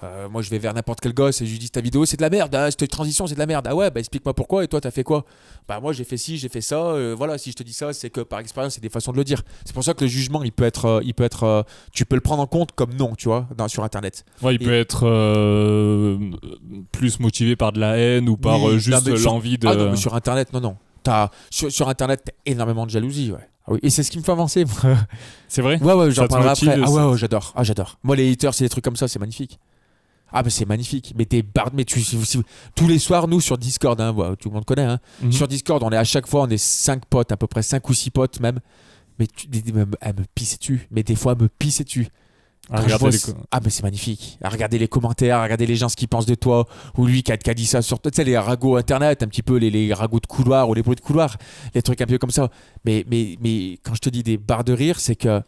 Euh, 0.03 0.29
moi, 0.29 0.43
je 0.43 0.51
vais 0.51 0.59
vers 0.59 0.75
n'importe 0.75 1.01
quel 1.01 1.15
gosse 1.15 1.41
et 1.43 1.47
je 1.47 1.53
lui 1.53 1.59
dis 1.61 1.71
ta 1.71 1.81
vidéo 1.81 2.05
c'est 2.07 2.17
de 2.17 2.23
la 2.23 2.31
merde, 2.31 2.53
ah, 2.57 2.69
cette 2.71 2.89
transition 2.91 3.27
c'est 3.29 3.35
de 3.35 3.39
la 3.39 3.47
merde. 3.47 3.67
Ah 3.69 3.75
ouais, 3.77 3.89
bah 3.91 4.01
explique-moi 4.01 4.35
pourquoi 4.35 4.65
et 4.65 4.69
toi 4.69 4.81
t'as 4.81 4.91
fait 4.91 5.05
quoi? 5.05 5.25
Bah 5.69 5.79
moi 5.79 5.93
j'ai 5.93 6.03
fait 6.03 6.17
ci, 6.17 6.39
j'ai 6.39 6.49
fait 6.49 6.61
ça. 6.61 6.77
euh, 6.87 7.15
voilà, 7.17 7.39
si 7.39 7.51
je 7.53 7.57
te 7.57 7.63
dis 7.63 7.73
ça, 7.73 7.93
c'est 7.93 8.11
que 8.11 8.21
par 8.21 8.41
expérience, 8.41 8.75
c'est 8.75 8.81
des 8.81 8.89
façons 8.89 9.13
de 9.13 9.17
le 9.17 9.23
dire. 9.25 9.43
C'est 9.65 9.73
pour 9.75 9.85
ça 9.85 9.95
que 9.95 10.03
le 10.05 10.11
jugement, 10.11 10.43
il 10.43 10.51
peut 10.51 10.65
être, 10.65 10.87
euh, 10.87 11.01
il 11.05 11.15
peut 11.15 11.23
être, 11.23 11.65
tu 11.93 12.05
peux 12.05 12.17
le 12.17 12.21
prendre 12.21 12.43
en 12.43 12.47
compte 12.49 12.73
comme 12.73 12.95
non, 12.95 13.15
tu 13.17 13.29
vois, 13.29 13.47
dans- 13.57 13.69
sur 13.69 13.85
internet. 13.85 14.25
Ouais, 14.43 14.57
il 14.57 14.63
Et- 14.63 14.65
peut 14.65 14.73
être 14.75 15.07
euh, 15.07 16.19
plus 16.91 17.21
motivé 17.21 17.55
par 17.57 17.73
de 17.73 17.79
la 17.81 17.97
haine 17.97 18.29
ou 18.29 18.37
par 18.37 18.61
Oui, 18.63 18.79
juste 18.81 19.07
l'envie 19.25 19.57
de. 19.59 19.69
Ah 19.69 19.75
non, 19.77 19.91
mais 19.91 19.97
sur 19.97 20.15
internet, 20.15 20.53
non, 20.53 20.61
non. 20.61 20.77
T'as 21.05 21.31
sur, 21.51 21.71
sur 21.71 21.89
internet 21.89 22.23
t'as 22.25 22.33
énormément 22.51 22.87
de 22.87 22.91
jalousie, 22.91 23.33
ouais. 23.33 23.49
Ah 23.67 23.73
oui. 23.73 23.79
Et 23.83 23.91
c'est 23.91 24.03
ce 24.03 24.11
qui 24.11 24.19
me 24.19 24.25
fait 24.25 24.33
avancer. 24.33 24.65
C'est 25.49 25.63
vrai? 25.63 25.81
Ouais, 25.81 25.93
ouais, 25.95 26.11
j'en 26.11 26.27
parlerai 26.27 26.51
après. 26.51 26.81
Ah 26.85 26.91
ouais, 26.91 27.05
ouais, 27.13 27.17
j'adore. 27.19 27.53
Ah, 27.55 27.63
j'adore. 27.63 27.99
Moi, 28.03 28.17
les 28.17 28.33
haters, 28.33 28.55
c'est 28.55 28.65
des 28.65 28.69
trucs 28.69 28.85
comme 28.85 28.97
ça, 28.97 29.07
c'est 29.07 29.19
magnifique. 29.21 29.59
Ah, 30.33 30.43
mais 30.43 30.51
c'est 30.51 30.67
magnifique. 30.67 31.13
Mais 31.17 31.25
des 31.25 31.43
bardes, 31.43 31.75
mais 31.75 31.85
tu, 31.85 32.01
si- 32.01 32.43
tous 32.75 32.89
les 32.89 32.99
soirs, 32.99 33.29
nous, 33.29 33.41
sur 33.41 33.59
Discord, 33.59 34.01
hein, 34.01 34.13
voilà, 34.13 34.37
tout 34.37 34.49
le 34.49 34.55
monde 34.55 34.65
connaît, 34.65 34.83
hein. 34.85 34.99
Mhm. 35.23 35.33
Sur 35.33 35.49
Discord, 35.49 35.83
on 35.83 35.91
est 35.91 35.97
à 35.97 36.05
chaque 36.05 36.27
fois, 36.27 36.43
on 36.43 36.49
est 36.49 36.57
5 36.59 37.05
potes, 37.07 37.33
à 37.33 37.37
peu 37.37 37.47
près 37.47 37.63
5 37.63 37.89
ou 37.89 37.95
6 37.95 38.11
potes 38.11 38.41
même. 38.41 38.59
Mais 39.19 39.27
tu, 39.27 39.47
elle 40.01 40.15
me 40.17 40.25
pisse 40.35 40.59
dessus. 40.59 40.89
Mais 40.91 41.03
des 41.03 41.15
fois, 41.17 41.33
elle 41.37 41.43
me 41.45 41.49
pisse 41.49 41.85
dessus. 41.85 42.09
Vois 42.99 43.11
Ah, 43.51 43.61
mais 43.63 43.71
c'est 43.71 43.83
magnifique. 43.83 44.39
À 44.43 44.49
regarder 44.49 44.79
les 44.79 44.89
commentaires, 44.89 45.37
à 45.39 45.43
regarder 45.43 45.67
les 45.67 45.77
gens 45.77 45.89
ce 45.89 45.97
qu'ils 45.97 46.09
pensent 46.09 46.27
de 46.27 46.35
toi, 46.37 46.67
ou 46.97 47.07
lui 47.07 47.23
qui 47.23 47.33
a, 47.33 47.37
qui 47.37 47.51
a 47.51 47.55
dit 47.55 47.67
ça 47.67 47.83
sur. 47.83 48.01
Tu 48.01 48.09
sais, 48.15 48.25
les 48.25 48.39
ragots 48.39 48.77
internet, 48.77 49.23
un 49.23 49.27
petit 49.27 49.43
peu 49.43 49.57
les, 49.57 49.69
les 49.69 49.93
ragots 49.93 50.21
de 50.21 50.27
couloir 50.27 50.69
ou 50.69 50.75
les 50.75 50.83
bruits 50.83 50.95
de 50.97 51.01
couloir, 51.01 51.37
les 51.75 51.83
trucs 51.83 52.01
un 52.01 52.07
peu 52.07 52.19
comme 52.19 52.31
ça. 52.31 52.49
Mais, 52.85 53.05
mais, 53.11 53.37
mais 53.43 53.79
quand 53.83 53.95
je 53.95 54.01
te 54.01 54.09
dis 54.11 54.23
des 54.23 54.39
barres 54.39 54.65
de 54.65 54.73
rire, 54.73 54.99
c'est 55.01 55.17
que. 55.17 55.43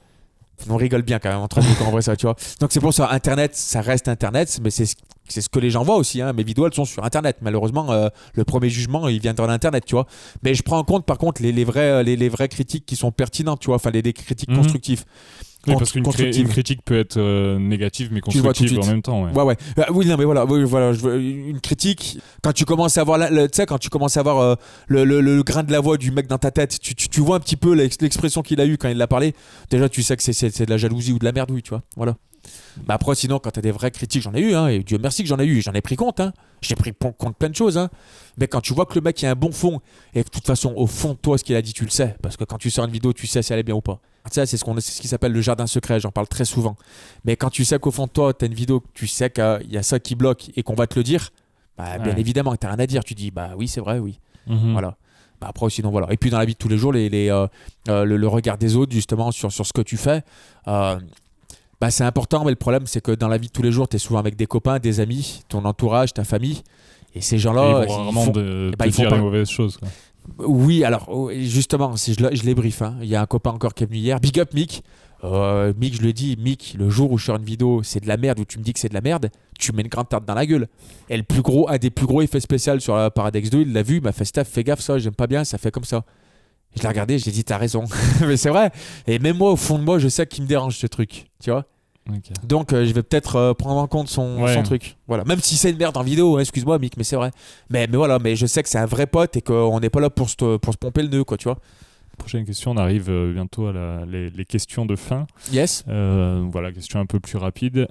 On 0.69 0.77
rigole 0.77 1.03
bien 1.03 1.19
quand 1.19 1.29
même 1.31 1.39
entre 1.39 1.61
nous 1.61 1.75
quand 1.79 1.87
on 1.87 1.91
voit 1.91 2.03
ça, 2.03 2.17
tu 2.17 2.27
vois. 2.27 2.37
Donc 2.61 2.71
c'est 2.73 2.81
pour 2.81 2.95
ça, 2.95 3.11
Internet, 3.11 3.55
ça 3.55 3.81
reste 3.81 4.09
Internet, 4.09 4.59
mais 4.63 4.71
c'est 4.71 4.87
ce, 4.87 4.95
c'est 5.29 5.41
ce 5.41 5.49
que 5.49 5.59
les 5.59 5.71
gens 5.71 5.83
voient 5.83 5.97
aussi. 5.97 6.21
Hein. 6.23 6.33
Mes 6.33 6.43
vidéos, 6.45 6.67
elles 6.67 6.75
sont 6.75 6.85
sur 6.85 7.05
Internet. 7.05 7.39
Malheureusement, 7.43 7.91
euh, 7.93 8.09
le 8.35 8.45
premier 8.45 8.69
jugement, 8.71 9.09
il 9.09 9.21
vient 9.21 9.35
dans 9.35 9.47
l'Internet, 9.47 9.85
tu 9.85 9.95
vois. 9.95 10.07
Mais 10.43 10.55
je 10.55 10.63
prends 10.63 10.79
en 10.79 10.85
compte, 10.85 11.05
par 11.07 11.19
contre, 11.19 11.43
les, 11.43 11.53
les, 11.53 11.65
vrais, 11.65 12.05
les, 12.05 12.17
les 12.17 12.29
vraies 12.29 12.49
critiques 12.49 12.87
qui 12.87 12.97
sont 12.97 13.11
pertinentes, 13.11 13.61
tu 13.61 13.67
vois. 13.67 13.77
Enfin, 13.77 13.91
les, 13.91 14.03
les 14.03 14.13
critiques 14.13 14.51
Mhm. 14.51 14.57
constructives. 14.59 15.05
Oui, 15.67 15.75
parce 15.79 15.93
qu'une 15.93 16.03
cré- 16.05 16.31
critique 16.49 16.81
peut 16.85 16.99
être 16.99 17.17
euh, 17.17 17.59
négative 17.59 18.09
mais 18.13 18.21
constructive 18.21 18.79
en 18.81 18.87
même 18.87 19.03
temps. 19.03 19.25
ouais. 19.25 19.33
Ouais, 19.33 19.43
ouais. 19.43 19.57
Euh, 19.79 19.83
oui, 19.93 20.07
non, 20.07 20.17
mais 20.19 20.25
voilà, 20.25 20.45
oui, 20.45 20.63
voilà 20.65 20.93
je 20.93 21.01
veux- 21.01 21.21
une 21.21 21.61
critique. 21.61 22.19
Quand 22.43 22.53
tu 22.53 22.65
commences 22.65 22.99
à 22.99 23.05
voir, 23.05 23.19
tu 23.29 23.35
sais, 23.53 23.67
quand 23.67 23.79
tu 23.79 23.89
commences 23.89 24.17
à 24.17 24.23
voir 24.23 24.39
euh, 24.41 24.55
le, 24.89 25.05
le- 25.05 25.21
le 25.21 25.43
grain 25.43 25.63
de 25.63 25.73
la 25.73 25.81
voix 25.81 25.97
du 25.97 26.11
mec 26.11 26.27
dans 26.27 26.39
ta 26.39 26.51
tête, 26.51 26.79
tu, 26.81 26.95
tu- 26.95 27.09
tu 27.09 27.21
vois 27.21 27.37
un 27.37 27.41
petit 27.41 27.57
peu 27.57 27.75
l'ex- 27.75 28.01
l'expression 28.01 28.43
qu'il 28.43 28.61
a 28.61 28.67
eue 28.67 28.77
quand 28.79 28.89
il 28.89 28.97
l'a 28.99 29.07
parlé. 29.07 29.35
Déjà, 29.71 29.89
tu 29.89 30.03
sais 30.03 30.17
que 30.17 30.23
c'est- 30.23 30.65
de 30.65 30.71
la 30.71 30.77
jalousie 30.77 31.13
ou 31.13 31.19
de 31.19 31.25
la 31.25 31.33
merdouille, 31.33 31.63
tu 31.63 31.71
vois. 31.71 31.83
Voilà. 31.97 32.17
Bah 32.87 32.95
après, 32.95 33.15
sinon, 33.15 33.39
quand 33.39 33.51
t'as 33.51 33.61
des 33.61 33.71
vraies 33.71 33.91
critiques, 33.91 34.23
j'en 34.23 34.35
ai 34.35 34.41
eu, 34.41 34.55
hein, 34.55 34.67
et 34.69 34.81
Dieu 34.83 34.99
merci 34.99 35.23
que 35.23 35.29
j'en 35.29 35.39
ai 35.39 35.45
eu, 35.47 35.63
j'en 35.63 35.73
ai 35.73 35.81
pris 35.81 35.97
compte, 35.97 36.19
hein. 36.21 36.33
J'ai 36.61 36.75
pris 36.75 36.93
compte 37.19 37.37
plein 37.37 37.49
de 37.49 37.55
choses, 37.55 37.79
hein. 37.79 37.89
Mais 38.37 38.49
quand 38.49 38.61
tu 38.61 38.75
vois 38.75 38.85
que 38.87 38.95
le 38.95 39.01
mec 39.01 39.21
il 39.23 39.27
a 39.27 39.31
un 39.31 39.35
bon 39.35 39.53
fond, 39.53 39.81
et 40.15 40.23
que 40.25 40.29
de 40.29 40.31
toute 40.33 40.47
façon, 40.47 40.73
au 40.77 40.87
fond 40.87 41.11
de 41.11 41.19
toi, 41.19 41.39
ce 41.39 41.45
qu'il 41.45 41.55
a 41.57 41.63
dit, 41.63 41.73
tu 41.73 41.85
le 41.85 41.91
sais, 41.91 42.17
parce 42.23 42.37
que 42.37 42.45
quand 42.45 42.59
tu 42.59 42.71
sors 42.71 42.85
une 42.85 42.91
vidéo, 42.91 43.13
tu 43.13 43.27
sais 43.27 43.43
si 43.43 43.53
elle 43.53 43.59
est 43.61 43.63
bien 43.65 43.75
ou 43.77 43.81
pas. 43.81 44.01
Ça, 44.33 44.45
c'est 44.47 44.57
ce, 44.57 44.65
qu'on- 44.65 44.75
c'est 44.81 44.91
ce 44.93 45.01
qui 45.01 45.07
s'appelle 45.09 45.33
le 45.33 45.41
jardin 45.41 45.67
secret, 45.67 46.01
j'en 46.01 46.11
parle 46.11 46.27
très 46.27 46.45
souvent. 46.47 46.77
Mais 47.25 47.37
quand 47.37 47.51
tu 47.51 47.65
sais 47.65 47.79
qu'au 47.79 47.91
fond 47.91 48.07
de 48.07 48.11
toi, 48.11 48.33
t'as 48.35 48.47
une 48.47 48.55
vidéo, 48.55 48.83
tu 48.95 49.07
sais 49.07 49.31
qu'il 49.31 49.67
y 49.71 49.77
a 49.77 49.83
ça 49.83 50.01
qui 50.01 50.15
bloque 50.15 50.51
et 50.57 50.63
qu'on 50.63 50.75
va 50.75 50.87
te 50.87 50.99
le 50.99 51.03
dire, 51.05 51.31
bah, 51.79 51.99
bien 51.99 52.15
Ouais. 52.15 52.21
évidemment, 52.21 52.57
t'as 52.57 52.69
rien 52.69 52.79
à 52.79 52.87
dire. 52.87 53.05
Tu 53.05 53.15
dis, 53.15 53.31
bah 53.31 53.51
oui, 53.57 53.69
c'est 53.69 53.81
vrai, 53.81 53.99
oui. 53.99 54.19
Mhm. 54.47 54.73
Voilà. 54.73 54.97
Bah, 55.41 55.49
après, 55.51 55.69
sinon, 55.69 55.91
voilà. 55.91 56.07
Et 56.11 56.17
puis, 56.17 56.31
dans 56.31 56.39
la 56.39 56.45
vie 56.47 56.55
de 56.55 56.59
tous 56.59 56.69
les 56.69 56.79
jours, 56.79 56.93
les, 56.93 57.09
les, 57.11 57.29
euh, 57.31 57.47
euh, 57.89 58.05
le, 58.05 58.17
le 58.17 58.29
regard 58.29 58.57
des 58.57 58.77
autres, 58.77 58.93
justement, 58.93 59.31
sur, 59.31 59.53
sur 59.53 59.67
ce 59.67 59.73
que 59.75 59.83
tu 59.83 59.97
fais, 59.99 60.23
euh, 60.69 60.99
bah, 61.85 61.91
c'est 61.91 62.05
important. 62.05 62.45
Mais 62.45 62.51
le 62.51 62.57
problème, 62.57 62.87
c'est 62.87 63.03
que 63.03 63.13
dans 63.13 63.29
la 63.29 63.37
vie 63.37 63.49
de 63.49 63.53
tous 63.53 63.63
les 63.63 63.71
jours, 63.73 63.89
tu 63.89 63.97
es 63.97 63.99
souvent 63.99 64.19
avec 64.19 64.37
des 64.37 64.47
copains, 64.47 64.79
des 64.79 65.01
amis, 65.01 65.43
ton 65.49 65.65
entourage, 65.67 66.15
ta 66.15 66.25
famille. 66.25 66.63
Et 67.15 67.21
ces 67.21 67.39
gens-là, 67.39 67.83
ils 67.87 67.91
ils 67.91 67.93
rarement 67.95 68.25
font- 68.25 68.31
de, 68.33 68.73
ils 68.87 68.93
font 68.93 69.05
pas- 69.05 69.17
les 69.17 69.21
mauvaises 69.23 69.49
choses. 69.51 69.77
quoi. 69.77 69.89
oui, 70.39 70.83
alors 70.83 71.05
oh, 71.09 71.31
justement, 71.33 71.95
si 71.97 72.15
je, 72.15 72.23
le- 72.25 72.35
je 72.35 72.43
les 72.45 72.55
brief, 72.55 72.81
hein. 72.83 72.97
il 73.03 73.09
y 73.09 73.15
a 73.15 73.21
un 73.21 73.27
copain 73.27 73.51
encore 73.51 73.75
qui 73.75 73.85
est 73.85 73.87
venu 73.87 73.99
hier. 73.99 74.19
Big 74.19 74.41
up 74.41 74.55
Mick. 74.55 74.83
Euh, 75.23 75.73
Mick, 75.79 75.95
je 76.01 76.07
ai 76.07 76.13
dit, 76.13 76.37
Mick, 76.39 76.75
le 76.79 76.91
jour 76.91 77.11
où 77.13 77.19
je 77.19 77.25
sors 77.27 77.37
une 77.37 77.45
vidéo, 77.45 77.83
c'est 77.83 78.01
de 78.01 78.09
la 78.09 78.17
merde, 78.17 78.41
où 78.41 78.45
tu 78.45 78.59
me 78.59 78.65
dis 78.65 78.73
que 78.73 78.79
c'est 78.81 78.89
de 78.91 78.95
la 78.95 79.01
merde, 79.01 79.31
tu 79.59 79.73
mets 79.73 79.83
une 79.83 79.89
grande 79.89 80.09
tarte 80.09 80.25
dans 80.27 80.35
la 80.35 80.45
gueule. 80.45 80.69
Et 81.09 81.17
le 81.17 81.23
plus 81.23 81.41
gros, 81.43 81.69
un 81.71 81.79
des 81.79 81.91
plus 81.91 82.07
gros 82.07 82.21
effets 82.21 82.41
spéciaux 82.41 82.79
sur 82.81 82.97
la 82.97 83.11
Paradex 83.11 83.49
2, 83.51 83.61
il 83.63 83.73
l'a 83.73 83.83
vu, 83.83 83.97
il 83.99 84.03
m'a 84.03 84.13
fait 84.13 84.45
fais 84.45 84.65
gaffe, 84.65 84.81
ça, 84.81 84.99
j'aime 84.99 85.15
pas 85.15 85.27
bien, 85.27 85.45
ça 85.45 85.57
fait 85.59 85.71
comme 85.71 85.85
ça. 85.85 86.05
Je 86.77 86.83
l'ai 86.83 86.89
regardé, 86.89 87.19
je 87.19 87.25
lui 87.25 87.31
ai 87.31 87.35
dit, 87.35 87.45
t'as 87.45 87.57
raison. 87.57 87.85
Mais 88.27 88.37
c'est 88.37 88.51
vrai. 88.51 88.71
Et 89.07 89.19
même 89.19 89.37
moi, 89.39 89.53
au 89.53 89.57
fond 89.57 89.79
de 89.79 89.85
moi, 89.85 89.99
je 89.99 90.09
sais 90.09 90.27
qu'il 90.27 90.43
me 90.43 90.49
dérange 90.49 90.77
ce 90.77 90.87
truc, 90.89 91.27
tu 91.43 91.51
vois. 91.51 91.65
Donc 92.47 92.73
euh, 92.73 92.85
je 92.85 92.93
vais 92.93 93.03
peut-être 93.03 93.37
euh, 93.37 93.55
prendre 93.55 93.81
en 93.81 93.87
compte 93.87 94.09
son, 94.09 94.43
Ouais. 94.43 94.53
son 94.55 94.63
truc. 94.63 94.97
Voilà. 95.09 95.25
Même 95.25 95.41
si 95.41 95.57
c'est 95.57 95.71
une 95.71 95.79
merde 95.79 95.97
en 95.97 96.03
vidéo, 96.03 96.37
hein, 96.37 96.41
excuse-moi 96.41 96.79
Mick, 96.79 96.97
mais 96.97 97.05
c'est 97.05 97.17
vrai. 97.17 97.31
Mais, 97.71 97.87
mais 97.91 97.97
voilà, 97.97 98.19
mais 98.19 98.37
je 98.37 98.45
sais 98.47 98.63
que 98.63 98.69
c'est 98.69 98.79
un 98.79 98.87
vrai 98.87 99.07
pote 99.07 99.37
et 99.37 99.41
qu'on 99.43 99.81
n'est 99.81 99.91
pas 99.91 100.01
là 100.01 100.11
pour 100.11 100.29
se, 100.29 100.57
pour 100.59 100.73
se 100.73 100.79
pomper 100.79 101.03
le 101.03 101.09
nœud, 101.09 101.25
quoi, 101.25 101.37
tu 101.39 101.45
vois. 101.45 101.59
Prochaine 102.19 102.45
question, 102.45 102.71
on 102.73 102.77
arrive 102.77 103.09
euh, 103.11 103.33
bientôt 103.33 103.67
à 103.67 103.73
la- 103.73 104.05
les, 104.07 104.31
les 104.31 104.45
questions 104.45 104.87
de 104.87 104.95
fin. 104.97 105.27
Yes. 105.53 105.83
Euh, 105.89 106.47
voilà, 106.53 106.71
question 106.73 107.01
un 107.01 107.07
peu 107.07 107.21
plus 107.21 107.39
rapide. 107.39 107.89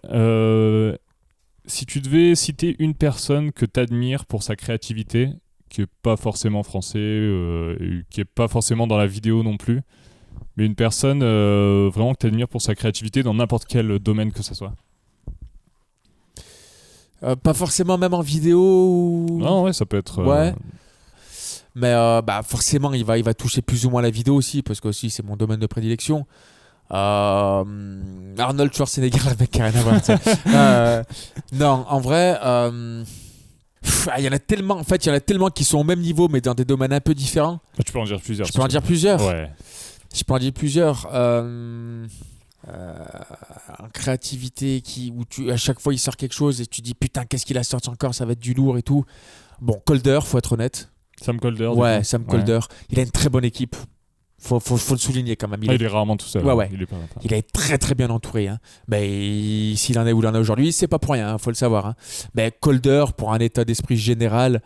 Si 1.66 1.86
tu 1.86 2.01
devais 2.01 2.36
citer 2.36 2.76
une 2.80 2.93
personne 2.93 3.51
que 3.53 3.66
tu 3.66 3.80
admires 3.80 4.26
pour 4.26 4.43
sa 4.43 4.55
créativité, 4.57 5.30
qui 5.70 5.82
est 5.82 5.88
pas 6.03 6.18
forcément 6.18 6.61
français, 6.61 6.97
qui 8.09 8.22
est 8.22 8.26
pas 8.26 8.47
forcément 8.49 8.86
dans 8.86 8.97
la 8.97 9.07
vidéo 9.07 9.43
non 9.43 9.55
plus, 9.57 9.82
mais 10.58 10.66
une 10.66 10.76
personne 10.76 11.22
euh, 11.24 11.90
vraiment 11.94 12.14
que 12.14 12.20
tu 12.20 12.28
admires 12.28 12.48
pour 12.48 12.62
sa 12.62 12.76
créativité 12.76 13.24
dans 13.24 13.34
n'importe 13.34 13.66
quel 13.68 14.00
domaine 14.00 14.32
que 14.32 14.44
ce 14.44 14.54
soit. 14.54 14.74
Euh, 17.24 17.36
pas 17.36 17.54
forcément 17.54 17.98
même 17.98 18.14
en 18.14 18.22
vidéo. 18.22 18.60
ou- 18.60 19.40
Non, 19.40 19.64
ouais, 19.64 19.74
ça 19.74 19.86
peut 19.86 19.98
être. 19.98 20.20
euh, 20.20 20.26
Ouais. 20.26 20.54
Mais 21.76 21.92
bah, 22.22 22.42
forcément, 22.46 22.94
il 22.94 23.04
va, 23.04 23.18
il 23.18 23.24
va 23.24 23.34
toucher 23.34 23.64
plus 23.64 23.86
ou 23.86 23.90
moins 23.90 24.02
la 24.04 24.12
vidéo 24.12 24.36
aussi, 24.36 24.62
parce 24.62 24.80
que 24.80 24.90
aussi 24.90 25.10
c'est 25.10 25.24
mon 25.26 25.36
domaine 25.36 25.60
de 25.60 25.66
prédilection. 25.66 26.26
Arnold 26.92 28.72
Schwarzenegger, 28.74 29.18
le 29.32 29.36
mec 29.40 29.50
qui 29.50 29.60
a 29.62 29.66
rien 29.70 29.80
à 29.80 29.84
voir. 29.84 30.02
tu 30.02 30.12
non, 31.56 31.86
en 31.90 32.00
vrai, 32.00 32.38
ah, 32.42 32.70
il 34.20 34.24
y 34.26 34.30
en 34.30 34.34
a 34.34 34.40
tellement. 34.40 34.76
En 34.76 34.84
fait, 34.84 35.04
il 35.06 35.10
y 35.10 35.12
en 35.12 35.16
a 35.16 35.20
tellement 35.20 35.50
qui 35.50 35.64
sont 35.64 35.80
au 35.80 35.84
même 35.84 36.00
niveau, 36.02 36.28
mais 36.28 36.42
dans 36.42 36.54
des 36.54 36.66
domaines 36.66 36.94
un 36.94 37.02
peu 37.02 37.16
différents. 37.16 37.60
bah, 37.78 37.84
tu 37.84 37.92
peux 37.92 38.00
en 38.00 38.04
dire 38.06 38.20
plusieurs. 38.22 38.48
Je 38.48 38.54
peux 38.54 38.62
en 38.62 38.68
dire 38.68 38.82
plusieurs. 38.84 39.26
Ouais. 39.26 39.50
Je 40.14 40.24
peux 40.24 40.34
en 40.34 40.39
dire 40.39 40.53
plusieurs. 40.53 41.07
Euh, 41.14 42.05
euh, 42.70 42.93
créativité, 43.93 44.82
qui, 44.82 45.11
où 45.16 45.26
tu, 45.26 45.51
à 45.51 45.57
chaque 45.57 45.80
fois 45.82 45.93
il 45.93 45.97
sort 45.97 46.16
quelque 46.16 46.34
chose 46.34 46.61
et 46.61 46.66
tu 46.66 46.82
dis 46.82 46.93
putain, 46.93 47.26
qu'est-ce 47.26 47.45
qu'il 47.45 47.57
a 47.57 47.64
sorti 47.64 47.89
encore, 47.89 48.16
ça 48.16 48.26
va 48.26 48.32
être 48.34 48.39
du 48.39 48.53
lourd 48.53 48.78
et 48.78 48.84
tout. 48.84 49.03
Bon, 49.61 49.82
Colder, 49.86 50.20
faut 50.24 50.38
être 50.38 50.53
honnête. 50.53 50.89
Sam 51.22 51.39
Colder. 51.39 51.68
Ouais. 51.68 52.03
Sam 52.03 52.22
Ouais. 52.24 52.28
Colder. 52.30 52.59
Il 52.89 52.99
a 52.99 53.03
une 53.03 53.11
très 53.11 53.30
bonne 53.30 53.43
équipe. 53.45 53.76
Faut, 54.39 54.59
faut, 54.59 54.76
faut 54.78 54.93
le 54.95 54.99
souligner 54.99 55.36
quand 55.38 55.47
même. 55.47 55.61
Il, 55.64 55.70
Ah, 55.70 55.74
est, 55.74 55.76
il 55.78 55.84
est 55.84 55.88
rarement 55.88 56.18
tout 56.18 56.26
seul. 56.26 56.43
Ouais, 56.43 56.51
hein. 56.51 56.55
ouais. 56.55 56.70
Il 56.74 56.82
est 56.82 56.86
pas. 56.86 56.95
il 57.24 57.34
est 57.34 57.49
très 57.53 57.78
très 57.78 57.95
bien 57.95 58.09
entouré. 58.09 58.47
Hein. 58.47 58.59
Mais 58.88 59.74
s'il 59.76 59.97
en 59.99 60.05
est 60.07 60.11
où 60.11 60.20
il 60.22 60.28
en 60.28 60.36
est 60.36 60.39
aujourd'hui, 60.39 60.74
c'est 60.74 60.88
pas 60.88 60.99
pour 60.99 61.14
rien, 61.14 61.30
hein, 61.34 61.38
faut 61.38 61.49
le 61.49 61.55
savoir. 61.55 61.86
Hein. 61.86 61.95
Mais 62.34 62.51
Colder, 62.51 63.05
pour 63.16 63.32
un 63.34 63.39
état 63.39 63.64
d'esprit 63.64 63.95
général, 63.95 64.61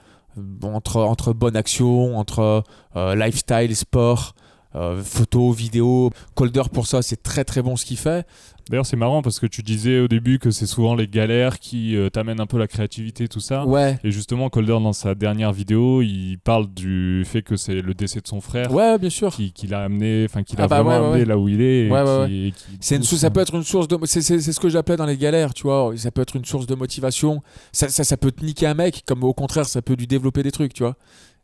entre, 0.63 0.97
entre 1.01 1.33
bonne 1.33 1.55
action, 1.55 2.17
entre 2.17 2.63
euh, 2.95 3.15
lifestyle, 3.15 3.75
sport, 3.75 4.33
euh, 4.75 5.01
photo, 5.01 5.51
vidéo, 5.51 6.11
Colder 6.35 6.63
pour 6.71 6.87
ça, 6.87 7.01
c'est 7.01 7.21
très 7.23 7.43
très 7.43 7.61
bon 7.61 7.75
ce 7.75 7.85
qu'il 7.85 7.97
fait. 7.97 8.25
D'ailleurs, 8.69 8.85
c'est 8.85 8.97
marrant 8.97 9.21
parce 9.21 9.39
que 9.39 9.45
tu 9.47 9.63
disais 9.63 9.99
au 10.01 10.09
début 10.09 10.39
que 10.39 10.51
c'est 10.51 10.65
souvent 10.65 10.93
les 10.93 11.07
galères 11.07 11.57
qui 11.57 11.95
euh, 11.95 12.09
t'amènent 12.09 12.41
un 12.41 12.45
peu 12.47 12.57
la 12.57 12.67
créativité, 12.67 13.29
tout 13.29 13.39
ça. 13.39 13.65
Ouais. 13.65 13.97
Et 14.03 14.11
justement, 14.11 14.49
Colder, 14.49 14.73
dans 14.83 14.91
sa 14.91 15.15
dernière 15.15 15.53
vidéo, 15.53 16.01
il 16.01 16.35
parle 16.43 16.67
du 16.73 17.23
fait 17.25 17.41
que 17.43 17.55
c'est 17.55 17.81
le 17.81 17.93
décès 17.93 18.19
de 18.19 18.27
son 18.27 18.41
frère 18.41 18.73
Ouais, 18.73 18.97
bien 18.99 19.09
sûr. 19.09 19.33
qui, 19.33 19.53
qui 19.53 19.67
l'a 19.67 19.83
amené, 19.85 20.25
enfin, 20.29 20.43
qui 20.43 20.57
l'a 20.57 20.65
Ah 20.65 20.67
bah 20.67 20.83
vraiment 20.83 20.97
ouais, 20.97 20.99
ouais, 20.99 21.11
amené 21.13 21.25
là 21.25 21.37
où 21.37 21.47
il 21.47 21.61
est. 21.61 21.85
et 21.85 21.89
Ouais, 21.89 22.01
ouais, 22.01 22.27
qui- 22.27 22.53
C'est 22.81 22.97
une 22.97 23.03
ça 23.03 23.29
peut 23.29 23.39
être 23.39 23.55
une 23.55 23.63
source 23.63 23.87
de. 23.87 23.97
C'est, 24.03 24.21
c'est- 24.21 24.41
c'est 24.41 24.51
ce 24.51 24.59
que 24.59 24.67
j'appelais 24.67 24.97
dans 24.97 25.05
les 25.05 25.17
galères, 25.17 25.53
tu 25.53 25.63
vois. 25.63 25.93
Ça 25.95 26.11
peut 26.11 26.21
être 26.21 26.35
une 26.35 26.43
source 26.43 26.67
de 26.67 26.75
motivation. 26.75 27.41
Ça, 27.71 27.87
ça, 27.87 28.03
ça 28.03 28.17
peut 28.17 28.31
te 28.31 28.43
niquer 28.43 28.67
un 28.67 28.73
mec, 28.73 29.03
comme 29.05 29.23
au 29.23 29.33
contraire, 29.33 29.65
ça 29.65 29.81
peut 29.81 29.93
lui 29.95 30.07
développer 30.07 30.43
des 30.43 30.51
trucs, 30.51 30.73
tu 30.73 30.83
vois. 30.83 30.97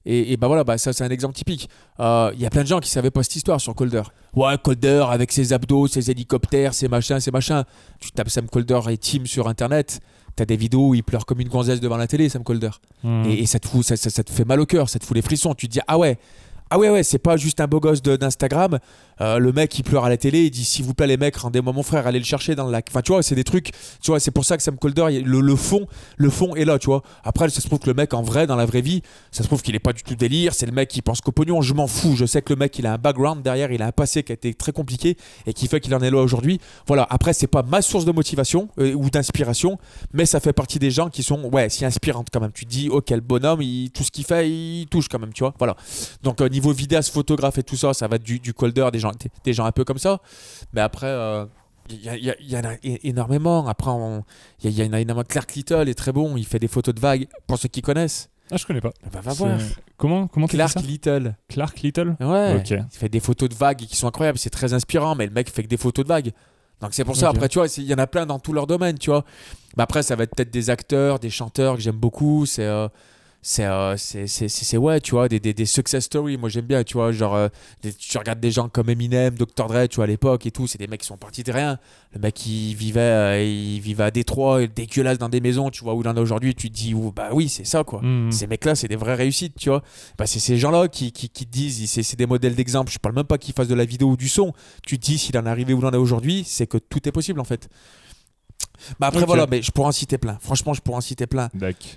Et, 0.05 0.33
et 0.33 0.37
bah 0.37 0.47
voilà, 0.47 0.63
bah 0.63 0.77
ça 0.77 0.91
c'est 0.91 1.03
un 1.03 1.09
exemple 1.09 1.33
typique. 1.35 1.69
Euh, 1.99 2.31
Il 2.35 2.41
y 2.41 2.45
a 2.45 2.49
plein 2.49 2.63
de 2.63 2.67
gens 2.67 2.79
qui 2.79 2.89
savaient 2.89 3.11
pas 3.11 3.23
cette 3.23 3.35
histoire 3.37 3.61
sur 3.61 3.73
Colder. 3.73 4.01
Ouais, 4.35 4.57
Colder 4.61 5.05
avec 5.09 5.31
ses 5.31 5.53
abdos, 5.53 5.87
ses 5.87 6.11
hélicoptères, 6.11 6.73
ses 6.73 6.87
machins, 6.89 7.19
ses 7.19 7.31
machins. 7.31 7.63
Tu 7.99 8.11
tapes 8.11 8.29
Sam 8.29 8.47
Colder 8.49 8.79
et 8.89 8.97
Team 8.97 9.25
sur 9.25 9.47
internet. 9.47 9.99
T'as 10.35 10.45
des 10.45 10.57
vidéos 10.57 10.89
où 10.89 10.95
il 10.95 11.03
pleure 11.03 11.25
comme 11.25 11.39
une 11.41 11.47
gonzesse 11.47 11.79
devant 11.79 11.95
la 11.97 12.07
télé, 12.07 12.27
Sam 12.27 12.43
Colder. 12.43 12.71
Mhm. 13.03 13.25
Et, 13.27 13.43
et 13.43 13.45
ça, 13.45 13.59
te 13.59 13.67
fout, 13.67 13.85
ça, 13.85 13.95
ça- 13.95 14.09
ça 14.09 14.23
te 14.23 14.31
fait 14.31 14.45
mal 14.45 14.59
au 14.59 14.65
cœur, 14.65 14.89
ça 14.89 14.97
te 14.99 15.05
fout 15.05 15.15
les 15.15 15.21
frissons. 15.21 15.53
Tu 15.53 15.67
te 15.67 15.73
dis, 15.73 15.79
ah 15.87 15.97
ouais, 15.97 16.17
ah 16.69 16.79
ouais, 16.79 16.89
ouais, 16.89 17.03
c'est 17.03 17.19
pas 17.19 17.37
juste 17.37 17.61
un 17.61 17.67
beau 17.67 17.79
gosse 17.79 18.01
d'Instagram. 18.01 18.79
Euh, 19.21 19.37
le 19.37 19.51
mec, 19.51 19.77
il 19.77 19.83
pleure 19.83 20.05
à 20.05 20.09
la 20.09 20.17
télé, 20.17 20.45
il 20.45 20.51
dit, 20.51 20.63
s'il 20.63 20.85
vous 20.85 20.93
plaît, 20.93 21.07
les 21.07 21.17
mecs, 21.17 21.35
rendez-moi 21.35 21.73
mon 21.73 21.83
frère, 21.83 22.07
allez 22.07 22.19
le 22.19 22.25
chercher 22.25 22.55
dans 22.55 22.65
le 22.65 22.71
lac. 22.71 22.87
Enfin, 22.89 23.01
tu 23.01 23.11
vois, 23.11 23.23
c'est 23.23 23.35
des 23.35 23.43
trucs, 23.43 23.71
tu 24.01 24.11
vois, 24.11 24.19
c'est 24.19 24.31
pour 24.31 24.45
ça 24.45 24.57
que 24.57 24.63
Sam 24.63 24.77
Colder, 24.77 25.21
le, 25.21 25.39
le 25.41 25.55
fond, 25.55 25.87
le 26.17 26.29
fond 26.29 26.55
est 26.55 26.65
là, 26.65 26.79
tu 26.79 26.87
vois. 26.87 27.03
Après, 27.23 27.49
ça 27.49 27.61
se 27.61 27.67
trouve 27.67 27.79
que 27.79 27.87
le 27.89 27.93
mec, 27.93 28.13
en 28.13 28.21
vrai, 28.21 28.47
dans 28.47 28.55
la 28.55 28.65
vraie 28.65 28.81
vie, 28.81 29.01
ça 29.31 29.43
se 29.43 29.47
trouve 29.47 29.61
qu'il 29.61 29.75
est 29.75 29.79
pas 29.79 29.93
du 29.93 30.03
tout 30.03 30.15
délire, 30.15 30.53
c'est 30.53 30.65
le 30.65 30.71
mec 30.71 30.89
qui 30.89 31.01
pense 31.01 31.21
qu'au 31.21 31.31
pognon, 31.31 31.61
je 31.61 31.73
m'en 31.73 31.87
fous. 31.87 32.15
Je 32.15 32.25
sais 32.25 32.41
que 32.41 32.53
le 32.53 32.57
mec, 32.57 32.77
il 32.79 32.85
a 32.85 32.93
un 32.93 32.97
background 32.97 33.41
derrière, 33.43 33.71
il 33.71 33.81
a 33.81 33.87
un 33.87 33.91
passé 33.91 34.23
qui 34.23 34.31
a 34.31 34.35
été 34.35 34.53
très 34.53 34.71
compliqué 34.71 35.17
et 35.45 35.53
qui 35.53 35.67
fait 35.67 35.79
qu'il 35.79 35.93
en 35.95 35.99
est 35.99 36.11
là 36.11 36.17
aujourd'hui. 36.17 36.59
Voilà, 36.87 37.07
après, 37.09 37.33
c'est 37.33 37.47
pas 37.47 37.63
ma 37.63 37.81
source 37.81 38.05
de 38.05 38.11
motivation 38.11 38.69
euh, 38.79 38.93
ou 38.93 39.09
d'inspiration, 39.09 39.77
mais 40.13 40.25
ça 40.25 40.39
fait 40.39 40.53
partie 40.53 40.79
des 40.79 40.91
gens 40.91 41.09
qui 41.09 41.23
sont, 41.23 41.43
ouais, 41.51 41.69
si 41.69 41.85
inspirantes 41.85 42.27
quand 42.31 42.39
même. 42.39 42.51
Tu 42.51 42.65
te 42.65 42.69
dis, 42.69 42.89
oh, 42.91 43.01
quel 43.01 43.21
bonhomme, 43.21 43.61
il, 43.61 43.91
tout 43.91 44.03
ce 44.03 44.11
qu'il 44.11 44.25
fait, 44.25 44.49
il 44.49 44.87
touche 44.87 45.07
quand 45.07 45.19
même, 45.19 45.33
tu 45.33 45.43
vois. 45.43 45.53
Voilà. 45.57 45.75
Donc, 46.23 46.41
euh, 46.41 46.49
niveau 46.49 46.71
vidéaste, 46.71 47.13
photographe 47.13 47.57
et 47.57 47.63
tout 47.63 47.77
ça, 47.77 47.93
ça 47.93 48.07
va 48.07 48.15
être 48.17 48.23
du, 48.23 48.39
du 48.39 48.53
colder, 48.53 48.89
gens, 49.03 49.11
des, 49.11 49.29
des 49.43 49.53
gens 49.53 49.65
un 49.65 49.71
peu 49.71 49.83
comme 49.83 49.99
ça. 49.99 50.19
Mais 50.73 50.81
après, 50.81 51.07
euh, 51.07 51.45
il 51.89 51.97
y, 51.97 52.33
il 52.39 52.49
y 52.49 52.57
en 52.57 52.63
a 52.63 52.73
énormément. 52.83 53.67
Après, 53.67 53.91
il 54.63 54.71
y, 54.71 54.83
en 54.83 54.93
a 54.93 54.99
énormément. 54.99 55.23
Clark 55.27 55.53
Little 55.53 55.89
est 55.89 55.93
très 55.93 56.11
bon, 56.11 56.35
il 56.37 56.45
fait 56.45 56.59
des 56.59 56.67
photos 56.67 56.95
de 56.95 56.99
vagues, 56.99 57.27
pour 57.47 57.57
ceux 57.57 57.69
qui 57.69 57.81
connaissent. 57.81 58.29
Ah, 58.51 58.57
je 58.57 58.65
connais 58.65 58.81
pas. 58.81 58.91
Bah, 59.11 59.21
va 59.21 59.33
voir. 59.33 59.57
Comment 59.97 60.27
Comment 60.27 60.47
Clark 60.47 60.73
ça 60.73 60.81
Little. 60.81 61.35
Clark 61.49 61.81
Little 61.81 62.15
Ouais. 62.19 62.61
Il 62.69 62.85
fait 62.91 63.09
des 63.09 63.19
photos 63.19 63.49
de 63.49 63.55
vagues 63.55 63.77
qui 63.77 63.95
sont 63.95 64.07
incroyables, 64.07 64.37
c'est 64.37 64.49
très 64.49 64.73
inspirant, 64.73 65.15
mais 65.15 65.25
le 65.25 65.31
mec 65.33 65.49
fait 65.49 65.63
que 65.63 65.67
des 65.67 65.77
photos 65.77 66.05
de 66.05 66.09
vagues. 66.09 66.31
Donc 66.81 66.93
c'est 66.93 67.05
pour 67.05 67.15
ça, 67.15 67.29
après, 67.29 67.47
tu 67.47 67.59
vois, 67.59 67.67
il 67.77 67.85
y 67.85 67.93
en 67.93 67.97
a 67.97 68.07
plein 68.07 68.25
dans 68.25 68.39
tous 68.39 68.51
leurs 68.51 68.67
domaines, 68.67 68.97
tu 68.99 69.09
vois. 69.09 69.23
Mais 69.77 69.83
après, 69.83 70.03
ça 70.03 70.15
va 70.15 70.23
être 70.23 70.35
peut-être 70.35 70.51
des 70.51 70.69
acteurs, 70.69 71.19
des 71.19 71.29
chanteurs 71.29 71.75
que 71.75 71.81
j'aime 71.81 71.95
beaucoup. 71.95 72.45
C'est, 72.45 72.65
euh, 72.65 72.89
c'est 73.45 73.65
euh, 73.65 73.95
c'est 73.97 74.77
ouais 74.77 75.01
tu 75.01 75.11
vois 75.11 75.27
des, 75.27 75.39
des, 75.39 75.53
des 75.53 75.65
success 75.65 76.05
stories 76.05 76.37
moi 76.37 76.47
j'aime 76.49 76.65
bien 76.65 76.83
tu 76.83 76.93
vois 76.93 77.11
genre 77.11 77.35
euh, 77.35 77.49
des- 77.81 77.93
tu 77.93 78.17
regardes 78.17 78.39
des 78.39 78.51
gens 78.51 78.69
comme 78.69 78.89
Eminem 78.89 79.35
Dr 79.35 79.67
Dre 79.67 79.87
tu 79.89 79.97
vois 79.97 80.05
à 80.05 80.07
l'époque 80.07 80.45
et 80.45 80.51
tout 80.51 80.65
c'est 80.65 80.77
des 80.77 80.87
mecs 80.87 81.01
qui 81.01 81.07
sont 81.07 81.17
partis 81.17 81.43
de 81.43 81.51
rien 81.51 81.77
le 82.13 82.19
mec 82.21 82.45
il 82.45 82.73
vivait 82.73 82.99
euh, 83.01 83.43
il 83.43 83.81
vivait 83.81 84.05
à 84.05 84.11
Détroit 84.11 84.65
dégueulasse 84.67 85.17
dans 85.17 85.27
des 85.29 85.41
maisons 85.41 85.69
tu 85.69 85.83
vois 85.83 85.93
où 85.93 86.01
il 86.01 86.07
en 86.07 86.15
est 86.15 86.19
aujourd'hui 86.21 86.55
tu 86.55 86.69
te 86.71 86.73
dis 86.75 86.93
oh, 86.95 87.11
bah 87.15 87.29
oui 87.33 87.49
c'est 87.49 87.65
ça 87.65 87.83
quoi 87.83 88.01
Mhm. 88.01 88.31
ces 88.31 88.47
mecs-là, 88.47 88.75
c'est 88.75 88.87
des 88.87 88.95
vraies 88.95 89.15
réussites, 89.15 89.55
tu 89.59 89.69
vois. 89.69 89.83
Bah, 90.17 90.25
c'est 90.25 90.39
ces 90.39 90.57
gens-là 90.57 90.87
qui, 90.87 91.11
qui, 91.11 91.29
qui 91.29 91.45
te 91.45 91.51
disent, 91.51 91.89
c'est 91.89 92.03
c'est 92.03 92.17
des 92.17 92.25
modèles 92.25 92.55
d'exemple. 92.55 92.91
Je 92.91 92.97
parle 92.99 93.15
même 93.15 93.23
pas 93.25 93.37
qu'ils 93.37 93.53
fassent 93.53 93.67
de 93.67 93.75
la 93.75 93.85
vidéo 93.85 94.09
ou 94.11 94.17
du 94.17 94.29
son. 94.29 94.53
Tu 94.85 94.97
te 94.97 95.05
dis, 95.05 95.17
s'il 95.17 95.37
en 95.37 95.45
est 95.45 95.49
arrivé 95.49 95.73
où 95.73 95.79
il 95.79 95.85
en 95.85 95.91
est 95.91 95.97
aujourd'hui, 95.97 96.43
c'est 96.45 96.67
que 96.67 96.77
tout 96.77 97.07
est 97.07 97.11
possible, 97.11 97.39
en 97.39 97.43
fait. 97.43 97.69
Bah 98.99 99.07
après, 99.07 99.19
voilà, 99.25 99.45
mais 99.49 99.61
je 99.61 99.71
pourrais 99.71 99.87
en 99.87 99.91
citer 99.91 100.17
plein. 100.17 100.37
Franchement, 100.41 100.73
je 100.73 100.81
pourrais 100.81 100.97
en 100.97 101.01
citer 101.01 101.27
plein. 101.27 101.49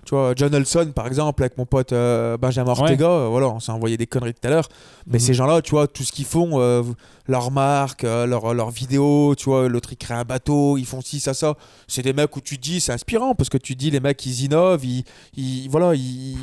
Tu 0.05 0.15
vois, 0.15 0.33
John 0.37 0.53
Nelson, 0.53 0.93
par 0.95 1.07
exemple, 1.07 1.43
avec 1.43 1.57
mon 1.59 1.67
pote 1.67 1.93
euh, 1.93 2.37
Benjamin 2.37 2.71
Ortega, 2.71 3.07
euh, 3.09 3.29
voilà, 3.29 3.49
on 3.49 3.61
s'est 3.61 3.73
envoyé 3.73 3.97
des 3.97 4.07
conneries 4.07 4.35
tout 4.35 4.47
à 4.47 4.51
l'heure. 4.51 4.69
Mais 5.07 5.19
Mhm. 5.19 5.25
ces 5.25 5.35
gens-là, 5.35 5.63
tu 5.63 5.71
vois, 5.73 5.87
tout 5.87 6.03
ce 6.05 6.13
qu'ils 6.13 6.25
font, 6.25 6.61
euh, 6.61 6.83
leurs 7.29 7.51
marques, 7.51 8.05
euh, 8.05 8.27
leurs 8.27 8.55
leurs 8.55 8.71
vidéos, 8.71 9.35
tu 9.37 9.45
vois, 9.47 9.69
l'autre 9.69 9.89
il 9.93 9.97
crée 9.97 10.15
un 10.15 10.25
bateau, 10.25 10.77
ils 10.79 10.87
font 10.87 11.01
ci, 11.01 11.21
ça, 11.21 11.35
ça. 11.35 11.55
C'est 11.89 12.03
des 12.03 12.13
mecs 12.13 12.35
où 12.37 12.41
tu 12.41 12.57
te 12.57 12.63
dis, 12.63 12.81
c'est 12.81 12.93
inspirant 12.93 13.35
parce 13.35 13.49
que 13.49 13.59
tu 13.59 13.75
te 13.75 13.79
dis, 13.79 13.91
les 13.91 14.01
mecs, 14.01 14.25
ils 14.27 14.45
innovent, 14.45 14.85
ils, 14.85 15.05
ils- 15.37 15.69
voilà, 15.69 15.95
ils, 15.95 16.37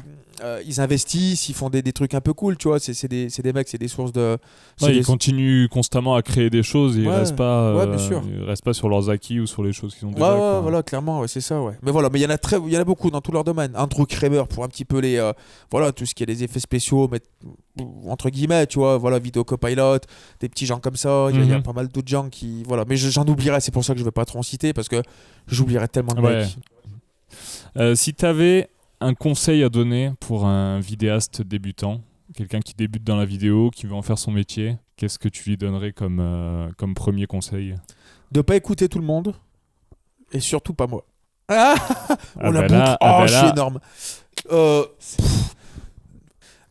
euh, 0.44 0.62
ils 0.68 0.82
investissent, 0.82 1.48
ils 1.48 1.54
font 1.56 1.70
des, 1.70 1.82
des 1.82 1.94
trucs 1.94 2.14
un 2.14 2.20
peu 2.22 2.34
cool, 2.34 2.58
tu 2.58 2.68
vois. 2.68 2.80
C'est 2.80 3.08
des, 3.08 3.28
des 3.28 3.54
mecs, 3.54 3.70
c'est 3.70 3.78
des 3.78 3.88
sources 3.88 4.12
de. 4.12 4.38
Ouais, 4.82 4.92
des- 4.92 4.98
ils 4.98 5.06
continuent 5.06 5.68
constamment 5.70 6.16
à 6.16 6.22
créer 6.22 6.50
des 6.50 6.64
choses 6.64 6.98
et 6.98 7.02
ils 7.02 7.08
Ouais. 7.08 7.16
restent 7.18 7.36
pas, 7.36 7.74
Ouais, 7.74 7.82
euh, 7.84 7.86
bien 7.88 7.98
sûr. 7.98 8.22
ils 8.28 8.44
restent 8.44 8.64
pas 8.66 8.74
sur 8.74 8.90
leurs 8.90 9.10
acquis 9.10 9.40
ou 9.40 9.48
sur 9.48 9.64
les 9.64 9.72
choses 9.74 9.96
qu'ils 9.96 10.06
ont 10.08 10.12
Ouais, 10.12 10.16
déjà. 10.16 10.56
ouais, 10.56 10.62
voilà, 10.62 10.84
clairement, 10.84 11.22
ouais, 11.22 11.28
c'est 11.28 11.42
ça, 11.42 11.62
ouais. 11.62 11.74
Mais 11.82 11.92
voilà, 11.92 12.10
mais 12.12 12.20
il 12.20 12.24
y 12.24 12.26
en 12.26 12.30
a 12.30 12.38
très, 12.38 12.58
il 12.68 12.74
y 12.74 12.78
en 12.78 12.82
a 12.82 12.86
beaucoup 12.86 13.10
dans 13.10 13.22
tous 13.22 13.32
leurs 13.32 13.44
domaines. 13.46 13.72
Andrew 13.76 14.06
Kramer 14.06 14.44
pour 14.50 14.64
un 14.64 14.68
petit 14.68 14.86
peu 14.86 15.00
les, 15.00 15.18
euh, 15.18 15.32
voilà, 15.72 15.92
tout 15.92 16.06
ce 16.06 16.14
qui 16.14 16.24
est 16.24 16.28
les 16.28 16.44
effets 16.44 16.60
spéciaux, 16.60 17.08
mais, 17.12 17.20
entre 18.08 18.30
guillemets, 18.30 18.68
tu 18.68 18.80
vois, 18.80 18.98
voilà, 18.98 19.20
vidéo 19.20 19.44
copilot, 19.44 20.00
des 20.40 20.50
petits 20.50 20.66
gens 20.66 20.80
comme 20.80 20.96
ça. 20.96 21.28
Il 21.30 21.38
y 21.38 21.40
a- 21.40 21.44
il 21.44 21.50
y, 21.50 21.54
a 21.54 21.58
Mhm. 21.58 21.64
pas 21.64 21.74
mal 21.74 21.88
d'autres 21.88 22.08
gens 22.08 22.30
qui, 22.30 22.64
voilà. 22.68 22.84
Mais 22.88 22.98
je- 22.98 23.10
j'en 23.10 23.26
oublierai, 23.26 23.62
c'est 23.62 23.72
pour 23.72 23.84
ça 23.86 23.94
que 23.94 24.00
je 24.00 24.06
vais 24.06 24.12
pas 24.12 24.26
trop 24.26 24.40
en 24.40 24.44
citer 24.44 24.74
parce 24.74 24.90
que 24.90 25.02
j'oublierai 25.48 25.88
tellement 25.88 26.14
de 26.14 26.22
Ouais. 26.22 26.40
mecs. 26.42 26.58
Euh, 27.78 27.96
si 27.96 28.14
tu 28.14 28.26
avais 28.26 28.70
un 29.04 29.14
conseil 29.14 29.64
à 29.64 29.70
donner 29.70 30.12
pour 30.20 30.46
un 30.46 30.80
vidéaste 30.80 31.42
débutant, 31.42 32.02
quelqu'un 32.36 32.60
qui 32.60 32.74
débute 32.74 33.04
dans 33.04 33.16
la 33.18 33.26
vidéo, 33.26 33.70
qui 33.70 33.86
veut 33.86 33.94
en 33.96 34.02
faire 34.02 34.18
son 34.18 34.32
métier, 34.32 34.78
qu'est-ce 34.98 35.20
que 35.20 35.30
tu 35.30 35.50
lui 35.50 35.58
donnerais 35.58 35.92
comme, 35.92 36.20
euh, 36.20 36.70
comme 36.78 36.94
premier 36.94 37.26
conseil? 37.28 37.76
De 38.32 38.42
pas 38.42 38.56
écouter 38.56 38.90
tout 38.90 39.00
le 39.00 39.06
monde 39.06 39.36
et 40.32 40.40
surtout 40.40 40.74
pas 40.74 40.88
moi. 40.88 41.06
Ah, 41.48 41.76
Ah 42.10 42.18
on 42.38 42.52
la 42.52 42.62
bah 42.62 42.68
boucle. 42.68 42.80
là- 42.80 42.98
oh, 43.02 43.06
ah 43.06 43.20
bah 43.20 43.28
je 43.28 43.34
suis 43.38 43.48
énorme. 43.50 43.80
Euh. 44.52 44.86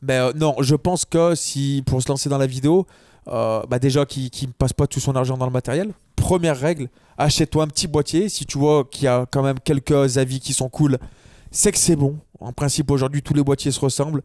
Mais 0.00 0.14
euh, 0.18 0.32
non, 0.34 0.56
je 0.60 0.74
pense 0.74 1.04
que 1.04 1.34
si 1.34 1.82
pour 1.86 2.02
se 2.02 2.08
lancer 2.08 2.28
dans 2.28 2.38
la 2.38 2.46
vidéo, 2.46 2.86
euh, 3.28 3.62
bah 3.68 3.78
déjà 3.78 4.04
qu'il 4.04 4.30
ne 4.48 4.52
passe 4.52 4.72
pas 4.72 4.86
tout 4.86 4.98
son 5.00 5.14
argent 5.14 5.36
dans 5.36 5.46
le 5.46 5.52
matériel. 5.52 5.92
Première 6.16 6.58
règle, 6.58 6.88
achète-toi 7.18 7.64
un 7.64 7.68
petit 7.68 7.86
boîtier. 7.86 8.28
Si 8.28 8.44
tu 8.46 8.58
vois 8.58 8.84
qu'il 8.84 9.04
y 9.04 9.08
a 9.08 9.26
quand 9.30 9.42
même 9.42 9.60
quelques 9.60 10.18
avis 10.18 10.40
qui 10.40 10.52
sont 10.52 10.68
cool, 10.68 10.98
c'est 11.52 11.70
que 11.70 11.78
c'est 11.78 11.96
bon. 11.96 12.18
En 12.40 12.52
principe, 12.52 12.90
aujourd'hui, 12.90 13.22
tous 13.22 13.34
les 13.34 13.44
boîtiers 13.44 13.70
se 13.70 13.78
ressemblent. 13.78 14.22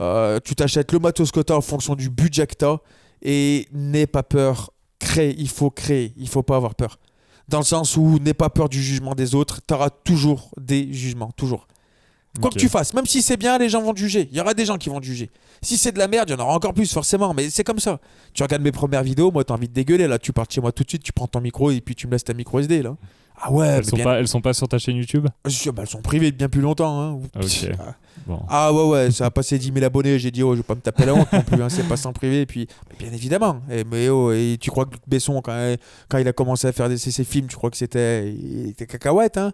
Euh, 0.00 0.38
tu 0.42 0.54
t'achètes 0.54 0.92
le 0.92 1.00
matos 1.00 1.30
que 1.30 1.40
tu 1.40 1.52
en 1.52 1.60
fonction 1.60 1.94
du 1.94 2.08
budget 2.08 2.46
que 2.46 2.54
tu 2.54 2.80
et 3.20 3.68
n'aie 3.72 4.06
pas 4.06 4.22
peur. 4.22 4.70
Crée, 5.00 5.34
il 5.38 5.48
faut 5.48 5.70
créer, 5.70 6.14
il 6.16 6.28
faut 6.28 6.42
pas 6.42 6.56
avoir 6.56 6.74
peur. 6.74 6.98
Dans 7.48 7.58
le 7.58 7.64
sens 7.64 7.96
où 7.96 8.18
n'aie 8.18 8.34
pas 8.34 8.50
peur 8.50 8.68
du 8.68 8.82
jugement 8.82 9.14
des 9.14 9.34
autres, 9.34 9.60
tu 9.66 9.74
auras 9.74 9.90
toujours 9.90 10.50
des 10.60 10.92
jugements, 10.92 11.30
toujours. 11.32 11.66
Quoi 12.40 12.50
que 12.50 12.58
tu 12.58 12.68
fasses, 12.68 12.94
même 12.94 13.06
si 13.06 13.22
c'est 13.22 13.36
bien, 13.36 13.58
les 13.58 13.68
gens 13.68 13.82
vont 13.82 13.92
te 13.92 13.98
juger. 13.98 14.28
Il 14.30 14.36
y 14.36 14.40
aura 14.40 14.54
des 14.54 14.64
gens 14.64 14.78
qui 14.78 14.88
vont 14.88 15.00
te 15.00 15.06
juger. 15.06 15.30
Si 15.60 15.76
c'est 15.76 15.90
de 15.90 15.98
la 15.98 16.06
merde, 16.06 16.28
il 16.28 16.32
y 16.32 16.36
en 16.36 16.40
aura 16.40 16.54
encore 16.54 16.74
plus, 16.74 16.92
forcément. 16.92 17.34
Mais 17.34 17.50
c'est 17.50 17.64
comme 17.64 17.80
ça. 17.80 17.98
Tu 18.32 18.42
regardes 18.42 18.62
mes 18.62 18.70
premières 18.70 19.02
vidéos, 19.02 19.32
moi, 19.32 19.42
t'as 19.42 19.54
envie 19.54 19.68
de 19.68 19.72
dégueuler. 19.72 20.06
Là, 20.06 20.18
tu 20.18 20.32
pars 20.32 20.46
de 20.46 20.52
chez 20.52 20.60
moi 20.60 20.70
tout 20.70 20.84
de 20.84 20.88
suite, 20.88 21.02
tu 21.02 21.12
prends 21.12 21.26
ton 21.26 21.40
micro 21.40 21.70
et 21.70 21.80
puis 21.80 21.96
tu 21.96 22.06
me 22.06 22.12
laisses 22.12 22.24
ta 22.24 22.34
micro 22.34 22.60
SD. 22.60 22.82
Là. 22.82 22.96
Ah 23.40 23.52
ouais, 23.52 23.66
Elles 23.68 23.84
sont, 23.84 23.96
bien- 23.96 24.04
pas, 24.04 24.18
elles 24.18 24.28
sont 24.28 24.40
pas 24.40 24.52
sur 24.52 24.66
ta 24.68 24.78
chaîne 24.78 24.96
YouTube? 24.96 25.26
Ah, 25.44 25.48
bah, 25.72 25.82
elles 25.82 25.88
sont 25.88 26.02
privées 26.02 26.32
bien 26.32 26.48
plus 26.48 26.60
longtemps. 26.60 27.00
hein. 27.00 27.20
Ah. 27.36 27.94
Bon. 28.26 28.40
Ah 28.48 28.72
ouais, 28.72 28.84
ouais, 28.88 29.10
ça 29.10 29.26
a 29.26 29.30
passé 29.30 29.58
10 29.58 29.72
000 29.72 29.84
abonnés. 29.86 30.18
J'ai 30.18 30.30
dit, 30.30 30.42
oh, 30.42 30.52
je 30.54 30.58
vais 30.58 30.62
pas 30.64 30.74
me 30.74 30.80
taper 30.80 31.06
la 31.06 31.14
honte 31.14 31.32
non 31.32 31.42
plus. 31.42 31.62
hein, 31.62 31.68
c'est 31.68 31.86
pas 31.86 31.96
sans 31.96 32.12
privé. 32.12 32.40
Et 32.42 32.46
puis, 32.46 32.66
bien 32.98 33.12
évidemment. 33.12 33.60
Et, 33.70 33.84
mais 33.84 34.08
oh, 34.08 34.32
et 34.32 34.56
tu 34.60 34.70
crois 34.70 34.84
que 34.86 34.92
Luc 34.92 35.02
Besson, 35.06 35.40
quand, 35.40 35.76
quand 36.08 36.18
il 36.18 36.26
a 36.28 36.32
commencé 36.32 36.66
à 36.66 36.72
faire 36.72 36.88
des, 36.88 36.98
ses, 36.98 37.10
ses 37.12 37.24
films, 37.24 37.46
tu 37.46 37.56
crois 37.56 37.70
que 37.70 37.76
c'était 37.76 38.32
il 38.32 38.68
était 38.70 38.86
cacahuète, 38.86 39.36
hein? 39.38 39.52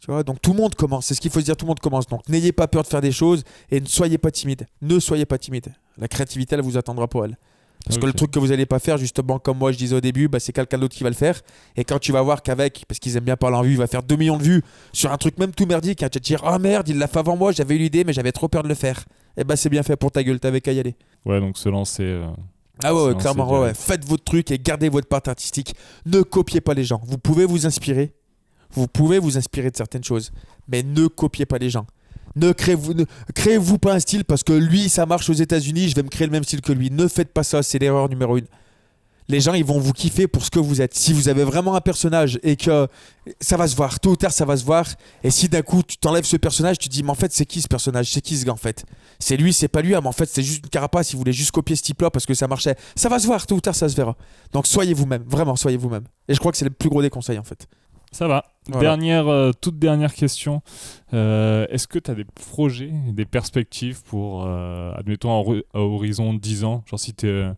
Tu 0.00 0.10
vois, 0.10 0.24
donc 0.24 0.42
tout 0.42 0.52
le 0.52 0.58
monde 0.58 0.74
commence, 0.74 1.06
c'est 1.06 1.14
ce 1.14 1.20
qu'il 1.20 1.30
faut 1.30 1.38
se 1.38 1.44
dire, 1.44 1.56
tout 1.56 1.64
le 1.64 1.68
monde 1.68 1.78
commence. 1.78 2.08
Donc 2.08 2.28
n'ayez 2.28 2.50
pas 2.50 2.66
peur 2.66 2.82
de 2.82 2.88
faire 2.88 3.00
des 3.00 3.12
choses 3.12 3.44
et 3.70 3.80
ne 3.80 3.86
soyez 3.86 4.18
pas 4.18 4.32
timide. 4.32 4.66
Ne 4.82 4.98
soyez 4.98 5.24
pas 5.26 5.38
timide. 5.38 5.72
La 5.96 6.08
créativité, 6.08 6.56
elle 6.56 6.62
vous 6.62 6.76
attendra 6.76 7.06
pour 7.06 7.24
elle. 7.24 7.38
Parce 7.86 7.98
que 7.98 8.06
le 8.06 8.12
truc 8.12 8.30
que 8.30 8.38
vous 8.38 8.46
n'allez 8.48 8.64
pas 8.66 8.78
faire, 8.78 8.96
justement, 8.96 9.38
comme 9.40 9.58
moi 9.58 9.72
je 9.72 9.76
disais 9.78 9.96
au 9.96 10.00
début, 10.00 10.28
bah, 10.28 10.38
c'est 10.38 10.52
quelqu'un 10.52 10.78
d'autre 10.78 10.94
qui 10.94 11.02
va 11.02 11.10
le 11.10 11.16
faire. 11.16 11.40
Et 11.76 11.82
quand 11.84 11.98
tu 11.98 12.12
vas 12.12 12.22
voir 12.22 12.42
qu'avec, 12.42 12.84
parce 12.86 13.00
qu'ils 13.00 13.16
aiment 13.16 13.24
bien 13.24 13.36
parler 13.36 13.56
en 13.56 13.62
vue, 13.62 13.72
il 13.72 13.76
va 13.76 13.88
faire 13.88 14.02
2 14.04 14.14
millions 14.16 14.36
de 14.38 14.42
vues 14.44 14.62
sur 14.92 15.10
un 15.10 15.16
truc 15.18 15.36
même 15.38 15.50
tout 15.52 15.66
merdique, 15.66 16.02
hein, 16.02 16.08
tu 16.08 16.18
vas 16.18 16.20
te 16.20 16.24
dire 16.26 16.42
Oh 16.46 16.58
merde, 16.60 16.88
il 16.88 16.98
l'a 16.98 17.08
fait 17.08 17.18
avant 17.18 17.36
moi, 17.36 17.50
j'avais 17.50 17.74
eu 17.74 17.78
l'idée, 17.78 18.04
mais 18.04 18.12
j'avais 18.12 18.30
trop 18.32 18.46
peur 18.48 18.62
de 18.62 18.68
le 18.68 18.74
faire. 18.76 19.04
Et 19.36 19.42
bah 19.44 19.56
c'est 19.56 19.68
bien 19.68 19.82
fait 19.82 19.96
pour 19.96 20.12
ta 20.12 20.22
gueule, 20.22 20.38
t'avais 20.38 20.60
qu'à 20.60 20.72
y 20.72 20.78
aller. 20.78 20.94
Ouais, 21.24 21.40
donc 21.40 21.58
se 21.58 21.68
lancer. 21.68 22.04
euh, 22.04 22.26
Ah 22.84 22.94
ouais, 22.94 23.14
clairement, 23.16 23.50
ouais, 23.50 23.58
ouais. 23.60 23.74
faites 23.74 24.04
votre 24.06 24.24
truc 24.24 24.50
et 24.52 24.58
gardez 24.58 24.88
votre 24.88 25.08
part 25.08 25.22
artistique. 25.26 25.74
Ne 26.06 26.22
copiez 26.22 26.60
pas 26.60 26.74
les 26.74 26.84
gens. 26.84 27.00
Vous 27.06 27.18
pouvez 27.18 27.46
vous 27.46 27.66
inspirer. 27.66 28.12
Vous 28.74 28.86
pouvez 28.86 29.18
vous 29.18 29.36
inspirer 29.36 29.70
de 29.70 29.76
certaines 29.76 30.04
choses, 30.04 30.30
mais 30.68 30.82
ne 30.82 31.06
copiez 31.08 31.46
pas 31.46 31.58
les 31.58 31.68
gens. 31.68 31.86
Ne 32.36 32.52
créez-vous 32.52 33.78
pas 33.78 33.94
un 33.94 34.00
style 34.00 34.24
parce 34.24 34.42
que 34.42 34.52
lui, 34.52 34.88
ça 34.88 35.06
marche 35.06 35.28
aux 35.28 35.34
États-Unis, 35.34 35.88
je 35.88 35.94
vais 35.94 36.02
me 36.02 36.08
créer 36.08 36.26
le 36.26 36.32
même 36.32 36.44
style 36.44 36.60
que 36.60 36.72
lui. 36.72 36.90
Ne 36.90 37.08
faites 37.08 37.32
pas 37.32 37.42
ça, 37.42 37.62
c'est 37.62 37.78
l'erreur 37.78 38.08
numéro 38.08 38.36
une. 38.36 38.46
Les 39.28 39.40
gens, 39.40 39.54
ils 39.54 39.64
vont 39.64 39.78
vous 39.78 39.92
kiffer 39.92 40.26
pour 40.26 40.44
ce 40.44 40.50
que 40.50 40.58
vous 40.58 40.80
êtes. 40.82 40.94
Si 40.94 41.12
vous 41.12 41.28
avez 41.28 41.44
vraiment 41.44 41.76
un 41.76 41.80
personnage 41.80 42.40
et 42.42 42.56
que 42.56 42.88
ça 43.40 43.56
va 43.56 43.68
se 43.68 43.76
voir, 43.76 44.00
tôt 44.00 44.10
ou 44.10 44.16
tard, 44.16 44.32
ça 44.32 44.44
va 44.44 44.56
se 44.56 44.64
voir. 44.64 44.84
Et 45.22 45.30
si 45.30 45.48
d'un 45.48 45.62
coup, 45.62 45.82
tu 45.84 45.96
t'enlèves 45.96 46.24
ce 46.24 46.36
personnage, 46.36 46.76
tu 46.78 46.88
dis, 46.88 47.02
mais 47.04 47.10
en 47.10 47.14
fait, 47.14 47.32
c'est 47.32 47.46
qui 47.46 47.62
ce 47.62 47.68
personnage? 47.68 48.10
C'est 48.10 48.20
qui 48.20 48.36
ce 48.36 48.44
gars 48.44 48.52
en 48.52 48.56
fait? 48.56 48.84
C'est 49.20 49.36
lui, 49.36 49.52
c'est 49.52 49.68
pas 49.68 49.80
lui, 49.80 49.90
mais 49.92 50.06
en 50.06 50.12
fait, 50.12 50.28
c'est 50.28 50.42
juste 50.42 50.64
une 50.64 50.68
carapace. 50.68 51.12
Il 51.12 51.16
voulait 51.16 51.32
juste 51.32 51.52
copier 51.52 51.76
ce 51.76 51.82
type-là 51.82 52.10
parce 52.10 52.26
que 52.26 52.34
ça 52.34 52.48
marchait. 52.48 52.74
Ça 52.96 53.08
va 53.08 53.20
se 53.20 53.26
voir, 53.26 53.46
tôt 53.46 53.54
ou 53.54 53.60
tard, 53.60 53.76
ça 53.76 53.88
se 53.88 53.94
verra. 53.94 54.16
Donc 54.52 54.66
soyez 54.66 54.92
vous-même, 54.92 55.22
vraiment, 55.26 55.54
soyez 55.54 55.76
vous-même. 55.76 56.04
Et 56.28 56.34
je 56.34 56.40
crois 56.40 56.50
que 56.50 56.58
c'est 56.58 56.64
le 56.64 56.72
plus 56.72 56.88
gros 56.88 57.00
des 57.00 57.10
conseils 57.10 57.38
en 57.38 57.44
fait. 57.44 57.68
Ça 58.12 58.28
va. 58.28 58.44
Voilà. 58.68 58.80
Dernière, 58.80 59.26
euh, 59.28 59.52
toute 59.58 59.78
dernière 59.78 60.14
question. 60.14 60.62
Euh, 61.14 61.66
Est-ce 61.70 61.88
que 61.88 61.98
tu 61.98 62.10
as 62.10 62.14
des 62.14 62.24
projets, 62.24 62.92
des 63.08 63.24
perspectives 63.24 64.02
pour, 64.04 64.44
euh, 64.46 64.92
admettons, 64.94 65.30
à, 65.30 65.40
hori- 65.42 65.64
à 65.74 65.78
horizon 65.80 66.34
10 66.34 66.62
ans? 66.64 66.84
Genre 66.86 67.00
si 67.00 67.14
tu 67.14 67.26
es 67.28 67.50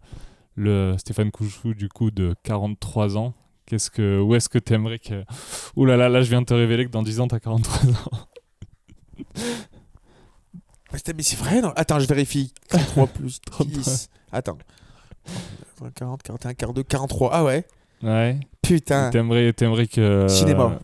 le 0.54 0.94
Stéphane 0.98 1.30
Couchou 1.32 1.74
du 1.74 1.88
coup 1.88 2.10
de 2.12 2.34
43 2.44 3.16
ans, 3.18 3.34
qu'est-ce 3.66 3.90
que, 3.90 4.20
où 4.20 4.34
est-ce 4.36 4.48
que 4.48 4.58
tu 4.58 4.72
aimerais 4.74 5.00
que... 5.00 5.24
Ouh 5.76 5.84
là 5.84 5.96
là, 5.96 6.08
là 6.08 6.22
je 6.22 6.30
viens 6.30 6.40
de 6.40 6.46
te 6.46 6.54
révéler 6.54 6.86
que 6.86 6.90
dans 6.90 7.02
10 7.02 7.18
ans 7.20 7.26
tu 7.28 7.34
as 7.34 7.40
43 7.40 7.90
ans. 7.90 8.26
Mais 10.92 10.98
c'est- 11.04 11.12
mais 11.14 11.22
c'est 11.24 11.36
vrai, 11.36 11.60
non 11.60 11.72
Attends, 11.74 11.98
je 11.98 12.06
vérifie. 12.06 12.52
43 12.68 13.06
plus 13.08 13.40
10. 13.66 14.08
Attends. 14.30 14.58
40, 15.96 16.22
41, 16.22 16.54
42, 16.54 16.82
43. 16.84 17.30
Ah 17.32 17.44
ouais 17.44 17.66
Ouais. 18.04 18.38
Putain. 18.62 19.10
T'aimerais, 19.10 19.52
t'aimerais 19.52 19.86
que... 19.86 20.26
Cinéma. 20.28 20.78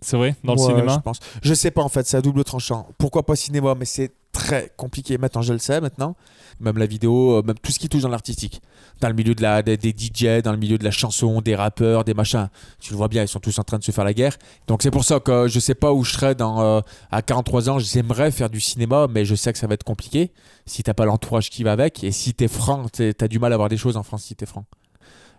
C'est 0.00 0.16
vrai? 0.16 0.34
Dans 0.44 0.52
le 0.52 0.58
cinéma? 0.58 0.94
je 0.94 1.00
pense. 1.00 1.18
Je 1.42 1.54
sais 1.54 1.70
pas 1.70 1.82
en 1.82 1.88
fait, 1.88 2.06
c'est 2.06 2.16
à 2.16 2.20
double 2.20 2.44
tranchant. 2.44 2.88
Pourquoi 2.98 3.24
pas 3.24 3.34
cinéma 3.34 3.74
Mais 3.78 3.86
c'est 3.86 4.12
très 4.30 4.70
compliqué. 4.76 5.16
Maintenant, 5.16 5.42
je 5.42 5.52
le 5.52 5.58
sais 5.58 5.80
maintenant. 5.80 6.14
Même 6.60 6.76
la 6.78 6.86
vidéo, 6.86 7.38
euh, 7.38 7.42
même 7.42 7.58
tout 7.58 7.72
ce 7.72 7.78
qui 7.78 7.88
touche 7.88 8.02
dans 8.02 8.10
l'artistique. 8.10 8.60
Dans 9.00 9.08
le 9.08 9.14
milieu 9.14 9.34
de 9.34 9.42
la, 9.42 9.62
des, 9.62 9.76
des 9.76 9.90
DJ, 9.90 10.42
dans 10.42 10.52
le 10.52 10.58
milieu 10.58 10.76
de 10.76 10.84
la 10.84 10.90
chanson, 10.90 11.40
des 11.40 11.54
rappeurs, 11.54 12.04
des 12.04 12.14
machins. 12.14 12.48
Tu 12.78 12.92
le 12.92 12.98
vois 12.98 13.08
bien, 13.08 13.22
ils 13.22 13.28
sont 13.28 13.40
tous 13.40 13.58
en 13.58 13.62
train 13.64 13.78
de 13.78 13.84
se 13.84 13.90
faire 13.90 14.04
la 14.04 14.12
guerre. 14.12 14.36
Donc 14.66 14.82
c'est 14.82 14.90
pour 14.90 15.04
ça 15.04 15.18
que 15.18 15.48
je 15.48 15.58
sais 15.58 15.74
pas 15.74 15.92
où 15.92 16.04
je 16.04 16.12
serai 16.12 16.34
dans, 16.34 16.60
euh, 16.60 16.80
à 17.10 17.22
43 17.22 17.70
ans. 17.70 17.78
J'aimerais 17.78 18.30
faire 18.30 18.50
du 18.50 18.60
cinéma, 18.60 19.06
mais 19.10 19.24
je 19.24 19.34
sais 19.34 19.52
que 19.52 19.58
ça 19.58 19.66
va 19.66 19.74
être 19.74 19.84
compliqué 19.84 20.32
si 20.66 20.82
t'as 20.82 20.94
pas 20.94 21.06
l'entourage 21.06 21.48
qui 21.48 21.62
va 21.62 21.72
avec. 21.72 22.04
Et 22.04 22.12
si 22.12 22.34
t'es 22.34 22.48
franc, 22.48 22.84
t'as 22.90 23.28
du 23.28 23.38
mal 23.38 23.52
à 23.52 23.54
avoir 23.54 23.70
des 23.70 23.78
choses 23.78 23.96
en 23.96 24.02
France 24.02 24.24
si 24.24 24.36
t'es 24.36 24.46
franc. 24.46 24.66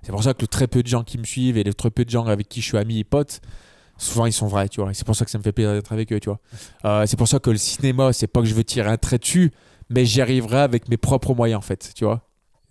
C'est 0.03 0.11
pour 0.11 0.23
ça 0.23 0.33
que 0.33 0.41
le 0.41 0.47
très 0.47 0.67
peu 0.67 0.83
de 0.83 0.87
gens 0.87 1.03
qui 1.03 1.17
me 1.17 1.23
suivent 1.23 1.57
et 1.57 1.63
le 1.63 1.73
très 1.73 1.89
peu 1.89 2.05
de 2.05 2.09
gens 2.09 2.25
avec 2.25 2.47
qui 2.47 2.61
je 2.61 2.67
suis 2.67 2.77
ami 2.77 2.99
et 2.99 3.03
pote, 3.03 3.41
souvent 3.97 4.25
ils 4.25 4.33
sont 4.33 4.47
vrais, 4.47 4.69
tu 4.69 4.81
vois. 4.81 4.93
C'est 4.93 5.05
pour 5.05 5.15
ça 5.15 5.25
que 5.25 5.31
ça 5.31 5.37
me 5.37 5.43
fait 5.43 5.51
plaisir 5.51 5.73
d'être 5.73 5.91
avec 5.91 6.11
eux, 6.13 6.19
tu 6.19 6.29
vois. 6.29 6.39
Euh, 6.85 7.05
c'est 7.05 7.17
pour 7.17 7.27
ça 7.27 7.39
que 7.39 7.49
le 7.49 7.57
cinéma, 7.57 8.13
c'est 8.13 8.27
pas 8.27 8.41
que 8.41 8.47
je 8.47 8.53
veux 8.53 8.63
tirer 8.63 8.89
un 8.89 8.97
trait 8.97 9.17
dessus, 9.17 9.51
mais 9.89 10.05
j'y 10.05 10.21
arriverai 10.21 10.59
avec 10.59 10.89
mes 10.89 10.97
propres 10.97 11.33
moyens, 11.33 11.59
en 11.59 11.61
fait, 11.61 11.91
tu 11.95 12.05
vois. 12.05 12.21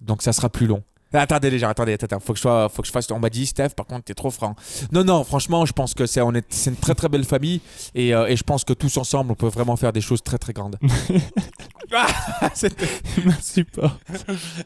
Donc 0.01 0.22
ça 0.22 0.33
sera 0.33 0.49
plus 0.49 0.66
long. 0.66 0.83
Ah, 1.17 1.23
Attendez 1.23 1.51
les 1.51 1.59
gens, 1.59 1.69
attendez, 1.69 1.95
attendez, 1.95 2.17
faut 2.23 2.33
que 2.33 2.37
je 2.37 2.43
sois, 2.43 2.69
faut 2.69 2.83
que 2.83 2.89
je 2.89 2.93
fasse. 2.93 3.11
On 3.11 3.19
m'a 3.19 3.31
dit 3.31 3.47
Steph, 3.47 3.71
par 3.71 3.87
contre 3.87 4.05
t'es 4.05 4.14
trop 4.14 4.31
franc. 4.31 4.55
Non 4.93 5.03
non, 5.03 5.25
franchement, 5.25 5.64
je 5.67 5.73
pense 5.73 5.95
que 5.95 6.07
c'est 6.07 6.21
on 6.21 6.33
est, 6.35 6.45
c'est 6.51 6.71
une 6.71 6.77
très 6.77 6.95
très 6.95 7.09
belle 7.09 7.25
famille 7.25 7.61
et, 7.95 8.14
euh, 8.14 8.27
et 8.27 8.37
je 8.37 8.43
pense 8.43 8.64
que 8.64 8.73
tous 8.73 8.97
ensemble 8.99 9.33
on 9.33 9.35
peut 9.35 9.49
vraiment 9.49 9.77
faire 9.77 9.93
des 9.93 10.01
choses 10.01 10.23
très 10.23 10.39
très 10.39 10.53
grandes. 10.53 10.77
Ah, 11.93 12.09
Merci 13.25 13.64
pas. 13.64 13.97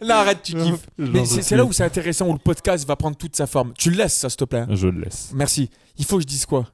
Là 0.01 0.21
arrête, 0.21 0.43
tu 0.43 0.55
kiffes. 0.55 0.87
Mais 0.99 1.25
c'est 1.27 1.55
là 1.57 1.65
où 1.65 1.73
c'est 1.73 1.85
intéressant 1.85 2.27
où 2.27 2.33
le 2.33 2.39
podcast 2.39 2.87
va 2.87 2.97
prendre 2.97 3.17
toute 3.17 3.37
sa 3.37 3.47
forme. 3.47 3.73
Tu 3.77 3.91
le 3.91 3.99
laisses 3.99 4.15
ça 4.15 4.31
s'il 4.31 4.39
te 4.39 4.45
plaît. 4.45 4.65
Je 4.71 4.89
le 4.89 5.03
laisse. 5.03 5.31
Merci. 5.35 5.71
Il 5.99 6.05
faut 6.05 6.17
que 6.17 6.23
je 6.23 6.27
dise 6.27 6.47
quoi? 6.47 6.67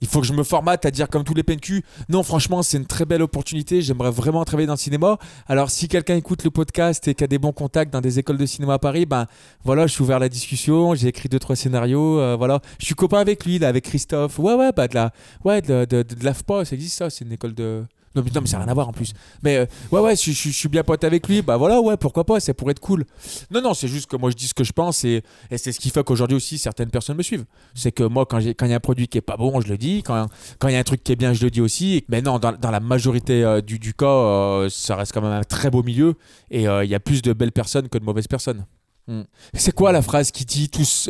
Il 0.00 0.08
faut 0.08 0.20
que 0.20 0.26
je 0.26 0.32
me 0.32 0.42
formate 0.42 0.86
à 0.86 0.90
dire 0.90 1.08
comme 1.08 1.24
tous 1.24 1.34
les 1.34 1.42
PNQ. 1.42 1.82
Non, 2.08 2.22
franchement, 2.22 2.62
c'est 2.62 2.78
une 2.78 2.86
très 2.86 3.04
belle 3.04 3.22
opportunité. 3.22 3.82
J'aimerais 3.82 4.10
vraiment 4.10 4.44
travailler 4.44 4.66
dans 4.66 4.72
le 4.74 4.78
cinéma. 4.78 5.18
Alors, 5.46 5.70
si 5.70 5.88
quelqu'un 5.88 6.16
écoute 6.16 6.42
le 6.44 6.50
podcast 6.50 7.06
et 7.08 7.14
qui 7.14 7.22
a 7.24 7.26
des 7.26 7.38
bons 7.38 7.52
contacts 7.52 7.92
dans 7.92 8.00
des 8.00 8.18
écoles 8.18 8.38
de 8.38 8.46
cinéma 8.46 8.74
à 8.74 8.78
Paris, 8.78 9.04
ben 9.04 9.26
voilà, 9.64 9.86
je 9.86 9.92
suis 9.92 10.02
ouvert 10.02 10.16
à 10.16 10.20
la 10.20 10.28
discussion. 10.28 10.94
J'ai 10.94 11.08
écrit 11.08 11.28
deux 11.28 11.38
trois 11.38 11.56
scénarios. 11.56 12.18
euh, 12.18 12.36
voilà, 12.36 12.60
je 12.78 12.86
suis 12.86 12.94
copain 12.94 13.18
avec 13.18 13.44
lui, 13.44 13.58
là, 13.58 13.68
avec 13.68 13.84
Christophe. 13.84 14.38
Ouais, 14.38 14.54
ouais, 14.54 14.72
bah 14.72 14.88
de 14.88 14.94
la, 14.94 15.12
ouais, 15.44 15.60
de, 15.60 15.84
de, 15.84 16.02
de, 16.02 16.64
ça 16.64 16.74
existe 16.74 16.96
ça. 16.98 17.10
C'est 17.10 17.24
une 17.24 17.32
école 17.32 17.54
de. 17.54 17.84
Non 18.16 18.22
mais, 18.24 18.30
non, 18.34 18.40
mais 18.40 18.48
ça 18.48 18.56
n'a 18.58 18.64
rien 18.64 18.70
à 18.72 18.74
voir 18.74 18.88
en 18.88 18.92
plus. 18.92 19.12
Mais 19.44 19.56
euh, 19.56 19.66
ouais, 19.92 20.00
ouais, 20.00 20.16
je, 20.16 20.32
je- 20.32 20.48
je 20.48 20.56
suis 20.56 20.68
bien 20.68 20.82
pote 20.82 21.04
avec 21.04 21.28
lui. 21.28 21.42
Bah 21.42 21.56
voilà, 21.56 21.80
ouais, 21.80 21.96
pourquoi 21.96 22.24
pas, 22.24 22.40
ça 22.40 22.52
pourrait 22.54 22.72
être 22.72 22.80
cool. 22.80 23.04
Non, 23.52 23.60
non, 23.62 23.72
c'est 23.72 23.86
juste 23.86 24.10
que 24.10 24.16
moi 24.16 24.30
je 24.30 24.36
dis 24.36 24.48
ce 24.48 24.54
que 24.54 24.64
je 24.64 24.72
pense 24.72 25.04
et, 25.04 25.22
et 25.50 25.58
c'est 25.58 25.70
ce 25.70 25.78
qui 25.78 25.90
fait 25.90 26.02
qu'aujourd'hui 26.02 26.36
aussi 26.36 26.58
certaines 26.58 26.90
personnes 26.90 27.16
me 27.16 27.22
suivent. 27.22 27.44
C'est 27.74 27.92
que 27.92 28.02
moi, 28.02 28.26
quand 28.26 28.38
il 28.40 28.46
y 28.48 28.72
a 28.72 28.76
un 28.76 28.80
produit 28.80 29.06
qui 29.06 29.18
est 29.18 29.20
pas 29.20 29.36
bon, 29.36 29.60
je 29.60 29.68
le 29.68 29.78
dis. 29.78 30.02
Quand 30.02 30.26
quand 30.58 30.66
il 30.68 30.72
y 30.74 30.76
a 30.76 30.80
un 30.80 30.82
truc 30.84 31.04
qui 31.04 31.12
est 31.12 31.16
bien, 31.16 31.32
je 31.32 31.44
le 31.44 31.50
dis 31.50 31.60
aussi. 31.60 32.04
Mais 32.08 32.20
non, 32.20 32.40
dans, 32.40 32.52
dans 32.52 32.70
la 32.72 32.80
majorité 32.80 33.44
euh, 33.44 33.60
du, 33.60 33.78
du 33.78 33.94
cas, 33.94 34.06
euh, 34.06 34.68
ça 34.68 34.96
reste 34.96 35.12
quand 35.12 35.22
même 35.22 35.30
un 35.32 35.44
très 35.44 35.70
beau 35.70 35.82
milieu 35.84 36.14
et 36.50 36.62
il 36.64 36.88
y 36.90 36.94
a 36.96 37.00
plus 37.00 37.22
de 37.22 37.32
belles 37.32 37.52
personnes 37.52 37.88
que 37.88 37.96
de 37.98 38.04
mauvaises 38.04 38.26
personnes. 38.26 38.64
Hmm. 39.06 39.22
C'est 39.54 39.72
quoi 39.72 39.92
la 39.92 40.02
phrase 40.02 40.32
qui 40.32 40.44
dit 40.44 40.68
tous 40.68 41.08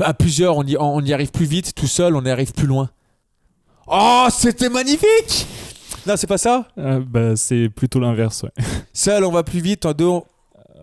à 0.00 0.14
plusieurs 0.14 0.56
on 0.56 0.64
y, 0.64 0.76
on 0.78 1.00
y 1.02 1.12
arrive 1.12 1.30
plus 1.30 1.44
vite, 1.46 1.74
tout 1.74 1.86
seul 1.86 2.16
on 2.16 2.24
y 2.24 2.30
arrive 2.30 2.52
plus 2.52 2.66
loin? 2.66 2.88
Oh, 3.86 4.26
c'était 4.30 4.68
magnifique 4.68 5.46
Non, 6.08 6.14
c'est 6.16 6.26
pas 6.26 6.38
ça 6.38 6.66
Euh, 6.78 7.00
bah, 7.06 7.36
c'est 7.36 7.68
plutôt 7.68 8.00
l'inverse, 8.00 8.42
ouais. 8.42 8.64
Seul 8.92 9.24
on 9.24 9.30
va 9.30 9.42
plus 9.42 9.60
vite, 9.60 9.84
en 9.86 9.92
deux 9.92 10.06
on, 10.06 10.24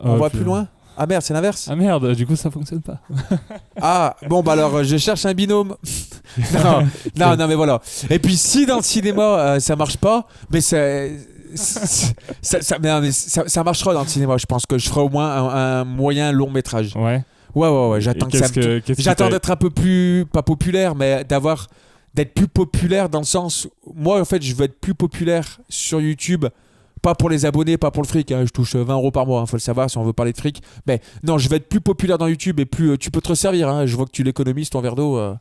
on 0.03 0.13
Ah, 0.13 0.17
va 0.17 0.29
plus 0.29 0.43
loin 0.43 0.67
Ah 0.97 1.05
merde, 1.07 1.23
c'est 1.23 1.33
l'inverse 1.33 1.67
Ah 1.69 1.75
merde, 1.75 2.11
du 2.13 2.25
coup 2.27 2.35
ça 2.35 2.51
fonctionne 2.51 2.81
pas. 2.81 2.99
Ah, 3.81 4.15
bon, 4.29 4.41
bah 4.41 4.53
alors, 4.53 4.83
je 4.83 4.95
cherche 4.97 5.25
un 5.25 5.33
binôme. 5.33 5.75
non, 6.53 6.87
non, 7.17 7.35
non, 7.37 7.47
mais 7.47 7.55
voilà. 7.55 7.81
Et 8.09 8.19
puis, 8.19 8.37
si 8.37 8.65
dans 8.65 8.77
le 8.77 8.83
cinéma, 8.83 9.21
euh, 9.23 9.59
ça 9.59 9.75
marche 9.75 9.97
pas, 9.97 10.27
mais 10.49 10.61
ça, 10.61 10.77
ça, 11.55 11.81
ça, 12.41 12.61
ça- 12.61 12.77
mais 12.81 12.89
non, 12.89 13.01
mais 13.01 13.11
ça- 13.11 13.47
ça 13.47 13.63
marchera 13.63 13.93
dans 13.93 14.01
le 14.03 14.07
cinéma. 14.07 14.37
Je 14.37 14.45
pense 14.45 14.65
que 14.65 14.77
je 14.77 14.87
ferai 14.87 15.01
au 15.01 15.09
moins 15.09 15.29
un, 15.29 15.81
un 15.81 15.83
moyen 15.83 16.31
long 16.31 16.49
métrage. 16.49 16.95
Ouais. 16.95 17.21
Ouais, 17.53 17.67
ouais, 17.69 17.87
ouais. 17.89 18.01
J'attends 18.01 18.27
que 18.27 18.79
que- 18.79 18.93
J'attends 18.97 19.29
d'être 19.29 19.51
un 19.51 19.55
peu 19.57 19.69
plus, 19.69 20.25
pas 20.31 20.41
populaire, 20.43 20.95
mais 20.95 21.23
d'avoir, 21.25 21.67
d'être 22.15 22.33
plus 22.33 22.47
populaire 22.47 23.09
dans 23.09 23.19
le 23.19 23.25
sens, 23.25 23.67
moi, 23.93 24.19
en 24.21 24.25
fait, 24.25 24.41
je 24.41 24.55
veux 24.55 24.63
être 24.65 24.79
plus 24.79 24.95
populaire 24.95 25.59
sur 25.69 25.99
YouTube. 26.01 26.45
Pas 27.01 27.13
pour 27.13 27.29
les 27.29 27.45
abonnés, 27.45 27.77
pas 27.77 27.91
pour 27.91 28.01
le 28.01 28.07
fric. 28.07 28.31
hein. 28.31 28.43
Je 28.45 28.49
touche 28.51 28.75
20 28.75 28.91
euros 28.95 29.11
par 29.11 29.27
mois, 29.27 29.43
il 29.45 29.49
faut 29.49 29.57
le 29.57 29.61
savoir 29.61 29.89
si 29.91 29.97
on 29.99 30.03
veut 30.03 30.13
parler 30.13 30.31
de 30.31 30.37
fric. 30.37 30.63
Mais 30.87 31.01
non, 31.23 31.37
je 31.37 31.47
vais 31.49 31.57
être 31.57 31.69
plus 31.69 31.81
populaire 31.81 32.17
dans 32.17 32.27
YouTube 32.27 32.59
et 32.59 32.65
plus. 32.65 32.91
euh, 32.91 32.97
tu 32.97 33.11
peux 33.11 33.21
te 33.21 33.27
resservir. 33.29 33.69
hein. 33.69 33.85
Je 33.85 33.95
vois 33.95 34.05
que 34.05 34.11
tu 34.11 34.23
l'économises 34.23 34.69
ton 34.71 34.81
verre 34.81 34.95
d'eau. 34.95 35.17
euh. 35.17 35.35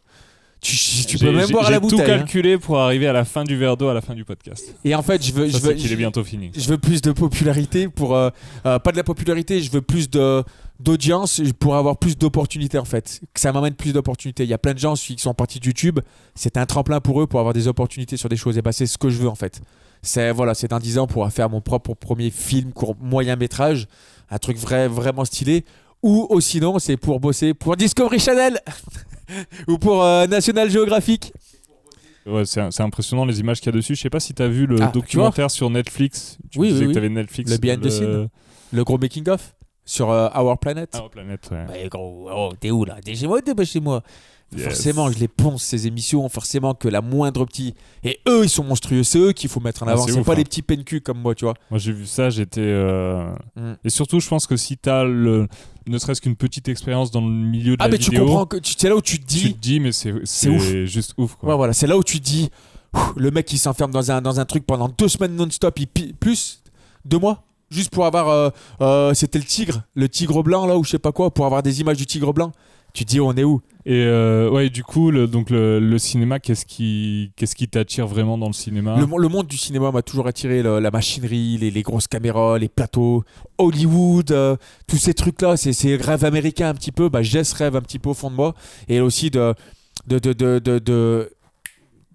Tu, 0.61 0.77
tu 1.07 1.18
peux 1.18 1.31
même 1.31 1.51
boire 1.51 1.66
à 1.66 1.70
la 1.70 1.77
J'ai 1.77 1.81
tout 1.89 1.97
bouteille. 1.97 2.11
hein. 2.14 2.18
calculé 2.20 2.57
pour 2.59 2.79
arriver 2.81 3.07
à 3.07 3.12
la 3.12 3.25
fin 3.27 3.45
du 3.45 3.55
verre 3.57 3.77
d'eau, 3.77 3.89
à 3.89 3.95
la 3.95 4.01
fin 4.01 4.14
du 4.14 4.25
podcast. 4.25 4.75
Et 4.85 4.95
en 4.95 5.03
fait, 5.03 5.22
je 5.25 5.33
veux, 5.33 5.51
Ça, 5.51 5.59
je 5.59 5.62
veux, 5.62 5.72
qu'il 5.75 5.93
est 5.93 5.97
bientôt 5.97 6.25
fini. 6.25 6.51
je 6.57 6.68
veux 6.68 6.79
plus 6.79 7.03
de 7.03 7.12
popularité 7.12 7.89
pour 7.89 8.14
euh, 8.16 8.31
euh, 8.64 8.79
pas 8.79 8.91
de 8.93 8.97
la 8.97 9.05
popularité 9.05 9.61
je 9.61 9.70
veux 9.70 9.83
plus 9.83 10.09
de 10.09 10.43
d'audience 10.81 11.41
pour 11.59 11.77
avoir 11.77 11.97
plus 11.99 12.16
d'opportunités 12.16 12.79
en 12.79 12.85
fait. 12.85 13.20
Que 13.33 13.41
ça 13.41 13.53
m'amène 13.53 13.75
plus 13.75 13.93
d'opportunités. 13.93 14.45
Il 14.45 14.51
y 14.51 14.55
a 14.55 14.59
plein 14.59 14.75
de 14.75 14.79
gens 14.79 14.95
qui 14.95 15.16
sont 15.18 15.35
partis 15.35 15.61
de 15.61 15.66
YouTube. 15.66 16.01
C'est 16.35 16.57
un 16.57 16.66
tremplin 16.66 17.01
pour 17.01 17.20
eux 17.22 17.27
pour 17.27 17.41
avoir 17.41 17.55
des 17.55 17.68
opportunités 17.68 18.16
sur 18.16 18.29
des 18.29 18.37
choses. 18.37 18.59
Et 18.59 18.62
bah 18.62 18.72
c'est 18.72 18.87
ce 18.87 18.99
que 18.99 19.09
je 19.09 19.18
veux 19.18 19.29
en 19.29 19.35
fait. 19.35 19.61
C'est 20.03 20.33
voilà 20.33 20.55
c'est 20.55 20.68
dans 20.68 20.79
10 20.81 20.99
ans 20.99 21.07
pour 21.07 21.31
faire 21.31 21.49
mon 21.49 21.61
propre 21.61 21.95
premier 21.95 22.31
film 22.31 22.72
court 22.72 22.97
moyen 23.01 23.37
métrage. 23.37 23.87
Un 24.31 24.39
truc 24.39 24.57
vrai 24.59 24.89
vraiment 24.89 25.25
stylé. 25.25 25.64
Ou 26.03 26.27
oh, 26.29 26.41
sinon 26.41 26.79
c'est 26.79 26.97
pour 26.97 27.20
bosser 27.20 27.55
pour 27.55 27.77
Discovery 27.77 28.18
Channel 28.18 28.61
ou 29.68 29.79
pour 29.79 30.03
euh, 30.03 30.27
National 30.27 30.70
Geographic. 30.70 31.33
Ouais, 32.27 32.45
c'est 32.47 32.61
c'est 32.70 32.83
impressionnant 32.83 33.25
les 33.25 33.41
images 33.41 33.61
qu'il 33.61 33.66
y 33.66 33.75
a 33.75 33.77
dessus. 33.77 33.95
Je 33.95 34.01
sais 34.03 34.11
pas 34.11 34.20
si 34.20 34.35
tu 34.35 34.43
as 34.43 34.49
vu 34.49 34.66
le 34.66 34.83
Ah, 34.83 34.91
documentaire 34.93 35.51
sur 35.51 35.70
Netflix. 35.70 36.39
Tu 36.51 36.59
Oui, 36.59 36.72
disais 36.72 36.87
oui, 36.87 36.95
que 36.95 36.99
Netflix. 37.01 37.51
Le 37.51 37.59
behind 37.59 37.81
the 37.81 37.91
scene. 37.91 38.29
le 38.72 38.85
gros 38.85 38.99
making 38.99 39.29
of 39.29 39.55
sur 39.85 40.11
euh, 40.11 40.28
Our 40.35 40.59
Planet 40.59 40.91
Ah, 40.95 41.03
planète, 41.11 41.49
ouais. 41.53 41.64
Bah, 41.66 41.89
gros, 41.91 42.28
oh, 42.32 42.53
t'es 42.59 42.70
où 42.70 42.85
là? 42.85 42.97
T'es 43.05 43.14
chez 43.14 43.26
moi 43.26 43.39
ou 43.39 43.41
t'es 43.41 43.55
pas 43.55 43.64
chez 43.64 43.80
moi? 43.80 44.03
Yes. 44.55 44.62
Forcément, 44.66 45.11
je 45.11 45.18
les 45.18 45.26
ponce 45.26 45.64
ces 45.64 45.87
émissions, 45.89 46.28
forcément 46.28 46.74
que 46.74 46.87
la 46.87 47.01
moindre 47.01 47.45
petit. 47.45 47.74
Et 48.05 48.20
eux, 48.28 48.45
ils 48.45 48.49
sont 48.49 48.62
monstrueux, 48.62 49.03
c'est 49.03 49.18
eux 49.18 49.32
qu'il 49.32 49.49
faut 49.51 49.59
mettre 49.59 49.82
en 49.82 49.89
Ah, 49.89 49.93
avant. 49.93 50.07
c'est 50.07 50.12
c'est 50.12 50.22
pas 50.22 50.32
hein. 50.32 50.37
les 50.37 50.45
petits 50.45 50.62
PNQ 50.62 51.01
comme 51.01 51.18
moi, 51.18 51.35
tu 51.35 51.45
vois. 51.45 51.55
Moi 51.70 51.78
j'ai 51.78 51.93
vu 51.93 52.07
ça, 52.07 52.30
j'étais. 52.30 52.61
euh, 52.61 53.32
Mm. 53.57 53.72
Et 53.85 53.91
surtout, 53.91 54.20
je 54.20 54.28
pense 54.28 54.47
que 54.47 54.57
si 54.57 54.76
tu 54.78 54.89
as 54.89 55.03
le... 55.05 55.49
ne 55.89 55.99
serait-ce 55.99 56.20
qu'une 56.20 56.37
petite 56.37 56.68
expérience 56.68 57.11
dans 57.11 57.20
le 57.22 57.32
milieu 57.32 57.76
de 57.76 57.82
Ah, 57.82 57.87
la 57.87 57.93
mais 57.93 57.99
tu 57.99 58.11
vidéo, 58.11 58.26
comprends 58.26 58.47
que 58.47 58.59
tu 58.59 58.74
c'est 58.78 58.89
là 58.89 58.95
où 58.97 59.01
tu 59.03 59.18
te 59.18 59.26
tu 59.26 59.39
dis. 59.41 59.55
te 59.55 59.59
dis, 59.59 59.80
mais 59.80 59.91
c'est 59.93 60.87
juste 60.87 61.14
ouf. 61.16 61.35
Quoi. 61.35 61.49
Ouais, 61.49 61.57
voilà, 61.57 61.72
c'est 61.72 61.87
là 61.89 61.97
où 61.97 62.05
tu 62.05 62.20
te 62.20 62.24
dis. 62.24 62.49
Le 63.16 63.32
mec, 63.32 63.53
il 63.53 63.59
s'enferme 63.59 63.91
dans 63.91 64.12
un, 64.12 64.22
dans 64.22 64.39
un 64.39 64.45
truc 64.45 64.64
pendant 64.66 64.89
deux 64.89 65.09
semaines 65.09 65.35
non-stop, 65.35 65.76
il 65.80 65.89
plus 66.14 66.62
deux 67.05 67.18
mois, 67.18 67.43
juste 67.75 67.91
pour 67.91 68.07
avoir. 68.07 68.29
euh, 68.29 68.51
euh, 68.81 69.12
C'était 69.14 69.39
le 69.39 69.45
tigre, 69.45 69.83
le 69.95 70.09
tigre 70.09 70.43
blanc 70.43 70.66
là, 70.66 70.77
ou 70.79 70.85
je 70.85 70.91
sais 70.91 70.99
pas 70.99 71.12
quoi, 71.12 71.33
pour 71.33 71.45
avoir 71.47 71.62
des 71.62 71.81
images 71.81 71.97
du 71.99 72.07
tigre 72.07 72.33
blanc. 72.33 72.53
Tu 72.93 73.05
te 73.05 73.11
dis, 73.11 73.20
on 73.20 73.33
est 73.33 73.43
où? 73.43 73.61
Et 73.87 74.05
euh, 74.05 74.49
ouais, 74.51 74.70
du 74.70 74.85
coup, 74.85 75.11
le, 75.11 75.27
donc 75.27 75.51
le, 75.51 75.81
le 75.81 75.99
cinéma, 75.99 76.39
qu'est-ce 76.39 76.64
qui, 76.64 77.33
qu'est-ce 77.35 77.57
qui 77.57 77.66
t'attire 77.66 78.07
vraiment 78.07 78.39
dans 78.39 78.47
le 78.47 78.53
cinéma? 78.53 78.97
Le, 79.01 79.05
mo- 79.07 79.18
le 79.18 79.27
monde 79.27 79.49
du 79.49 79.57
cinéma 79.57 79.91
m'a 79.91 80.03
toujours 80.03 80.29
attiré, 80.29 80.62
la 80.62 80.91
machinerie, 80.93 81.59
les, 81.59 81.72
les 81.72 81.83
grosses 81.83 82.07
caméras, 82.07 82.57
les 82.57 82.68
plateaux, 82.68 83.25
Hollywood, 83.59 84.31
euh, 84.31 84.57
tous 84.87 84.97
ces 84.97 85.12
trucs-là, 85.12 85.57
c'est 85.57 85.72
c'est 85.72 85.97
rêve 85.97 86.25
américain 86.25 86.68
un 86.68 86.75
petit 86.75 86.93
peu. 86.93 87.09
Bah, 87.09 87.22
j'ai 87.22 87.43
ce 87.43 87.57
rêve 87.57 87.75
un 87.75 87.81
petit 87.83 87.99
peu 87.99 88.11
au 88.11 88.14
fond 88.14 88.31
de 88.31 88.37
moi. 88.37 88.55
Et 88.87 89.01
aussi 89.01 89.29
de, 89.29 89.55
de, 90.07 90.20
de, 90.20 90.33
de, 90.33 90.59
de, 90.61 90.79
de, 90.79 91.33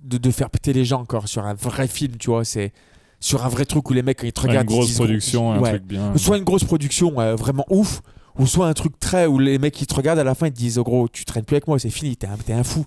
de- 0.04 0.18
de 0.18 0.32
faire 0.32 0.50
péter 0.50 0.72
les 0.72 0.86
gens 0.86 1.02
encore 1.02 1.28
sur 1.28 1.44
un 1.46 1.56
vrai 1.56 1.90
film, 1.90 2.16
tu 2.18 2.30
vois. 2.30 2.46
C'est 2.46 2.72
sur 3.20 3.46
un 3.46 3.50
vrai 3.50 3.66
truc 3.66 3.90
où 3.90 3.94
les 3.94 4.02
mecs, 4.02 4.20
quand 4.20 4.28
ils 4.28 4.34
te 4.34 4.42
regardent, 4.42 4.70
Une 4.70 4.72
ils 4.72 4.76
grosse 4.76 4.88
disent, 4.88 4.96
production, 4.98 5.52
un 5.52 5.60
Ouais. 5.60 5.70
truc 5.72 5.84
bien. 5.84 6.16
Soit 6.18 6.38
une 6.38 6.44
grosse 6.44 6.64
production 6.64 7.16
ouais, 7.18 7.36
vraiment 7.36 7.66
ouf, 7.70 8.02
ou 8.38 8.48
soit 8.48 8.68
un 8.68 8.74
truc 8.74 8.98
très 9.00 9.26
où 9.26 9.40
les 9.40 9.60
mecs 9.60 9.74
qui 9.74 9.86
te 9.86 9.94
regardent 9.94 10.20
à 10.20 10.24
la 10.24 10.36
fin 10.36 10.48
ils 10.48 10.54
te 10.54 10.58
disent 10.58 10.78
oh 10.78 10.84
gros 10.84 11.08
tu 11.10 11.26
traînes 11.26 11.44
plus 11.44 11.56
avec 11.56 11.68
moi 11.68 11.78
c'est 11.80 11.90
fini 11.90 12.16
t'es 12.16 12.28
un, 12.28 12.38
un 12.58 12.64
fou 12.64 12.86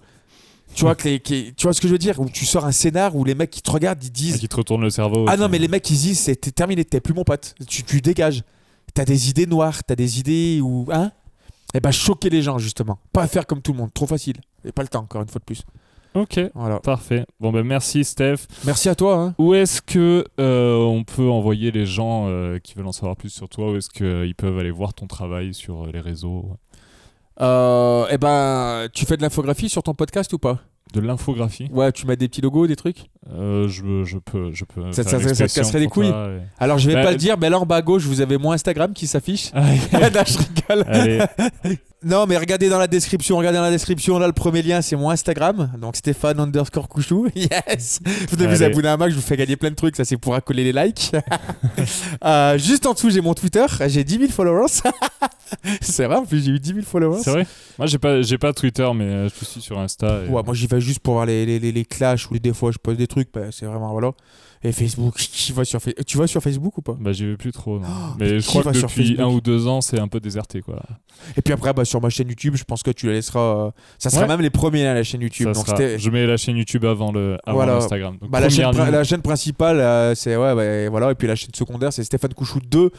tu 0.75 0.85
vois 0.85 0.95
que 0.95 1.07
les, 1.07 1.21
tu 1.21 1.45
vois 1.65 1.75
ce 1.75 1.81
que 1.83 1.87
je 1.89 1.93
veux 1.93 1.99
dire 1.99 2.19
où 2.21 2.31
tu 2.31 2.47
sors 2.47 2.65
un 2.65 2.73
scénar 2.73 3.15
où 3.15 3.25
les 3.25 3.35
mecs 3.35 3.51
qui 3.51 3.61
te 3.61 3.71
regardent 3.71 4.03
ils 4.03 4.07
Et 4.07 4.11
disent 4.11 4.39
qui 4.39 4.49
te 4.49 4.57
retourne 4.57 4.81
le 4.81 4.89
cerveau. 4.89 5.27
ah 5.29 5.33
aussi. 5.33 5.43
non 5.43 5.49
mais 5.51 5.59
les 5.59 5.69
mecs 5.69 5.91
ils 5.91 5.99
disent 5.99 6.21
c'est 6.21 6.37
terminé 6.55 6.87
t'es 6.87 7.01
plus 7.03 7.13
mon 7.13 7.25
pote 7.25 7.55
tu, 7.69 7.83
tu 7.85 8.01
dégages 8.01 8.43
t'as 8.95 9.05
des 9.05 9.29
idées 9.29 9.45
noires 9.47 9.85
t'as 9.85 9.97
des 9.97 10.19
idées 10.21 10.61
ou 10.63 10.87
hein? 10.91 11.11
Et 11.75 11.81
ben 11.81 11.91
choquer 11.91 12.31
les 12.31 12.41
gens 12.41 12.57
justement 12.57 12.99
pas 13.13 13.27
faire 13.27 13.47
comme 13.47 13.61
tout 13.61 13.73
le 13.73 13.79
monde 13.79 13.91
trop 13.93 14.07
facile 14.07 14.37
et 14.65 14.73
pas 14.73 14.81
le 14.83 14.89
temps 14.89 15.01
encore 15.01 15.21
une 15.21 15.29
fois 15.29 15.41
de 15.41 15.45
plus 15.45 15.63
Ok, 16.15 16.39
voilà 16.55 16.79
parfait. 16.81 17.25
Bon, 17.41 17.53
ben 17.53 17.63
merci, 17.65 18.05
Steph. 18.05 18.47
merci 18.67 18.89
à 18.91 18.95
toi 18.95 19.17
hein. 19.17 19.35
Où 19.39 19.55
est-ce 19.55 19.81
que 19.81 20.25
euh, 20.39 20.77
on 20.77 21.05
peut 21.05 21.29
envoyer 21.29 21.71
les 21.71 21.87
gens 21.87 22.27
euh, 22.29 22.59
qui 22.59 22.75
veulent 22.75 22.87
en 22.87 22.93
savoir 22.93 23.17
plus 23.17 23.31
sur 23.31 23.49
toi? 23.49 23.73
Où 23.73 23.77
est-ce 23.77 23.89
qu'ils 23.89 24.35
peuvent 24.35 24.59
aller 24.59 24.71
voir 24.71 24.93
ton 24.93 25.07
travail 25.07 25.55
sur 25.55 25.85
euh, 25.85 25.91
les 25.93 26.01
réseaux? 26.01 26.51
Euh, 27.41 28.07
et 28.11 28.19
ben 28.19 28.89
tu 28.93 29.07
fais 29.07 29.17
de 29.17 29.23
l'infographie 29.23 29.69
sur 29.71 29.83
ton 29.83 29.95
podcast 29.95 30.31
ou 30.35 30.39
pas? 30.39 30.59
De 30.93 31.01
l'infographie? 31.01 31.69
Ouais 31.73 31.91
tu 31.93 32.07
mets 32.07 32.17
des 32.17 32.29
petits 32.29 32.43
logos 32.43 32.67
des 32.67 32.77
trucs? 32.77 33.05
Euh, 33.33 33.67
je, 33.69 34.05
je 34.05 34.19
peux. 34.19 34.53
Je 34.53 34.67
peux 34.67 34.93
Ça- 34.93 35.05
ça- 35.05 35.19
ça- 35.19 35.47
te 35.49 35.55
casserait 35.55 35.81
les 35.81 35.87
couilles 35.87 36.09
et- 36.09 36.41
Alors 36.59 36.77
je 36.77 36.89
vais 36.89 36.95
Bah, 36.97 37.05
pas 37.05 37.11
le 37.13 37.17
dire, 37.17 37.39
mais 37.39 37.49
là 37.49 37.59
en 37.59 37.65
bas 37.65 37.77
à 37.77 37.83
gauche, 37.83 38.03
vous 38.05 38.21
avez 38.21 38.37
mon 38.37 38.53
Instagram 38.53 38.93
qui 38.93 39.07
s'affiche. 39.07 39.51
Non, 39.55 39.61
je 40.27 40.39
rigole. 40.39 41.79
Non, 42.05 42.27
mais 42.27 42.37
regardez 42.37 42.69
dans 42.69 42.79
la 42.79 42.87
description, 42.89 43.37
regardez 43.37 43.59
dans 43.59 43.65
la 43.65 43.71
description, 43.71 44.19
là 44.19 44.27
le 44.27 44.33
premier 44.33 44.63
lien 44.63 44.83
c'est 44.83 44.97
mon 44.97 45.11
Instagram, 45.11 45.71
donc 45.81 45.97
Stéphane 45.97 46.41
underscore 46.41 46.89
Couchou. 46.89 47.29
Yes 47.37 48.01
Vous 48.29 48.37
devez 48.37 48.55
vous 48.57 48.63
abonner 48.63 48.89
à 48.89 48.97
Mac, 48.97 49.11
je 49.11 49.15
vous 49.17 49.21
fais 49.23 49.37
gagner 49.37 49.57
plein 49.57 49.71
de 49.71 49.75
trucs, 49.77 49.95
ça 49.97 50.05
c'est 50.05 50.17
pour 50.17 50.35
accoler 50.35 50.71
les 50.71 50.73
likes. 50.85 51.13
Euh, 52.25 52.57
juste 52.59 52.87
en 52.87 52.93
dessous 52.93 53.11
j'ai 53.11 53.21
mon 53.21 53.35
Twitter, 53.35 53.65
j'ai 53.89 54.05
10 54.05 54.19
000 54.19 54.31
followers. 54.31 54.67
c'est 55.81 56.05
vrai, 56.07 56.17
en 56.17 56.25
plus 56.25 56.45
j'ai 56.45 56.53
eu 56.53 56.59
10 56.61 56.69
000 56.75 56.81
followers. 56.83 57.21
C'est 57.23 57.31
vrai 57.31 57.47
Moi, 57.79 57.87
j'ai 57.87 57.99
pas, 57.99 58.23
j'ai 58.23 58.39
pas 58.39 58.53
Twitter, 58.53 58.89
mais 58.95 59.05
euh, 59.05 59.29
je 59.29 59.45
suis 59.45 59.61
sur 59.61 59.79
Insta. 59.79 60.21
et- 60.25 60.29
Ouais, 60.29 60.43
moi 60.45 60.55
j'y 60.55 60.67
vais 60.67 60.81
juste 60.81 61.01
pour 61.01 61.15
voir 61.15 61.27
les, 61.27 61.45
les, 61.45 61.59
les, 61.59 61.73
les 61.73 61.85
clashs 61.85 62.31
ou 62.31 62.39
des 62.39 62.53
fois 62.53 62.71
je 62.71 62.79
poste 62.79 62.99
des 62.99 63.07
trucs, 63.09 63.29
bah, 63.33 63.47
c'est 63.51 63.67
vraiment 63.67 63.91
voilà. 63.93 64.13
Et 64.65 64.71
Facebook, 64.71 65.15
qui 65.17 65.51
va 65.53 65.65
sur 65.65 65.81
Fa- 65.83 65.93
tu 66.07 66.17
vas 66.19 66.27
sur 66.29 66.41
Facebook 66.41 66.79
ou 66.79 66.83
pas? 66.83 66.97
Bah, 67.01 67.13
j'y 67.13 67.27
vais 67.27 67.37
plus 67.37 67.51
trop. 67.51 67.81
non. 67.81 67.87
Oh, 67.89 68.15
mais 68.21 68.39
je 68.39 68.47
crois 68.47 68.63
que 68.63 68.73
sur 68.73 68.87
depuis 68.89 69.09
Facebook? 69.09 69.21
un 69.21 69.29
ou 69.35 69.41
deux 69.41 69.67
ans, 69.67 69.81
c'est 69.81 69.99
un 69.99 70.07
peu 70.07 70.21
déserté, 70.21 70.61
quoi. 70.63 70.81
Et 71.37 71.43
puis 71.43 71.53
après, 71.53 71.73
bah, 71.73 71.85
sur 71.85 72.01
ma 72.01 72.11
chaîne 72.11 72.29
YouTube, 72.29 72.55
je 72.57 72.63
pense 72.63 72.83
que 72.85 72.93
tu 72.93 73.07
la 73.07 73.15
laisseras. 73.15 73.41
euh, 73.67 73.71
Ça 73.99 74.09
sera 74.09 74.23
Ouais. 74.23 74.29
même 74.29 74.41
les 74.41 74.51
premiers 74.51 74.87
à 74.87 74.95
la 74.95 75.03
chaîne 75.03 75.21
YouTube. 75.21 75.49
Ça 75.49 75.53
donc 75.53 75.67
sera- 75.67 75.97
Je 75.99 76.11
mets 76.11 76.27
la 76.27 76.37
chaîne 76.37 76.57
YouTube 76.57 76.85
avant 76.85 77.11
le, 77.11 77.39
avant 77.45 77.57
Voilà. 77.57 77.75
l'Instagram. 77.75 78.17
Donc, 78.21 78.31
Bah, 78.31 78.39
la, 78.41 78.49
chaîne, 78.49 78.71
la 79.17 79.19
principale, 79.23 79.81
euh, 79.81 80.15
c'est 80.15 80.37
ouais, 80.37 80.55
bah, 80.55 80.91
voilà, 80.91 81.11
et 81.11 81.15
puis 81.17 81.27
la 81.27 81.35
chaîne 81.35 81.51
secondaire, 81.55 81.93
c'est 81.93 82.05
Stéphane 82.05 82.33
Couchou 82.35 82.61
2, 82.61 82.91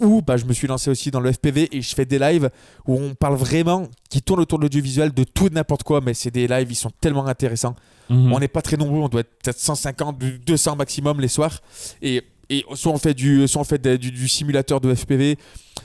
où 0.00 0.22
bah, 0.22 0.36
je 0.36 0.44
me 0.44 0.52
suis 0.52 0.66
lancé 0.66 0.90
aussi 0.90 1.12
dans 1.12 1.20
le 1.20 1.30
FPV 1.32 1.68
et 1.70 1.82
je 1.82 1.94
fais 1.94 2.04
des 2.04 2.18
lives 2.18 2.50
où 2.86 2.96
on 2.98 3.14
parle 3.14 3.36
vraiment, 3.36 3.86
qui 4.10 4.22
tournent 4.22 4.40
autour 4.40 4.58
de 4.58 4.64
l'audiovisuel, 4.64 5.12
de 5.14 5.22
tout 5.24 5.46
et 5.46 5.50
n'importe 5.50 5.84
quoi, 5.84 6.00
mais 6.04 6.14
c'est 6.14 6.30
des 6.32 6.48
lives, 6.48 6.66
ils 6.70 6.74
sont 6.74 6.90
tellement 7.00 7.26
intéressants. 7.26 7.76
Mhm. 8.10 8.32
On 8.32 8.40
n'est 8.40 8.48
pas 8.48 8.60
très 8.62 8.76
nombreux, 8.76 8.98
on 9.00 9.08
doit 9.08 9.20
être 9.20 9.30
peut-être 9.42 9.58
150, 9.60 10.18
200 10.44 10.76
maximum 10.76 11.11
les 11.20 11.28
soirs, 11.28 11.60
et 12.00 12.22
et 12.50 12.64
soit 12.74 12.92
on 12.92 12.98
fait 12.98 13.14
du, 13.14 13.48
soit 13.48 13.62
on 13.62 13.64
fait 13.64 13.78
du, 13.98 14.10
du 14.10 14.28
simulateur 14.28 14.78
de 14.80 14.94
FPV, 14.94 15.38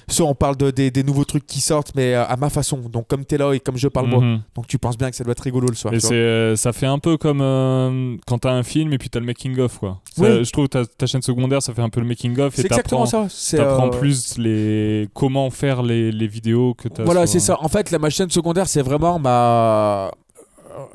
soit 0.10 0.26
on 0.26 0.36
parle 0.36 0.58
de, 0.58 0.70
des, 0.70 0.92
des 0.92 1.04
nouveaux 1.04 1.24
trucs 1.24 1.46
qui 1.48 1.62
sortent, 1.62 1.94
mais 1.96 2.14
euh, 2.14 2.26
à 2.26 2.36
ma 2.36 2.50
façon. 2.50 2.78
Donc 2.78 3.08
comme 3.08 3.24
t'es 3.24 3.38
là 3.38 3.54
et 3.54 3.62
comme 3.62 3.78
je 3.78 3.88
parle 3.88 4.08
moi. 4.08 4.20
Mhm. 4.20 4.42
Donc 4.54 4.68
tu 4.68 4.78
penses 4.78 4.98
bien 4.98 5.10
que 5.10 5.16
ça 5.16 5.24
doit 5.24 5.32
être 5.32 5.42
rigolo 5.42 5.68
le 5.70 5.76
soir. 5.76 5.94
Et 5.94 6.00
euh, 6.12 6.58
ça 6.58 6.74
fait 6.74 6.86
un 6.86 7.00
peu 7.00 7.16
comme 7.16 7.40
euh, 7.42 8.18
quand 8.26 8.40
t'as 8.40 8.52
un 8.52 8.64
film 8.64 8.92
et 8.92 8.98
puis 8.98 9.10
t'as 9.10 9.20
le 9.20 9.26
making 9.26 9.58
of 9.60 9.78
quoi. 9.80 10.02
Ça. 10.14 10.44
Je 10.44 10.52
trouve 10.52 10.68
ta, 10.68 10.86
ta 10.86 11.06
chaîne 11.06 11.22
secondaire 11.22 11.62
ça 11.62 11.74
fait 11.74 11.82
un 11.82 11.90
peu 11.90 12.02
le 12.02 12.08
making 12.08 12.38
of 12.40 12.54
C'est 12.56 12.66
exactement 12.66 13.06
ça. 13.06 13.28
T'apprends 13.52 13.88
euh, 13.88 14.00
plus 14.00 14.38
les 14.38 15.08
comment 15.14 15.50
faire 15.50 15.84
les, 15.84 16.12
les 16.12 16.28
vidéos 16.28 16.74
que 16.74 16.90
t'as. 16.90 17.04
Voilà, 17.04 17.28
c'est 17.28 17.40
ça. 17.40 17.58
En 17.62 17.70
fait, 17.70 17.92
la, 17.92 18.00
ma 18.00 18.10
chaîne 18.10 18.30
secondaire, 18.30 18.68
c'est 18.68 18.82
vraiment 18.82 19.20
ma 19.20 20.08
euh, 20.08 20.10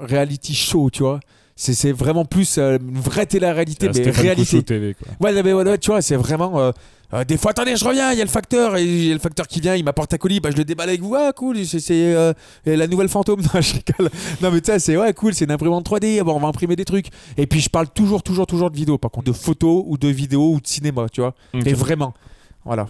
reality 0.01 0.55
show, 0.55 0.91
tu 0.91 1.03
vois. 1.03 1.21
C'est, 1.55 1.93
vraiment 1.93 2.25
plus 2.25 2.59
euh, 2.59 2.79
une 2.81 2.99
vraie 2.99 3.27
télé-réalité, 3.27 3.87
la 3.87 3.93
mais 3.93 4.11
réalité. 4.11 4.51
Couchou 4.51 4.63
TV 4.63 4.95
quoi. 4.95 5.31
Ouais, 5.31 5.43
mais 5.43 5.53
voilà, 5.53 5.79
tu 5.79 5.91
vois, 5.91 6.03
c'est 6.03 6.17
vraiment. 6.17 6.59
euh, 6.59 6.73
euh, 7.15 7.25
des 7.25 7.37
fois, 7.37 7.51
attendez, 7.51 7.77
je 7.77 7.85
reviens, 7.85 8.11
il 8.13 8.19
y 8.19 8.23
a 8.23 8.25
le 8.25 8.31
facteur, 8.31 8.77
et 8.77 8.85
il 8.85 9.07
y 9.09 9.11
a 9.11 9.15
le 9.15 9.21
facteur 9.21 9.47
qui 9.47 9.61
vient, 9.61 9.77
il 9.77 9.85
m'apporte 9.85 10.15
un 10.15 10.17
colis, 10.17 10.41
bah, 10.41 10.51
je 10.51 10.57
le 10.57 10.65
déballe 10.65 10.89
avec 10.89 11.03
vous, 11.03 11.15
ah 11.15 11.33
cool, 11.33 11.65
c'est, 11.67 12.35
la 12.65 12.87
nouvelle 12.87 13.09
fantôme. 13.09 13.43
Non, 13.55 13.61
je 13.61 13.75
rigole. 13.75 14.11
Non, 14.41 14.51
mais 14.51 14.63
tu 14.63 14.73
sais, 14.73 14.79
c'est 14.79 14.97
ouais, 14.97 15.13
cool, 15.13 15.35
c'est 15.35 15.45
une 15.45 15.51
imprimante 15.51 15.87
3D, 15.87 16.23
bon, 16.23 16.37
on 16.37 16.41
va 16.41 16.49
imprimer 16.49 16.75
des 16.75 16.87
trucs. 16.87 17.09
Et 17.37 17.47
puis, 17.47 17.61
je 17.61 17.69
parle 17.69 17.89
toujours, 17.89 18.23
toujours, 18.23 18.47
toujours 18.47 18.71
de 18.71 18.77
vidéos, 18.77 18.97
par 18.97 19.11
contre, 19.11 19.27
de 19.27 19.37
photos 19.37 19.85
ou 19.87 19.99
de 19.99 20.09
vidéos 20.09 20.55
ou 20.55 20.61
de 20.61 20.67
cinéma, 20.67 21.07
tu 21.13 21.21
vois. 21.21 21.35
Et 21.53 21.75
vraiment. 21.75 22.15
Voilà. 22.65 22.89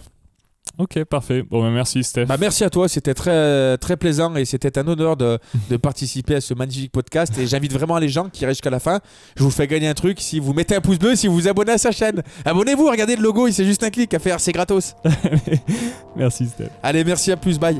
Ok, 0.79 1.03
parfait. 1.03 1.43
Bon, 1.43 1.61
bah, 1.61 1.69
merci 1.69 2.03
Steph. 2.03 2.25
Bah, 2.25 2.37
merci 2.39 2.63
à 2.63 2.69
toi, 2.69 2.87
c'était 2.87 3.13
très, 3.13 3.77
très 3.77 3.95
plaisant 3.95 4.35
et 4.35 4.45
c'était 4.45 4.79
un 4.79 4.87
honneur 4.87 5.15
de, 5.15 5.37
de 5.69 5.77
participer 5.77 6.35
à 6.35 6.41
ce 6.41 6.55
magnifique 6.55 6.91
podcast. 6.91 7.37
Et 7.37 7.45
j'invite 7.45 7.73
vraiment 7.73 7.99
les 7.99 8.09
gens 8.09 8.27
qui 8.29 8.45
restent 8.45 8.57
jusqu'à 8.57 8.71
la 8.71 8.79
fin. 8.79 8.99
Je 9.37 9.43
vous 9.43 9.51
fais 9.51 9.67
gagner 9.67 9.87
un 9.87 9.93
truc 9.93 10.19
si 10.19 10.39
vous 10.39 10.53
mettez 10.53 10.75
un 10.75 10.81
pouce 10.81 10.97
bleu, 10.97 11.15
si 11.15 11.27
vous 11.27 11.35
vous 11.35 11.47
abonnez 11.47 11.73
à 11.73 11.77
sa 11.77 11.91
chaîne. 11.91 12.23
Abonnez-vous, 12.43 12.89
regardez 12.89 13.15
le 13.15 13.21
logo, 13.21 13.47
il 13.47 13.53
c'est 13.53 13.65
juste 13.65 13.83
un 13.83 13.91
clic 13.91 14.13
à 14.15 14.19
faire, 14.19 14.39
c'est 14.39 14.51
gratos. 14.51 14.95
merci 16.15 16.47
Steph. 16.47 16.69
Allez, 16.81 17.03
merci, 17.03 17.31
à 17.31 17.37
plus, 17.37 17.59
bye. 17.59 17.79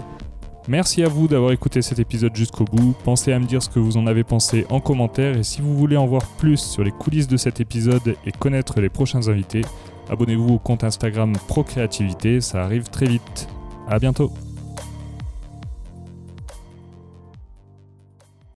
Merci 0.67 1.03
à 1.03 1.09
vous 1.09 1.27
d'avoir 1.27 1.51
écouté 1.51 1.81
cet 1.81 1.99
épisode 1.99 2.35
jusqu'au 2.35 2.63
bout. 2.63 2.95
Pensez 3.03 3.33
à 3.33 3.39
me 3.39 3.45
dire 3.45 3.61
ce 3.61 3.69
que 3.69 3.79
vous 3.79 3.97
en 3.97 4.07
avez 4.07 4.23
pensé 4.23 4.65
en 4.69 4.79
commentaire 4.79 5.35
et 5.35 5.43
si 5.43 5.61
vous 5.61 5.75
voulez 5.75 5.97
en 5.97 6.05
voir 6.05 6.25
plus 6.37 6.57
sur 6.57 6.83
les 6.83 6.91
coulisses 6.91 7.27
de 7.27 7.35
cet 7.37 7.59
épisode 7.59 8.15
et 8.25 8.31
connaître 8.31 8.79
les 8.79 8.89
prochains 8.89 9.27
invités, 9.27 9.63
abonnez-vous 10.09 10.55
au 10.55 10.59
compte 10.59 10.83
Instagram 10.83 11.33
Procréativité, 11.47 12.41
ça 12.41 12.63
arrive 12.63 12.89
très 12.89 13.05
vite. 13.05 13.47
À 13.87 13.99
bientôt. 13.99 14.31